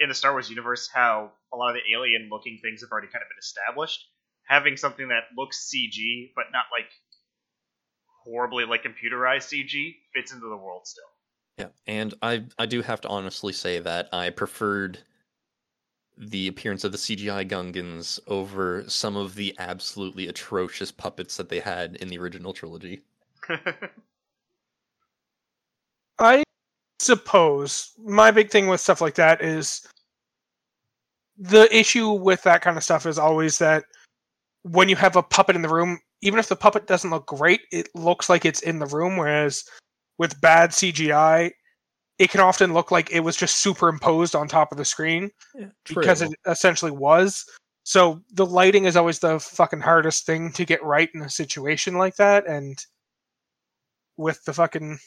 in 0.00 0.08
the 0.08 0.14
Star 0.14 0.32
Wars 0.32 0.50
universe, 0.50 0.88
how 0.92 1.32
a 1.52 1.56
lot 1.56 1.70
of 1.70 1.76
the 1.76 1.96
alien 1.96 2.28
looking 2.30 2.58
things 2.62 2.82
have 2.82 2.90
already 2.90 3.08
kind 3.08 3.22
of 3.22 3.28
been 3.28 3.38
established. 3.38 4.04
Having 4.44 4.78
something 4.78 5.08
that 5.08 5.24
looks 5.36 5.70
CG, 5.70 6.30
but 6.34 6.46
not 6.52 6.64
like 6.72 6.90
horribly 8.24 8.64
like 8.64 8.82
computerized 8.82 9.52
CG, 9.52 9.96
fits 10.14 10.32
into 10.32 10.48
the 10.48 10.56
world 10.56 10.86
still. 10.86 11.04
Yeah, 11.58 11.68
and 11.86 12.14
I 12.22 12.44
I 12.58 12.66
do 12.66 12.80
have 12.82 13.00
to 13.02 13.08
honestly 13.08 13.52
say 13.52 13.80
that 13.80 14.08
I 14.12 14.30
preferred 14.30 15.00
the 16.18 16.48
appearance 16.48 16.82
of 16.84 16.92
the 16.92 16.98
CGI 16.98 17.48
Gungans 17.48 18.18
over 18.26 18.84
some 18.88 19.16
of 19.16 19.36
the 19.36 19.54
absolutely 19.58 20.26
atrocious 20.28 20.90
puppets 20.90 21.36
that 21.36 21.48
they 21.48 21.60
had 21.60 21.96
in 21.96 22.08
the 22.08 22.18
original 22.18 22.52
trilogy. 22.52 23.02
I 26.18 26.42
suppose 26.98 27.92
my 28.04 28.32
big 28.32 28.50
thing 28.50 28.66
with 28.66 28.80
stuff 28.80 29.00
like 29.00 29.14
that 29.14 29.42
is 29.42 29.86
the 31.38 31.74
issue 31.74 32.10
with 32.10 32.42
that 32.42 32.62
kind 32.62 32.76
of 32.76 32.82
stuff 32.82 33.06
is 33.06 33.18
always 33.18 33.58
that 33.58 33.84
when 34.62 34.88
you 34.88 34.96
have 34.96 35.14
a 35.14 35.22
puppet 35.22 35.54
in 35.54 35.62
the 35.62 35.68
room, 35.68 36.00
even 36.20 36.40
if 36.40 36.48
the 36.48 36.56
puppet 36.56 36.88
doesn't 36.88 37.10
look 37.10 37.26
great, 37.26 37.60
it 37.70 37.88
looks 37.94 38.28
like 38.28 38.44
it's 38.44 38.60
in 38.62 38.80
the 38.80 38.86
room. 38.86 39.16
Whereas 39.16 39.64
with 40.18 40.40
bad 40.40 40.70
CGI, 40.70 41.52
it 42.18 42.30
can 42.30 42.40
often 42.40 42.74
look 42.74 42.90
like 42.90 43.10
it 43.12 43.20
was 43.20 43.36
just 43.36 43.58
superimposed 43.58 44.34
on 44.34 44.48
top 44.48 44.72
of 44.72 44.78
the 44.78 44.84
screen 44.84 45.30
because 45.86 46.20
it 46.22 46.30
essentially 46.46 46.90
was. 46.90 47.44
So 47.84 48.20
the 48.32 48.44
lighting 48.44 48.84
is 48.84 48.96
always 48.96 49.20
the 49.20 49.38
fucking 49.38 49.80
hardest 49.80 50.26
thing 50.26 50.52
to 50.52 50.64
get 50.64 50.82
right 50.82 51.08
in 51.14 51.22
a 51.22 51.30
situation 51.30 51.94
like 51.94 52.16
that, 52.16 52.46
and 52.46 52.84
with 54.16 54.44
the 54.44 54.52
fucking 54.52 54.98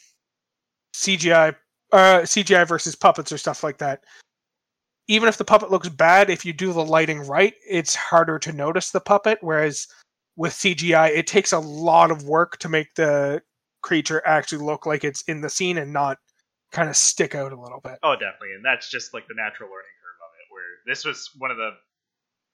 CGI, 0.94 1.54
uh, 1.92 2.20
CGI 2.22 2.66
versus 2.66 2.96
puppets 2.96 3.30
or 3.30 3.38
stuff 3.38 3.62
like 3.62 3.78
that. 3.78 4.02
Even 5.08 5.28
if 5.28 5.36
the 5.36 5.44
puppet 5.44 5.70
looks 5.70 5.88
bad, 5.88 6.30
if 6.30 6.44
you 6.44 6.52
do 6.52 6.72
the 6.72 6.84
lighting 6.84 7.20
right, 7.20 7.54
it's 7.68 7.94
harder 7.94 8.38
to 8.38 8.52
notice 8.52 8.90
the 8.90 9.00
puppet. 9.00 9.38
Whereas 9.42 9.86
with 10.36 10.52
CGI, 10.52 11.10
it 11.10 11.26
takes 11.26 11.52
a 11.52 11.58
lot 11.58 12.10
of 12.10 12.24
work 12.24 12.56
to 12.58 12.68
make 12.68 12.94
the 12.94 13.42
creature 13.82 14.22
actually 14.24 14.64
look 14.64 14.86
like 14.86 15.04
it's 15.04 15.22
in 15.22 15.40
the 15.40 15.50
scene 15.50 15.78
and 15.78 15.92
not 15.92 16.18
kind 16.72 16.88
of 16.88 16.96
stick 16.96 17.34
out 17.34 17.52
a 17.52 17.60
little 17.60 17.80
bit. 17.80 17.98
oh, 18.02 18.14
definitely, 18.14 18.56
and 18.56 18.64
that's 18.64 18.90
just 18.90 19.14
like 19.14 19.28
the 19.28 19.36
natural 19.36 19.68
learning 19.68 19.96
curve 20.00 20.20
of 20.24 20.32
it. 20.34 20.46
Where 20.50 20.70
this 20.86 21.04
was 21.04 21.30
one 21.38 21.50
of 21.50 21.56
the, 21.56 21.70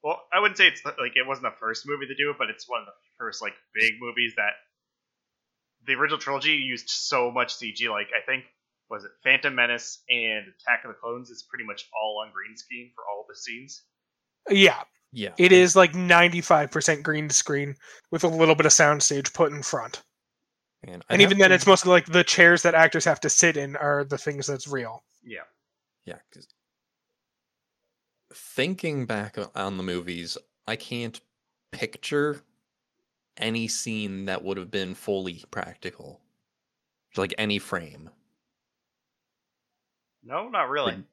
well, 0.03 0.23
I 0.33 0.41
wouldn't 0.41 0.59
say 0.59 0.67
it's 0.67 0.85
like 0.85 1.15
it 1.15 1.27
wasn't 1.27 1.47
the 1.47 1.59
first 1.59 1.85
movie 1.87 2.07
to 2.07 2.15
do 2.15 2.31
it, 2.31 2.37
but 2.39 2.51
it's 2.51 2.69
one 2.69 2.81
of 2.81 2.87
the 2.87 2.99
first 3.19 3.41
like 3.41 3.55
big 3.75 3.95
movies 4.01 4.35
that 4.37 4.59
the 5.87 5.95
original 5.95 6.19
trilogy 6.19 6.53
used 6.53 6.91
so 6.91 7.31
much 7.31 7.57
CG. 7.57 7.89
Like 7.89 8.09
I 8.15 8.25
think 8.27 8.45
was 8.91 9.05
it 9.05 9.11
Phantom 9.23 9.55
Menace 9.55 10.03
and 10.09 10.47
Attack 10.49 10.85
of 10.85 10.89
the 10.89 10.99
Clones 11.01 11.31
is 11.31 11.47
pretty 11.49 11.65
much 11.65 11.89
all 11.95 12.23
on 12.25 12.33
green 12.33 12.57
screen 12.57 12.91
for 12.95 13.05
all 13.05 13.25
the 13.29 13.37
scenes. 13.37 13.83
Yeah, 14.51 14.83
Yeah, 15.13 15.33
it 15.39 15.53
is 15.53 15.77
like 15.77 15.93
95% 15.93 17.03
green 17.03 17.31
screen 17.31 17.75
with 18.11 18.25
a 18.25 18.29
little 18.29 18.55
bit 18.55 18.67
of 18.67 18.73
soundstage 18.73 19.33
put 19.35 19.53
in 19.53 19.63
front. 19.63 20.03
And, 20.85 21.05
and 21.09 21.21
even 21.21 21.37
have 21.37 21.39
then, 21.41 21.49
to- 21.51 21.55
it's 21.57 21.67
mostly 21.67 21.91
like 21.91 22.07
the 22.07 22.25
chairs 22.25 22.63
that 22.63 22.75
actors 22.75 23.05
have 23.05 23.21
to 23.21 23.31
sit 23.31 23.57
in 23.57 23.77
are 23.77 24.05
the 24.05 24.19
things 24.19 24.47
that's 24.47 24.69
real. 24.69 25.03
Yeah. 25.23 25.43
Yeah, 26.05 26.19
'cause 26.33 26.47
thinking 28.33 29.07
back 29.07 29.37
on 29.57 29.77
the 29.77 29.83
movies, 29.83 30.39
I 30.67 30.77
can't 30.77 31.21
picture 31.73 32.43
any 33.37 33.69
scene 33.69 34.25
that 34.27 34.43
would 34.45 34.57
have 34.57 34.71
been 34.71 34.95
fully 34.95 35.45
practical, 35.51 36.21
like 37.17 37.35
any 37.39 37.59
frame. 37.59 38.11
No, 40.23 40.49
not 40.49 40.69
really. 40.69 41.05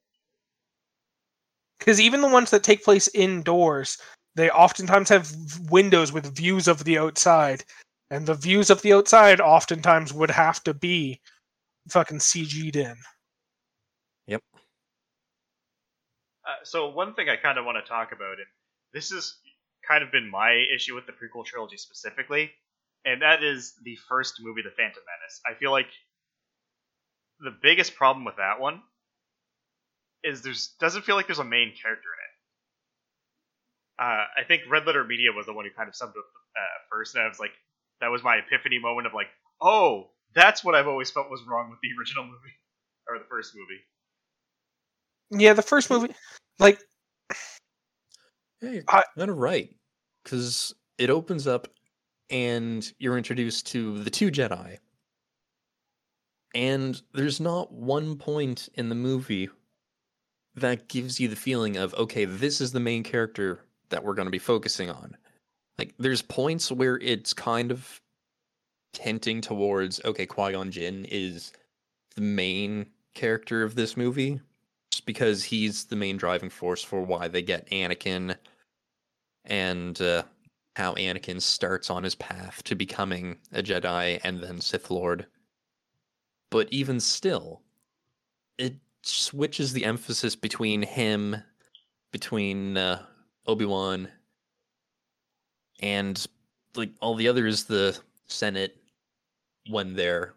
Because 1.80 2.00
even 2.02 2.22
the 2.22 2.28
ones 2.30 2.52
that 2.52 2.64
take 2.64 2.84
place 2.84 3.08
indoors, 3.14 3.98
they 4.36 4.50
oftentimes 4.50 5.10
have 5.10 5.28
v- 5.28 5.66
windows 5.70 6.12
with 6.12 6.36
views 6.36 6.68
of 6.68 6.84
the 6.84 6.98
outside, 6.98 7.64
and 8.10 8.26
the 8.26 8.36
views 8.36 8.70
of 8.70 8.82
the 8.82 8.94
outside 8.94 9.42
oftentimes 9.42 10.14
would 10.14 10.32
have 10.32 10.64
to 10.64 10.74
be 10.74 11.22
fucking 11.90 12.20
CG'd 12.20 12.76
in. 12.76 12.96
Yep. 14.28 14.42
Uh, 16.48 16.64
so 16.64 16.90
one 16.90 17.14
thing 17.14 17.30
I 17.30 17.36
kind 17.36 17.58
of 17.58 17.66
want 17.66 17.84
to 17.84 17.90
talk 17.90 18.12
about, 18.12 18.38
and 18.38 18.48
this 18.94 19.12
has 19.12 19.36
kind 19.88 20.04
of 20.04 20.12
been 20.12 20.30
my 20.30 20.66
issue 20.74 20.96
with 20.96 21.06
the 21.06 21.14
prequel 21.14 21.46
trilogy 21.46 21.78
specifically, 21.78 22.52
and 23.06 23.22
that 23.22 23.44
is 23.44 23.74
the 23.84 23.98
first 24.10 24.36
movie, 24.42 24.62
The 24.62 24.72
Phantom 24.72 25.02
Menace. 25.06 25.42
I 25.48 25.54
feel 25.60 25.72
like 25.72 25.90
the 27.40 27.56
biggest 27.62 27.96
problem 27.96 28.26
with 28.26 28.38
that 28.38 28.60
one 28.60 28.82
is 30.24 30.42
there's 30.42 30.74
doesn't 30.80 31.04
feel 31.04 31.16
like 31.16 31.28
there's 31.28 31.40
a 31.40 31.44
main 31.44 31.74
character 31.82 32.10
in 32.10 32.24
it. 32.26 34.04
Uh, 34.04 34.26
I 34.42 34.44
think 34.48 34.64
Red 34.70 34.86
Letter 34.86 35.04
Media 35.04 35.32
was 35.32 35.46
the 35.46 35.54
one 35.54 35.66
who 35.66 35.72
kind 35.72 35.88
of 35.88 35.96
summed 35.96 36.14
it 36.16 36.20
up 36.20 36.26
uh, 36.58 36.80
first, 36.90 37.16
and 37.16 37.24
I 37.24 37.28
was 37.28 37.40
like, 37.40 37.52
that 38.02 38.10
was 38.10 38.24
my 38.24 38.38
epiphany 38.38 38.80
moment 38.80 39.08
of 39.08 39.14
like, 39.14 39.28
oh, 39.62 40.10
that's 40.34 40.64
what 40.64 40.76
I've 40.76 40.88
always 40.88 41.10
felt 41.12 41.30
was 41.30 41.42
wrong 41.48 41.70
with 41.70 41.80
the 41.82 41.90
original 42.00 42.24
movie 42.26 42.56
or 43.10 43.18
the 43.20 43.26
first 43.30 43.54
movie. 43.56 43.82
Yeah, 45.44 45.54
the 45.54 45.62
first 45.62 45.90
movie, 45.90 46.14
like, 46.60 46.80
Yeah, 48.62 48.72
you're 48.72 48.84
I- 48.88 49.04
kind 49.18 49.30
of 49.32 49.38
right, 49.38 49.70
because 50.24 50.74
it 50.98 51.10
opens 51.10 51.48
up 51.48 51.68
and 52.30 52.92
you're 53.00 53.18
introduced 53.18 53.68
to 53.68 54.00
the 54.04 54.10
two 54.10 54.32
Jedi. 54.32 54.78
And 56.54 57.02
there's 57.14 57.40
not 57.42 57.72
one 57.74 58.18
point 58.18 58.70
in 58.76 58.90
the 58.90 58.96
movie 58.96 59.50
that 60.56 60.88
gives 60.88 61.20
you 61.20 61.28
the 61.28 61.36
feeling 61.36 61.76
of, 61.76 61.94
okay, 61.96 62.24
this 62.26 62.62
is 62.62 62.72
the 62.72 62.80
main 62.80 63.04
character 63.04 63.60
that 63.90 64.04
we're 64.04 64.14
going 64.14 64.28
to 64.28 64.32
be 64.32 64.40
focusing 64.40 64.90
on. 64.90 65.18
Like, 65.78 65.94
there's 66.00 66.22
points 66.22 66.72
where 66.72 66.98
it's 66.98 67.34
kind 67.34 67.72
of 67.72 68.02
hinting 68.94 69.42
towards, 69.42 70.02
okay, 70.06 70.26
Qui 70.26 70.54
Gon 70.54 70.72
Jinn 70.72 71.06
is 71.06 71.52
the 72.16 72.22
main 72.22 72.86
character 73.14 73.64
of 73.64 73.76
this 73.76 73.98
movie, 73.98 74.40
just 74.92 75.06
because 75.06 75.44
he's 75.44 75.86
the 75.86 75.96
main 75.96 76.18
driving 76.18 76.50
force 76.50 76.82
for 76.82 77.02
why 77.02 77.28
they 77.28 77.42
get 77.42 77.70
Anakin 77.72 78.38
and 79.44 80.02
uh, 80.02 80.24
how 80.76 80.94
Anakin 80.96 81.42
starts 81.42 81.90
on 81.90 82.04
his 82.04 82.16
path 82.16 82.64
to 82.64 82.76
becoming 82.76 83.38
a 83.52 83.62
Jedi 83.62 84.20
and 84.24 84.42
then 84.42 84.62
Sith 84.62 84.90
Lord. 84.90 85.26
But 86.50 86.68
even 86.72 87.00
still, 87.00 87.62
it 88.58 88.76
switches 89.02 89.74
the 89.74 89.86
emphasis 89.86 90.36
between 90.36 90.82
him, 90.82 91.36
between 92.12 92.78
uh, 92.78 93.04
Obi 93.46 93.66
Wan, 93.66 94.10
and 95.82 96.26
like 96.76 96.92
all 97.02 97.16
the 97.16 97.28
others, 97.28 97.66
the 97.66 97.98
Senate, 98.28 98.76
when 99.70 99.96
they're 99.96 100.34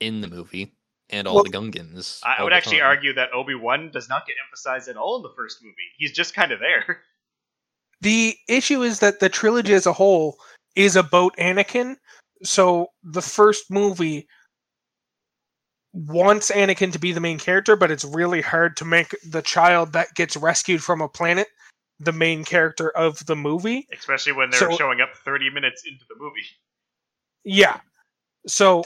in 0.00 0.20
the 0.20 0.28
movie, 0.28 0.72
and 1.10 1.26
all 1.26 1.36
Well, 1.36 1.44
the 1.44 1.50
Gungans. 1.50 2.20
I, 2.24 2.36
I 2.38 2.42
would 2.42 2.52
actually 2.52 2.78
time. 2.78 2.86
argue 2.86 3.12
that 3.14 3.32
Obi 3.32 3.54
Wan 3.54 3.90
does 3.90 4.08
not 4.08 4.26
get 4.26 4.36
emphasized 4.46 4.88
at 4.88 4.96
all 4.96 5.16
in 5.16 5.22
the 5.22 5.32
first 5.36 5.62
movie. 5.62 5.74
He's 5.98 6.12
just 6.12 6.34
kind 6.34 6.52
of 6.52 6.60
there. 6.60 7.02
The 8.02 8.34
issue 8.48 8.82
is 8.82 9.00
that 9.00 9.20
the 9.20 9.28
trilogy 9.28 9.74
as 9.74 9.84
a 9.84 9.92
whole 9.92 10.38
is 10.74 10.96
about 10.96 11.36
Anakin. 11.36 11.96
So 12.42 12.86
the 13.02 13.20
first 13.20 13.70
movie 13.70 14.26
wants 15.92 16.50
Anakin 16.50 16.92
to 16.92 16.98
be 16.98 17.12
the 17.12 17.20
main 17.20 17.38
character, 17.38 17.76
but 17.76 17.90
it's 17.90 18.04
really 18.06 18.40
hard 18.40 18.74
to 18.78 18.86
make 18.86 19.14
the 19.28 19.42
child 19.42 19.92
that 19.92 20.14
gets 20.14 20.34
rescued 20.34 20.82
from 20.82 21.02
a 21.02 21.10
planet 21.10 21.48
the 22.00 22.12
main 22.12 22.44
character 22.44 22.90
of 22.90 23.24
the 23.26 23.36
movie. 23.36 23.86
Especially 23.92 24.32
when 24.32 24.50
they're 24.50 24.58
So- 24.58 24.76
showing 24.76 25.00
up 25.00 25.14
30 25.14 25.50
minutes 25.50 25.84
into 25.86 26.04
the 26.08 26.16
movie. 26.16 26.46
Yeah. 27.44 27.80
So 28.46 28.84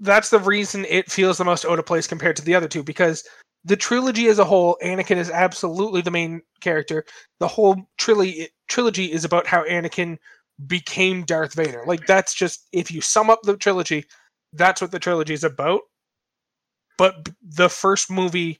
that's 0.00 0.30
the 0.30 0.38
reason 0.38 0.86
it 0.86 1.10
feels 1.10 1.38
the 1.38 1.44
most 1.44 1.64
out 1.64 1.78
of 1.78 1.86
place 1.86 2.06
compared 2.06 2.36
to 2.36 2.42
the 2.42 2.54
other 2.54 2.66
two 2.66 2.82
because 2.82 3.24
the 3.64 3.76
trilogy 3.76 4.26
as 4.26 4.38
a 4.38 4.44
whole, 4.44 4.76
Anakin 4.82 5.16
is 5.16 5.30
absolutely 5.30 6.00
the 6.00 6.10
main 6.10 6.42
character. 6.60 7.04
The 7.38 7.46
whole 7.46 7.76
trilogy 7.98 8.48
trilogy 8.68 9.12
is 9.12 9.24
about 9.24 9.46
how 9.46 9.64
Anakin 9.64 10.18
became 10.66 11.24
Darth 11.24 11.54
Vader. 11.54 11.84
Like 11.86 12.06
that's 12.06 12.34
just 12.34 12.66
if 12.72 12.90
you 12.90 13.00
sum 13.00 13.30
up 13.30 13.42
the 13.42 13.56
trilogy, 13.56 14.06
that's 14.52 14.80
what 14.80 14.90
the 14.90 14.98
trilogy 14.98 15.34
is 15.34 15.44
about. 15.44 15.82
But 16.98 17.28
the 17.42 17.68
first 17.68 18.10
movie 18.10 18.58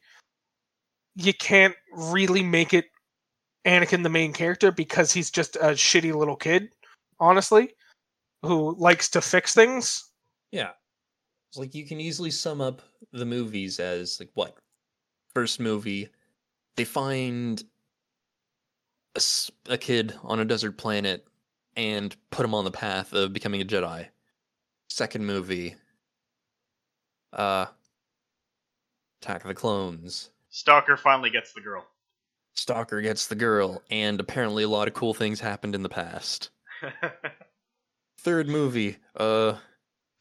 you 1.16 1.34
can't 1.34 1.74
really 1.92 2.42
make 2.42 2.72
it 2.72 2.86
Anakin 3.64 4.02
the 4.02 4.08
main 4.08 4.32
character 4.32 4.72
because 4.72 5.12
he's 5.12 5.30
just 5.30 5.56
a 5.56 5.70
shitty 5.70 6.14
little 6.14 6.36
kid, 6.36 6.70
honestly 7.20 7.74
who 8.42 8.74
likes 8.78 9.08
to 9.10 9.20
fix 9.20 9.54
things. 9.54 10.10
Yeah. 10.50 10.70
It's 11.50 11.58
like 11.58 11.74
you 11.74 11.86
can 11.86 12.00
easily 12.00 12.30
sum 12.30 12.60
up 12.60 12.82
the 13.12 13.24
movies 13.24 13.78
as 13.78 14.18
like 14.20 14.30
what? 14.34 14.56
First 15.34 15.60
movie, 15.60 16.08
they 16.76 16.84
find 16.84 17.62
a 19.68 19.78
kid 19.78 20.14
on 20.22 20.40
a 20.40 20.44
desert 20.44 20.76
planet 20.76 21.26
and 21.76 22.14
put 22.30 22.44
him 22.44 22.54
on 22.54 22.64
the 22.64 22.70
path 22.70 23.12
of 23.12 23.32
becoming 23.32 23.60
a 23.60 23.64
Jedi. 23.64 24.06
Second 24.88 25.24
movie, 25.24 25.74
uh, 27.32 27.66
Attack 29.22 29.42
of 29.42 29.48
the 29.48 29.54
Clones. 29.54 30.30
Stalker 30.50 30.98
finally 30.98 31.30
gets 31.30 31.52
the 31.52 31.60
girl. 31.60 31.86
Stalker 32.54 33.00
gets 33.00 33.26
the 33.26 33.34
girl, 33.34 33.82
and 33.90 34.20
apparently 34.20 34.62
a 34.62 34.68
lot 34.68 34.88
of 34.88 34.94
cool 34.94 35.14
things 35.14 35.40
happened 35.40 35.74
in 35.74 35.82
the 35.82 35.88
past. 35.88 36.50
Third 38.18 38.48
movie, 38.48 38.98
uh, 39.16 39.54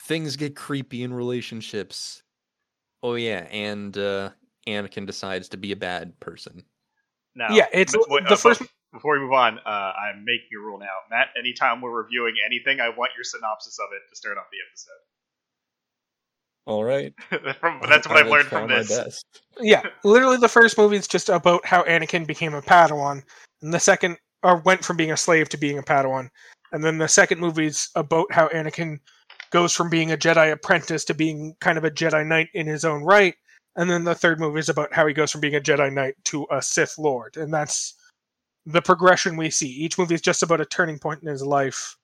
things 0.04 0.36
get 0.36 0.56
creepy 0.56 1.04
in 1.04 1.14
relationships. 1.14 2.24
Oh 3.04 3.16
yeah, 3.16 3.48
and 3.52 3.98
uh, 3.98 4.32
Anakin 4.68 5.06
decides 5.06 5.50
to 5.50 5.58
be 5.58 5.72
a 5.72 5.76
bad 5.76 6.20
person. 6.20 6.64
now, 7.36 7.54
yeah, 7.54 7.68
it's 7.74 7.96
but 7.96 8.10
wait, 8.10 8.28
the 8.28 8.34
uh, 8.34 8.38
first. 8.38 8.64
Before 8.94 9.16
we 9.16 9.24
move 9.24 9.32
on, 9.32 9.58
uh, 9.60 9.94
I'm 9.96 10.26
making 10.28 10.52
a 10.52 10.60
rule 10.60 10.78
now. 10.78 10.92
Matt, 11.10 11.28
anytime 11.40 11.80
we're 11.80 11.96
reviewing 11.96 12.36
anything, 12.46 12.82
I 12.82 12.90
want 12.90 13.12
your 13.16 13.24
synopsis 13.24 13.80
of 13.80 13.88
it 13.96 14.04
to 14.10 14.16
start 14.18 14.38
off 14.38 14.52
the 14.52 14.60
All 16.66 16.84
right, 16.84 17.14
episode. 17.32 17.56
from, 17.60 17.82
that's 17.88 18.08
what 18.08 18.18
I've 18.18 18.28
learned 18.28 18.48
from 18.48 18.68
this. 18.68 18.90
best. 18.90 19.26
Yeah, 19.60 19.82
literally 20.04 20.38
the 20.38 20.48
first 20.48 20.78
movie 20.78 20.98
is 20.98 21.08
just 21.08 21.30
about 21.30 21.66
how 21.66 21.84
Anakin 21.84 22.28
became 22.28 22.54
a 22.54 22.62
Padawan, 22.62 23.24
and 23.62 23.74
the 23.74 23.80
second, 23.80 24.18
or 24.44 24.58
went 24.58 24.86
from 24.86 24.98
being 24.98 25.12
a 25.12 25.18
slave 25.18 25.50
to 25.50 25.58
being 25.58 25.80
a 25.80 25.84
Padawan, 25.84 26.30
and 26.72 26.84
then 26.84 26.98
the 26.98 27.08
second 27.08 27.40
movie 27.40 27.66
is 27.66 27.90
about 27.96 28.32
how 28.32 28.48
Anakin 28.50 29.00
goes 29.50 29.74
from 29.74 29.90
being 29.90 30.12
a 30.12 30.18
Jedi 30.18 30.52
apprentice 30.52 31.04
to 31.06 31.14
being 31.14 31.56
kind 31.60 31.78
of 31.78 31.84
a 31.84 31.92
Jedi 31.92 32.26
Knight 32.26 32.50
in 32.54 32.68
his 32.68 32.86
own 32.86 33.04
right, 33.04 33.36
and 33.76 33.90
then 33.90 34.04
the 34.04 34.16
third 34.16 34.40
movie 34.40 34.60
is 34.60 34.70
about 34.70 34.94
how 34.94 35.08
he 35.08 35.14
goes 35.14 35.32
from 35.32 35.42
being 35.42 35.56
a 35.56 35.62
Jedi 35.62 35.92
Knight 35.92 36.16
to 36.26 36.46
a 36.52 36.62
Sith 36.62 36.98
Lord, 36.98 37.38
and 37.38 37.54
that's 37.54 37.96
the 38.66 38.82
progression 38.82 39.36
we 39.36 39.50
see. 39.50 39.68
Each 39.68 39.98
movie 39.98 40.16
is 40.16 40.22
just 40.22 40.44
about 40.44 40.62
a 40.62 40.66
turning 40.66 41.00
point 41.00 41.24
in 41.24 41.30
his 41.30 41.44
life, 41.44 41.98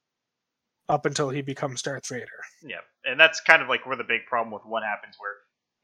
up 0.89 1.05
until 1.05 1.29
he 1.29 1.41
becomes 1.41 1.81
Darth 1.81 2.07
Vader. 2.07 2.27
Yeah, 2.63 2.81
and 3.03 3.19
that's 3.19 3.41
kind 3.41 3.61
of 3.61 3.69
like 3.69 3.85
where 3.85 3.97
the 3.97 4.03
big 4.03 4.25
problem 4.27 4.53
with 4.53 4.63
what 4.65 4.83
happens. 4.83 5.15
Where, 5.19 5.33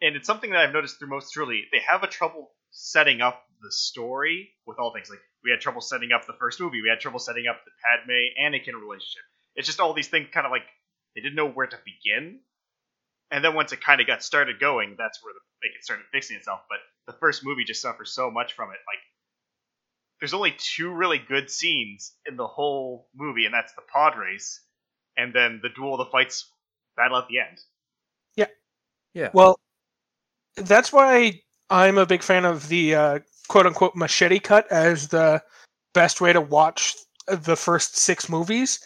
and 0.01 0.15
it's 0.15 0.27
something 0.27 0.51
that 0.51 0.59
I've 0.59 0.73
noticed 0.73 0.99
through 0.99 1.09
most 1.09 1.33
truly, 1.33 1.63
they 1.71 1.79
have 1.87 2.03
a 2.03 2.07
trouble 2.07 2.51
setting 2.71 3.21
up 3.21 3.43
the 3.61 3.71
story 3.71 4.49
with 4.65 4.77
all 4.79 4.93
things. 4.93 5.09
Like 5.09 5.19
we 5.43 5.51
had 5.51 5.61
trouble 5.61 5.81
setting 5.81 6.11
up 6.11 6.25
the 6.25 6.37
first 6.39 6.59
movie, 6.59 6.81
we 6.81 6.89
had 6.89 6.99
trouble 6.99 7.19
setting 7.19 7.47
up 7.47 7.61
the 7.65 7.71
Padme 7.83 8.33
Anakin 8.41 8.79
relationship. 8.79 9.23
It's 9.55 9.67
just 9.67 9.79
all 9.79 9.93
these 9.93 10.07
things, 10.07 10.27
kind 10.33 10.45
of 10.45 10.51
like 10.51 10.65
they 11.15 11.21
didn't 11.21 11.35
know 11.35 11.49
where 11.49 11.67
to 11.67 11.77
begin. 11.85 12.39
And 13.31 13.43
then 13.43 13.55
once 13.55 13.71
it 13.71 13.81
kind 13.81 14.01
of 14.01 14.07
got 14.07 14.23
started 14.23 14.59
going, 14.59 14.95
that's 14.97 15.23
where 15.23 15.33
the, 15.33 15.39
like 15.65 15.75
it 15.77 15.83
started 15.83 16.05
fixing 16.11 16.37
itself. 16.37 16.61
But 16.69 16.79
the 17.11 17.17
first 17.19 17.43
movie 17.43 17.63
just 17.63 17.81
suffers 17.81 18.13
so 18.13 18.29
much 18.31 18.53
from 18.53 18.69
it. 18.69 18.79
Like 18.87 19.01
there's 20.19 20.33
only 20.33 20.55
two 20.57 20.93
really 20.93 21.17
good 21.19 21.49
scenes 21.49 22.13
in 22.25 22.37
the 22.37 22.47
whole 22.47 23.09
movie, 23.15 23.45
and 23.45 23.53
that's 23.53 23.73
the 23.73 23.81
pod 23.81 24.17
race, 24.17 24.61
and 25.17 25.33
then 25.33 25.59
the 25.61 25.69
duel, 25.69 25.97
the 25.97 26.05
fights, 26.05 26.49
battle 26.95 27.17
at 27.17 27.27
the 27.27 27.39
end. 27.39 27.59
Yeah. 28.35 28.47
Yeah. 29.13 29.29
Well, 29.33 29.59
that's 30.57 30.93
why 30.93 31.41
I'm 31.69 31.97
a 31.97 32.05
big 32.05 32.23
fan 32.23 32.45
of 32.45 32.67
the 32.67 32.95
uh, 32.95 33.19
quote 33.47 33.65
unquote 33.65 33.95
machete 33.95 34.39
cut 34.39 34.71
as 34.71 35.07
the 35.07 35.41
best 35.93 36.21
way 36.21 36.33
to 36.33 36.41
watch 36.41 36.95
the 37.27 37.55
first 37.55 37.97
six 37.97 38.29
movies. 38.29 38.79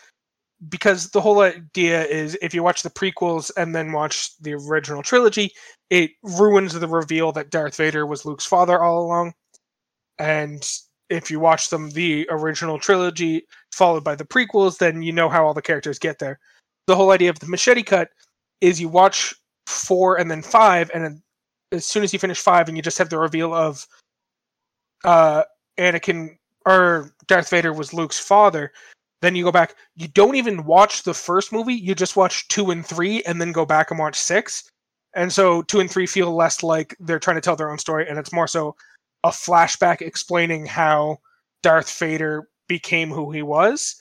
Because 0.69 1.11
the 1.11 1.21
whole 1.21 1.41
idea 1.41 2.03
is 2.05 2.35
if 2.41 2.51
you 2.51 2.63
watch 2.63 2.81
the 2.81 2.89
prequels 2.89 3.51
and 3.57 3.75
then 3.75 3.91
watch 3.91 4.35
the 4.39 4.53
original 4.53 5.03
trilogy, 5.03 5.51
it 5.91 6.11
ruins 6.23 6.73
the 6.73 6.87
reveal 6.87 7.31
that 7.33 7.51
Darth 7.51 7.75
Vader 7.75 8.07
was 8.07 8.25
Luke's 8.25 8.45
father 8.45 8.81
all 8.81 9.05
along. 9.05 9.33
And 10.17 10.67
if 11.09 11.31
you 11.31 11.39
watch 11.39 11.69
them, 11.69 11.89
the 11.91 12.27
original 12.29 12.79
trilogy 12.79 13.45
followed 13.71 14.03
by 14.03 14.15
the 14.15 14.25
prequels, 14.25 14.77
then 14.77 15.01
you 15.01 15.11
know 15.11 15.29
how 15.29 15.45
all 15.45 15.53
the 15.53 15.61
characters 15.61 15.99
get 15.99 16.19
there. 16.19 16.39
The 16.87 16.95
whole 16.95 17.11
idea 17.11 17.29
of 17.29 17.39
the 17.39 17.47
machete 17.47 17.83
cut 17.83 18.09
is 18.61 18.81
you 18.81 18.89
watch 18.89 19.33
four 19.65 20.19
and 20.19 20.29
then 20.29 20.41
five, 20.41 20.89
and 20.93 21.03
then 21.03 21.23
as 21.71 21.85
soon 21.85 22.03
as 22.03 22.13
you 22.13 22.19
finish 22.19 22.39
five, 22.39 22.67
and 22.67 22.77
you 22.77 22.83
just 22.83 22.97
have 22.97 23.09
the 23.09 23.19
reveal 23.19 23.53
of 23.53 23.85
uh, 25.03 25.43
Anakin 25.77 26.37
or 26.65 27.13
Darth 27.27 27.49
Vader 27.49 27.73
was 27.73 27.93
Luke's 27.93 28.19
father, 28.19 28.71
then 29.21 29.35
you 29.35 29.43
go 29.43 29.51
back. 29.51 29.75
You 29.95 30.07
don't 30.09 30.35
even 30.35 30.65
watch 30.65 31.03
the 31.03 31.13
first 31.13 31.51
movie; 31.51 31.73
you 31.73 31.95
just 31.95 32.15
watch 32.15 32.47
two 32.47 32.71
and 32.71 32.85
three, 32.85 33.21
and 33.23 33.39
then 33.41 33.51
go 33.51 33.65
back 33.65 33.91
and 33.91 33.99
watch 33.99 34.15
six. 34.15 34.69
And 35.13 35.31
so 35.31 35.61
two 35.63 35.79
and 35.79 35.89
three 35.89 36.05
feel 36.05 36.35
less 36.35 36.63
like 36.63 36.95
they're 36.99 37.19
trying 37.19 37.37
to 37.37 37.41
tell 37.41 37.55
their 37.55 37.71
own 37.71 37.79
story, 37.79 38.07
and 38.07 38.19
it's 38.19 38.33
more 38.33 38.47
so 38.47 38.75
a 39.23 39.29
flashback 39.29 40.01
explaining 40.01 40.65
how 40.65 41.17
Darth 41.63 41.97
Vader 41.97 42.47
became 42.67 43.09
who 43.09 43.31
he 43.31 43.41
was. 43.41 43.95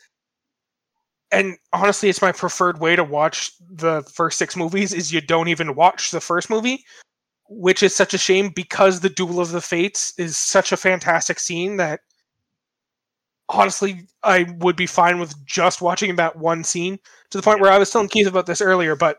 And 1.32 1.56
honestly, 1.72 2.08
it's 2.08 2.22
my 2.22 2.32
preferred 2.32 2.80
way 2.80 2.96
to 2.96 3.04
watch 3.04 3.52
the 3.70 4.02
first 4.02 4.38
six 4.38 4.56
movies 4.56 4.92
is 4.92 5.12
you 5.12 5.20
don't 5.20 5.48
even 5.48 5.74
watch 5.74 6.10
the 6.10 6.20
first 6.20 6.48
movie, 6.48 6.84
which 7.48 7.82
is 7.82 7.94
such 7.94 8.14
a 8.14 8.18
shame 8.18 8.52
because 8.54 9.00
the 9.00 9.08
Duel 9.08 9.40
of 9.40 9.50
the 9.50 9.60
Fates 9.60 10.12
is 10.18 10.36
such 10.36 10.72
a 10.72 10.76
fantastic 10.76 11.40
scene 11.40 11.76
that 11.78 12.00
honestly 13.48 14.06
I 14.22 14.46
would 14.58 14.76
be 14.76 14.86
fine 14.86 15.18
with 15.18 15.34
just 15.46 15.82
watching 15.82 16.16
that 16.16 16.36
one 16.36 16.64
scene 16.64 16.98
to 17.30 17.38
the 17.38 17.42
point 17.42 17.60
where 17.60 17.72
I 17.72 17.78
was 17.78 17.90
telling 17.90 18.08
Keith 18.08 18.26
about 18.26 18.46
this 18.46 18.60
earlier, 18.60 18.96
but 18.96 19.18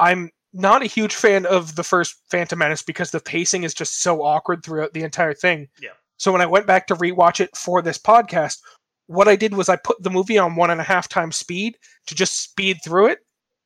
I'm 0.00 0.30
not 0.54 0.82
a 0.82 0.86
huge 0.86 1.14
fan 1.14 1.44
of 1.46 1.74
the 1.76 1.84
first 1.84 2.14
Phantom 2.30 2.58
Menace 2.58 2.82
because 2.82 3.10
the 3.10 3.20
pacing 3.20 3.64
is 3.64 3.74
just 3.74 4.02
so 4.02 4.22
awkward 4.22 4.64
throughout 4.64 4.92
the 4.94 5.02
entire 5.02 5.34
thing. 5.34 5.68
Yeah. 5.80 5.90
So 6.16 6.30
when 6.32 6.40
I 6.40 6.46
went 6.46 6.66
back 6.66 6.86
to 6.86 6.94
rewatch 6.94 7.40
it 7.40 7.54
for 7.56 7.82
this 7.82 7.98
podcast, 7.98 8.58
what 9.06 9.28
I 9.28 9.36
did 9.36 9.54
was 9.54 9.68
I 9.68 9.76
put 9.76 10.02
the 10.02 10.10
movie 10.10 10.38
on 10.38 10.56
one 10.56 10.70
and 10.70 10.80
a 10.80 10.84
half 10.84 11.08
times 11.08 11.36
speed 11.36 11.76
to 12.06 12.14
just 12.14 12.40
speed 12.40 12.78
through 12.84 13.08
it. 13.08 13.18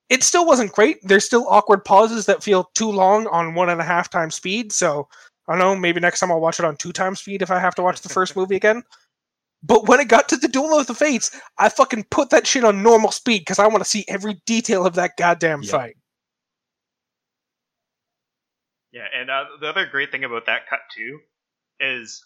It 0.09 0.23
still 0.25 0.47
wasn't 0.47 0.73
great. 0.73 0.99
There's 1.03 1.27
still 1.27 1.47
awkward 1.49 1.85
pauses 1.85 2.25
that 2.27 2.43
feel 2.43 2.71
too 2.75 2.91
long 2.91 3.27
on 3.27 3.55
one 3.55 3.69
and 3.69 3.81
a 3.81 3.85
half 3.85 4.09
times 4.09 4.35
speed. 4.35 4.73
So 4.73 5.07
I 5.47 5.53
don't 5.53 5.59
know, 5.59 5.77
maybe 5.77 6.01
next 6.01 6.21
time 6.21 6.33
I'll 6.33 6.41
watch 6.41 6.59
it 6.59 6.65
on 6.65 6.77
two 6.77 6.93
times 6.93 7.21
speed 7.21 7.43
if 7.43 7.51
I 7.51 7.59
have 7.59 7.75
to 7.77 7.83
watch 7.83 8.01
the 8.01 8.09
first 8.09 8.35
movie 8.37 8.57
again. 8.57 8.83
But 9.63 9.87
when 9.89 10.01
it 10.01 10.09
got 10.09 10.29
to 10.31 10.37
the 10.37 10.49
Duel 10.49 10.79
of 10.79 10.87
the 10.87 10.95
Fates, 10.95 11.39
I 11.59 11.69
fucking 11.69 12.05
put 12.11 12.31
that 12.31 12.47
shit 12.47 12.65
on 12.65 12.83
normal 12.83 13.11
speed 13.11 13.41
because 13.41 13.59
I 13.59 13.67
want 13.67 13.83
to 13.85 13.89
see 13.91 14.05
every 14.09 14.41
detail 14.47 14.87
of 14.87 14.95
that 14.95 15.17
goddamn 15.19 15.63
Yeah. 15.63 15.71
fight. 15.73 15.97
Yeah, 18.93 19.07
and 19.15 19.31
uh, 19.31 19.45
the 19.61 19.69
other 19.69 19.87
great 19.87 20.11
thing 20.11 20.25
about 20.25 20.47
that 20.47 20.69
cut 20.69 20.81
too 20.95 21.21
is 21.81 22.25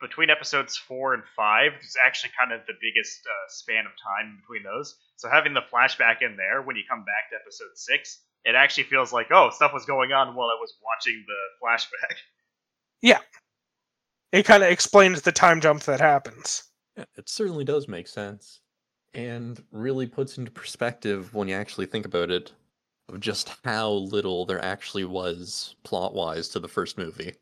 between 0.00 0.30
episodes 0.30 0.76
four 0.76 1.14
and 1.14 1.22
five, 1.36 1.72
there's 1.72 1.96
actually 2.04 2.30
kind 2.38 2.52
of 2.52 2.66
the 2.66 2.74
biggest 2.80 3.20
uh, 3.26 3.48
span 3.48 3.84
of 3.86 3.92
time 4.02 4.38
between 4.40 4.62
those. 4.62 4.96
So 5.16 5.28
having 5.28 5.54
the 5.54 5.62
flashback 5.72 6.22
in 6.22 6.36
there 6.36 6.62
when 6.62 6.76
you 6.76 6.82
come 6.88 7.04
back 7.04 7.30
to 7.30 7.36
episode 7.36 7.74
six, 7.74 8.20
it 8.44 8.54
actually 8.54 8.84
feels 8.84 9.12
like 9.12 9.28
oh, 9.30 9.50
stuff 9.50 9.72
was 9.72 9.84
going 9.84 10.12
on 10.12 10.34
while 10.34 10.48
I 10.48 10.58
was 10.60 10.74
watching 10.82 11.24
the 11.26 11.40
flashback. 11.62 12.16
Yeah, 13.02 13.20
it 14.32 14.44
kind 14.44 14.62
of 14.62 14.70
explains 14.70 15.22
the 15.22 15.32
time 15.32 15.60
jump 15.60 15.82
that 15.84 16.00
happens. 16.00 16.64
Yeah, 16.96 17.04
it 17.16 17.28
certainly 17.28 17.64
does 17.64 17.88
make 17.88 18.08
sense. 18.08 18.60
And 19.12 19.60
really 19.72 20.06
puts 20.06 20.38
into 20.38 20.52
perspective 20.52 21.34
when 21.34 21.48
you 21.48 21.54
actually 21.56 21.86
think 21.86 22.06
about 22.06 22.30
it 22.30 22.52
of 23.12 23.20
just 23.20 23.52
how 23.64 23.90
little 23.90 24.46
there 24.46 24.64
actually 24.64 25.04
was 25.04 25.74
plot 25.84 26.14
wise 26.14 26.48
to 26.50 26.60
the 26.60 26.68
first 26.68 26.98
movie. 26.98 27.34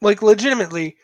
Like, 0.00 0.22
legitimately, 0.22 0.96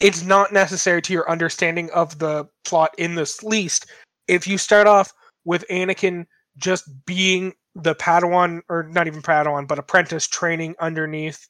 it's 0.00 0.22
not 0.22 0.52
necessary 0.52 1.02
to 1.02 1.12
your 1.12 1.28
understanding 1.30 1.90
of 1.90 2.18
the 2.18 2.46
plot 2.64 2.94
in 2.98 3.14
this 3.14 3.42
least 3.42 3.86
if 4.28 4.46
you 4.46 4.58
start 4.58 4.86
off 4.86 5.12
with 5.44 5.64
Anakin 5.70 6.26
just 6.56 6.84
being 7.06 7.52
the 7.74 7.94
Padawan, 7.94 8.60
or 8.68 8.84
not 8.84 9.06
even 9.06 9.22
Padawan, 9.22 9.66
but 9.66 9.78
apprentice 9.78 10.26
training 10.26 10.74
underneath 10.78 11.48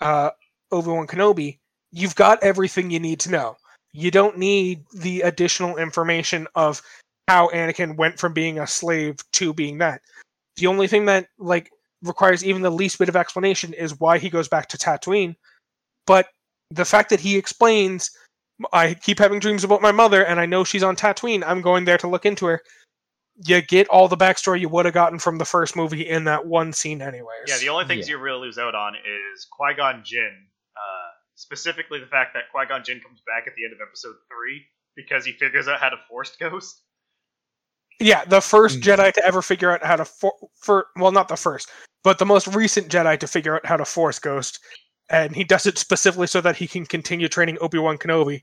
uh, 0.00 0.30
Obi 0.72 0.88
Wan 0.88 1.06
Kenobi. 1.06 1.58
You've 1.92 2.16
got 2.16 2.42
everything 2.42 2.90
you 2.90 2.98
need 2.98 3.20
to 3.20 3.30
know. 3.30 3.56
You 3.92 4.10
don't 4.10 4.36
need 4.36 4.84
the 4.92 5.20
additional 5.20 5.76
information 5.76 6.48
of 6.56 6.82
how 7.28 7.48
Anakin 7.48 7.96
went 7.96 8.18
from 8.18 8.32
being 8.32 8.58
a 8.58 8.66
slave 8.66 9.16
to 9.32 9.52
being 9.54 9.78
that. 9.78 10.00
The 10.56 10.66
only 10.66 10.86
thing 10.88 11.06
that 11.06 11.28
like 11.38 11.70
requires 12.02 12.44
even 12.44 12.62
the 12.62 12.70
least 12.70 12.98
bit 12.98 13.08
of 13.08 13.16
explanation 13.16 13.72
is 13.72 13.98
why 13.98 14.18
he 14.18 14.30
goes 14.30 14.48
back 14.48 14.68
to 14.68 14.78
Tatooine. 14.78 15.36
But 16.06 16.28
the 16.70 16.84
fact 16.84 17.10
that 17.10 17.20
he 17.20 17.36
explains, 17.36 18.10
I 18.72 18.94
keep 18.94 19.18
having 19.18 19.40
dreams 19.40 19.64
about 19.64 19.82
my 19.82 19.92
mother, 19.92 20.24
and 20.24 20.38
I 20.38 20.46
know 20.46 20.64
she's 20.64 20.82
on 20.82 20.96
Tatooine. 20.96 21.42
I'm 21.46 21.62
going 21.62 21.86
there 21.86 21.98
to 21.98 22.08
look 22.08 22.26
into 22.26 22.46
her. 22.46 22.62
You 23.46 23.62
get 23.62 23.88
all 23.88 24.06
the 24.06 24.16
backstory 24.16 24.60
you 24.60 24.68
would 24.68 24.84
have 24.84 24.94
gotten 24.94 25.18
from 25.18 25.38
the 25.38 25.44
first 25.44 25.74
movie 25.74 26.08
in 26.08 26.24
that 26.24 26.46
one 26.46 26.72
scene, 26.72 27.02
anyways. 27.02 27.48
Yeah, 27.48 27.58
the 27.58 27.70
only 27.70 27.84
things 27.86 28.06
Yeah. 28.06 28.14
you 28.14 28.22
really 28.22 28.46
lose 28.46 28.58
out 28.58 28.74
on 28.76 28.94
is 28.94 29.46
Qui 29.50 29.74
Gon 29.74 30.02
Jinn. 30.04 30.46
Uh, 30.76 31.10
specifically, 31.34 31.98
the 31.98 32.06
fact 32.06 32.34
that 32.34 32.44
Qui 32.52 32.66
Gon 32.68 32.84
Jinn 32.84 33.00
comes 33.00 33.20
back 33.26 33.48
at 33.48 33.54
the 33.56 33.64
end 33.64 33.72
of 33.72 33.80
episode 33.84 34.14
three 34.28 34.66
because 34.94 35.24
he 35.24 35.32
figures 35.32 35.66
out 35.66 35.80
how 35.80 35.88
to 35.88 35.96
force 36.08 36.36
ghost. 36.38 36.80
Yeah, 38.00 38.24
the 38.24 38.40
first 38.40 38.80
Mm. 38.80 38.82
Jedi 38.82 39.12
to 39.12 39.24
ever 39.24 39.42
figure 39.42 39.72
out 39.72 39.84
how 39.84 39.96
to 39.96 40.04
for, 40.04 40.32
for 40.56 40.86
well, 40.96 41.12
not 41.12 41.28
the 41.28 41.36
first, 41.36 41.70
but 42.02 42.18
the 42.18 42.26
most 42.26 42.48
recent 42.48 42.88
Jedi 42.88 43.18
to 43.18 43.26
figure 43.26 43.56
out 43.56 43.66
how 43.66 43.76
to 43.76 43.84
Force 43.84 44.18
Ghost, 44.18 44.60
and 45.10 45.34
he 45.34 45.44
does 45.44 45.66
it 45.66 45.78
specifically 45.78 46.26
so 46.26 46.40
that 46.40 46.56
he 46.56 46.66
can 46.66 46.84
continue 46.86 47.28
training 47.28 47.58
Obi 47.60 47.78
Wan 47.78 47.98
Kenobi 47.98 48.42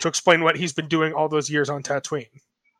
to 0.00 0.08
explain 0.08 0.42
what 0.42 0.56
he's 0.56 0.72
been 0.72 0.88
doing 0.88 1.12
all 1.12 1.28
those 1.28 1.50
years 1.50 1.68
on 1.68 1.82
Tatooine. 1.82 2.26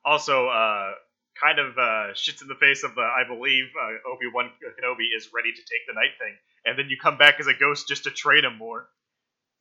Also, 0.05 0.49
uh, 0.49 0.93
kind 1.41 1.59
of 1.59 1.77
uh, 1.79 2.13
shits 2.15 2.43
in 2.43 2.49
the 2.49 2.55
face 2.57 2.83
of 2.85 2.95
the 2.95 3.03
I 3.03 3.23
believe 3.27 3.67
uh, 3.81 4.11
Obi 4.13 4.27
Wan 4.33 4.51
Kenobi 4.81 5.17
is 5.17 5.29
ready 5.35 5.53
to 5.53 5.61
take 5.61 5.87
the 5.87 5.95
knight 5.95 6.19
thing, 6.19 6.37
and 6.65 6.79
then 6.79 6.89
you 6.89 6.97
come 7.01 7.17
back 7.17 7.37
as 7.39 7.47
a 7.47 7.55
ghost 7.55 7.87
just 7.89 8.05
to 8.05 8.11
train 8.11 8.45
him 8.45 8.57
more. 8.57 8.89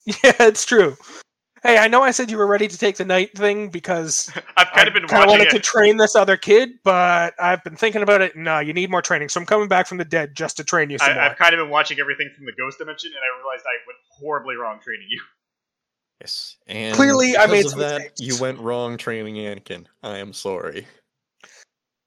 Yeah, 0.24 0.36
it's 0.40 0.66
true. 0.66 0.96
Hey, 1.64 1.78
I 1.78 1.88
know 1.88 2.04
I 2.04 2.12
said 2.12 2.30
you 2.30 2.38
were 2.38 2.48
ready 2.48 2.68
to 2.68 2.78
take 2.78 2.98
the 2.98 3.06
knight 3.06 3.36
thing 3.38 3.70
because 3.70 4.32
I've 4.58 4.68
kind 4.72 4.88
of 4.88 4.94
been 4.94 5.08
kinda 5.08 5.28
wanted 5.28 5.48
it. 5.48 5.52
to 5.52 5.60
train 5.60 5.98
this 5.98 6.16
other 6.16 6.38
kid, 6.38 6.72
but 6.84 7.34
I've 7.40 7.64
been 7.64 7.76
thinking 7.76 8.04
about 8.04 8.22
it. 8.22 8.36
No, 8.36 8.60
you 8.60 8.74
need 8.74 8.90
more 8.92 9.02
training, 9.02 9.30
so 9.30 9.40
I'm 9.40 9.46
coming 9.46 9.68
back 9.68 9.88
from 9.88 9.98
the 9.98 10.06
dead 10.06 10.36
just 10.36 10.58
to 10.58 10.64
train 10.64 10.90
you 10.90 10.98
some 11.00 11.12
I, 11.12 11.14
more. 11.16 11.24
I've 11.24 11.38
kind 11.38 11.54
of 11.54 11.60
been 11.60 11.70
watching 11.70 12.00
everything 12.00 12.30
from 12.36 12.46
the 12.46 12.54
ghost 12.54 12.78
dimension, 12.78 13.12
and 13.12 13.20
I 13.20 13.38
realized 13.42 13.66
I 13.66 13.78
went 13.88 13.98
horribly 14.12 14.56
wrong 14.56 14.80
training 14.84 15.08
you. 15.10 15.22
Yes. 16.22 16.58
And 16.68 16.96
Clearly, 16.96 17.38
I 17.38 17.46
because 17.46 17.52
made 17.52 17.70
some 17.70 17.80
that, 17.80 17.98
mistakes. 18.02 18.22
you 18.22 18.42
went 18.42 18.60
wrong 18.60 18.98
training 18.98 19.36
Anakin. 19.36 19.86
I 20.04 20.18
am 20.18 20.34
sorry. 20.34 20.86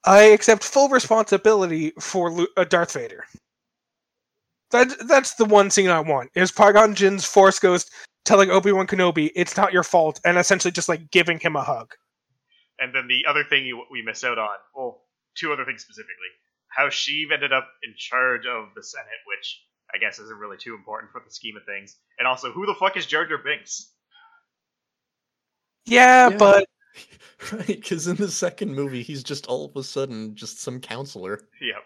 I 0.05 0.23
accept 0.23 0.65
full 0.65 0.89
responsibility 0.89 1.93
for 2.01 2.33
Lu- 2.33 2.49
uh, 2.57 2.65
Darth 2.65 2.93
Vader. 2.95 3.25
That 4.71 4.89
that's 5.09 5.35
the 5.35 5.45
one 5.45 5.71
scene 5.71 5.91
I 5.91 6.01
want 6.01 6.31
is 6.35 6.51
Qui-Gon 6.51 6.95
Jinn's 6.95 7.25
Force 7.25 7.59
Ghost 7.59 7.91
telling 8.25 8.51
Obi 8.51 8.73
Wan 8.73 8.87
Kenobi 8.87 9.31
it's 9.35 9.57
not 9.57 9.73
your 9.73 9.83
fault, 9.85 10.21
and 10.25 10.39
essentially 10.39 10.73
just 10.73 10.89
like 10.89 11.11
giving 11.11 11.39
him 11.39 11.57
a 11.57 11.63
hug. 11.63 11.95
And 12.79 12.95
then 12.95 13.09
the 13.09 13.29
other 13.29 13.45
thing 13.45 13.67
you, 13.67 13.85
we 13.91 14.03
missed 14.03 14.25
out 14.25 14.39
on, 14.39 14.57
well, 14.75 15.03
two 15.37 15.53
other 15.53 15.65
things 15.65 15.83
specifically, 15.83 16.31
how 16.69 16.87
Sheev 16.87 17.33
ended 17.33 17.53
up 17.53 17.69
in 17.83 17.95
charge 17.97 18.47
of 18.47 18.69
the 18.75 18.83
Senate, 18.83 19.09
which 19.27 19.63
I 19.95 19.99
guess 19.99 20.19
isn't 20.19 20.39
really 20.39 20.57
too 20.57 20.75
important 20.75 21.13
for 21.13 21.21
the 21.25 21.31
scheme 21.33 21.57
of 21.57 21.65
things, 21.65 21.97
and 22.19 22.27
also 22.27 22.53
who 22.53 22.65
the 22.67 22.75
fuck 22.75 22.97
is 22.97 23.07
Jar 23.07 23.27
Jar 23.27 23.39
Binks? 23.39 23.93
Yeah, 25.87 26.29
Yeah. 26.31 26.37
but 26.37 26.67
Right, 27.53 27.67
because 27.67 28.07
in 28.07 28.17
the 28.17 28.29
second 28.31 28.75
movie, 28.75 29.03
he's 29.03 29.23
just 29.23 29.47
all 29.47 29.65
of 29.65 29.75
a 29.77 29.83
sudden 29.83 30.35
just 30.35 30.61
some 30.61 30.79
counselor. 30.79 31.41
Yep. 31.61 31.83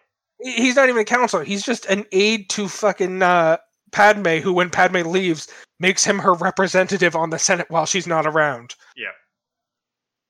he's 0.56 0.74
not 0.76 0.88
even 0.88 1.00
a 1.00 1.04
counselor. 1.04 1.44
He's 1.44 1.62
just 1.64 1.86
an 1.86 2.04
aide 2.10 2.50
to 2.50 2.66
fucking 2.68 3.22
uh, 3.22 3.58
Padme, 3.92 4.38
who 4.38 4.52
when 4.52 4.68
Padme 4.70 5.02
leaves 5.08 5.46
makes 5.80 6.04
him 6.04 6.20
her 6.20 6.34
representative 6.34 7.16
on 7.16 7.30
the 7.30 7.38
Senate 7.38 7.70
while 7.70 7.86
she's 7.86 8.06
not 8.06 8.26
around. 8.26 8.74
Yeah. 8.96 9.14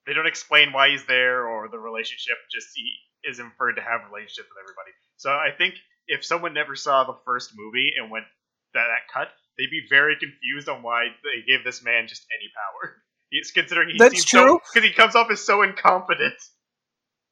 They 0.06 0.12
don't 0.12 0.26
explain 0.26 0.72
why 0.72 0.90
he's 0.90 1.06
there 1.06 1.46
or 1.46 1.68
the 1.68 1.78
relationship, 1.78 2.36
just 2.52 2.68
he 2.74 2.92
is 3.24 3.38
inferred 3.38 3.74
to 3.74 3.82
have 3.82 4.02
a 4.02 4.12
relationship 4.12 4.46
with 4.50 4.62
everybody. 4.62 4.90
So 5.16 5.30
I 5.30 5.50
think 5.56 5.74
if 6.06 6.24
someone 6.24 6.52
never 6.52 6.76
saw 6.76 7.04
the 7.04 7.16
first 7.24 7.52
movie 7.56 7.92
and 7.98 8.10
went 8.10 8.26
that, 8.74 8.86
that 8.86 9.12
cut, 9.12 9.28
they'd 9.56 9.70
be 9.70 9.86
very 9.88 10.16
confused 10.16 10.68
on 10.68 10.82
why 10.82 11.06
they 11.22 11.50
gave 11.50 11.64
this 11.64 11.82
man 11.82 12.06
just 12.08 12.26
any 12.38 12.50
power. 12.54 12.96
He's 13.30 13.50
considering 13.50 13.90
he 13.90 13.98
That's 13.98 14.14
seems 14.14 14.24
true. 14.26 14.60
because 14.72 14.88
he 14.88 14.94
comes 14.94 15.16
off 15.16 15.30
as 15.30 15.40
so 15.40 15.62
incompetent. 15.62 16.34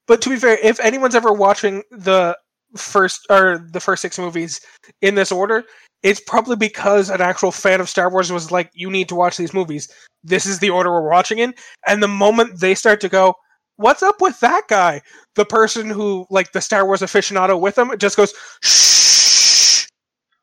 But 0.09 0.23
to 0.23 0.31
be 0.31 0.37
fair, 0.37 0.59
if 0.61 0.81
anyone's 0.81 1.15
ever 1.15 1.33
watching 1.33 1.85
the 1.91 2.37
first 2.77 3.27
or 3.31 3.67
the 3.73 3.81
first 3.81 4.03
six 4.03 4.19
movies 4.19 4.61
in 5.01 5.15
this 5.15 5.31
order, 5.33 5.65
it's 6.03 6.21
probably 6.21 6.57
because 6.57 7.11
an 7.11 7.21
actual 7.21 7.53
fan 7.53 7.81
of 7.81 7.89
Star 7.89 8.11
Wars 8.11 8.33
was 8.33 8.51
like, 8.51 8.71
"You 8.75 8.91
need 8.91 9.09
to 9.09 9.15
watch 9.15 9.37
these 9.37 9.55
movies. 9.55 9.89
This 10.25 10.47
is 10.47 10.59
the 10.59 10.71
order 10.71 10.91
we're 10.91 11.09
watching 11.09 11.39
in." 11.39 11.55
And 11.87 12.03
the 12.03 12.09
moment 12.09 12.61
they 12.61 12.75
start 12.75 13.01
to 13.03 13.09
go, 13.09 13.35
"What's 13.77 14.03
up 14.03 14.21
with 14.21 14.39
that 14.41 14.65
guy?" 14.69 15.01
The 15.35 15.45
person 15.45 15.89
who, 15.91 16.27
like 16.31 16.53
the 16.53 16.61
Star 16.61 16.85
Wars 16.87 17.01
aficionado 17.01 17.61
with 17.61 17.75
them, 17.77 17.97
just 17.99 18.17
goes, 18.17 18.33
"Shh." 18.63 19.87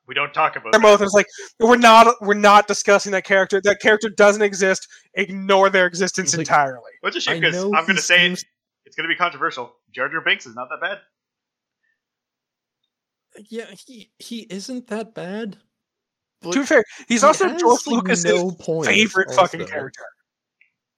We 0.06 0.14
don't 0.14 0.34
talk 0.34 0.56
about 0.56 0.72
Their 0.72 0.80
that. 0.80 0.86
mouth 0.86 1.02
is 1.02 1.12
like, 1.12 1.26
"We're 1.60 1.76
not, 1.76 2.16
we're 2.20 2.34
not 2.34 2.66
discussing 2.66 3.12
that 3.12 3.24
character. 3.24 3.60
That 3.62 3.80
character 3.80 4.08
doesn't 4.08 4.42
exist. 4.42 4.88
Ignore 5.14 5.70
their 5.70 5.86
existence 5.86 6.32
like- 6.32 6.40
entirely." 6.40 6.90
Which 7.02 7.16
is 7.16 7.28
I 7.28 7.32
shame 7.32 7.40
because 7.42 7.62
I'm 7.62 7.70
going 7.70 7.96
to 7.96 8.02
say 8.02 8.16
it, 8.16 8.28
seems- 8.28 8.44
it's 8.86 8.96
going 8.96 9.08
to 9.08 9.12
be 9.12 9.16
controversial. 9.16 9.76
Jar 9.94 10.08
Jar 10.08 10.20
Binks 10.20 10.46
is 10.46 10.54
not 10.56 10.68
that 10.70 10.80
bad. 10.80 10.98
Yeah, 13.48 13.66
he 13.86 14.10
he 14.18 14.40
isn't 14.50 14.86
that 14.88 15.14
bad. 15.14 15.56
But 16.42 16.52
to 16.52 16.60
be 16.60 16.66
fair, 16.66 16.84
he's 17.08 17.20
he 17.22 17.26
also 17.26 17.48
George 17.58 17.80
Lucas' 17.86 18.24
no 18.24 18.50
favorite 18.84 19.28
fucking 19.34 19.60
character. 19.66 20.04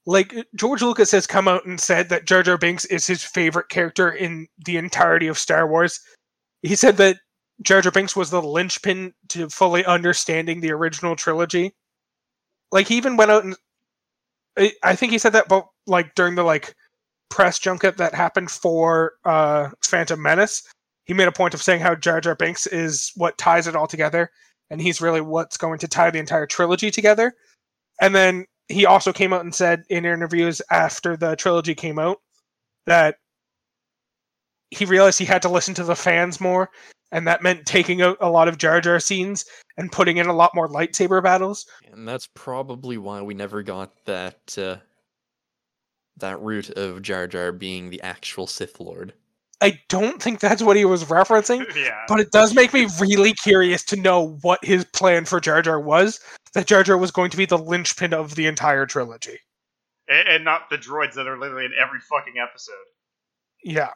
Like 0.07 0.35
George 0.57 0.83
Lucas 0.83 1.11
has 1.13 1.27
come 1.27 1.47
out 1.49 1.65
and 1.65 1.81
said 1.81 2.09
that 2.09 2.27
Jar 2.27 2.43
Jar 2.43 2.59
Binks 2.59 2.85
is 2.87 3.07
his 3.07 3.23
favorite 3.23 3.69
character 3.69 4.11
in 4.11 4.49
the 4.65 4.77
entirety 4.77 5.29
of 5.29 5.39
Star 5.39 5.67
Wars. 5.69 6.01
He 6.63 6.75
said 6.75 6.97
that 6.97 7.19
Jar 7.63 7.81
Jar 7.83 7.93
Binks 7.93 8.17
was 8.17 8.31
the 8.31 8.43
linchpin 8.43 9.15
to 9.29 9.49
fully 9.49 9.85
understanding 9.85 10.61
the 10.61 10.73
original 10.73 11.15
trilogy. 11.15 11.75
Like 12.73 12.89
he 12.89 12.97
even 12.97 13.17
went 13.17 13.31
out 13.31 13.45
and 13.45 13.57
I- 14.59 14.75
I 14.83 14.97
think 14.97 15.13
he 15.13 15.19
said 15.19 15.33
that 15.35 15.49
but 15.49 15.67
like 15.87 16.15
during 16.15 16.35
the 16.35 16.43
like 16.43 16.75
press 17.29 17.59
junket 17.59 17.97
that 17.99 18.15
happened 18.15 18.51
for 18.51 19.15
uh 19.25 19.71
Phantom 19.85 20.21
Menace. 20.21 20.63
He 21.05 21.15
made 21.15 21.29
a 21.29 21.33
point 21.33 21.55
of 21.55 21.63
saying 21.63 21.81
how 21.81 21.95
Jar 21.95 22.21
Jar 22.21 22.35
Binks 22.35 22.67
is 22.67 23.13
what 23.17 23.39
ties 23.39 23.67
it 23.67 23.77
all 23.77 23.87
together 23.87 24.31
and 24.73 24.81
he's 24.81 25.03
really 25.03 25.21
what's 25.21 25.59
going 25.59 25.79
to 25.79 25.87
tie 25.87 26.11
the 26.11 26.19
entire 26.19 26.47
trilogy 26.47 26.91
together. 26.91 27.35
And 28.01 28.15
then 28.15 28.47
he 28.69 28.87
also 28.87 29.13
came 29.13 29.35
out 29.35 29.43
and 29.43 29.55
said 29.55 29.85
in 29.91 30.07
interviews 30.07 30.63
after 30.71 31.15
the 31.15 31.37
trilogy 31.37 31.75
came 31.75 31.99
out 31.99 32.17
that 32.87 33.17
he 34.71 34.87
realized 34.87 35.19
he 35.19 35.27
had 35.27 35.43
to 35.43 35.51
listen 35.51 35.75
to 35.75 35.85
the 35.85 35.95
fans 35.95 36.41
more, 36.41 36.71
and 37.13 37.27
that 37.27 37.43
meant 37.43 37.67
taking 37.67 38.01
out 38.01 38.17
a 38.23 38.31
lot 38.31 38.49
of 38.49 38.57
Jar 38.57 38.81
Jar 38.81 38.99
scenes 38.99 39.45
and 39.77 39.93
putting 39.93 40.17
in 40.17 40.27
a 40.27 40.33
lot 40.33 40.55
more 40.55 40.69
lightsaber 40.69 41.23
battles. 41.23 41.67
And 41.93 42.09
that's 42.09 42.29
probably 42.35 42.97
why 42.97 43.21
we 43.21 43.35
never 43.35 43.63
got 43.63 43.93
that 44.07 44.57
uh, 44.57 44.77
that 46.17 46.41
route 46.41 46.71
of 46.71 47.03
Jar 47.03 47.27
Jar 47.27 47.53
being 47.53 47.91
the 47.91 48.01
actual 48.01 48.47
Sith 48.47 48.81
Lord. 48.81 49.13
I 49.63 49.81
don't 49.89 50.21
think 50.21 50.41
that's 50.41 50.63
what 50.63 50.77
he 50.77 50.85
was 50.85 51.05
referencing, 51.05 51.65
yeah. 51.77 52.03
but 52.09 52.21
it 52.21 52.31
does 52.33 52.55
make 52.55 52.75
me 52.75 52.89
really 53.01 53.33
curious 53.33 53.85
to 53.85 53.97
know 53.97 54.37
what 54.43 54.65
his 54.65 54.85
plan 54.87 55.25
for 55.25 55.41
Jar 55.41 55.63
Jar 55.63 55.81
was. 55.81 56.21
That 56.55 56.67
Jar 56.67 56.83
Jar 56.83 56.99
was 56.99 57.11
going 57.11 57.31
to 57.31 57.37
be 57.37 57.47
the 57.47 57.59
linchpin 57.59 58.13
of 58.13 58.35
the 58.35 58.47
entire 58.47 58.85
trilogy. 58.87 59.39
and, 60.09 60.29
and 60.29 60.45
not 60.45 60.69
the 60.71 60.77
droids 60.77 61.15
that 61.15 61.27
are 61.27 61.39
literally 61.39 61.65
in 61.65 61.73
every 61.81 62.01
fucking 62.01 62.35
episode. 62.43 62.75
Yeah. 63.65 63.91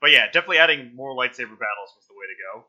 But 0.00 0.10
yeah, 0.12 0.26
definitely 0.26 0.58
adding 0.58 0.94
more 0.94 1.10
lightsaber 1.16 1.58
battles 1.58 1.92
was 1.96 2.06
the 2.08 2.14
way 2.14 2.26
to 2.26 2.54
go. 2.54 2.66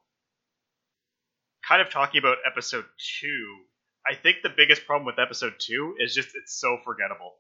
Kind 1.68 1.82
of 1.82 1.90
talking 1.90 2.20
about 2.20 2.38
episode 2.46 2.86
two, 3.22 3.58
I 4.08 4.16
think 4.16 4.38
the 4.42 4.54
biggest 4.56 4.86
problem 4.86 5.06
with 5.06 5.20
episode 5.20 5.56
two 5.60 5.96
is 6.00 6.16
just 6.16 6.30
it's 6.36 6.60
so 6.60 6.78
forgettable. 6.84 7.34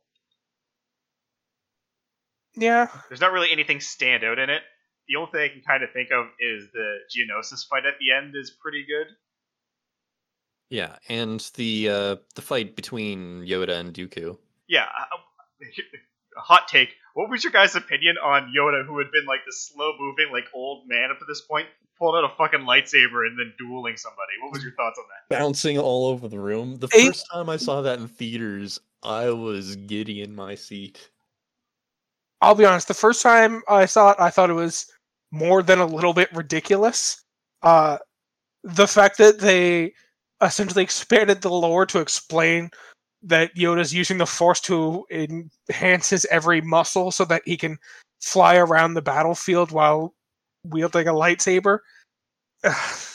Yeah. 2.57 2.87
There's 3.07 3.21
not 3.21 3.31
really 3.31 3.51
anything 3.51 3.79
stand 3.79 4.23
out 4.23 4.39
in 4.39 4.49
it. 4.49 4.61
The 5.07 5.15
only 5.15 5.31
thing 5.31 5.41
I 5.41 5.47
can 5.47 5.61
kind 5.61 5.83
of 5.83 5.91
think 5.91 6.09
of 6.11 6.25
is 6.39 6.67
the 6.73 6.97
Geonosis 7.09 7.67
fight 7.69 7.85
at 7.85 7.93
the 7.99 8.11
end 8.11 8.33
is 8.35 8.51
pretty 8.51 8.85
good. 8.85 9.07
Yeah, 10.69 10.97
and 11.07 11.39
the 11.55 11.89
uh, 11.89 12.15
the 12.35 12.41
fight 12.41 12.75
between 12.75 13.45
Yoda 13.45 13.79
and 13.79 13.93
Dooku. 13.93 14.37
Yeah, 14.67 14.83
a 14.83 16.39
hot 16.41 16.67
take. 16.67 16.89
What 17.13 17.29
was 17.29 17.43
your 17.43 17.53
guys' 17.53 17.75
opinion 17.75 18.17
on 18.17 18.53
Yoda, 18.55 18.85
who 18.85 18.97
had 18.97 19.09
been 19.11 19.25
like 19.25 19.39
the 19.45 19.53
slow 19.53 19.93
moving, 19.97 20.31
like 20.31 20.45
old 20.53 20.83
man 20.87 21.09
up 21.09 21.19
to 21.19 21.25
this 21.25 21.41
point, 21.41 21.67
pulling 21.97 22.23
out 22.23 22.31
a 22.31 22.35
fucking 22.35 22.67
lightsaber 22.67 23.25
and 23.25 23.39
then 23.39 23.53
dueling 23.57 23.95
somebody? 23.95 24.33
What 24.41 24.51
was 24.51 24.61
your 24.61 24.73
thoughts 24.73 24.99
on 24.99 25.05
that? 25.07 25.39
Bouncing 25.39 25.79
all 25.79 26.07
over 26.07 26.27
the 26.27 26.39
room. 26.39 26.75
The 26.75 26.89
first 26.89 27.25
time 27.31 27.49
I 27.49 27.55
saw 27.55 27.81
that 27.81 27.99
in 27.99 28.09
theaters, 28.09 28.77
I 29.01 29.29
was 29.29 29.77
giddy 29.77 30.21
in 30.21 30.35
my 30.35 30.55
seat. 30.55 31.09
I'll 32.41 32.55
be 32.55 32.65
honest, 32.65 32.87
the 32.87 32.93
first 32.93 33.21
time 33.21 33.61
I 33.67 33.85
saw 33.85 34.11
it, 34.11 34.17
I 34.19 34.29
thought 34.29 34.49
it 34.49 34.53
was 34.53 34.91
more 35.31 35.63
than 35.63 35.79
a 35.79 35.85
little 35.85 36.13
bit 36.13 36.33
ridiculous. 36.33 37.21
Uh, 37.61 37.97
the 38.63 38.87
fact 38.87 39.17
that 39.17 39.39
they 39.39 39.93
essentially 40.41 40.83
expanded 40.83 41.41
the 41.41 41.49
lore 41.49 41.85
to 41.87 41.99
explain 41.99 42.69
that 43.23 43.55
Yoda's 43.55 43.93
using 43.93 44.17
the 44.17 44.25
Force 44.25 44.61
to 44.61 45.05
enhance 45.09 46.09
his 46.09 46.25
every 46.25 46.61
muscle 46.61 47.11
so 47.11 47.25
that 47.25 47.41
he 47.45 47.57
can 47.57 47.77
fly 48.21 48.55
around 48.55 48.93
the 48.93 49.01
battlefield 49.01 49.71
while 49.71 50.13
wielding 50.63 51.07
a 51.07 51.13
lightsaber. 51.13 51.79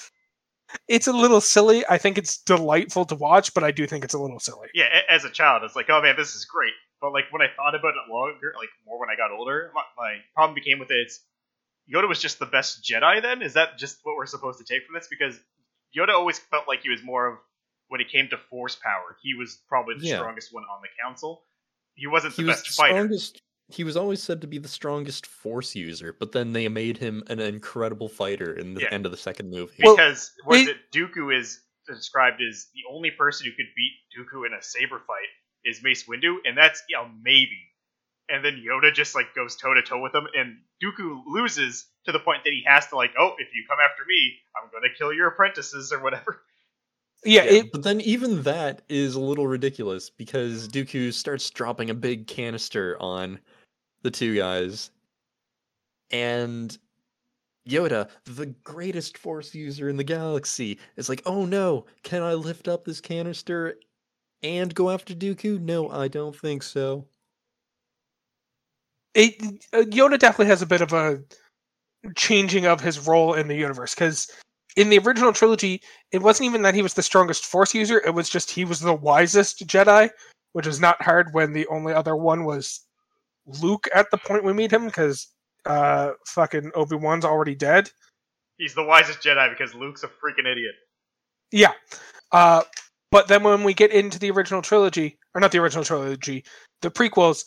It's 0.88 1.06
a 1.06 1.12
little 1.12 1.42
silly. 1.42 1.84
I 1.90 1.98
think 1.98 2.16
it's 2.16 2.38
delightful 2.38 3.04
to 3.04 3.14
watch, 3.14 3.52
but 3.52 3.62
I 3.62 3.72
do 3.72 3.86
think 3.86 4.04
it's 4.04 4.14
a 4.14 4.18
little 4.18 4.40
silly. 4.40 4.68
Yeah, 4.72 4.88
as 5.06 5.22
a 5.22 5.30
child, 5.30 5.62
it's 5.64 5.76
like, 5.76 5.90
oh 5.90 6.00
man, 6.00 6.16
this 6.16 6.34
is 6.34 6.46
great. 6.46 6.72
But 7.02 7.12
like 7.12 7.24
when 7.32 7.42
I 7.42 7.48
thought 7.56 7.74
about 7.74 7.94
it 7.96 8.10
longer, 8.10 8.54
like 8.56 8.68
more 8.86 8.98
when 9.00 9.10
I 9.10 9.16
got 9.16 9.32
older, 9.32 9.72
my, 9.74 9.82
my 9.98 10.16
problem 10.34 10.54
became 10.54 10.78
with 10.78 10.90
it. 10.92 11.12
Yoda 11.92 12.08
was 12.08 12.20
just 12.20 12.38
the 12.38 12.46
best 12.46 12.84
Jedi. 12.84 13.20
Then 13.20 13.42
is 13.42 13.54
that 13.54 13.76
just 13.76 13.98
what 14.04 14.14
we're 14.16 14.26
supposed 14.26 14.60
to 14.60 14.64
take 14.64 14.86
from 14.86 14.94
this? 14.94 15.08
Because 15.10 15.36
Yoda 15.94 16.10
always 16.10 16.38
felt 16.38 16.68
like 16.68 16.80
he 16.82 16.88
was 16.90 17.02
more 17.02 17.26
of 17.26 17.38
when 17.88 18.00
it 18.00 18.08
came 18.10 18.28
to 18.30 18.38
force 18.48 18.76
power, 18.76 19.16
he 19.20 19.34
was 19.34 19.60
probably 19.68 19.96
the 19.98 20.06
Yeah. 20.06 20.16
strongest 20.18 20.54
one 20.54 20.62
on 20.62 20.80
the 20.80 20.88
council. 21.02 21.42
He 21.96 22.06
wasn't 22.06 22.34
He 22.34 22.42
the 22.42 22.48
was 22.48 22.56
best 22.58 22.66
the 22.68 22.72
fighter. 22.74 22.94
strongest. 22.94 23.42
He 23.68 23.84
was 23.84 23.96
always 23.96 24.22
said 24.22 24.40
to 24.42 24.46
be 24.46 24.58
the 24.58 24.68
strongest 24.68 25.26
Force 25.26 25.74
user, 25.74 26.14
but 26.18 26.32
then 26.32 26.52
they 26.52 26.68
made 26.68 26.98
him 26.98 27.22
an 27.28 27.40
incredible 27.40 28.08
fighter 28.08 28.54
in 28.54 28.74
the 28.74 28.82
Yeah. 28.82 28.88
end 28.92 29.06
of 29.06 29.12
the 29.12 29.18
second 29.18 29.50
movie. 29.50 29.82
Well, 29.82 29.96
because 29.96 30.30
was 30.46 30.60
it- 30.60 30.68
it 30.68 30.90
Dooku 30.92 31.34
is 31.36 31.62
described 31.86 32.40
as 32.42 32.68
the 32.74 32.82
only 32.90 33.10
person 33.10 33.46
who 33.46 33.52
could 33.52 33.72
beat 33.74 33.92
Dooku 34.16 34.46
in 34.46 34.52
a 34.52 34.62
saber 34.62 35.00
fight 35.00 35.28
is 35.64 35.82
Mace 35.82 36.04
Windu, 36.04 36.36
and 36.44 36.56
that's 36.56 36.82
yeah 36.88 37.06
maybe. 37.22 37.58
And 38.28 38.44
then 38.44 38.62
Yoda 38.66 38.94
just 38.94 39.14
like 39.14 39.34
goes 39.34 39.56
toe 39.56 39.74
to 39.74 39.82
toe 39.82 40.00
with 40.00 40.14
him, 40.14 40.26
and 40.34 40.58
Dooku 40.82 41.22
loses 41.26 41.86
to 42.06 42.12
the 42.12 42.18
point 42.18 42.44
that 42.44 42.50
he 42.50 42.62
has 42.66 42.86
to 42.88 42.96
like, 42.96 43.12
oh, 43.18 43.34
if 43.38 43.48
you 43.54 43.64
come 43.68 43.78
after 43.84 44.04
me, 44.06 44.34
I'm 44.56 44.70
gonna 44.72 44.92
kill 44.96 45.12
your 45.12 45.28
apprentices 45.28 45.92
or 45.92 46.02
whatever. 46.02 46.42
Yeah, 47.24 47.44
Yeah, 47.44 47.50
it, 47.50 47.72
but 47.72 47.82
then 47.82 48.00
even 48.00 48.42
that 48.42 48.82
is 48.88 49.14
a 49.14 49.20
little 49.20 49.46
ridiculous 49.46 50.10
because 50.10 50.68
Dooku 50.68 51.12
starts 51.12 51.50
dropping 51.50 51.90
a 51.90 51.94
big 51.94 52.26
canister 52.26 52.96
on 53.00 53.38
the 54.02 54.10
two 54.10 54.36
guys, 54.36 54.90
and 56.10 56.76
Yoda, 57.68 58.08
the 58.24 58.46
greatest 58.64 59.18
Force 59.18 59.54
user 59.54 59.88
in 59.88 59.96
the 59.96 60.04
galaxy, 60.04 60.78
is 60.96 61.08
like, 61.08 61.22
"Oh 61.24 61.44
no, 61.44 61.86
can 62.02 62.22
I 62.22 62.34
lift 62.34 62.66
up 62.66 62.84
this 62.84 63.00
canister 63.00 63.76
and 64.42 64.74
go 64.74 64.90
after 64.90 65.14
Dooku? 65.14 65.60
No, 65.60 65.90
I 65.90 66.08
don't 66.08 66.36
think 66.36 66.62
so." 66.62 67.06
it 69.14 69.42
uh, 69.72 69.82
Yoda 69.82 70.18
definitely 70.18 70.46
has 70.46 70.62
a 70.62 70.66
bit 70.66 70.80
of 70.80 70.92
a 70.92 71.20
changing 72.16 72.66
of 72.66 72.80
his 72.80 73.06
role 73.06 73.34
in 73.34 73.48
the 73.48 73.56
universe 73.56 73.94
because 73.94 74.30
in 74.76 74.88
the 74.88 74.98
original 74.98 75.32
trilogy, 75.32 75.82
it 76.12 76.22
wasn't 76.22 76.46
even 76.46 76.62
that 76.62 76.74
he 76.74 76.82
was 76.82 76.94
the 76.94 77.02
strongest 77.02 77.44
Force 77.44 77.74
user; 77.74 78.00
it 78.06 78.14
was 78.14 78.28
just 78.28 78.50
he 78.50 78.64
was 78.64 78.80
the 78.80 78.94
wisest 78.94 79.66
Jedi, 79.66 80.10
which 80.52 80.66
is 80.66 80.80
not 80.80 81.02
hard 81.02 81.28
when 81.32 81.52
the 81.52 81.66
only 81.66 81.92
other 81.92 82.16
one 82.16 82.44
was 82.44 82.80
Luke 83.60 83.88
at 83.94 84.10
the 84.10 84.18
point 84.18 84.44
we 84.44 84.52
meet 84.52 84.72
him 84.72 84.86
because 84.86 85.28
uh, 85.66 86.12
fucking 86.26 86.72
Obi 86.74 86.96
Wan's 86.96 87.24
already 87.24 87.54
dead. 87.54 87.90
He's 88.56 88.74
the 88.74 88.84
wisest 88.84 89.20
Jedi 89.20 89.50
because 89.50 89.74
Luke's 89.74 90.04
a 90.04 90.08
freaking 90.08 90.50
idiot. 90.50 90.74
Yeah. 91.50 91.72
Uh, 92.30 92.62
but 93.12 93.28
then 93.28 93.42
when 93.44 93.62
we 93.62 93.74
get 93.74 93.92
into 93.92 94.18
the 94.18 94.30
original 94.30 94.62
trilogy, 94.62 95.18
or 95.34 95.40
not 95.40 95.52
the 95.52 95.58
original 95.58 95.84
trilogy, 95.84 96.44
the 96.80 96.90
prequels, 96.90 97.44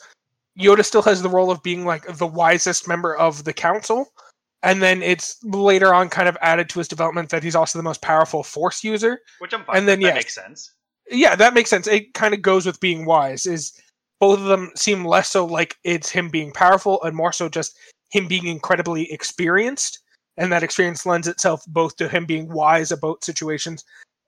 Yoda 0.57 0.85
still 0.85 1.01
has 1.01 1.23
the 1.23 1.29
role 1.29 1.49
of 1.49 1.61
being 1.63 1.85
like 1.85 2.05
the 2.17 2.27
wisest 2.27 2.87
member 2.87 3.17
of 3.17 3.43
the 3.43 3.51
council. 3.51 4.13
And 4.61 4.81
then 4.81 5.01
it's 5.01 5.43
later 5.43 5.91
on 5.91 6.09
kind 6.09 6.29
of 6.29 6.37
added 6.41 6.69
to 6.69 6.79
his 6.79 6.87
development 6.87 7.29
that 7.29 7.43
he's 7.43 7.55
also 7.55 7.79
the 7.79 7.83
most 7.83 8.03
powerful 8.03 8.43
force 8.43 8.83
user. 8.83 9.19
Which 9.39 9.55
I'm 9.55 9.63
fine. 9.63 9.77
And 9.77 9.87
then, 9.87 10.01
yes. 10.01 10.13
makes 10.13 10.35
sense. 10.35 10.71
Yeah, 11.09 11.35
that 11.35 11.55
makes 11.55 11.71
sense. 11.71 11.87
It 11.87 12.13
kind 12.13 12.35
of 12.35 12.43
goes 12.43 12.67
with 12.67 12.79
being 12.79 13.05
wise. 13.05 13.47
Is 13.47 13.73
both 14.19 14.39
of 14.39 14.45
them 14.45 14.71
seem 14.75 15.03
less 15.03 15.29
so 15.29 15.45
like 15.45 15.77
it's 15.83 16.11
him 16.11 16.29
being 16.29 16.51
powerful 16.51 17.01
and 17.03 17.15
more 17.15 17.33
so 17.33 17.49
just 17.49 17.75
him 18.11 18.27
being 18.27 18.45
incredibly 18.45 19.11
experienced. 19.11 19.99
And 20.37 20.51
that 20.51 20.63
experience 20.63 21.07
lends 21.07 21.27
itself 21.27 21.63
both 21.67 21.95
to 21.97 22.07
him 22.07 22.25
being 22.25 22.51
wise 22.51 22.91
about 22.91 23.23
situations 23.23 23.83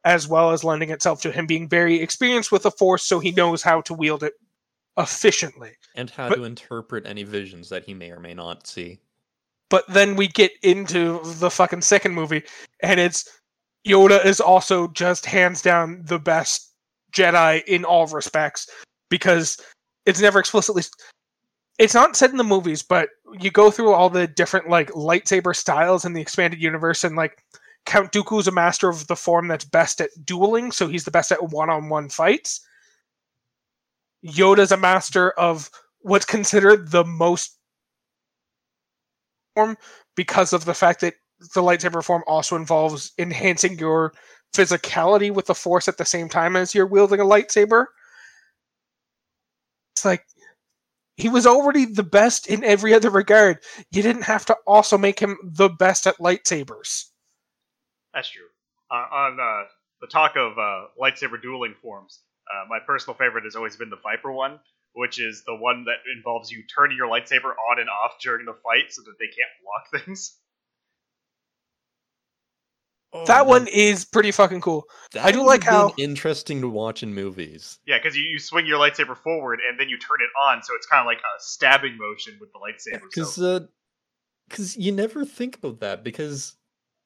as 0.07 0.25
well 0.25 0.51
as 0.51 0.63
lending 0.63 0.89
itself 0.89 1.21
to 1.21 1.31
him 1.33 1.45
being 1.45 1.67
very 1.67 1.99
experienced 1.99 2.49
with 2.49 2.63
the 2.63 2.71
force 2.71 3.03
so 3.03 3.19
he 3.19 3.31
knows 3.31 3.61
how 3.61 3.81
to 3.81 3.93
wield 3.93 4.23
it 4.23 4.33
efficiently. 4.97 5.73
And 5.95 6.09
how 6.09 6.29
But- 6.29 6.35
to 6.35 6.43
interpret 6.45 7.05
any 7.05 7.23
visions 7.23 7.67
that 7.69 7.83
he 7.83 7.93
may 7.93 8.11
or 8.11 8.19
may 8.21 8.33
not 8.33 8.65
see. 8.65 8.99
But 9.69 9.85
then 9.89 10.15
we 10.15 10.29
get 10.29 10.53
into 10.63 11.19
the 11.23 11.51
fucking 11.51 11.81
second 11.81 12.13
movie 12.13 12.43
and 12.81 13.01
it's 13.01 13.29
Yoda 13.85 14.23
is 14.25 14.39
also 14.39 14.87
just 14.87 15.25
hands 15.25 15.61
down 15.61 16.01
the 16.05 16.19
best 16.19 16.71
Jedi 17.11 17.63
in 17.65 17.83
all 17.83 18.07
respects 18.07 18.69
because 19.09 19.57
it's 20.05 20.21
never 20.21 20.39
explicitly 20.39 20.83
it's 21.79 21.93
not 21.93 22.15
said 22.15 22.31
in 22.31 22.37
the 22.37 22.43
movies, 22.43 22.81
but 22.81 23.09
you 23.39 23.51
go 23.51 23.69
through 23.69 23.93
all 23.93 24.09
the 24.09 24.25
different 24.25 24.69
like 24.69 24.89
lightsaber 24.91 25.55
styles 25.55 26.05
in 26.05 26.13
the 26.13 26.21
expanded 26.21 26.61
universe 26.61 27.03
and 27.03 27.17
like 27.17 27.43
Count 27.87 28.11
Dooku's 28.11 28.49
a 28.49 28.51
master 28.51 28.89
of 28.89 29.07
the 29.07 29.15
form 29.15 29.47
that's 29.47 29.63
best 29.63 30.01
at 30.01 30.09
dueling, 30.25 30.73
so 30.73 30.87
he's 30.87 31.05
the 31.05 31.11
best 31.11 31.31
at 31.31 31.51
one-on-one 31.51 32.09
fights. 32.09 32.59
Yoda's 34.25 34.73
a 34.73 34.77
master 34.77 35.31
of 35.31 35.71
what's 36.01 36.25
considered 36.25 36.91
the 36.91 37.05
most 37.05 37.57
form 39.55 39.77
because 40.15 40.51
of 40.51 40.65
the 40.65 40.73
fact 40.73 40.99
that 40.99 41.13
the 41.55 41.61
lightsaber 41.61 42.03
form 42.03 42.23
also 42.27 42.57
involves 42.57 43.13
enhancing 43.17 43.79
your 43.79 44.13
physicality 44.53 45.33
with 45.33 45.45
the 45.45 45.55
force 45.55 45.87
at 45.87 45.97
the 45.97 46.05
same 46.05 46.27
time 46.27 46.57
as 46.57 46.75
you're 46.75 46.87
wielding 46.87 47.21
a 47.21 47.25
lightsaber. 47.25 47.85
It's 49.95 50.03
like 50.03 50.25
he 51.15 51.29
was 51.29 51.47
already 51.47 51.85
the 51.85 52.03
best 52.03 52.47
in 52.47 52.65
every 52.65 52.93
other 52.93 53.09
regard. 53.09 53.59
You 53.91 54.01
didn't 54.03 54.23
have 54.23 54.45
to 54.47 54.57
also 54.67 54.97
make 54.97 55.19
him 55.19 55.37
the 55.41 55.69
best 55.69 56.05
at 56.05 56.17
lightsabers. 56.17 57.05
That's 58.17 58.29
true. 58.31 58.47
Uh, 58.89 58.95
on 58.95 59.39
uh, 59.39 59.67
the 60.01 60.07
talk 60.07 60.35
of 60.37 60.57
uh, 60.57 60.85
lightsaber 60.99 61.39
dueling 61.39 61.75
forms, 61.83 62.19
uh, 62.51 62.65
my 62.67 62.79
personal 62.83 63.15
favorite 63.15 63.43
has 63.43 63.55
always 63.55 63.75
been 63.75 63.91
the 63.91 63.99
Viper 64.01 64.31
one, 64.31 64.59
which 64.93 65.19
is 65.21 65.43
the 65.45 65.53
one 65.55 65.85
that 65.85 65.97
involves 66.17 66.49
you 66.49 66.63
turning 66.75 66.97
your 66.97 67.07
lightsaber 67.07 67.53
on 67.69 67.79
and 67.79 67.89
off 67.89 68.13
during 68.19 68.47
the 68.47 68.55
fight 68.63 68.85
so 68.91 69.03
that 69.03 69.13
they 69.19 69.27
can't 69.27 69.51
block 69.61 70.03
things. 70.05 70.35
that 73.27 73.41
Oh, 73.41 73.49
one 73.49 73.67
is 73.67 74.03
pretty 74.03 74.31
fucking 74.31 74.61
cool. 74.61 74.85
that 75.13 75.23
I 75.23 75.31
do 75.31 75.43
like 75.45 75.63
how- 75.63 75.93
interesting 75.99 76.61
to 76.61 76.69
watch 76.69 77.03
in 77.03 77.13
movies. 77.13 77.77
Yeah, 77.85 77.99
because 77.99 78.17
you, 78.17 78.23
you 78.23 78.39
swing 78.39 78.65
your 78.65 78.79
lightsaber 78.79 79.15
forward 79.15 79.59
and 79.69 79.79
then 79.79 79.89
you 79.89 79.99
turn 79.99 80.17
it 80.21 80.29
on, 80.49 80.63
so 80.63 80.73
it's 80.75 80.87
kind 80.87 81.01
of 81.01 81.05
like 81.05 81.19
a 81.19 81.33
stabbing 81.39 81.97
motion 81.99 82.35
with 82.41 82.49
the 82.51 82.57
lightsaber. 82.57 83.03
Because 83.13 83.35
so. 83.35 83.55
uh, 83.57 83.59
because 84.49 84.75
you 84.75 84.91
never 84.91 85.23
think 85.23 85.57
about 85.57 85.81
that 85.81 86.03
because 86.03 86.56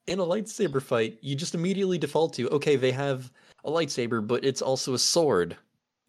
in 0.07 0.19
a 0.19 0.25
lightsaber 0.25 0.81
fight, 0.81 1.17
you 1.21 1.35
just 1.35 1.55
immediately 1.55 1.97
default 1.97 2.33
to 2.33 2.49
okay, 2.49 2.75
they 2.75 2.91
have 2.91 3.31
a 3.63 3.71
lightsaber, 3.71 4.25
but 4.25 4.43
it's 4.43 4.61
also 4.61 4.93
a 4.93 4.99
sword. 4.99 5.55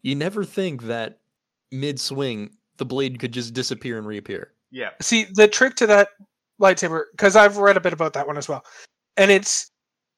You 0.01 0.15
never 0.15 0.43
think 0.43 0.83
that 0.83 1.19
mid 1.71 1.99
swing 1.99 2.51
the 2.77 2.85
blade 2.85 3.19
could 3.19 3.31
just 3.31 3.53
disappear 3.53 3.97
and 3.97 4.07
reappear. 4.07 4.51
Yeah. 4.71 4.89
See, 5.01 5.27
the 5.33 5.47
trick 5.47 5.75
to 5.75 5.87
that 5.87 6.09
lightsaber, 6.59 7.03
because 7.11 7.35
I've 7.35 7.57
read 7.57 7.77
a 7.77 7.81
bit 7.81 7.93
about 7.93 8.13
that 8.13 8.25
one 8.25 8.37
as 8.37 8.49
well, 8.49 8.65
and 9.17 9.29
it's 9.29 9.71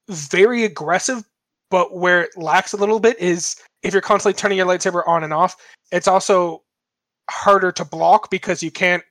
very 0.09 0.63
aggressive, 0.63 1.23
but 1.69 1.97
where 1.97 2.21
it 2.21 2.37
lacks 2.37 2.73
a 2.73 2.77
little 2.77 2.99
bit 2.99 3.19
is 3.19 3.57
if 3.83 3.93
you're 3.93 4.01
constantly 4.01 4.37
turning 4.37 4.57
your 4.57 4.67
lightsaber 4.67 5.05
on 5.07 5.23
and 5.23 5.33
off, 5.33 5.57
it's 5.91 6.07
also 6.07 6.63
harder 7.29 7.71
to 7.71 7.83
block 7.83 8.29
because 8.29 8.63
you 8.63 8.71
can't 8.71 9.03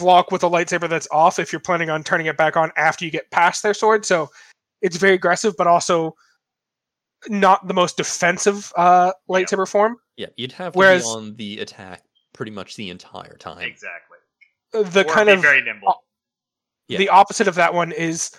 block 0.00 0.32
with 0.32 0.42
a 0.42 0.48
lightsaber 0.48 0.88
that's 0.88 1.06
off 1.12 1.38
if 1.38 1.52
you're 1.52 1.60
planning 1.60 1.90
on 1.90 2.02
turning 2.02 2.26
it 2.26 2.36
back 2.36 2.56
on 2.56 2.72
after 2.76 3.04
you 3.04 3.10
get 3.10 3.30
past 3.30 3.62
their 3.62 3.74
sword. 3.74 4.04
So 4.04 4.28
it's 4.82 4.96
very 4.96 5.14
aggressive, 5.14 5.54
but 5.56 5.66
also 5.66 6.14
not 7.28 7.68
the 7.68 7.74
most 7.74 7.96
defensive 7.96 8.72
uh, 8.76 9.12
lightsaber 9.28 9.68
form. 9.68 9.96
Yeah, 10.16 10.26
you'd 10.36 10.52
have 10.52 10.72
to 10.72 10.78
Whereas- 10.78 11.02
be 11.04 11.08
on 11.08 11.36
the 11.36 11.58
attack 11.60 12.02
pretty 12.32 12.50
much 12.52 12.76
the 12.76 12.90
entire 12.90 13.36
time. 13.36 13.62
Exactly. 13.62 14.16
The 14.72 15.04
Or 15.06 15.12
kind 15.12 15.26
be 15.26 15.32
of 15.32 15.42
very 15.42 15.62
nimble. 15.62 15.94
Yeah. 16.88 16.98
the 16.98 17.08
opposite 17.08 17.46
of 17.48 17.54
that 17.56 17.72
one 17.74 17.92
is 17.92 18.30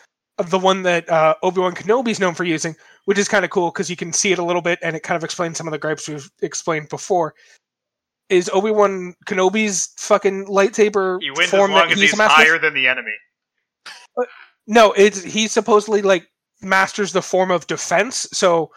the 0.49 0.57
one 0.59 0.81
that 0.83 1.07
uh, 1.09 1.35
Obi 1.43 1.61
Wan 1.61 1.73
Kenobi's 1.75 2.19
known 2.19 2.33
for 2.33 2.43
using, 2.43 2.75
which 3.05 3.17
is 3.17 3.27
kind 3.27 3.45
of 3.45 3.51
cool 3.51 3.69
because 3.69 3.89
you 3.89 3.95
can 3.95 4.11
see 4.11 4.31
it 4.31 4.39
a 4.39 4.43
little 4.43 4.61
bit 4.61 4.79
and 4.81 4.95
it 4.95 5.03
kind 5.03 5.15
of 5.17 5.23
explains 5.23 5.57
some 5.57 5.67
of 5.67 5.71
the 5.71 5.77
gripes 5.77 6.07
we've 6.07 6.29
explained 6.41 6.89
before. 6.89 7.33
Is 8.31 8.49
Obi 8.53 8.71
Wan 8.71 9.13
Kenobi's 9.25 9.89
fucking 9.97 10.45
lightsaber 10.45 11.17
He 11.21 11.29
wins 11.31 11.41
as 11.41 11.49
form 11.49 11.71
long 11.71 11.81
that 11.81 11.91
as 11.91 11.99
he's 11.99 12.11
he's 12.11 12.19
higher 12.19 12.57
than 12.57 12.73
the 12.73 12.87
enemy. 12.87 13.11
Uh, 14.17 14.23
no, 14.67 14.93
it's 14.93 15.21
he 15.21 15.49
supposedly 15.49 16.01
like 16.01 16.25
masters 16.61 17.11
the 17.11 17.21
form 17.21 17.51
of 17.51 17.67
defense, 17.67 18.27
so 18.31 18.71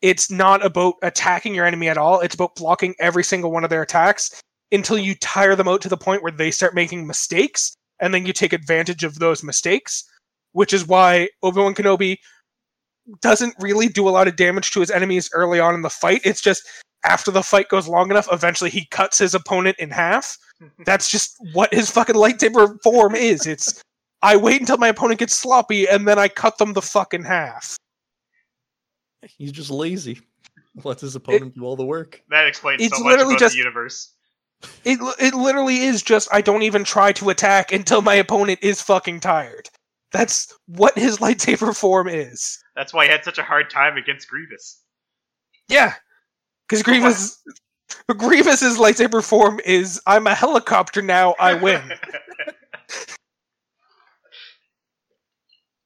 it's 0.00 0.30
not 0.30 0.64
about 0.64 0.94
attacking 1.02 1.56
your 1.56 1.66
enemy 1.66 1.88
at 1.88 1.98
all. 1.98 2.20
It's 2.20 2.36
about 2.36 2.54
blocking 2.54 2.94
every 3.00 3.24
single 3.24 3.50
one 3.50 3.64
of 3.64 3.70
their 3.70 3.82
attacks 3.82 4.40
until 4.70 4.96
you 4.96 5.16
tire 5.16 5.56
them 5.56 5.66
out 5.66 5.82
to 5.82 5.88
the 5.88 5.96
point 5.96 6.22
where 6.22 6.32
they 6.32 6.52
start 6.52 6.72
making 6.72 7.04
mistakes, 7.06 7.74
and 8.00 8.14
then 8.14 8.24
you 8.26 8.32
take 8.32 8.52
advantage 8.52 9.02
of 9.02 9.18
those 9.18 9.42
mistakes. 9.42 10.04
Which 10.52 10.72
is 10.72 10.86
why 10.86 11.28
Obi 11.42 11.60
Wan 11.60 11.74
Kenobi 11.74 12.18
doesn't 13.22 13.54
really 13.58 13.88
do 13.88 14.08
a 14.08 14.10
lot 14.10 14.28
of 14.28 14.36
damage 14.36 14.70
to 14.70 14.80
his 14.80 14.90
enemies 14.90 15.30
early 15.32 15.58
on 15.58 15.74
in 15.74 15.82
the 15.82 15.90
fight. 15.90 16.20
It's 16.24 16.40
just 16.40 16.62
after 17.04 17.30
the 17.30 17.42
fight 17.42 17.68
goes 17.68 17.88
long 17.88 18.10
enough, 18.10 18.28
eventually 18.30 18.70
he 18.70 18.86
cuts 18.86 19.18
his 19.18 19.34
opponent 19.34 19.78
in 19.78 19.90
half. 19.90 20.36
That's 20.84 21.10
just 21.10 21.36
what 21.52 21.72
his 21.72 21.90
fucking 21.90 22.14
lightsaber 22.16 22.80
form 22.82 23.14
is. 23.14 23.46
It's 23.46 23.82
I 24.22 24.36
wait 24.36 24.60
until 24.60 24.76
my 24.76 24.88
opponent 24.88 25.20
gets 25.20 25.34
sloppy 25.34 25.88
and 25.88 26.06
then 26.06 26.18
I 26.18 26.28
cut 26.28 26.58
them 26.58 26.74
the 26.74 26.82
fucking 26.82 27.24
half. 27.24 27.76
He's 29.38 29.52
just 29.52 29.70
lazy. 29.70 30.20
Lets 30.84 31.02
his 31.02 31.16
opponent 31.16 31.54
do 31.54 31.64
all 31.64 31.76
the 31.76 31.84
work. 31.84 32.22
That 32.30 32.46
explains 32.46 32.82
It's 32.82 32.96
so 32.96 33.02
much 33.02 33.12
literally 33.12 33.34
about 33.34 33.40
just- 33.40 33.54
the 33.54 33.58
universe. 33.58 34.14
It 34.84 34.98
it 35.18 35.32
literally 35.32 35.78
is 35.84 36.02
just 36.02 36.28
I 36.30 36.42
don't 36.42 36.60
even 36.62 36.84
try 36.84 37.12
to 37.12 37.30
attack 37.30 37.72
until 37.72 38.02
my 38.02 38.14
opponent 38.16 38.58
is 38.60 38.82
fucking 38.82 39.20
tired. 39.20 39.70
That's 40.12 40.54
what 40.66 40.98
his 40.98 41.16
lightsaber 41.24 41.74
form 41.74 42.08
is. 42.08 42.58
That's 42.76 42.92
why 42.92 43.06
he 43.06 43.10
had 43.10 43.24
such 43.24 43.38
a 43.38 43.42
hard 43.42 43.70
time 43.70 43.96
against 43.96 44.28
Grievous. 44.28 44.82
Yeah, 45.68 45.94
because 46.70 46.82
Grievous 46.82 47.42
Grievous's 48.16 48.78
lightsaber 48.78 49.22
form 49.22 49.60
is 49.64 50.00
I'm 50.06 50.26
a 50.26 50.34
helicopter 50.34 51.02
now. 51.02 51.34
I 51.40 51.54
win. 51.54 51.82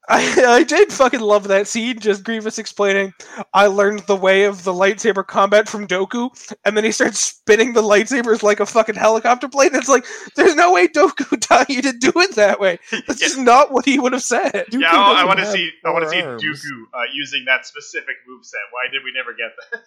I, 0.07 0.45
I 0.47 0.63
did 0.65 0.93
fucking 0.93 1.21
love 1.21 1.49
that 1.49 1.67
scene, 1.67 1.99
just 1.99 2.25
Grievous 2.25 2.59
explaining, 2.59 3.15
I 3.55 3.69
learned 3.69 4.01
the 4.01 4.17
way 4.17 4.45
of 4.45 4.63
the 4.65 4.73
lightsaber 4.73 5.27
combat 5.27 5.67
from 5.67 5.87
Dooku, 5.87 6.29
and 6.67 6.77
then 6.77 6.85
he 6.85 6.93
starts 6.93 7.21
spinning 7.21 7.73
the 7.73 7.81
lightsabers 7.81 8.43
like 8.43 8.61
a 8.61 8.67
fucking 8.67 8.97
helicopter 8.97 9.49
plane. 9.49 9.71
It's 9.73 9.89
like, 9.89 10.05
there's 10.37 10.57
no 10.57 10.73
way 10.73 10.89
Dooku 10.89 11.41
taught 11.41 11.71
you 11.71 11.81
to 11.81 11.93
do 11.93 12.13
it 12.17 12.35
that 12.35 12.61
way. 12.61 12.79
That's 12.91 13.19
Yeah. 13.23 13.29
just 13.29 13.39
not 13.39 13.73
what 13.73 13.87
he 13.87 13.99
would 13.99 14.13
have 14.13 14.23
said. 14.23 14.53
Dooku 14.71 14.83
yeah, 14.83 14.93
I, 14.93 15.13
doesn't 15.15 15.27
want 15.27 15.41
to 15.41 15.47
see. 15.47 15.71
I 15.87 15.91
want 15.91 16.05
to 16.05 16.11
see 16.11 16.21
arms. 16.21 16.43
Dooku 16.43 16.83
uh, 16.93 17.05
using 17.15 17.47
that 17.47 17.65
specific 17.65 18.17
moveset. 18.29 18.61
Why 18.73 18.93
did 18.93 19.03
we 19.05 19.13
never 19.15 19.33
get 19.33 19.53
that? 19.71 19.81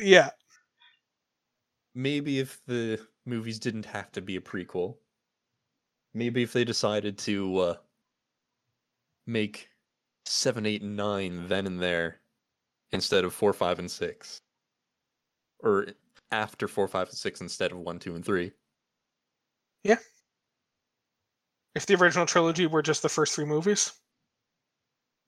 Yeah. 0.00 0.30
Maybe 1.94 2.38
if 2.38 2.60
the 2.66 3.00
movies 3.26 3.58
didn't 3.58 3.86
have 3.86 4.10
to 4.12 4.20
be 4.20 4.36
a 4.36 4.40
prequel, 4.40 4.96
maybe 6.14 6.42
if 6.42 6.52
they 6.52 6.64
decided 6.64 7.18
to 7.18 7.58
uh, 7.58 7.74
make 9.26 9.68
seven, 10.24 10.66
eight, 10.66 10.82
and 10.82 10.96
nine 10.96 11.48
then 11.48 11.66
and 11.66 11.80
there 11.80 12.20
instead 12.92 13.24
of 13.24 13.34
four, 13.34 13.52
five, 13.52 13.78
and 13.78 13.90
six, 13.90 14.40
or 15.60 15.88
after 16.30 16.66
four, 16.68 16.88
five, 16.88 17.08
and 17.08 17.16
six 17.16 17.40
instead 17.40 17.72
of 17.72 17.78
one, 17.78 17.98
two, 17.98 18.14
and 18.14 18.24
three. 18.24 18.52
Yeah. 19.84 19.98
If 21.74 21.86
the 21.86 21.94
original 21.94 22.26
trilogy 22.26 22.66
were 22.66 22.82
just 22.82 23.02
the 23.02 23.08
first 23.08 23.34
three 23.34 23.44
movies. 23.44 23.92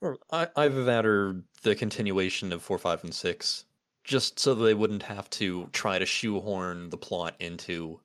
Or 0.01 0.19
either 0.57 0.85
that 0.85 1.07
or 1.07 1.43
the 1.63 1.77
continuation 1.77 2.53
of 2.53 2.63
four, 2.63 2.79
five, 2.79 3.05
and 3.05 3.15
six, 3.15 3.65
just 4.05 4.39
so 4.39 4.55
they 4.55 4.75
wouldn't 4.75 5.05
have 5.05 5.29
to 5.31 5.69
try 5.73 5.99
to 5.99 6.07
shoehorn 6.07 6.91
the 6.91 6.97
plot 6.97 7.37
into 7.39 8.01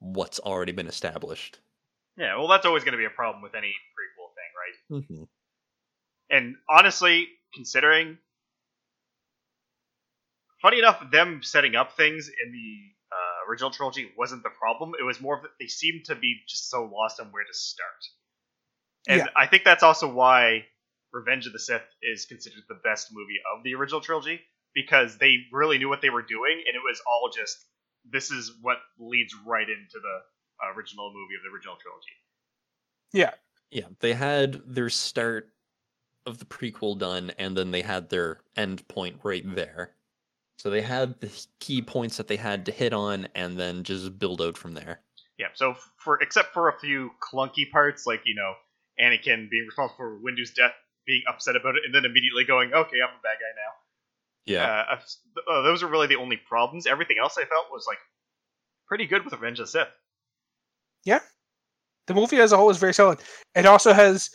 what's 0.00 0.40
already 0.40 0.72
been 0.72 0.88
established. 0.88 1.58
Yeah, 2.16 2.36
well, 2.36 2.48
that's 2.48 2.66
always 2.66 2.84
going 2.84 2.92
to 2.92 2.98
be 2.98 3.04
a 3.04 3.10
problem 3.10 3.42
with 3.42 3.54
any 3.54 3.68
prequel 3.68 4.28
thing, 4.34 4.50
right? 4.58 5.02
Mm-hmm. 5.02 5.24
And 6.30 6.56
honestly, 6.68 7.28
considering, 7.54 8.18
funny 10.60 10.78
enough, 10.78 11.02
them 11.10 11.40
setting 11.42 11.76
up 11.76 11.96
things 11.96 12.28
in 12.28 12.52
the 12.52 12.78
uh, 13.12 13.50
original 13.50 13.70
trilogy 13.70 14.10
wasn't 14.16 14.42
the 14.42 14.50
problem. 14.50 14.92
It 14.98 15.04
was 15.04 15.20
more 15.20 15.36
of 15.36 15.42
that 15.42 15.52
they 15.58 15.66
seemed 15.66 16.04
to 16.06 16.14
be 16.14 16.40
just 16.48 16.68
so 16.68 16.84
lost 16.84 17.20
on 17.20 17.26
where 17.26 17.44
to 17.44 17.54
start. 17.54 17.88
And 19.08 19.18
Yeah. 19.20 19.26
I 19.36 19.46
think 19.46 19.64
that's 19.64 19.82
also 19.82 20.12
why 20.12 20.66
Revenge 21.12 21.46
of 21.46 21.52
the 21.52 21.58
Sith 21.58 21.82
is 22.02 22.26
considered 22.26 22.64
the 22.68 22.78
best 22.84 23.08
movie 23.12 23.38
of 23.54 23.64
the 23.64 23.74
original 23.74 24.00
trilogy 24.00 24.40
because 24.74 25.18
they 25.18 25.38
really 25.52 25.78
knew 25.78 25.88
what 25.88 26.02
they 26.02 26.10
were 26.10 26.22
doing, 26.22 26.62
and 26.66 26.76
it 26.76 26.82
was 26.84 27.00
all 27.06 27.30
just 27.34 27.66
this 28.10 28.30
is 28.30 28.52
what 28.62 28.78
leads 28.98 29.34
right 29.46 29.68
into 29.68 29.98
the 30.00 30.64
uh, 30.64 30.74
original 30.74 31.12
movie 31.12 31.34
of 31.34 31.42
the 31.42 31.54
original 31.54 31.76
trilogy. 31.76 32.12
Yeah, 33.12 33.34
yeah, 33.70 33.92
they 34.00 34.14
had 34.14 34.60
their 34.66 34.88
start 34.88 35.50
of 36.26 36.38
the 36.38 36.44
prequel 36.44 36.98
done, 36.98 37.32
and 37.38 37.56
then 37.56 37.70
they 37.70 37.82
had 37.82 38.08
their 38.08 38.40
end 38.56 38.86
point 38.88 39.20
right 39.22 39.44
there. 39.54 39.92
So 40.58 40.70
they 40.70 40.82
had 40.82 41.20
the 41.20 41.30
key 41.58 41.80
points 41.80 42.18
that 42.18 42.28
they 42.28 42.36
had 42.36 42.66
to 42.66 42.72
hit 42.72 42.92
on, 42.92 43.28
and 43.34 43.58
then 43.58 43.82
just 43.82 44.18
build 44.18 44.42
out 44.42 44.56
from 44.56 44.74
there. 44.74 45.00
Yeah, 45.38 45.48
so 45.54 45.74
for 45.96 46.20
except 46.20 46.52
for 46.52 46.68
a 46.68 46.78
few 46.78 47.10
clunky 47.22 47.70
parts, 47.70 48.06
like 48.06 48.22
you 48.26 48.34
know, 48.34 48.54
Anakin 49.00 49.48
being 49.48 49.66
responsible 49.66 49.96
for 49.96 50.18
Windu's 50.18 50.52
death, 50.52 50.74
being 51.06 51.22
upset 51.28 51.56
about 51.56 51.76
it, 51.76 51.82
and 51.86 51.94
then 51.94 52.04
immediately 52.04 52.44
going, 52.44 52.74
"Okay, 52.74 52.98
I'm 53.00 53.16
a 53.16 53.22
bad 53.22 53.40
guy 53.40 53.52
now." 53.56 53.72
Yeah, 54.46 54.64
Uh, 54.64 54.84
I've- 54.94 55.04
uh, 55.48 55.62
those 55.62 55.82
are 55.82 55.86
really 55.86 56.06
the 56.06 56.16
only 56.16 56.36
problems. 56.36 56.86
Everything 56.86 57.18
else 57.20 57.36
I 57.38 57.44
felt 57.44 57.70
was 57.70 57.86
like 57.86 57.98
pretty 58.88 59.06
good 59.06 59.24
with 59.24 59.32
Revenge 59.34 59.60
of 59.60 59.66
the 59.66 59.70
Sith. 59.70 59.88
Yeah, 61.04 61.20
the 62.06 62.14
movie 62.14 62.38
as 62.40 62.52
a 62.52 62.56
whole 62.56 62.70
is 62.70 62.78
very 62.78 62.94
solid. 62.94 63.20
It 63.54 63.66
also 63.66 63.92
has 63.92 64.30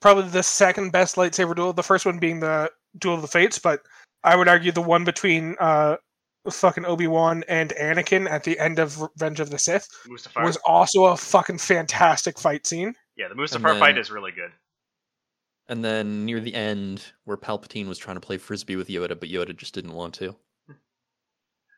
probably 0.00 0.28
the 0.28 0.42
second 0.42 0.90
best 0.90 1.16
lightsaber 1.16 1.54
duel. 1.54 1.72
The 1.72 1.82
first 1.82 2.04
one 2.06 2.18
being 2.18 2.40
the 2.40 2.70
Duel 2.98 3.14
of 3.14 3.22
the 3.22 3.28
Fates, 3.28 3.58
but 3.58 3.80
I 4.24 4.34
would 4.36 4.48
argue 4.48 4.72
the 4.72 4.82
one 4.82 5.04
between 5.04 5.56
uh, 5.60 5.96
fucking 6.50 6.84
Obi 6.86 7.06
Wan 7.06 7.44
and 7.48 7.70
Anakin 7.80 8.28
at 8.28 8.44
the 8.44 8.58
end 8.58 8.78
of 8.78 9.00
Revenge 9.00 9.40
of 9.40 9.50
the 9.50 9.58
Sith 9.58 9.86
Mustafar. 10.08 10.42
was 10.44 10.56
also 10.66 11.04
a 11.04 11.16
fucking 11.16 11.58
fantastic 11.58 12.38
fight 12.38 12.66
scene. 12.66 12.94
yeah, 13.16 13.28
the 13.28 13.34
Mustafar 13.34 13.72
then- 13.72 13.78
fight 13.78 13.98
is 13.98 14.10
really 14.10 14.32
good. 14.32 14.52
And 15.70 15.84
then 15.84 16.26
near 16.26 16.40
the 16.40 16.54
end, 16.54 17.02
where 17.24 17.36
Palpatine 17.36 17.86
was 17.86 17.96
trying 17.96 18.16
to 18.16 18.20
play 18.20 18.36
frisbee 18.36 18.74
with 18.74 18.88
Yoda, 18.88 19.18
but 19.18 19.30
Yoda 19.30 19.56
just 19.56 19.72
didn't 19.72 19.94
want 19.94 20.14
to. 20.14 20.34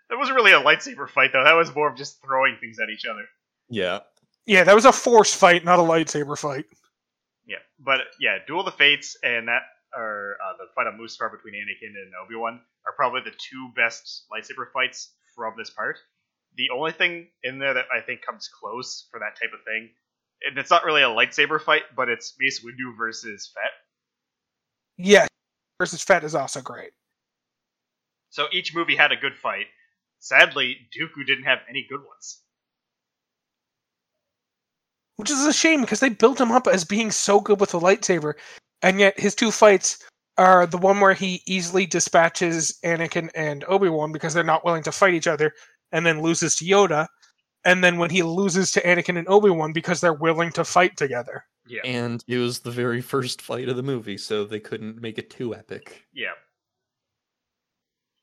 That 0.09 0.19
wasn't 0.19 0.37
really 0.37 0.53
a 0.53 0.61
lightsaber 0.61 1.09
fight 1.09 1.33
though. 1.33 1.45
That 1.45 1.55
was 1.55 1.75
more 1.75 1.91
of 1.91 1.97
just 1.97 2.21
throwing 2.23 2.57
things 2.61 2.79
at 2.81 2.91
each 2.91 3.05
other. 3.07 3.25
Yeah, 3.69 4.01
Yeah, 4.47 4.65
that 4.65 4.75
was 4.75 4.85
a 4.85 4.93
force 4.93 5.35
fight, 5.35 5.65
not 5.65 5.79
a 5.79 5.83
lightsaber 5.83 6.39
fight. 6.39 6.65
Yeah, 7.47 7.59
but 7.79 8.01
yeah, 8.19 8.39
Duel 8.47 8.61
of 8.61 8.67
the 8.67 8.73
Fates 8.73 9.17
and 9.23 9.49
that 9.49 9.63
or 9.95 10.37
uh, 10.43 10.57
the 10.59 10.73
fight 10.75 10.87
on 10.87 10.99
Mustafar 10.99 11.31
between 11.31 11.55
Anakin 11.55 11.93
and 12.03 12.13
Obi 12.25 12.35
Wan 12.35 12.61
are 12.87 12.95
probably 12.97 13.21
the 13.25 13.31
two 13.31 13.71
best 13.77 14.25
lightsaber 14.33 14.71
fights 14.73 15.13
from 15.37 15.55
this 15.57 15.71
part. 15.71 15.99
The 16.57 16.71
only 16.75 16.93
thing 16.93 17.29
in 17.43 17.59
there 17.59 17.75
that 17.75 17.87
I 17.95 18.01
think 18.01 18.23
comes 18.23 18.49
close 18.49 19.07
for 19.11 19.21
that 19.21 19.39
type 19.41 19.53
of 19.53 19.65
thing, 19.65 19.91
and 20.47 20.59
it's 20.59 20.71
not 20.71 20.85
really 20.85 21.03
a 21.03 21.09
lightsaber 21.09 21.61
fight, 21.61 21.83
but 21.95 22.09
it's 22.09 22.35
Mace 22.39 22.65
Windu 22.65 22.97
versus 22.97 23.51
Fett. 23.55 23.73
Yeah, 25.05 25.27
versus 25.79 26.03
Fett 26.03 26.25
is 26.25 26.35
also 26.35 26.61
great. 26.61 26.91
So 28.31 28.47
each 28.53 28.75
movie 28.75 28.97
had 28.97 29.13
a 29.13 29.17
good 29.17 29.37
fight. 29.37 29.67
Sadly, 30.21 30.77
Dooku 30.97 31.27
didn't 31.27 31.45
have 31.45 31.59
any 31.69 31.87
good 31.89 32.01
ones. 32.07 32.43
which 35.23 35.31
is 35.31 35.47
a 35.47 35.53
shame 35.53 35.81
because 35.81 36.01
they 36.01 36.09
built 36.09 36.41
him 36.41 36.51
up 36.51 36.67
as 36.67 36.85
being 36.85 37.13
so 37.13 37.41
good 37.41 37.61
with 37.61 37.71
the 37.71 37.79
lightsaber, 37.79 38.35
and 38.83 38.99
yet 38.99 39.19
his 39.21 39.37
two 39.37 39.53
fights 39.53 39.99
are 40.37 40.67
the 40.67 40.79
one 40.79 40.99
where 40.99 41.15
he 41.15 41.43
easily 41.47 41.87
dispatches 41.87 42.77
Anakin 42.85 43.31
and 43.37 43.65
Obi 43.69 43.89
Wan 43.89 44.11
because 44.11 44.35
they're 44.35 44.43
not 44.43 44.65
willing 44.65 44.83
to 44.83 44.91
fight 44.91 45.15
each 45.15 45.29
other, 45.29 45.53
and 45.93 46.05
then 46.05 46.23
loses 46.23 46.57
to 46.57 46.65
Yoda, 46.65 47.07
and 47.65 47.85
then 47.85 47.99
when 47.99 48.11
he 48.11 48.25
loses 48.25 48.73
to 48.73 48.83
Anakin 48.83 49.17
and 49.17 49.29
Obi 49.29 49.51
Wan 49.51 49.73
because 49.73 50.01
they're 50.01 50.13
willing 50.13 50.51
to 50.53 50.65
fight 50.65 50.97
together. 50.97 51.45
Yeah. 51.67 51.81
And 51.85 52.23
it 52.27 52.39
was 52.39 52.61
the 52.61 52.71
very 52.71 53.01
first 53.01 53.41
fight 53.41 53.69
of 53.69 53.77
the 53.77 53.83
movie, 53.83 54.19
so 54.19 54.45
they 54.45 54.61
couldn't 54.61 55.01
make 55.01 55.19
it 55.19 55.31
too 55.31 55.55
epic. 55.55 56.05
Yeah. 56.13 56.33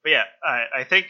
But 0.04 0.12
yeah, 0.12 0.24
I, 0.44 0.66
I 0.80 0.84
think 0.84 1.08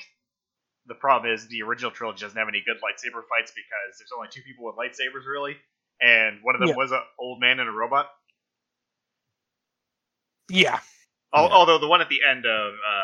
the 0.85 0.95
problem 0.95 1.31
is 1.31 1.47
the 1.47 1.61
original 1.61 1.91
trilogy 1.91 2.22
doesn't 2.22 2.38
have 2.38 2.47
any 2.47 2.64
good 2.65 2.77
lightsaber 2.77 3.22
fights 3.30 3.51
because 3.56 3.97
there's 3.99 4.11
only 4.15 4.27
two 4.31 4.41
people 4.41 4.65
with 4.65 4.76
lightsabers 4.76 5.27
really, 5.27 5.56
and 6.01 6.39
one 6.43 6.56
of 6.56 6.60
them 6.61 6.69
Yeah. 6.69 6.76
was 6.76 6.91
an 6.91 7.01
old 7.19 7.39
man 7.39 7.60
and 7.60 7.69
a 7.69 7.72
robot. 7.72 8.10
Yeah, 10.49 10.80
Al- 11.34 11.45
Yeah. 11.45 11.49
Although 11.53 11.77
the 11.77 11.88
one 11.88 12.01
at 12.01 12.10
the 12.10 12.22
end 12.27 12.45
of 12.47 12.73
uh, 12.73 13.01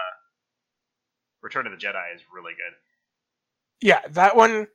Return 1.43 1.67
of 1.67 1.71
the 1.71 1.77
Jedi 1.77 2.15
is 2.15 2.21
really 2.33 2.53
good. 2.53 2.73
yeah, 3.87 4.01
that 4.09 4.35
one 4.35 4.67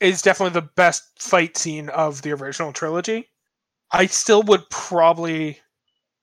is 0.00 0.20
definitely 0.20 0.60
the 0.60 0.68
best 0.76 1.04
fight 1.22 1.56
scene 1.56 1.88
of 1.88 2.20
the 2.22 2.32
original 2.32 2.72
trilogy. 2.74 3.29
I 3.92 4.06
still 4.06 4.42
would 4.44 4.68
probably 4.70 5.58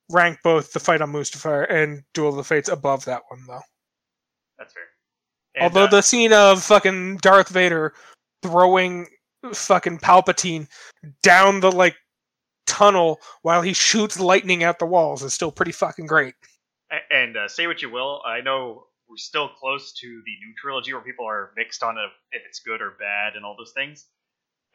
rank 0.09 0.39
both 0.43 0.71
the 0.73 0.79
fight 0.79 1.01
on 1.01 1.11
Mustafar 1.11 1.69
and 1.69 2.03
Duel 2.13 2.29
of 2.29 2.35
the 2.35 2.43
Fates 2.43 2.69
above 2.69 3.05
that 3.05 3.23
one, 3.29 3.41
though. 3.47 3.61
That's 4.57 4.73
fair. 4.73 4.83
And, 5.55 5.63
Although 5.63 5.85
uh, 5.85 5.89
the 5.89 6.01
scene 6.01 6.33
of 6.33 6.63
fucking 6.63 7.17
Darth 7.17 7.49
Vader 7.49 7.93
throwing 8.41 9.07
fucking 9.53 9.99
Palpatine 9.99 10.67
down 11.23 11.59
the 11.59 11.71
like 11.71 11.95
tunnel 12.65 13.19
while 13.41 13.61
he 13.61 13.73
shoots 13.73 14.19
lightning 14.19 14.63
at 14.63 14.79
the 14.79 14.85
walls 14.85 15.23
is 15.23 15.33
still 15.33 15.51
pretty 15.51 15.71
fucking 15.71 16.05
great. 16.05 16.35
And 17.11 17.35
uh, 17.35 17.47
say 17.47 17.67
what 17.67 17.81
you 17.81 17.89
will, 17.89 18.21
I 18.25 18.41
know 18.41 18.85
we're 19.09 19.17
still 19.17 19.49
close 19.49 19.93
to 19.93 20.07
the 20.07 20.45
new 20.45 20.53
trilogy 20.61 20.93
where 20.93 21.01
people 21.01 21.25
are 21.27 21.51
mixed 21.57 21.83
on 21.83 21.97
if, 21.97 22.11
if 22.31 22.43
it's 22.47 22.59
good 22.59 22.81
or 22.81 22.91
bad 22.99 23.35
and 23.35 23.45
all 23.45 23.55
those 23.57 23.73
things. 23.73 24.05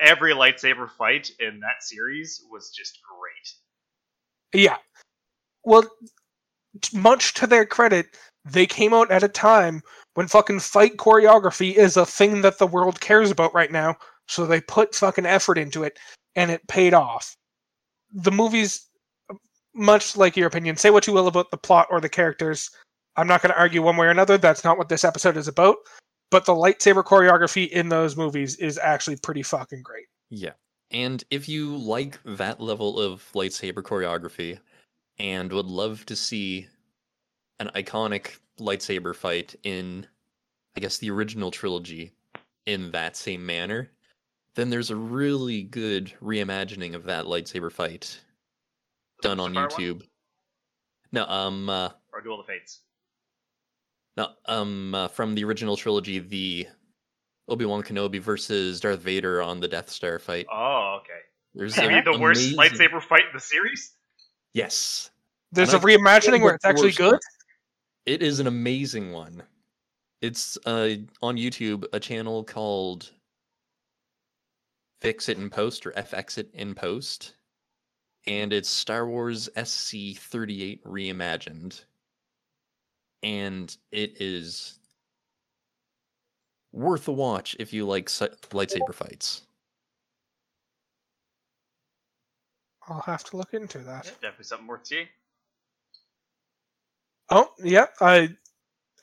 Every 0.01 0.33
lightsaber 0.35 0.91
fight 0.91 1.31
in 1.39 1.61
that 1.61 1.83
series 1.83 2.45
was 2.51 2.71
just 2.71 2.99
great. 3.03 4.63
Yeah. 4.63 4.77
Well, 5.65 5.85
much 6.93 7.35
to 7.35 7.47
their 7.47 7.65
credit, 7.65 8.07
they 8.45 8.67
came 8.67 8.93
out 8.93 9.11
at 9.11 9.23
a 9.23 9.29
time 9.29 9.83
when 10.15 10.29
fucking 10.29 10.61
fight 10.61 10.97
choreography 10.97 11.75
is 11.75 11.97
a 11.97 12.07
thing 12.07 12.43
that 12.43 12.59
the 12.59 12.67
world 12.67 13.01
cares 13.01 13.31
about 13.31 13.55
right 13.55 13.71
now. 13.71 13.97
So 14.29 14.47
they 14.47 14.61
put 14.61 14.95
fucking 14.95 15.27
effort 15.27 15.59
into 15.59 15.85
it, 15.85 15.99
and 16.37 16.51
it 16.51 16.67
paid 16.69 16.95
off. 16.95 17.37
The 18.13 18.31
movies, 18.31 18.89
much 19.75 20.17
like 20.17 20.37
your 20.37 20.47
opinion, 20.47 20.77
say 20.77 20.91
what 20.91 21.07
you 21.07 21.13
will 21.13 21.29
about 21.29 21.51
the 21.51 21.57
plot 21.57 21.87
or 21.91 22.01
the 22.01 22.09
characters. 22.09 22.71
I'm 23.17 23.27
not 23.27 23.43
going 23.43 23.53
to 23.53 23.59
argue 23.59 23.83
one 23.83 23.97
way 23.97 24.07
or 24.07 24.11
another. 24.11 24.39
That's 24.39 24.65
not 24.65 24.79
what 24.79 24.89
this 24.89 25.05
episode 25.05 25.37
is 25.37 25.49
about. 25.49 25.77
But 26.33 26.47
the 26.47 26.55
lightsaber 26.55 27.05
choreography 27.05 27.69
in 27.69 27.91
those 27.91 28.17
movies 28.17 28.57
is 28.57 28.79
actually 28.79 29.17
pretty 29.17 29.43
fucking 29.43 29.83
great. 29.83 30.07
Yeah. 30.31 30.55
And 30.91 31.23
if 31.31 31.47
you 31.47 31.77
like 31.77 32.19
that 32.25 32.59
level 32.59 32.99
of 32.99 33.23
lightsaber 33.35 33.83
choreography 33.83 34.59
and 35.19 35.53
would 35.53 35.67
love 35.67 36.07
to 36.07 36.17
see 36.17 36.69
an 37.61 37.71
iconic 37.75 38.39
lightsaber 38.59 39.15
fight 39.15 39.55
in, 39.63 40.07
I 40.75 40.81
guess, 40.81 40.97
the 40.97 41.11
original 41.11 41.51
trilogy 41.51 42.13
in 42.65 42.91
that 42.93 43.15
same 43.15 43.45
manner, 43.45 43.91
then 44.55 44.71
there's 44.71 44.91
a 44.91 44.97
really 44.97 45.63
good 45.63 46.15
reimagining 46.23 46.95
of 46.95 47.05
that 47.05 47.27
lightsaber 47.27 47.71
fight 47.71 48.19
done 49.21 49.39
on 49.39 49.53
Mustafar 49.53 49.71
one? 49.71 49.71
YouTube. 49.71 50.03
No, 51.13 51.27
um, 51.27 51.69
uh, 51.69 51.91
Or 52.11 52.23
Duel 52.23 52.41
of 52.41 52.47
the 52.47 52.53
Fates. 52.55 52.81
No, 54.17 54.29
um, 54.47 54.95
uh, 54.95 55.09
from 55.09 55.35
the 55.35 55.45
original 55.45 55.77
trilogy, 55.77 56.19
the 56.19 56.67
Obi 57.49 57.65
Wan 57.65 57.83
Kenobi 57.83 58.21
versus 58.21 58.81
Darth 58.81 59.01
Vader 59.01 59.43
on 59.43 59.61
the 59.61 59.69
Death 59.69 59.91
Star 59.91 60.19
fight. 60.19 60.47
Oh, 60.53 60.99
okay. 61.01 61.21
There's 61.55 61.77
Maybe 61.77 61.95
an 61.95 62.05
the 62.05 62.19
worst 62.19 62.57
lightsaber 62.57 63.03
fight 63.03 63.23
in 63.23 63.35
the 63.35 63.41
series? 63.41 63.95
Yes, 64.55 65.11
There's 65.51 65.73
And 65.75 65.83
a 65.85 65.87
I 65.87 65.91
reimagining 65.97 66.41
where 66.43 66.55
it's 66.55 66.65
actually 66.65 66.93
good. 66.93 67.13
one- 67.13 67.21
It 68.07 68.23
is 68.23 68.41
an 68.41 68.47
amazing 68.47 69.13
one. 69.13 69.43
It's 70.23 70.57
uh, 70.67 70.91
on 71.21 71.37
YouTube, 71.37 71.85
a 71.93 72.01
channel 72.01 72.45
called 72.45 73.11
Fix 75.01 75.29
It 75.29 75.37
in 75.39 75.51
Post 75.51 75.85
or 75.87 75.91
FX 75.93 76.39
It 76.39 76.51
in 76.55 76.75
Post. 76.75 77.35
And 78.27 78.53
it's 78.53 78.69
Star 78.69 79.07
Wars 79.09 79.49
SC 79.63 80.17
38 80.17 80.85
reimagined. 80.85 81.85
And 83.23 83.75
it 83.93 84.21
is 84.21 84.79
worth 86.73 87.07
a 87.09 87.13
watch 87.13 87.57
if 87.61 87.73
you 87.73 87.87
like 87.87 88.09
si- 88.09 88.27
lightsaber 88.51 88.95
fights. 88.95 89.43
I'll 92.89 93.01
have 93.03 93.23
to 93.25 93.37
look 93.37 93.55
into 93.55 93.79
that. 93.79 94.05
Definitely 94.21 94.45
something 94.45 94.67
worth 94.67 94.87
seeing. 94.87 95.07
Oh, 97.31 97.51
yeah. 97.63 97.87
I 98.01 98.35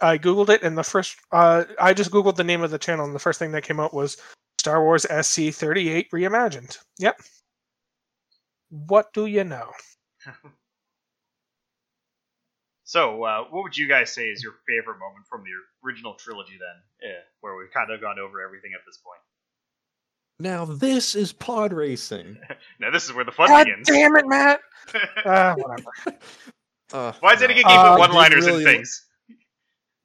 I 0.02 0.18
googled 0.18 0.50
it, 0.50 0.64
and 0.64 0.78
the 0.78 0.84
first 0.84 1.18
uh, 1.32 1.66
I 1.80 1.94
just 1.94 2.12
googled 2.12 2.36
the 2.36 2.44
name 2.44 2.62
of 2.62 2.72
the 2.72 2.80
channel, 2.80 3.06
and 3.06 3.16
the 3.16 3.20
first 3.20 3.40
thing 3.40 3.52
that 3.52 3.64
came 3.64 3.80
out 3.80 3.94
was 3.94 4.18
Star 4.60 4.84
Wars 4.84 5.06
SC 5.06 5.54
thirty 5.54 5.90
eight 5.90 6.12
reimagined. 6.12 6.78
Yep. 7.00 7.20
What 8.70 9.14
do 9.14 9.26
you 9.26 9.44
know? 9.44 9.72
So, 12.90 13.24
uh, 13.24 13.44
what 13.52 13.62
would 13.62 13.78
you 13.78 13.88
guys 13.88 14.12
say 14.12 14.30
is 14.30 14.42
your 14.42 14.54
favorite 14.68 14.98
moment 14.98 15.24
from 15.30 15.44
the 15.44 15.52
original 15.88 16.16
trilogy 16.16 16.54
then? 16.54 16.82
Yeah, 17.12 17.20
where 17.42 17.56
we've 17.56 17.70
kind 17.72 17.92
of 17.92 18.02
gone 18.02 18.18
over 18.18 18.42
everything 18.42 18.72
at 18.74 18.82
this 18.84 18.98
point. 18.98 19.20
Now, 20.40 20.66
this 20.66 21.14
is 21.14 21.32
pod 21.32 21.72
racing. 21.72 22.36
Now, 22.80 22.90
this 22.90 23.04
is 23.06 23.14
where 23.14 23.24
the 23.26 23.32
fun 23.32 23.48
God 23.50 23.66
begins. 23.66 23.88
damn 23.88 24.16
it, 24.16 24.26
Matt! 24.28 24.62
Uh, 25.24 25.54
whatever. 25.58 26.18
Uh, 26.92 27.12
Why 27.20 27.34
is 27.34 27.42
no, 27.42 27.46
it 27.46 27.54
keep 27.54 27.68
Uh, 27.68 27.92
put 27.92 28.00
one 28.00 28.12
liners 28.14 28.48
really- 28.48 28.64
and 28.66 28.74
things? 28.78 29.06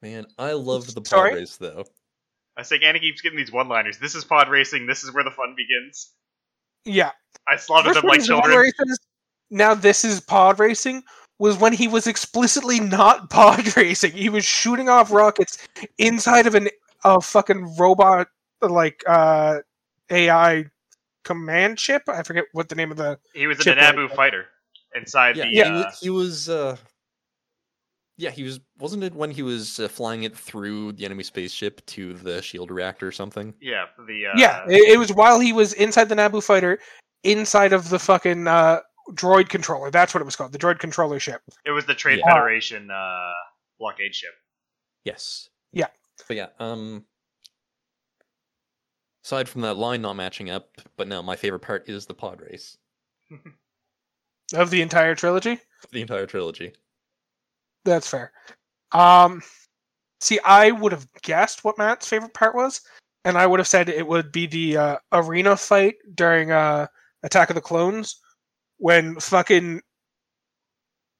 Man, 0.03 0.27
I 0.37 0.51
love 0.51 0.85
the 0.93 1.01
pod 1.01 1.07
Sorry? 1.07 1.33
race 1.33 1.57
though. 1.57 1.83
I 2.55 2.61
think 2.61 2.83
Anna 2.83 2.99
keeps 2.99 3.21
getting 3.21 3.39
these 3.39 3.51
one 3.51 3.67
liners. 3.67 3.97
This 3.97 4.13
is 4.13 4.23
pod 4.23 4.47
racing. 4.49 4.85
This 4.85 5.03
is 5.03 5.11
where 5.11 5.23
the 5.23 5.31
fun 5.31 5.55
begins. 5.57 6.11
Yeah. 6.83 7.09
I 7.47 7.55
slaughtered 7.55 7.93
First 7.93 8.01
them 8.03 8.09
like 8.09 8.23
children. 8.23 8.55
races. 8.59 8.99
Now 9.49 9.73
this 9.73 10.05
is 10.05 10.19
pod 10.19 10.59
racing. 10.59 11.01
Was 11.37 11.57
when 11.57 11.73
he 11.73 11.87
was 11.87 12.07
explicitly 12.07 12.79
not 12.79 13.29
pod 13.29 13.75
racing. 13.77 14.13
He 14.13 14.29
was 14.29 14.45
shooting 14.45 14.87
off 14.89 15.11
rockets 15.11 15.67
inside 15.97 16.47
of 16.47 16.55
an 16.55 16.69
a 17.03 17.19
fucking 17.21 17.75
robot 17.77 18.27
like 18.61 19.03
uh 19.07 19.59
AI 20.09 20.65
command 21.25 21.79
ship. 21.79 22.03
I 22.07 22.23
forget 22.23 22.45
what 22.53 22.69
the 22.69 22.75
name 22.75 22.89
of 22.91 22.97
the 22.97 23.19
He 23.33 23.47
was 23.47 23.59
a 23.59 23.63
Chip 23.63 23.77
Naboo 23.77 24.07
like- 24.07 24.15
fighter 24.15 24.45
inside 24.95 25.35
Yeah, 25.35 25.43
the. 25.45 25.49
he, 25.51 25.61
uh, 25.61 25.73
wa- 25.83 25.91
he 26.01 26.09
was. 26.09 26.47
uh 26.49 26.77
Yeah, 28.17 28.29
he 28.31 28.43
was. 28.43 28.61
Wasn't 28.79 29.03
it 29.03 29.13
when 29.13 29.29
he 29.31 29.41
was 29.43 29.77
uh, 29.79 29.89
flying 29.89 30.23
it 30.23 30.35
through 30.37 30.93
the 30.93 31.03
enemy 31.03 31.23
spaceship 31.23 31.85
to 31.87 32.13
the 32.13 32.41
shield 32.41 32.71
reactor 32.71 33.07
or 33.07 33.11
something? 33.11 33.53
yeah, 33.59 33.85
the. 34.07 34.27
Uh, 34.27 34.33
yeah, 34.37 34.63
it, 34.69 34.93
it 34.93 34.97
was 34.97 35.11
while 35.11 35.39
he 35.41 35.51
was 35.51 35.73
inside 35.73 36.07
the 36.07 36.15
Naboo 36.15 36.41
fighter, 36.41 36.79
inside 37.25 37.73
of 37.73 37.89
the 37.89 37.99
fucking 37.99 38.47
uh, 38.47 38.79
droid 39.11 39.49
controller. 39.49 39.91
That's 39.91 40.13
what 40.13 40.21
it 40.21 40.25
was 40.25 40.35
called, 40.35 40.51
the 40.51 40.57
droid 40.57 40.79
controller 40.79 41.19
ship. 41.19 41.41
It 41.65 41.71
was 41.71 41.85
the 41.85 41.93
Trade 41.95 42.19
Yeah. 42.19 42.33
Federation 42.33 42.89
uh, 42.91 43.31
blockade 43.79 44.13
ship. 44.15 44.33
Yes. 45.03 45.49
Yeah. 45.71 45.87
But 46.27 46.37
yeah, 46.37 46.47
um. 46.59 47.05
Aside 49.23 49.49
from 49.49 49.61
that 49.61 49.75
line 49.77 50.01
not 50.03 50.13
matching 50.15 50.51
up, 50.51 50.69
but 50.97 51.07
no, 51.07 51.23
my 51.23 51.35
favorite 51.35 51.61
part 51.61 51.89
is 51.89 52.05
the 52.05 52.13
pod 52.13 52.41
race. 52.41 52.77
Of 54.53 54.69
the 54.69 54.83
entire 54.83 55.15
trilogy, 55.15 55.59
The 55.91 56.01
entire 56.01 56.27
trilogy. 56.27 56.73
that's 57.83 58.07
fair. 58.07 58.31
Um, 58.91 59.41
see, 60.21 60.39
I 60.45 60.69
would 60.69 60.91
have 60.91 61.07
guessed 61.23 61.63
what 61.63 61.79
Matt's 61.79 62.07
favorite 62.07 62.35
part 62.35 62.53
was, 62.53 62.81
and 63.25 63.39
I 63.39 63.47
would 63.47 63.59
have 63.59 63.67
said 63.67 63.89
it 63.89 64.05
would 64.05 64.31
be 64.31 64.45
the 64.45 64.77
uh, 64.77 64.97
arena 65.11 65.57
fight 65.57 65.95
during 66.13 66.51
uh, 66.51 66.85
Attack 67.23 67.49
of 67.49 67.55
the 67.55 67.61
Clones, 67.61 68.21
when 68.77 69.19
fucking 69.19 69.81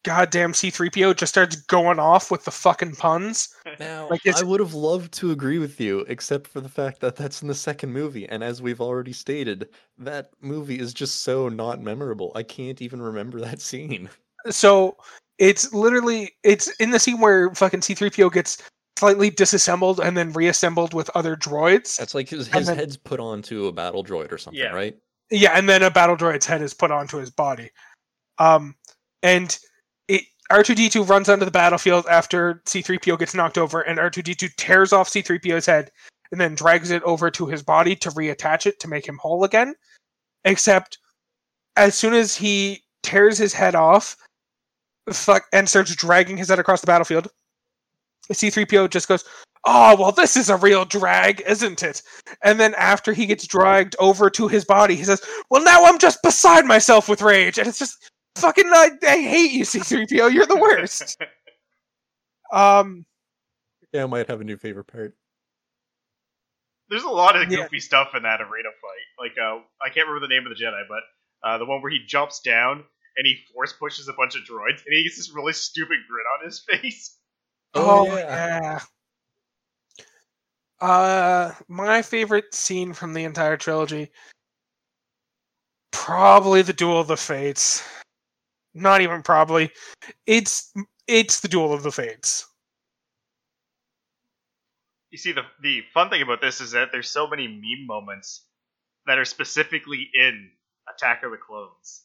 goddamn 0.04 0.54
C-3PO 0.54 1.16
just 1.18 1.34
starts 1.34 1.56
going 1.56 1.98
off 1.98 2.30
with 2.30 2.46
the 2.46 2.52
fucking 2.52 2.94
puns. 2.96 3.50
Now, 3.80 4.08
Like, 4.08 4.22
I 4.28 4.44
would 4.44 4.60
have 4.60 4.76
loved 4.76 5.12
to 5.16 5.32
agree 5.32 5.58
with 5.58 5.80
you, 5.82 6.02
except 6.08 6.48
for 6.48 6.62
the 6.62 6.70
fact 6.70 7.00
that 7.02 7.16
that's 7.16 7.42
in 7.42 7.48
the 7.48 7.56
second 7.56 7.92
movie, 7.92 8.30
and 8.30 8.44
as 8.44 8.62
we've 8.62 8.82
already 8.82 9.14
stated, 9.14 9.70
that 9.98 10.30
movie 10.42 10.80
is 10.80 10.94
just 10.94 11.22
so 11.22 11.50
not 11.50 11.82
memorable. 11.82 12.32
I 12.36 12.44
can't 12.44 12.82
even 12.84 13.02
remember 13.02 13.40
that 13.42 13.62
scene. 13.62 14.10
So 14.52 14.96
it's 15.40 15.74
literally 15.74 16.34
it's 16.44 16.68
in 16.80 16.92
the 16.92 17.00
scene 17.00 17.20
where 17.20 17.52
fucking 17.56 17.80
C3PO 17.80 18.32
gets 18.32 18.62
slightly 19.00 19.32
disassembled 19.32 20.00
and 20.00 20.16
then 20.16 20.32
reassembled 20.34 20.94
with 20.94 21.10
other 21.16 21.36
droids. 21.36 21.98
That's 21.98 22.14
like 22.14 22.30
his, 22.30 22.48
his 22.48 22.68
then- 22.68 22.78
head's 22.78 22.96
put 22.96 23.20
onto 23.20 23.66
a 23.66 23.72
battle 23.72 24.04
droid 24.04 24.32
or 24.32 24.38
something, 24.38 24.62
Yeah. 24.62 24.70
right? 24.70 24.96
Yeah, 25.32 25.58
and 25.58 25.68
then 25.68 25.84
a 25.84 25.90
battle 25.90 26.16
droid's 26.16 26.46
head 26.46 26.62
is 26.62 26.74
put 26.74 26.92
onto 26.92 27.18
his 27.18 27.30
body. 27.30 27.72
Um, 28.38 28.76
and 29.24 29.58
it 30.08 30.24
R2D2 30.52 31.08
runs 31.08 31.30
onto 31.30 31.46
the 31.46 31.52
battlefield 31.52 32.06
after 32.10 32.62
C3PO 32.66 33.18
gets 33.18 33.34
knocked 33.34 33.58
over, 33.58 33.82
and 33.82 33.98
R2D2 33.98 34.56
tears 34.58 34.94
off 34.94 35.10
C3PO's 35.10 35.66
head 35.66 35.92
and 36.32 36.40
then 36.40 36.56
drags 36.56 36.92
it 36.92 37.04
over 37.04 37.32
to 37.32 37.48
his 37.48 37.64
body 37.64 37.96
to 37.96 38.10
reattach 38.12 38.66
it 38.66 38.80
to 38.80 38.88
make 38.88 39.08
him 39.08 39.18
whole 39.22 39.44
again. 39.44 39.74
Except 40.44 40.98
as 41.76 41.96
soon 41.96 42.14
as 42.14 42.36
he 42.36 42.84
tears 43.04 43.38
his 43.38 43.54
head 43.54 43.76
off, 43.76 44.16
fuck, 45.12 45.46
and 45.54 45.68
starts 45.68 45.96
dragging 45.96 46.38
his 46.38 46.50
head 46.50 46.60
across 46.60 46.82
the 46.82 46.88
battlefield, 46.88 47.28
C3PO 48.34 48.90
just 48.90 49.08
goes, 49.08 49.24
Oh, 49.68 49.96
well, 50.00 50.12
this 50.12 50.38
is 50.38 50.50
a 50.50 50.58
real 50.58 50.86
drag, 50.86 51.42
isn't 51.48 51.82
it? 51.82 52.04
And 52.44 52.60
then 52.60 52.76
after 52.76 53.14
he 53.14 53.26
gets 53.26 53.48
dragged 53.48 53.96
over 53.98 54.30
to 54.30 54.48
his 54.48 54.64
body, 54.64 54.96
he 54.96 55.04
says, 55.04 55.22
Well, 55.50 55.64
now 55.64 55.86
I'm 55.86 55.98
just 55.98 56.22
beside 56.22 56.66
myself 56.66 57.10
with 57.10 57.22
rage. 57.22 57.58
And 57.58 57.68
it's 57.68 57.80
just 57.80 58.12
fucking, 58.38 58.66
I, 58.68 58.92
I 59.04 59.18
hate 59.22 59.52
you, 59.52 59.64
C3PO. 59.64 60.32
You're 60.34 60.46
the 60.46 60.56
worst. 60.58 61.18
um, 62.54 63.06
Yeah, 63.92 64.04
I 64.04 64.08
might 64.08 64.28
have 64.28 64.42
a 64.42 64.44
new 64.44 64.58
favorite 64.58 64.86
part. 64.88 65.16
There's 66.90 67.04
a 67.04 67.10
lot 67.10 67.36
of 67.36 67.52
Yeah. 67.52 67.64
goofy 67.64 67.80
stuff 67.80 68.10
in 68.16 68.24
that 68.24 68.42
arena 68.42 68.70
fight. 68.70 69.08
Like, 69.20 69.38
uh, 69.42 69.62
I 69.82 69.90
can't 69.90 70.08
remember 70.08 70.28
the 70.28 70.34
name 70.34 70.46
of 70.46 70.56
the 70.56 70.64
Jedi, 70.64 70.84
but 70.88 71.02
uh, 71.48 71.58
the 71.58 71.66
one 71.66 71.82
where 71.82 71.92
he 71.92 72.06
jumps 72.06 72.40
down 72.42 72.84
and 73.18 73.26
he 73.26 73.38
force 73.54 73.74
pushes 73.74 74.08
a 74.08 74.14
bunch 74.14 74.36
of 74.36 74.42
droids, 74.42 74.86
and 74.86 74.94
he 74.94 75.04
gets 75.04 75.18
this 75.18 75.34
really 75.34 75.54
stupid 75.54 75.98
grin 76.08 76.26
on 76.40 76.46
his 76.46 76.64
face. 76.70 77.18
Oh, 77.76 78.18
yeah. 78.18 78.80
Uh, 80.80 81.52
my 81.68 82.02
favorite 82.02 82.54
scene 82.54 82.94
from 82.94 83.14
the 83.14 83.24
entire 83.24 83.58
trilogy, 83.58 84.12
probably 85.92 86.62
the 86.62 86.74
Duel 86.74 87.00
of 87.00 87.08
the 87.08 87.18
Fates. 87.18 87.84
Not 88.74 89.02
even 89.02 89.24
probably. 89.24 89.72
It's 90.28 90.74
it's 91.08 91.40
the 91.40 91.48
Duel 91.48 91.74
of 91.74 91.84
the 91.84 91.92
Fates. 91.92 92.46
You 95.12 95.18
see, 95.18 95.32
the 95.32 95.44
the 95.62 95.82
fun 95.94 96.10
thing 96.10 96.22
about 96.22 96.42
this 96.42 96.60
is 96.60 96.72
that 96.72 96.90
there's 96.92 97.10
so 97.10 97.28
many 97.28 97.48
meme 97.48 97.88
moments 97.88 98.46
that 99.06 99.18
are 99.18 99.26
specifically 99.26 100.10
in 100.14 100.50
Attack 100.94 101.24
of 101.24 101.32
the 101.32 101.38
Clones. 101.38 102.05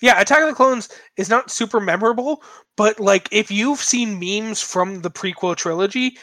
Yeah, 0.00 0.20
Attack 0.20 0.42
of 0.42 0.48
the 0.48 0.54
Clones 0.54 0.88
is 1.16 1.28
not 1.28 1.50
super 1.50 1.78
memorable, 1.80 2.42
but 2.76 2.98
like 2.98 3.28
if 3.30 3.50
you've 3.50 3.78
seen 3.80 4.18
memes 4.18 4.60
from 4.60 5.02
the 5.02 5.10
prequel 5.10 5.54
trilogy, 5.54 6.16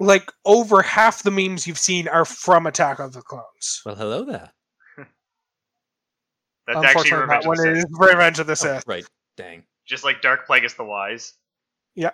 like 0.00 0.30
over 0.44 0.80
half 0.82 1.22
the 1.22 1.30
memes 1.30 1.66
you've 1.66 1.78
seen 1.78 2.08
are 2.08 2.24
from 2.24 2.66
Attack 2.66 2.98
of 2.98 3.12
the 3.12 3.22
Clones. 3.22 3.82
Well, 3.84 3.94
hello 3.94 4.24
there. 4.24 4.50
That's 6.66 6.78
actually 6.78 7.10
Unfortunately, 7.10 7.20
Revenge 7.22 7.42
that 7.42 7.48
one 7.48 7.56
Sith. 7.58 7.76
is 7.76 7.86
Revenge 7.98 8.38
of 8.38 8.46
the 8.46 8.52
Oh, 8.52 8.54
Sith. 8.54 8.84
right. 8.86 9.04
Dang. 9.36 9.64
Just 9.86 10.04
like 10.04 10.22
Darth 10.22 10.40
Plagueis 10.48 10.76
the 10.76 10.84
Wise. 10.84 11.34
Yeah. 11.94 12.10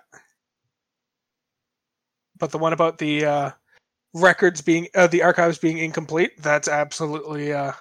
But 2.39 2.51
the 2.51 2.59
one 2.59 2.73
about 2.73 2.99
the 2.99 3.25
uh, 3.25 3.51
records 4.15 4.61
being 4.61 4.89
uh, 4.95 5.07
the 5.07 5.23
archives 5.23 5.59
being 5.59 5.79
incomplete 5.79 6.33
that's 6.43 6.69
absolutely 6.69 7.53
uh, 7.53 7.73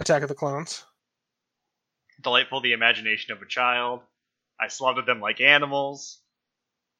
attack 0.00 0.22
of 0.22 0.28
the 0.28 0.34
clones 0.34 0.84
Delightful 2.22 2.60
the 2.60 2.72
imagination 2.72 3.32
of 3.32 3.42
a 3.42 3.46
child. 3.46 4.00
I 4.60 4.68
slaughtered 4.68 5.06
them 5.06 5.20
like 5.20 5.40
animals. 5.40 6.20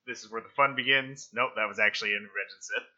This 0.06 0.24
is 0.24 0.30
where 0.30 0.40
the 0.40 0.48
fun 0.48 0.74
begins. 0.74 1.28
Nope, 1.32 1.52
that 1.56 1.68
was 1.68 1.78
actually 1.78 2.10
in 2.10 2.22
Revenge 2.22 2.52
of 2.52 2.58
the 2.58 2.64
Sith. 2.64 2.88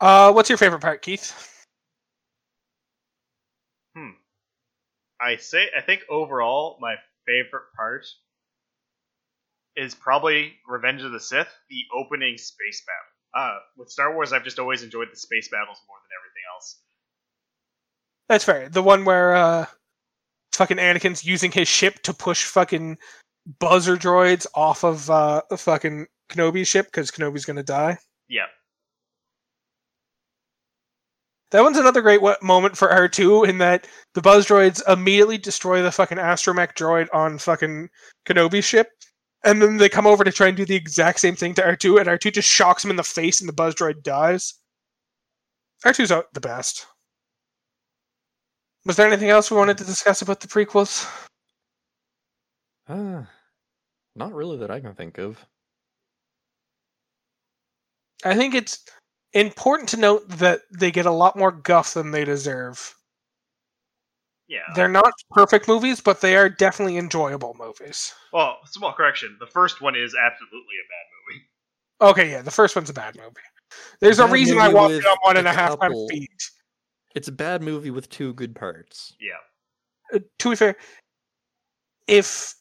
uh, 0.00 0.32
what's 0.32 0.48
your 0.48 0.58
favorite 0.58 0.80
part 0.80 1.02
keith 1.02 1.48
Hmm. 3.94 4.10
I 5.20 5.36
say 5.36 5.68
I 5.76 5.82
think 5.82 6.02
overall 6.08 6.78
my 6.80 6.96
favorite 7.26 7.72
part 7.76 8.06
is 9.76 9.94
probably 9.94 10.54
Revenge 10.68 11.02
of 11.02 11.12
the 11.12 11.20
Sith, 11.20 11.48
the 11.70 11.84
opening 11.94 12.36
space 12.36 12.82
battle. 12.86 13.12
Uh, 13.34 13.58
with 13.76 13.90
Star 13.90 14.14
Wars, 14.14 14.32
I've 14.32 14.44
just 14.44 14.58
always 14.58 14.82
enjoyed 14.82 15.08
the 15.10 15.16
space 15.16 15.48
battles 15.48 15.80
more 15.88 15.96
than 16.02 16.10
everything 16.20 16.42
else. 16.54 16.78
That's 18.32 18.44
fair 18.44 18.68
the 18.68 18.82
one 18.82 19.04
where 19.04 19.34
uh, 19.34 19.66
fucking 20.52 20.78
anakin's 20.78 21.24
using 21.24 21.52
his 21.52 21.68
ship 21.68 22.02
to 22.02 22.14
push 22.14 22.44
fucking 22.44 22.96
buzzer 23.58 23.96
droids 23.96 24.46
off 24.54 24.84
of 24.84 25.10
uh, 25.10 25.42
fucking 25.56 26.06
kenobi's 26.30 26.68
ship 26.68 26.86
because 26.86 27.10
kenobi's 27.10 27.44
gonna 27.44 27.62
die 27.62 27.98
Yeah, 28.28 28.46
That 31.50 31.62
one's 31.62 31.76
another 31.76 32.00
great 32.00 32.22
moment 32.42 32.78
for 32.78 32.88
R2 32.88 33.46
in 33.46 33.58
that 33.58 33.86
the 34.14 34.22
buzz 34.22 34.46
droids 34.46 34.80
immediately 34.90 35.36
destroy 35.36 35.82
the 35.82 35.92
fucking 35.92 36.16
astromech 36.16 36.72
droid 36.72 37.08
on 37.12 37.36
fucking 37.36 37.90
Kenobi's 38.26 38.64
ship. 38.64 38.88
And 39.44 39.60
then 39.60 39.76
they 39.76 39.90
come 39.90 40.06
over 40.06 40.24
to 40.24 40.32
try 40.32 40.48
and 40.48 40.56
do 40.56 40.64
the 40.64 40.76
exact 40.76 41.20
same 41.20 41.36
thing 41.36 41.52
to 41.54 41.62
R2, 41.62 42.00
and 42.00 42.08
R2 42.08 42.32
just 42.32 42.48
shocks 42.48 42.82
him 42.82 42.90
in 42.90 42.96
the 42.96 43.02
face 43.02 43.40
and 43.40 43.48
the 43.48 43.52
buzz 43.52 43.74
droid 43.74 44.02
dies. 44.02 44.54
R2's 45.84 46.10
out 46.10 46.32
the 46.32 46.40
best. 46.40 46.86
Was 48.84 48.96
there 48.96 49.06
anything 49.06 49.30
else 49.30 49.50
we 49.50 49.56
wanted 49.56 49.78
to 49.78 49.84
discuss 49.84 50.22
about 50.22 50.40
the 50.40 50.48
prequels? 50.48 51.06
Uh, 52.88 53.24
not 54.14 54.32
really 54.32 54.58
that 54.58 54.70
I 54.70 54.80
can 54.80 54.94
think 54.94 55.18
of. 55.18 55.44
I 58.24 58.34
think 58.34 58.54
it's 58.54 58.84
important 59.32 59.88
to 59.90 59.96
note 59.96 60.28
that 60.28 60.62
they 60.70 60.90
get 60.90 61.06
a 61.06 61.10
lot 61.12 61.36
more 61.36 61.52
guff 61.52 61.94
than 61.94 62.10
they 62.10 62.24
deserve. 62.24 62.94
yeah. 64.48 64.60
They're 64.74 64.88
not 64.88 65.12
perfect 65.30 65.68
movies, 65.68 66.00
but 66.00 66.20
they 66.20 66.36
are 66.36 66.48
definitely 66.48 66.98
enjoyable 66.98 67.56
movies. 67.58 68.12
Well, 68.32 68.58
small 68.66 68.92
correction. 68.92 69.36
The 69.40 69.46
first 69.46 69.80
one 69.80 69.96
is 69.96 70.14
absolutely 70.14 70.76
a 70.76 70.88
bad 70.88 71.06
movie. 71.28 71.42
Okay, 72.12 72.30
yeah, 72.32 72.42
the 72.42 72.50
first 72.50 72.76
one's 72.76 72.90
a 72.90 72.94
bad 72.94 73.16
movie. 73.16 73.30
There's 74.00 74.18
a 74.18 74.24
Bad 74.24 74.32
reason 74.32 74.58
I 74.58 74.68
movie 74.68 74.74
watched 74.74 74.94
with 74.96 75.04
it 75.04 75.06
on 75.06 75.16
one 75.22 75.36
and 75.38 75.46
a 75.46 75.50
a 75.50 75.52
half 75.52 75.78
times 75.80 75.98
speed. 76.08 76.28
It's 77.14 77.28
a 77.28 77.32
bad 77.32 77.62
movie 77.62 77.90
with 77.90 78.08
two 78.08 78.32
good 78.34 78.54
parts. 78.54 79.14
Yeah. 79.20 80.16
Uh, 80.16 80.20
to 80.38 80.50
be 80.50 80.56
fair, 80.56 80.76
if 82.06 82.54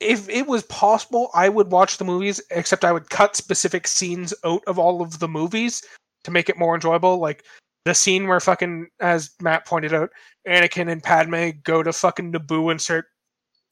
if 0.00 0.28
it 0.28 0.46
was 0.46 0.64
possible, 0.64 1.30
I 1.34 1.48
would 1.48 1.70
watch 1.70 1.98
the 1.98 2.04
movies. 2.04 2.40
Except 2.50 2.84
I 2.84 2.92
would 2.92 3.10
cut 3.10 3.36
specific 3.36 3.86
scenes 3.86 4.34
out 4.44 4.62
of 4.66 4.78
all 4.78 5.02
of 5.02 5.18
the 5.18 5.28
movies 5.28 5.82
to 6.24 6.30
make 6.30 6.48
it 6.48 6.58
more 6.58 6.74
enjoyable. 6.74 7.18
Like 7.18 7.44
the 7.84 7.94
scene 7.94 8.26
where 8.26 8.40
fucking, 8.40 8.88
as 9.00 9.30
Matt 9.40 9.66
pointed 9.66 9.92
out, 9.92 10.10
Anakin 10.48 10.90
and 10.90 11.02
Padme 11.02 11.50
go 11.62 11.82
to 11.82 11.92
fucking 11.92 12.32
Naboo 12.32 12.70
and 12.70 12.80
start 12.80 13.06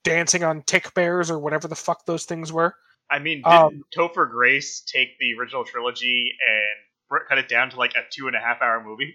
dancing 0.04 0.44
on 0.44 0.62
tick 0.62 0.92
bears 0.94 1.30
or 1.30 1.38
whatever 1.38 1.68
the 1.68 1.74
fuck 1.74 2.04
those 2.04 2.24
things 2.24 2.52
were. 2.52 2.74
I 3.10 3.18
mean, 3.18 3.38
did 3.38 3.46
Um, 3.46 3.82
Topher 3.96 4.30
Grace 4.30 4.80
take 4.80 5.18
the 5.18 5.34
original 5.38 5.64
trilogy 5.64 6.36
and 6.46 7.20
cut 7.28 7.38
it 7.38 7.48
down 7.48 7.70
to 7.70 7.76
like 7.76 7.94
a 7.94 8.02
two 8.10 8.26
and 8.26 8.36
a 8.36 8.40
half 8.40 8.62
hour 8.62 8.82
movie? 8.82 9.14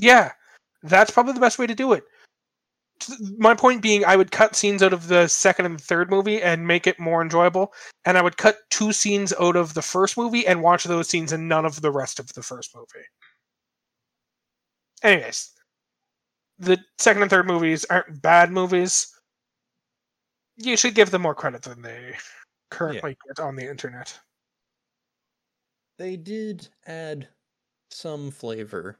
Yeah, 0.00 0.32
that's 0.82 1.10
probably 1.10 1.34
the 1.34 1.40
best 1.40 1.58
way 1.58 1.66
to 1.66 1.74
do 1.74 1.92
it. 1.92 2.04
My 3.38 3.54
point 3.54 3.80
being, 3.82 4.04
I 4.04 4.16
would 4.16 4.30
cut 4.30 4.56
scenes 4.56 4.82
out 4.82 4.92
of 4.92 5.08
the 5.08 5.26
second 5.28 5.66
and 5.66 5.80
third 5.80 6.10
movie 6.10 6.42
and 6.42 6.66
make 6.66 6.86
it 6.86 6.98
more 6.98 7.22
enjoyable, 7.22 7.72
and 8.04 8.18
I 8.18 8.22
would 8.22 8.36
cut 8.36 8.58
two 8.70 8.92
scenes 8.92 9.32
out 9.40 9.56
of 9.56 9.74
the 9.74 9.82
first 9.82 10.18
movie 10.18 10.46
and 10.46 10.62
watch 10.62 10.84
those 10.84 11.08
scenes 11.08 11.32
and 11.32 11.48
none 11.48 11.64
of 11.64 11.80
the 11.80 11.90
rest 11.90 12.18
of 12.18 12.32
the 12.34 12.42
first 12.42 12.74
movie. 12.74 13.06
Anyways, 15.02 15.50
the 16.58 16.78
second 16.98 17.22
and 17.22 17.30
third 17.30 17.46
movies 17.46 17.86
aren't 17.86 18.20
bad 18.20 18.50
movies. 18.50 19.14
You 20.56 20.76
should 20.76 20.94
give 20.94 21.10
them 21.10 21.22
more 21.22 21.34
credit 21.34 21.62
than 21.62 21.80
they 21.80 22.16
currently 22.70 23.16
get 23.26 23.40
on 23.40 23.56
the 23.56 23.68
internet. 23.68 24.18
They 25.96 26.16
did 26.16 26.68
add 26.86 27.28
some 27.90 28.30
flavor 28.30 28.98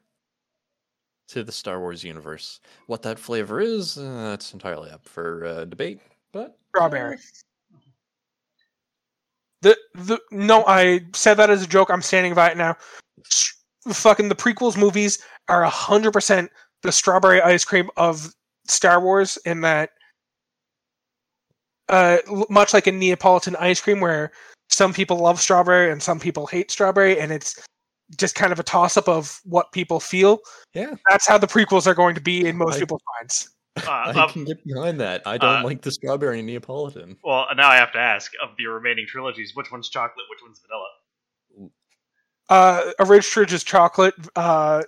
to 1.30 1.44
the 1.44 1.52
Star 1.52 1.80
Wars 1.80 2.04
universe. 2.04 2.60
What 2.86 3.02
that 3.02 3.18
flavor 3.18 3.60
is, 3.60 3.98
uh, 3.98 4.30
that's 4.30 4.52
entirely 4.52 4.90
up 4.90 5.06
for 5.06 5.44
uh, 5.44 5.64
debate. 5.64 6.00
But 6.32 6.56
Strawberry. 6.68 7.18
The 9.62 9.76
the 9.94 10.18
no, 10.30 10.64
I 10.66 11.00
said 11.14 11.34
that 11.34 11.50
as 11.50 11.62
a 11.62 11.66
joke. 11.66 11.90
I'm 11.90 12.02
standing 12.02 12.34
by 12.34 12.50
it 12.50 12.56
now. 12.56 12.76
S- 13.26 13.54
fucking 13.88 14.28
the 14.28 14.34
prequels 14.34 14.76
movies 14.76 15.18
are 15.48 15.64
hundred 15.64 16.12
percent 16.12 16.50
the 16.82 16.92
strawberry 16.92 17.42
ice 17.42 17.64
cream 17.64 17.90
of 17.96 18.32
Star 18.66 19.00
Wars 19.00 19.36
in 19.44 19.60
that, 19.60 19.90
uh, 21.88 22.18
much 22.48 22.72
like 22.72 22.86
a 22.86 22.92
Neapolitan 22.92 23.56
ice 23.56 23.80
cream, 23.80 24.00
where 24.00 24.32
some 24.70 24.94
people 24.94 25.18
love 25.18 25.40
strawberry 25.40 25.90
and 25.90 26.02
some 26.02 26.18
people 26.18 26.46
hate 26.46 26.70
strawberry, 26.70 27.20
and 27.20 27.32
it's 27.32 27.62
just 28.16 28.34
kind 28.34 28.52
of 28.52 28.58
a 28.58 28.62
toss 28.62 28.96
up 28.96 29.08
of 29.08 29.40
what 29.44 29.72
people 29.72 30.00
feel. 30.00 30.40
yeah, 30.74 30.94
That's 31.08 31.26
how 31.26 31.38
the 31.38 31.46
prequels 31.46 31.86
are 31.86 31.94
going 31.94 32.14
to 32.14 32.20
be 32.20 32.46
in 32.46 32.56
most 32.56 32.76
I- 32.76 32.80
people's 32.80 33.02
minds. 33.20 33.50
Uh, 33.76 33.88
I 33.90 34.24
of- 34.24 34.32
can 34.32 34.44
get 34.44 34.64
behind 34.66 35.00
that. 35.00 35.22
I 35.26 35.38
don't 35.38 35.60
uh, 35.62 35.64
like 35.64 35.80
the 35.82 35.92
strawberry 35.92 36.42
Neapolitan. 36.42 37.16
well, 37.22 37.46
now 37.56 37.68
I 37.68 37.76
have 37.76 37.92
to 37.92 37.98
ask 37.98 38.32
of 38.42 38.50
the 38.58 38.66
remaining 38.66 39.06
trilogies, 39.06 39.52
which 39.54 39.70
one's 39.70 39.88
chocolate, 39.88 40.26
which 40.28 40.40
one's 40.42 40.60
vanilla? 40.60 41.70
Uh, 42.48 42.90
a 42.98 43.04
Ridge 43.04 43.34
Ridge 43.36 43.52
is 43.52 43.62
chocolate. 43.62 44.14
Uh, 44.34 44.82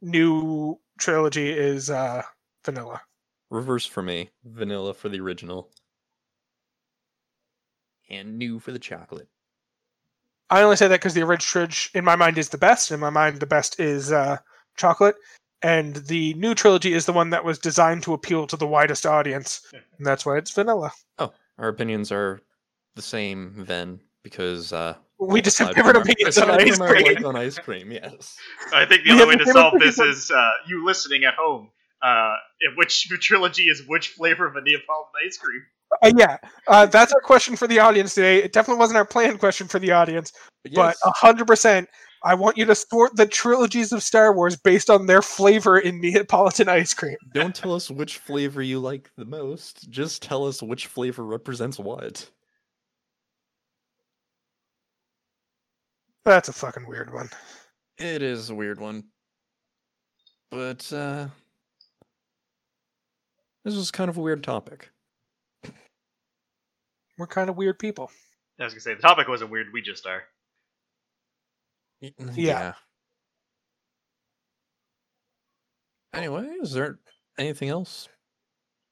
new 0.00 0.78
trilogy 1.00 1.50
is 1.50 1.90
uh, 1.90 2.22
vanilla. 2.64 3.00
Reverse 3.50 3.84
for 3.86 4.02
me. 4.04 4.30
Vanilla 4.44 4.94
for 4.94 5.08
the 5.08 5.18
original. 5.18 5.68
And 8.08 8.38
new 8.38 8.60
for 8.60 8.70
the 8.72 8.78
chocolate. 8.78 9.28
I 10.50 10.62
only 10.62 10.76
say 10.76 10.88
that 10.88 11.00
because 11.00 11.14
the 11.14 11.22
original 11.22 11.38
trilogy, 11.66 11.90
in 11.94 12.04
my 12.04 12.16
mind, 12.16 12.38
is 12.38 12.48
the 12.48 12.58
best. 12.58 12.90
In 12.90 13.00
my 13.00 13.10
mind, 13.10 13.40
the 13.40 13.46
best 13.46 13.78
is 13.80 14.12
uh, 14.12 14.38
chocolate, 14.76 15.16
and 15.62 15.96
the 15.96 16.34
new 16.34 16.54
trilogy 16.54 16.92
is 16.94 17.06
the 17.06 17.12
one 17.12 17.30
that 17.30 17.44
was 17.44 17.58
designed 17.58 18.02
to 18.04 18.14
appeal 18.14 18.46
to 18.46 18.56
the 18.56 18.66
widest 18.66 19.04
audience, 19.06 19.60
and 19.72 20.06
that's 20.06 20.24
why 20.24 20.38
it's 20.38 20.50
vanilla. 20.52 20.92
Oh, 21.18 21.32
our 21.58 21.68
opinions 21.68 22.10
are 22.12 22.40
the 22.96 23.02
same 23.02 23.64
then 23.66 24.00
because 24.22 24.72
uh, 24.72 24.94
We 25.18 25.40
just 25.42 25.58
have 25.58 25.74
different 25.74 25.98
opinions 25.98 26.38
on 26.38 26.50
ice 26.50 26.76
from 26.76 26.86
like 26.88 27.04
cream. 27.16 27.24
on 27.26 27.36
ice 27.36 27.58
cream, 27.58 27.92
yes. 27.92 28.36
I 28.72 28.84
think 28.86 29.04
the 29.04 29.12
We 29.14 29.22
only 29.22 29.36
way 29.36 29.44
to 29.44 29.52
solve 29.52 29.74
this 29.78 29.98
on- 29.98 30.08
is 30.08 30.30
uh, 30.30 30.50
you 30.66 30.84
listening 30.86 31.24
at 31.24 31.34
home. 31.34 31.70
Uh, 32.00 32.34
in 32.60 32.76
which 32.76 33.08
trilogy 33.20 33.64
is 33.64 33.82
which 33.88 34.10
flavor 34.10 34.46
of 34.46 34.54
a 34.54 34.60
Neapolitan 34.60 35.12
ice 35.26 35.36
cream? 35.36 35.62
Uh, 36.02 36.12
yeah, 36.16 36.36
uh, 36.66 36.86
that's 36.86 37.12
our 37.12 37.20
question 37.20 37.56
for 37.56 37.66
the 37.66 37.78
audience 37.78 38.14
today. 38.14 38.42
It 38.42 38.52
definitely 38.52 38.78
wasn't 38.78 38.98
our 38.98 39.04
planned 39.04 39.38
question 39.38 39.68
for 39.68 39.78
the 39.78 39.92
audience, 39.92 40.32
but 40.74 40.96
hundred 41.04 41.46
percent. 41.46 41.88
I 42.24 42.34
want 42.34 42.58
you 42.58 42.64
to 42.64 42.74
sort 42.74 43.16
the 43.16 43.26
trilogies 43.26 43.92
of 43.92 44.02
Star 44.02 44.34
Wars 44.34 44.56
based 44.56 44.90
on 44.90 45.06
their 45.06 45.22
flavor 45.22 45.78
in 45.78 46.00
Neapolitan 46.00 46.68
ice 46.68 46.92
cream. 46.92 47.16
Don't 47.32 47.54
tell 47.54 47.74
us 47.74 47.90
which 47.90 48.18
flavor 48.18 48.60
you 48.60 48.80
like 48.80 49.10
the 49.16 49.24
most. 49.24 49.88
Just 49.88 50.22
tell 50.22 50.46
us 50.46 50.62
which 50.62 50.88
flavor 50.88 51.24
represents 51.24 51.78
what. 51.78 52.28
That's 56.24 56.48
a 56.48 56.52
fucking 56.52 56.86
weird 56.86 57.12
one. 57.12 57.30
It 57.98 58.22
is 58.22 58.50
a 58.50 58.54
weird 58.54 58.80
one. 58.80 59.04
But 60.50 60.92
uh 60.92 61.28
this 63.64 63.76
was 63.76 63.90
kind 63.90 64.10
of 64.10 64.16
a 64.16 64.20
weird 64.20 64.42
topic. 64.42 64.90
We're 67.18 67.26
kind 67.26 67.50
of 67.50 67.56
weird 67.56 67.78
people. 67.78 68.10
I 68.60 68.64
was 68.64 68.72
gonna 68.72 68.80
say 68.80 68.94
the 68.94 69.02
topic 69.02 69.28
wasn't 69.28 69.50
weird. 69.50 69.66
We 69.72 69.82
just 69.82 70.06
are. 70.06 70.22
Y- 72.00 72.12
Yeah. 72.34 72.74
Anyway, 76.14 76.46
is 76.62 76.72
there 76.72 76.98
anything 77.38 77.68
else? 77.68 78.08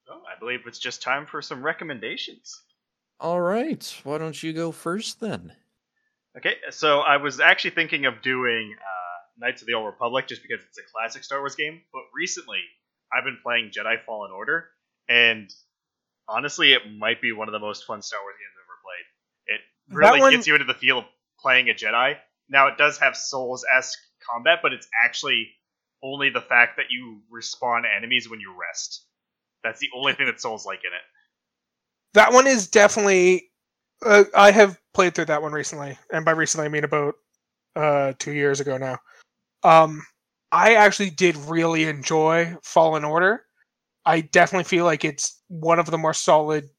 Oh, 0.09 0.23
I 0.27 0.39
believe 0.39 0.61
it's 0.67 0.79
just 0.79 1.03
time 1.03 1.27
for 1.27 1.41
some 1.43 1.63
recommendations. 1.65 2.63
All 3.19 3.41
right. 3.41 4.01
Why 4.05 4.19
don't 4.19 4.41
you 4.43 4.53
go 4.53 4.71
first 4.73 5.21
then? 5.21 5.53
Okay, 6.37 6.57
so 6.71 7.01
I 7.01 7.17
was 7.17 7.41
actually 7.41 7.71
thinking 7.71 8.05
of 8.05 8.21
doing 8.23 8.75
uh, 8.79 9.19
Knights 9.47 9.63
of 9.63 9.67
the 9.67 9.73
Old 9.75 9.87
Republic 9.87 10.27
just 10.29 10.43
because 10.43 10.63
it's 10.69 10.79
a 10.79 10.83
classic 10.93 11.25
Star 11.25 11.39
Wars 11.41 11.55
game, 11.57 11.81
but 11.93 12.03
recently 12.15 12.61
I've 13.13 13.25
been 13.25 13.39
playing 13.43 13.71
Jedi 13.71 14.05
Fallen 14.05 14.31
Order, 14.33 14.69
and 15.09 15.51
honestly, 16.29 16.73
it 16.73 16.83
might 16.99 17.21
be 17.21 17.33
one 17.33 17.49
of 17.49 17.53
the 17.53 17.59
most 17.59 17.85
fun 17.87 18.03
Star 18.03 18.21
Wars 18.23 18.35
games 18.39 18.53
I've 18.57 18.67
ever 18.67 18.81
played. 18.83 19.07
It 19.55 19.61
really 19.97 20.21
one- 20.21 20.33
gets 20.33 20.47
you 20.47 20.55
into 20.55 20.67
the 20.67 20.75
feel 20.75 20.99
of 20.99 21.05
playing 21.41 21.69
a 21.71 21.75
Jedi. 21.75 22.17
Now, 22.49 22.69
it 22.69 22.79
does 22.79 22.99
have 22.99 23.17
Souls 23.17 23.65
esque 23.77 23.99
combat, 24.31 24.61
but 24.63 24.73
it's 24.73 24.89
actually 25.05 25.49
only 26.03 26.31
the 26.31 26.41
fact 26.41 26.77
that 26.77 26.87
you 26.91 27.23
respawn 27.33 27.83
enemies 27.97 28.29
when 28.29 28.41
you 28.41 28.55
rest. 28.59 29.05
That's 29.65 29.81
the 29.81 29.89
only 29.95 30.13
thing 30.13 30.27
that 30.27 30.41
Souls 30.41 30.65
like 30.65 30.81
in 30.85 30.93
it. 30.93 31.03
That 32.15 32.33
one 32.33 32.47
is 32.47 32.69
definitely. 32.69 33.51
Uh, 34.05 34.25
I 34.35 34.51
have 34.51 34.79
played 34.95 35.15
through 35.15 35.25
that 35.27 35.43
one 35.43 35.53
recently, 35.53 35.99
and 36.13 36.25
by 36.25 36.33
recently 36.33 36.67
I 36.67 36.69
mean 36.69 36.85
about 36.85 37.15
uh, 37.75 38.13
two 38.19 38.33
years 38.33 38.61
ago 38.61 38.77
now. 38.77 38.99
Um, 39.63 40.03
I 40.53 40.75
actually 40.75 41.11
did 41.11 41.37
really 41.37 41.85
enjoy 41.85 42.57
Fallen 42.63 43.05
Order. 43.05 43.46
I 44.07 44.21
definitely 44.23 44.65
feel 44.65 44.85
like 44.85 45.05
it's 45.05 45.43
one 45.49 45.79
of 45.79 45.91
the 45.91 45.99
more 45.99 46.15
solid 46.15 46.71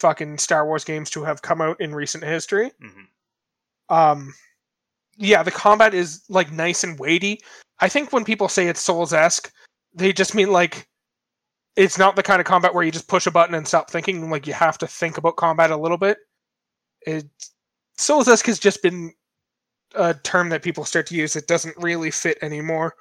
fucking 0.00 0.38
Star 0.38 0.66
Wars 0.66 0.84
games 0.84 1.10
to 1.10 1.24
have 1.24 1.42
come 1.42 1.60
out 1.60 1.80
in 1.80 1.94
recent 1.94 2.24
history. 2.24 2.70
hmm 2.80 3.02
Um, 3.88 4.34
yeah, 5.16 5.42
the 5.42 5.50
combat 5.50 5.94
is 5.94 6.22
like 6.28 6.52
nice 6.52 6.84
and 6.84 6.98
weighty. 6.98 7.40
I 7.80 7.88
think 7.88 8.12
when 8.12 8.24
people 8.24 8.48
say 8.48 8.68
it's 8.68 8.80
Souls 8.80 9.12
esque, 9.12 9.52
they 9.94 10.12
just 10.12 10.34
mean 10.34 10.52
like 10.52 10.88
it's 11.74 11.98
not 11.98 12.16
the 12.16 12.22
kind 12.22 12.40
of 12.40 12.46
combat 12.46 12.72
where 12.72 12.84
you 12.84 12.90
just 12.90 13.08
push 13.08 13.26
a 13.26 13.30
button 13.30 13.54
and 13.54 13.66
stop 13.66 13.90
thinking. 13.90 14.30
Like 14.30 14.46
you 14.46 14.52
have 14.52 14.78
to 14.78 14.86
think 14.86 15.18
about 15.18 15.36
combat 15.36 15.70
a 15.70 15.76
little 15.76 15.98
bit. 15.98 16.18
It 17.02 17.26
Souls 17.98 18.28
esque 18.28 18.46
has 18.46 18.58
just 18.58 18.82
been 18.82 19.12
a 19.94 20.14
term 20.14 20.50
that 20.50 20.62
people 20.62 20.84
start 20.84 21.06
to 21.08 21.14
use 21.14 21.36
It 21.36 21.46
doesn't 21.46 21.76
really 21.78 22.10
fit 22.10 22.38
anymore. 22.42 22.94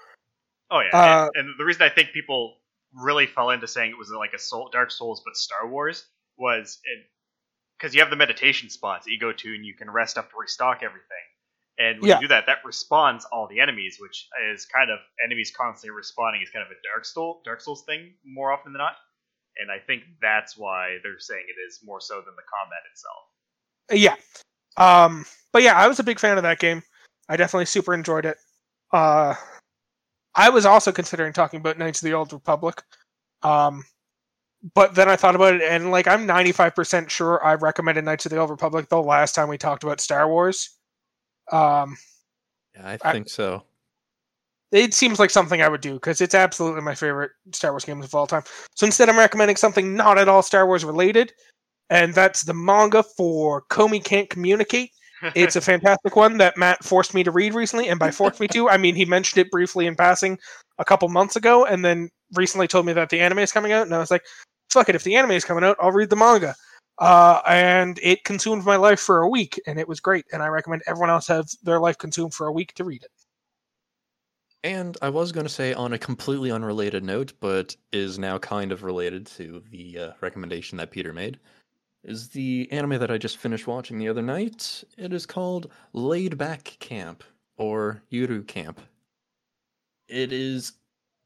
Oh 0.72 0.80
yeah, 0.80 0.98
Uh, 0.98 1.30
and, 1.36 1.48
and 1.48 1.60
the 1.60 1.66
reason 1.66 1.84
I 1.84 1.90
think 1.90 2.12
people 2.12 2.58
really 2.96 3.28
fell 3.28 3.50
into 3.50 3.68
saying 3.68 3.92
it 3.92 3.98
was 3.98 4.10
like 4.10 4.34
a 4.34 4.40
Soul, 4.40 4.70
Dark 4.72 4.92
Souls 4.92 5.22
but 5.26 5.36
Star 5.36 5.68
Wars 5.68 6.06
was 6.38 6.80
because 7.78 7.94
you 7.94 8.02
have 8.02 8.10
the 8.10 8.16
meditation 8.16 8.70
spots 8.70 9.06
that 9.06 9.12
you 9.12 9.20
go 9.20 9.34
to 9.34 9.54
and 9.54 9.66
you 9.66 9.74
can 9.74 9.90
rest 9.90 10.18
up 10.18 10.30
to 10.32 10.38
restock 10.38 10.82
everything. 10.82 11.26
And 11.78 12.00
when 12.00 12.10
Yeah. 12.10 12.16
you 12.16 12.22
do 12.22 12.28
that, 12.30 12.46
that 12.46 12.64
respawns 12.64 13.24
all 13.32 13.48
the 13.48 13.60
enemies, 13.60 13.98
which 14.00 14.30
is 14.50 14.66
kind 14.66 14.90
of 14.90 15.00
enemies 15.24 15.52
constantly 15.56 16.00
respawning 16.00 16.42
is 16.42 16.50
kind 16.50 16.66
of 16.66 16.72
a 16.72 16.80
Dark 16.84 17.04
Soul 17.04 17.42
Dark 17.44 17.60
Souls 17.60 17.84
thing 17.86 18.16
more 18.24 18.52
often 18.52 18.72
than 18.72 18.80
not. 18.80 18.96
And 19.58 19.72
I 19.72 19.80
think 19.80 20.04
that's 20.22 20.58
why 20.58 20.98
they're 21.04 21.20
saying 21.20 21.46
it 21.48 21.60
is 21.68 21.80
more 21.84 22.02
so 22.02 22.16
than 22.16 22.36
the 22.36 22.44
combat 22.44 22.80
itself. 22.92 23.24
Yeah. 23.92 24.16
Um, 24.78 25.26
but 25.52 25.64
yeah, 25.64 25.78
I 25.78 25.88
was 25.88 26.00
a 26.00 26.04
big 26.04 26.20
fan 26.20 26.38
of 26.38 26.44
that 26.44 26.60
game. 26.60 26.84
I 27.30 27.38
definitely 27.38 27.66
super 27.66 27.94
enjoyed 27.94 28.26
it. 28.26 28.38
Uh, 28.92 29.36
I 30.36 30.50
was 30.50 30.66
also 30.66 30.92
considering 30.92 31.34
talking 31.34 31.60
about 31.60 31.78
Knights 31.78 32.02
of 32.02 32.06
the 32.06 32.14
Old 32.14 32.34
Republic. 32.34 32.82
Um, 33.44 33.84
but 34.74 34.96
then 34.96 35.08
I 35.08 35.16
thought 35.16 35.36
about 35.36 35.54
it, 35.56 35.62
and 35.62 35.92
like 35.92 36.08
I'm 36.08 36.26
95% 36.28 37.10
sure 37.10 37.44
I 37.46 37.54
recommended 37.56 38.04
Knights 38.06 38.26
of 38.26 38.32
the 38.32 38.38
Old 38.38 38.50
Republic 38.50 38.90
the 38.90 39.02
last 39.02 39.36
time 39.36 39.48
we 39.48 39.58
talked 39.58 39.84
about 39.84 40.02
Star 40.02 40.28
Wars. 40.28 40.78
Um, 41.52 41.96
Yeah, 42.76 42.88
I 42.88 42.98
I- 43.04 43.12
think 43.14 43.30
so. 43.30 43.64
it 44.72 44.94
seems 44.94 45.20
like 45.20 45.30
something 45.30 45.62
I 45.62 45.70
would 45.70 45.82
do 45.82 45.94
because 45.94 46.20
it's 46.20 46.34
absolutely 46.36 46.82
my 46.82 46.96
favorite 46.96 47.32
Star 47.54 47.72
Wars 47.72 47.86
games 47.86 48.06
of 48.06 48.16
all 48.16 48.28
time. 48.28 48.44
So 48.76 48.86
instead, 48.86 49.08
I'm 49.08 49.18
recommending 49.20 49.56
something 49.56 49.96
not 49.96 50.18
at 50.18 50.28
all 50.28 50.42
Star 50.42 50.66
Wars 50.66 50.84
related, 50.84 51.32
and 51.92 52.14
that's 52.14 52.42
the 52.42 52.54
manga 52.56 53.04
for 53.04 53.62
Komi 53.70 54.04
Can't 54.04 54.30
Communicate. 54.30 54.90
It's 55.34 55.56
a 55.56 55.62
fantastic 55.62 56.16
one 56.16 56.38
that 56.38 56.58
Matt 56.58 56.84
forced 56.84 57.14
me 57.14 57.24
to 57.24 57.32
read 57.32 57.54
recently, 57.54 57.88
and 57.88 58.00
by 58.00 58.12
forced 58.12 58.40
me 58.40 58.48
to, 58.50 58.70
I 58.70 58.78
mean 58.78 58.96
he 58.96 59.06
mentioned 59.06 59.46
it 59.46 59.52
briefly 59.52 59.88
in 59.88 59.96
passing 59.96 60.38
a 60.78 60.86
couple 60.86 61.08
months 61.10 61.36
ago, 61.36 61.66
and 61.66 61.84
then 61.84 62.10
recently 62.34 62.68
told 62.68 62.86
me 62.86 62.94
that 62.94 63.10
the 63.10 63.22
anime 63.22 63.40
is 63.40 63.52
coming 63.52 63.72
out, 63.72 63.86
and 63.86 63.96
I 63.96 64.00
was 64.00 64.12
like, 64.12 64.24
"Fuck 64.70 64.90
it! 64.90 64.96
If 64.96 65.04
the 65.04 65.16
anime 65.16 65.32
is 65.32 65.46
coming 65.46 65.64
out, 65.64 65.78
I'll 65.80 65.92
read 65.92 66.10
the 66.10 66.16
manga." 66.16 66.56
Uh, 66.98 67.42
and 67.48 68.00
it 68.02 68.24
consumed 68.24 68.66
my 68.66 68.78
life 68.78 69.00
for 69.00 69.22
a 69.22 69.30
week, 69.30 69.60
and 69.68 69.80
it 69.80 69.88
was 69.88 70.00
great. 70.00 70.26
And 70.32 70.42
I 70.42 70.48
recommend 70.48 70.82
everyone 70.88 71.10
else 71.10 71.28
have 71.28 71.48
their 71.64 71.80
life 71.80 71.98
consumed 71.98 72.34
for 72.34 72.48
a 72.48 72.52
week 72.52 72.74
to 72.76 72.84
read 72.84 73.04
it. 73.04 73.12
And 74.64 74.98
I 75.02 75.10
was 75.10 75.32
going 75.32 75.46
to 75.46 75.52
say 75.52 75.74
on 75.74 75.94
a 75.94 75.98
completely 75.98 76.52
unrelated 76.52 77.04
note, 77.04 77.34
but 77.40 77.76
is 77.94 78.18
now 78.18 78.40
kind 78.40 78.72
of 78.72 78.84
related 78.84 79.28
to 79.28 79.62
the 79.70 80.00
uh, 80.00 80.12
recommendation 80.22 80.78
that 80.78 80.90
Peter 80.90 81.14
made, 81.14 81.40
is 82.06 82.30
the 82.30 82.68
anime 82.72 83.00
that 83.00 83.12
I 83.12 83.18
just 83.18 83.38
finished 83.38 83.68
watching 83.68 83.98
the 83.98 84.10
other 84.10 84.22
night. 84.22 84.84
It 84.98 85.12
is 85.12 85.26
called 85.26 85.72
Laid 85.94 86.38
Back 86.38 86.78
Camp 86.80 87.24
or 87.58 88.04
Yuru 88.12 88.46
Camp. 88.46 88.80
It 90.08 90.32
is 90.32 90.74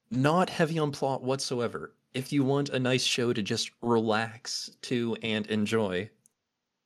not 0.09 0.49
heavy 0.49 0.79
on 0.79 0.91
plot 0.91 1.21
whatsoever. 1.21 1.93
If 2.13 2.31
you 2.31 2.43
want 2.43 2.69
a 2.69 2.79
nice 2.79 3.03
show 3.03 3.33
to 3.33 3.41
just 3.41 3.71
relax 3.81 4.71
to 4.83 5.15
and 5.21 5.45
enjoy, 5.47 6.09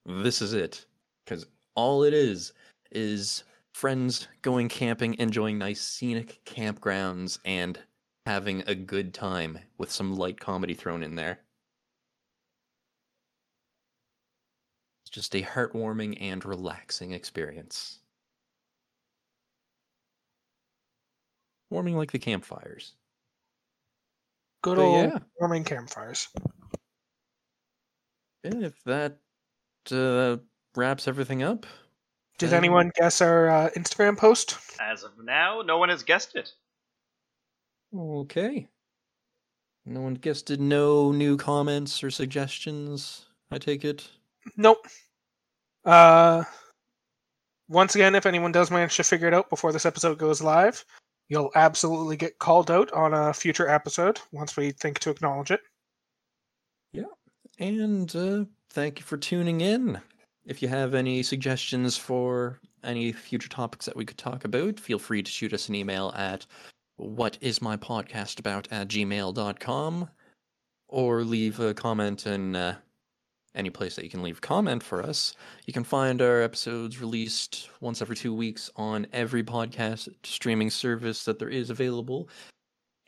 this 0.06 0.42
is 0.42 0.54
it. 0.54 0.86
Because 1.24 1.46
all 1.76 2.04
it 2.04 2.14
is 2.14 2.52
is 2.92 3.44
friends 3.74 4.28
going 4.42 4.70
camping, 4.70 5.16
enjoying 5.20 5.58
nice 5.58 5.82
scenic 5.82 6.42
campgrounds, 6.46 7.38
and 7.46 7.80
having 8.26 8.64
a 8.68 8.76
good 8.76 9.14
time 9.14 9.60
with 9.78 9.92
some 9.92 10.16
light 10.16 10.40
comedy 10.40 10.74
thrown 10.74 11.04
in 11.04 11.16
there. 11.16 11.40
Just 15.14 15.36
a 15.36 15.44
heartwarming 15.44 16.18
and 16.20 16.44
relaxing 16.44 17.12
experience. 17.12 18.00
Warming 21.70 21.96
like 21.96 22.12
the 22.12 22.20
campfires. 22.20 22.94
Good 24.64 24.78
But 24.78 24.82
old 24.84 25.10
yeah. 25.12 25.20
warming 25.40 25.64
campfires. 25.64 26.28
And 28.44 28.64
if 28.64 28.74
that 28.86 29.18
uh, 29.92 30.38
wraps 30.76 31.08
everything 31.08 31.44
up, 31.44 31.66
Did 32.40 32.50
then- 32.50 32.58
anyone 32.58 32.92
guess 33.00 33.22
our 33.22 33.50
uh, 33.50 33.70
Instagram 33.78 34.18
post? 34.18 34.58
As 34.82 35.04
of 35.04 35.12
now, 35.24 35.62
no 35.62 35.78
one 35.78 35.90
has 35.90 36.02
guessed 36.04 36.36
it. 36.36 36.52
Okay. 37.96 38.68
No 39.86 40.02
one 40.02 40.16
guessed 40.16 40.50
it. 40.50 40.60
No 40.60 41.12
new 41.12 41.38
comments 41.38 42.04
or 42.04 42.10
suggestions. 42.10 43.28
I 43.52 43.60
take 43.60 43.86
it. 43.86 44.08
Nope. 44.58 44.88
Uh, 45.86 46.44
once 47.68 47.96
again, 47.96 48.16
if 48.16 48.26
anyone 48.26 48.52
does 48.52 48.72
manage 48.72 48.96
to 48.98 49.04
figure 49.04 49.28
it 49.28 49.34
out 49.34 49.50
before 49.50 49.72
this 49.72 49.86
episode 49.86 50.18
goes 50.18 50.42
live, 50.42 50.86
You'll 51.30 51.52
absolutely 51.56 52.18
get 52.18 52.40
called 52.40 52.70
out 52.70 52.92
on 52.92 53.14
a 53.14 53.34
future 53.34 53.68
episode 53.68 54.20
once 54.32 54.58
we 54.58 54.72
think 54.72 55.00
to 55.00 55.10
acknowledge 55.10 55.52
it. 55.52 55.62
Yeah. 56.92 57.06
And 57.60 58.16
uh, 58.16 58.46
thank 58.70 59.00
you 59.00 59.06
for 59.06 59.18
tuning 59.18 59.62
in. 59.62 60.00
If 60.46 60.62
you 60.62 60.68
have 60.68 60.94
any 60.94 61.24
suggestions 61.24 61.98
for 61.98 62.60
any 62.84 63.14
future 63.14 63.50
topics 63.50 63.86
that 63.86 63.96
we 63.96 64.06
could 64.06 64.18
talk 64.18 64.44
about, 64.44 64.80
feel 64.80 65.00
free 65.00 65.24
to 65.24 65.32
shoot 65.32 65.54
us 65.54 65.70
an 65.70 65.76
email 65.76 66.14
at 66.16 66.46
whatismypodcastabout 67.00 68.68
at 68.70 68.90
gmail.com 68.90 70.10
or 70.90 71.24
leave 71.24 71.60
a 71.60 71.74
comment 71.74 72.26
and. 72.26 72.56
uh, 72.56 72.76
any 73.56 73.70
place 73.70 73.96
that 73.96 74.04
you 74.04 74.10
can 74.10 74.24
leave 74.24 74.42
comment 74.42 74.82
for 74.82 75.04
us. 75.04 75.36
You 75.66 75.74
can 75.74 75.84
find 75.84 76.22
our 76.22 76.42
episodes 76.42 77.00
released 77.00 77.70
once 77.82 78.02
every 78.02 78.16
two 78.16 78.34
weeks 78.34 78.72
on 78.76 79.06
every 79.14 79.44
podcast 79.44 80.10
streaming 80.24 80.70
service 80.70 81.24
that 81.26 81.40
there 81.40 81.50
is 81.50 81.70
available. 81.70 82.30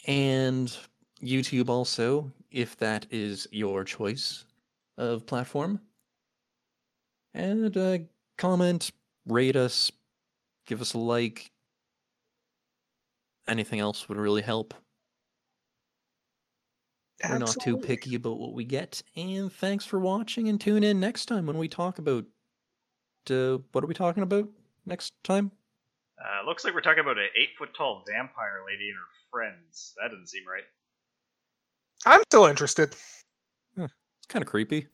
And 0.07 0.75
YouTube 1.21 1.69
also, 1.69 2.31
if 2.51 2.77
that 2.77 3.07
is 3.09 3.47
your 3.51 3.83
choice 3.83 4.45
of 4.97 5.25
platform. 5.25 5.79
And 7.33 7.75
uh, 7.75 7.97
comment, 8.37 8.91
rate 9.27 9.55
us, 9.55 9.91
give 10.67 10.81
us 10.81 10.93
a 10.93 10.99
like. 10.99 11.51
Anything 13.47 13.79
else 13.79 14.07
would 14.07 14.17
really 14.17 14.41
help. 14.41 14.73
We're 17.23 17.37
not 17.37 17.55
too 17.61 17.77
picky 17.77 18.15
about 18.15 18.37
what 18.39 18.53
we 18.53 18.65
get. 18.65 19.01
And 19.15 19.51
thanks 19.51 19.85
for 19.85 19.99
watching 19.99 20.49
and 20.49 20.59
tune 20.59 20.83
in 20.83 20.99
next 20.99 21.27
time 21.27 21.45
when 21.45 21.57
we 21.57 21.67
talk 21.67 21.97
about 21.97 22.25
uh, 23.29 23.57
what 23.71 23.83
are 23.83 23.87
we 23.87 23.93
talking 23.93 24.23
about 24.23 24.49
next 24.85 25.13
time? 25.23 25.51
Uh, 26.19 26.45
looks 26.45 26.63
like 26.63 26.73
we're 26.73 26.81
talking 26.81 27.01
about 27.01 27.17
an 27.17 27.27
eight 27.39 27.49
foot 27.57 27.69
tall 27.75 28.03
vampire 28.07 28.63
lady 28.67 28.89
and 28.89 28.97
her 28.97 29.05
friends. 29.31 29.93
That 30.01 30.09
doesn't 30.11 30.27
seem 30.27 30.43
right. 30.47 30.63
I'm 32.05 32.21
still 32.29 32.45
interested. 32.45 32.95
It's 33.77 34.27
kind 34.27 34.43
of 34.43 34.49
creepy. 34.49 34.87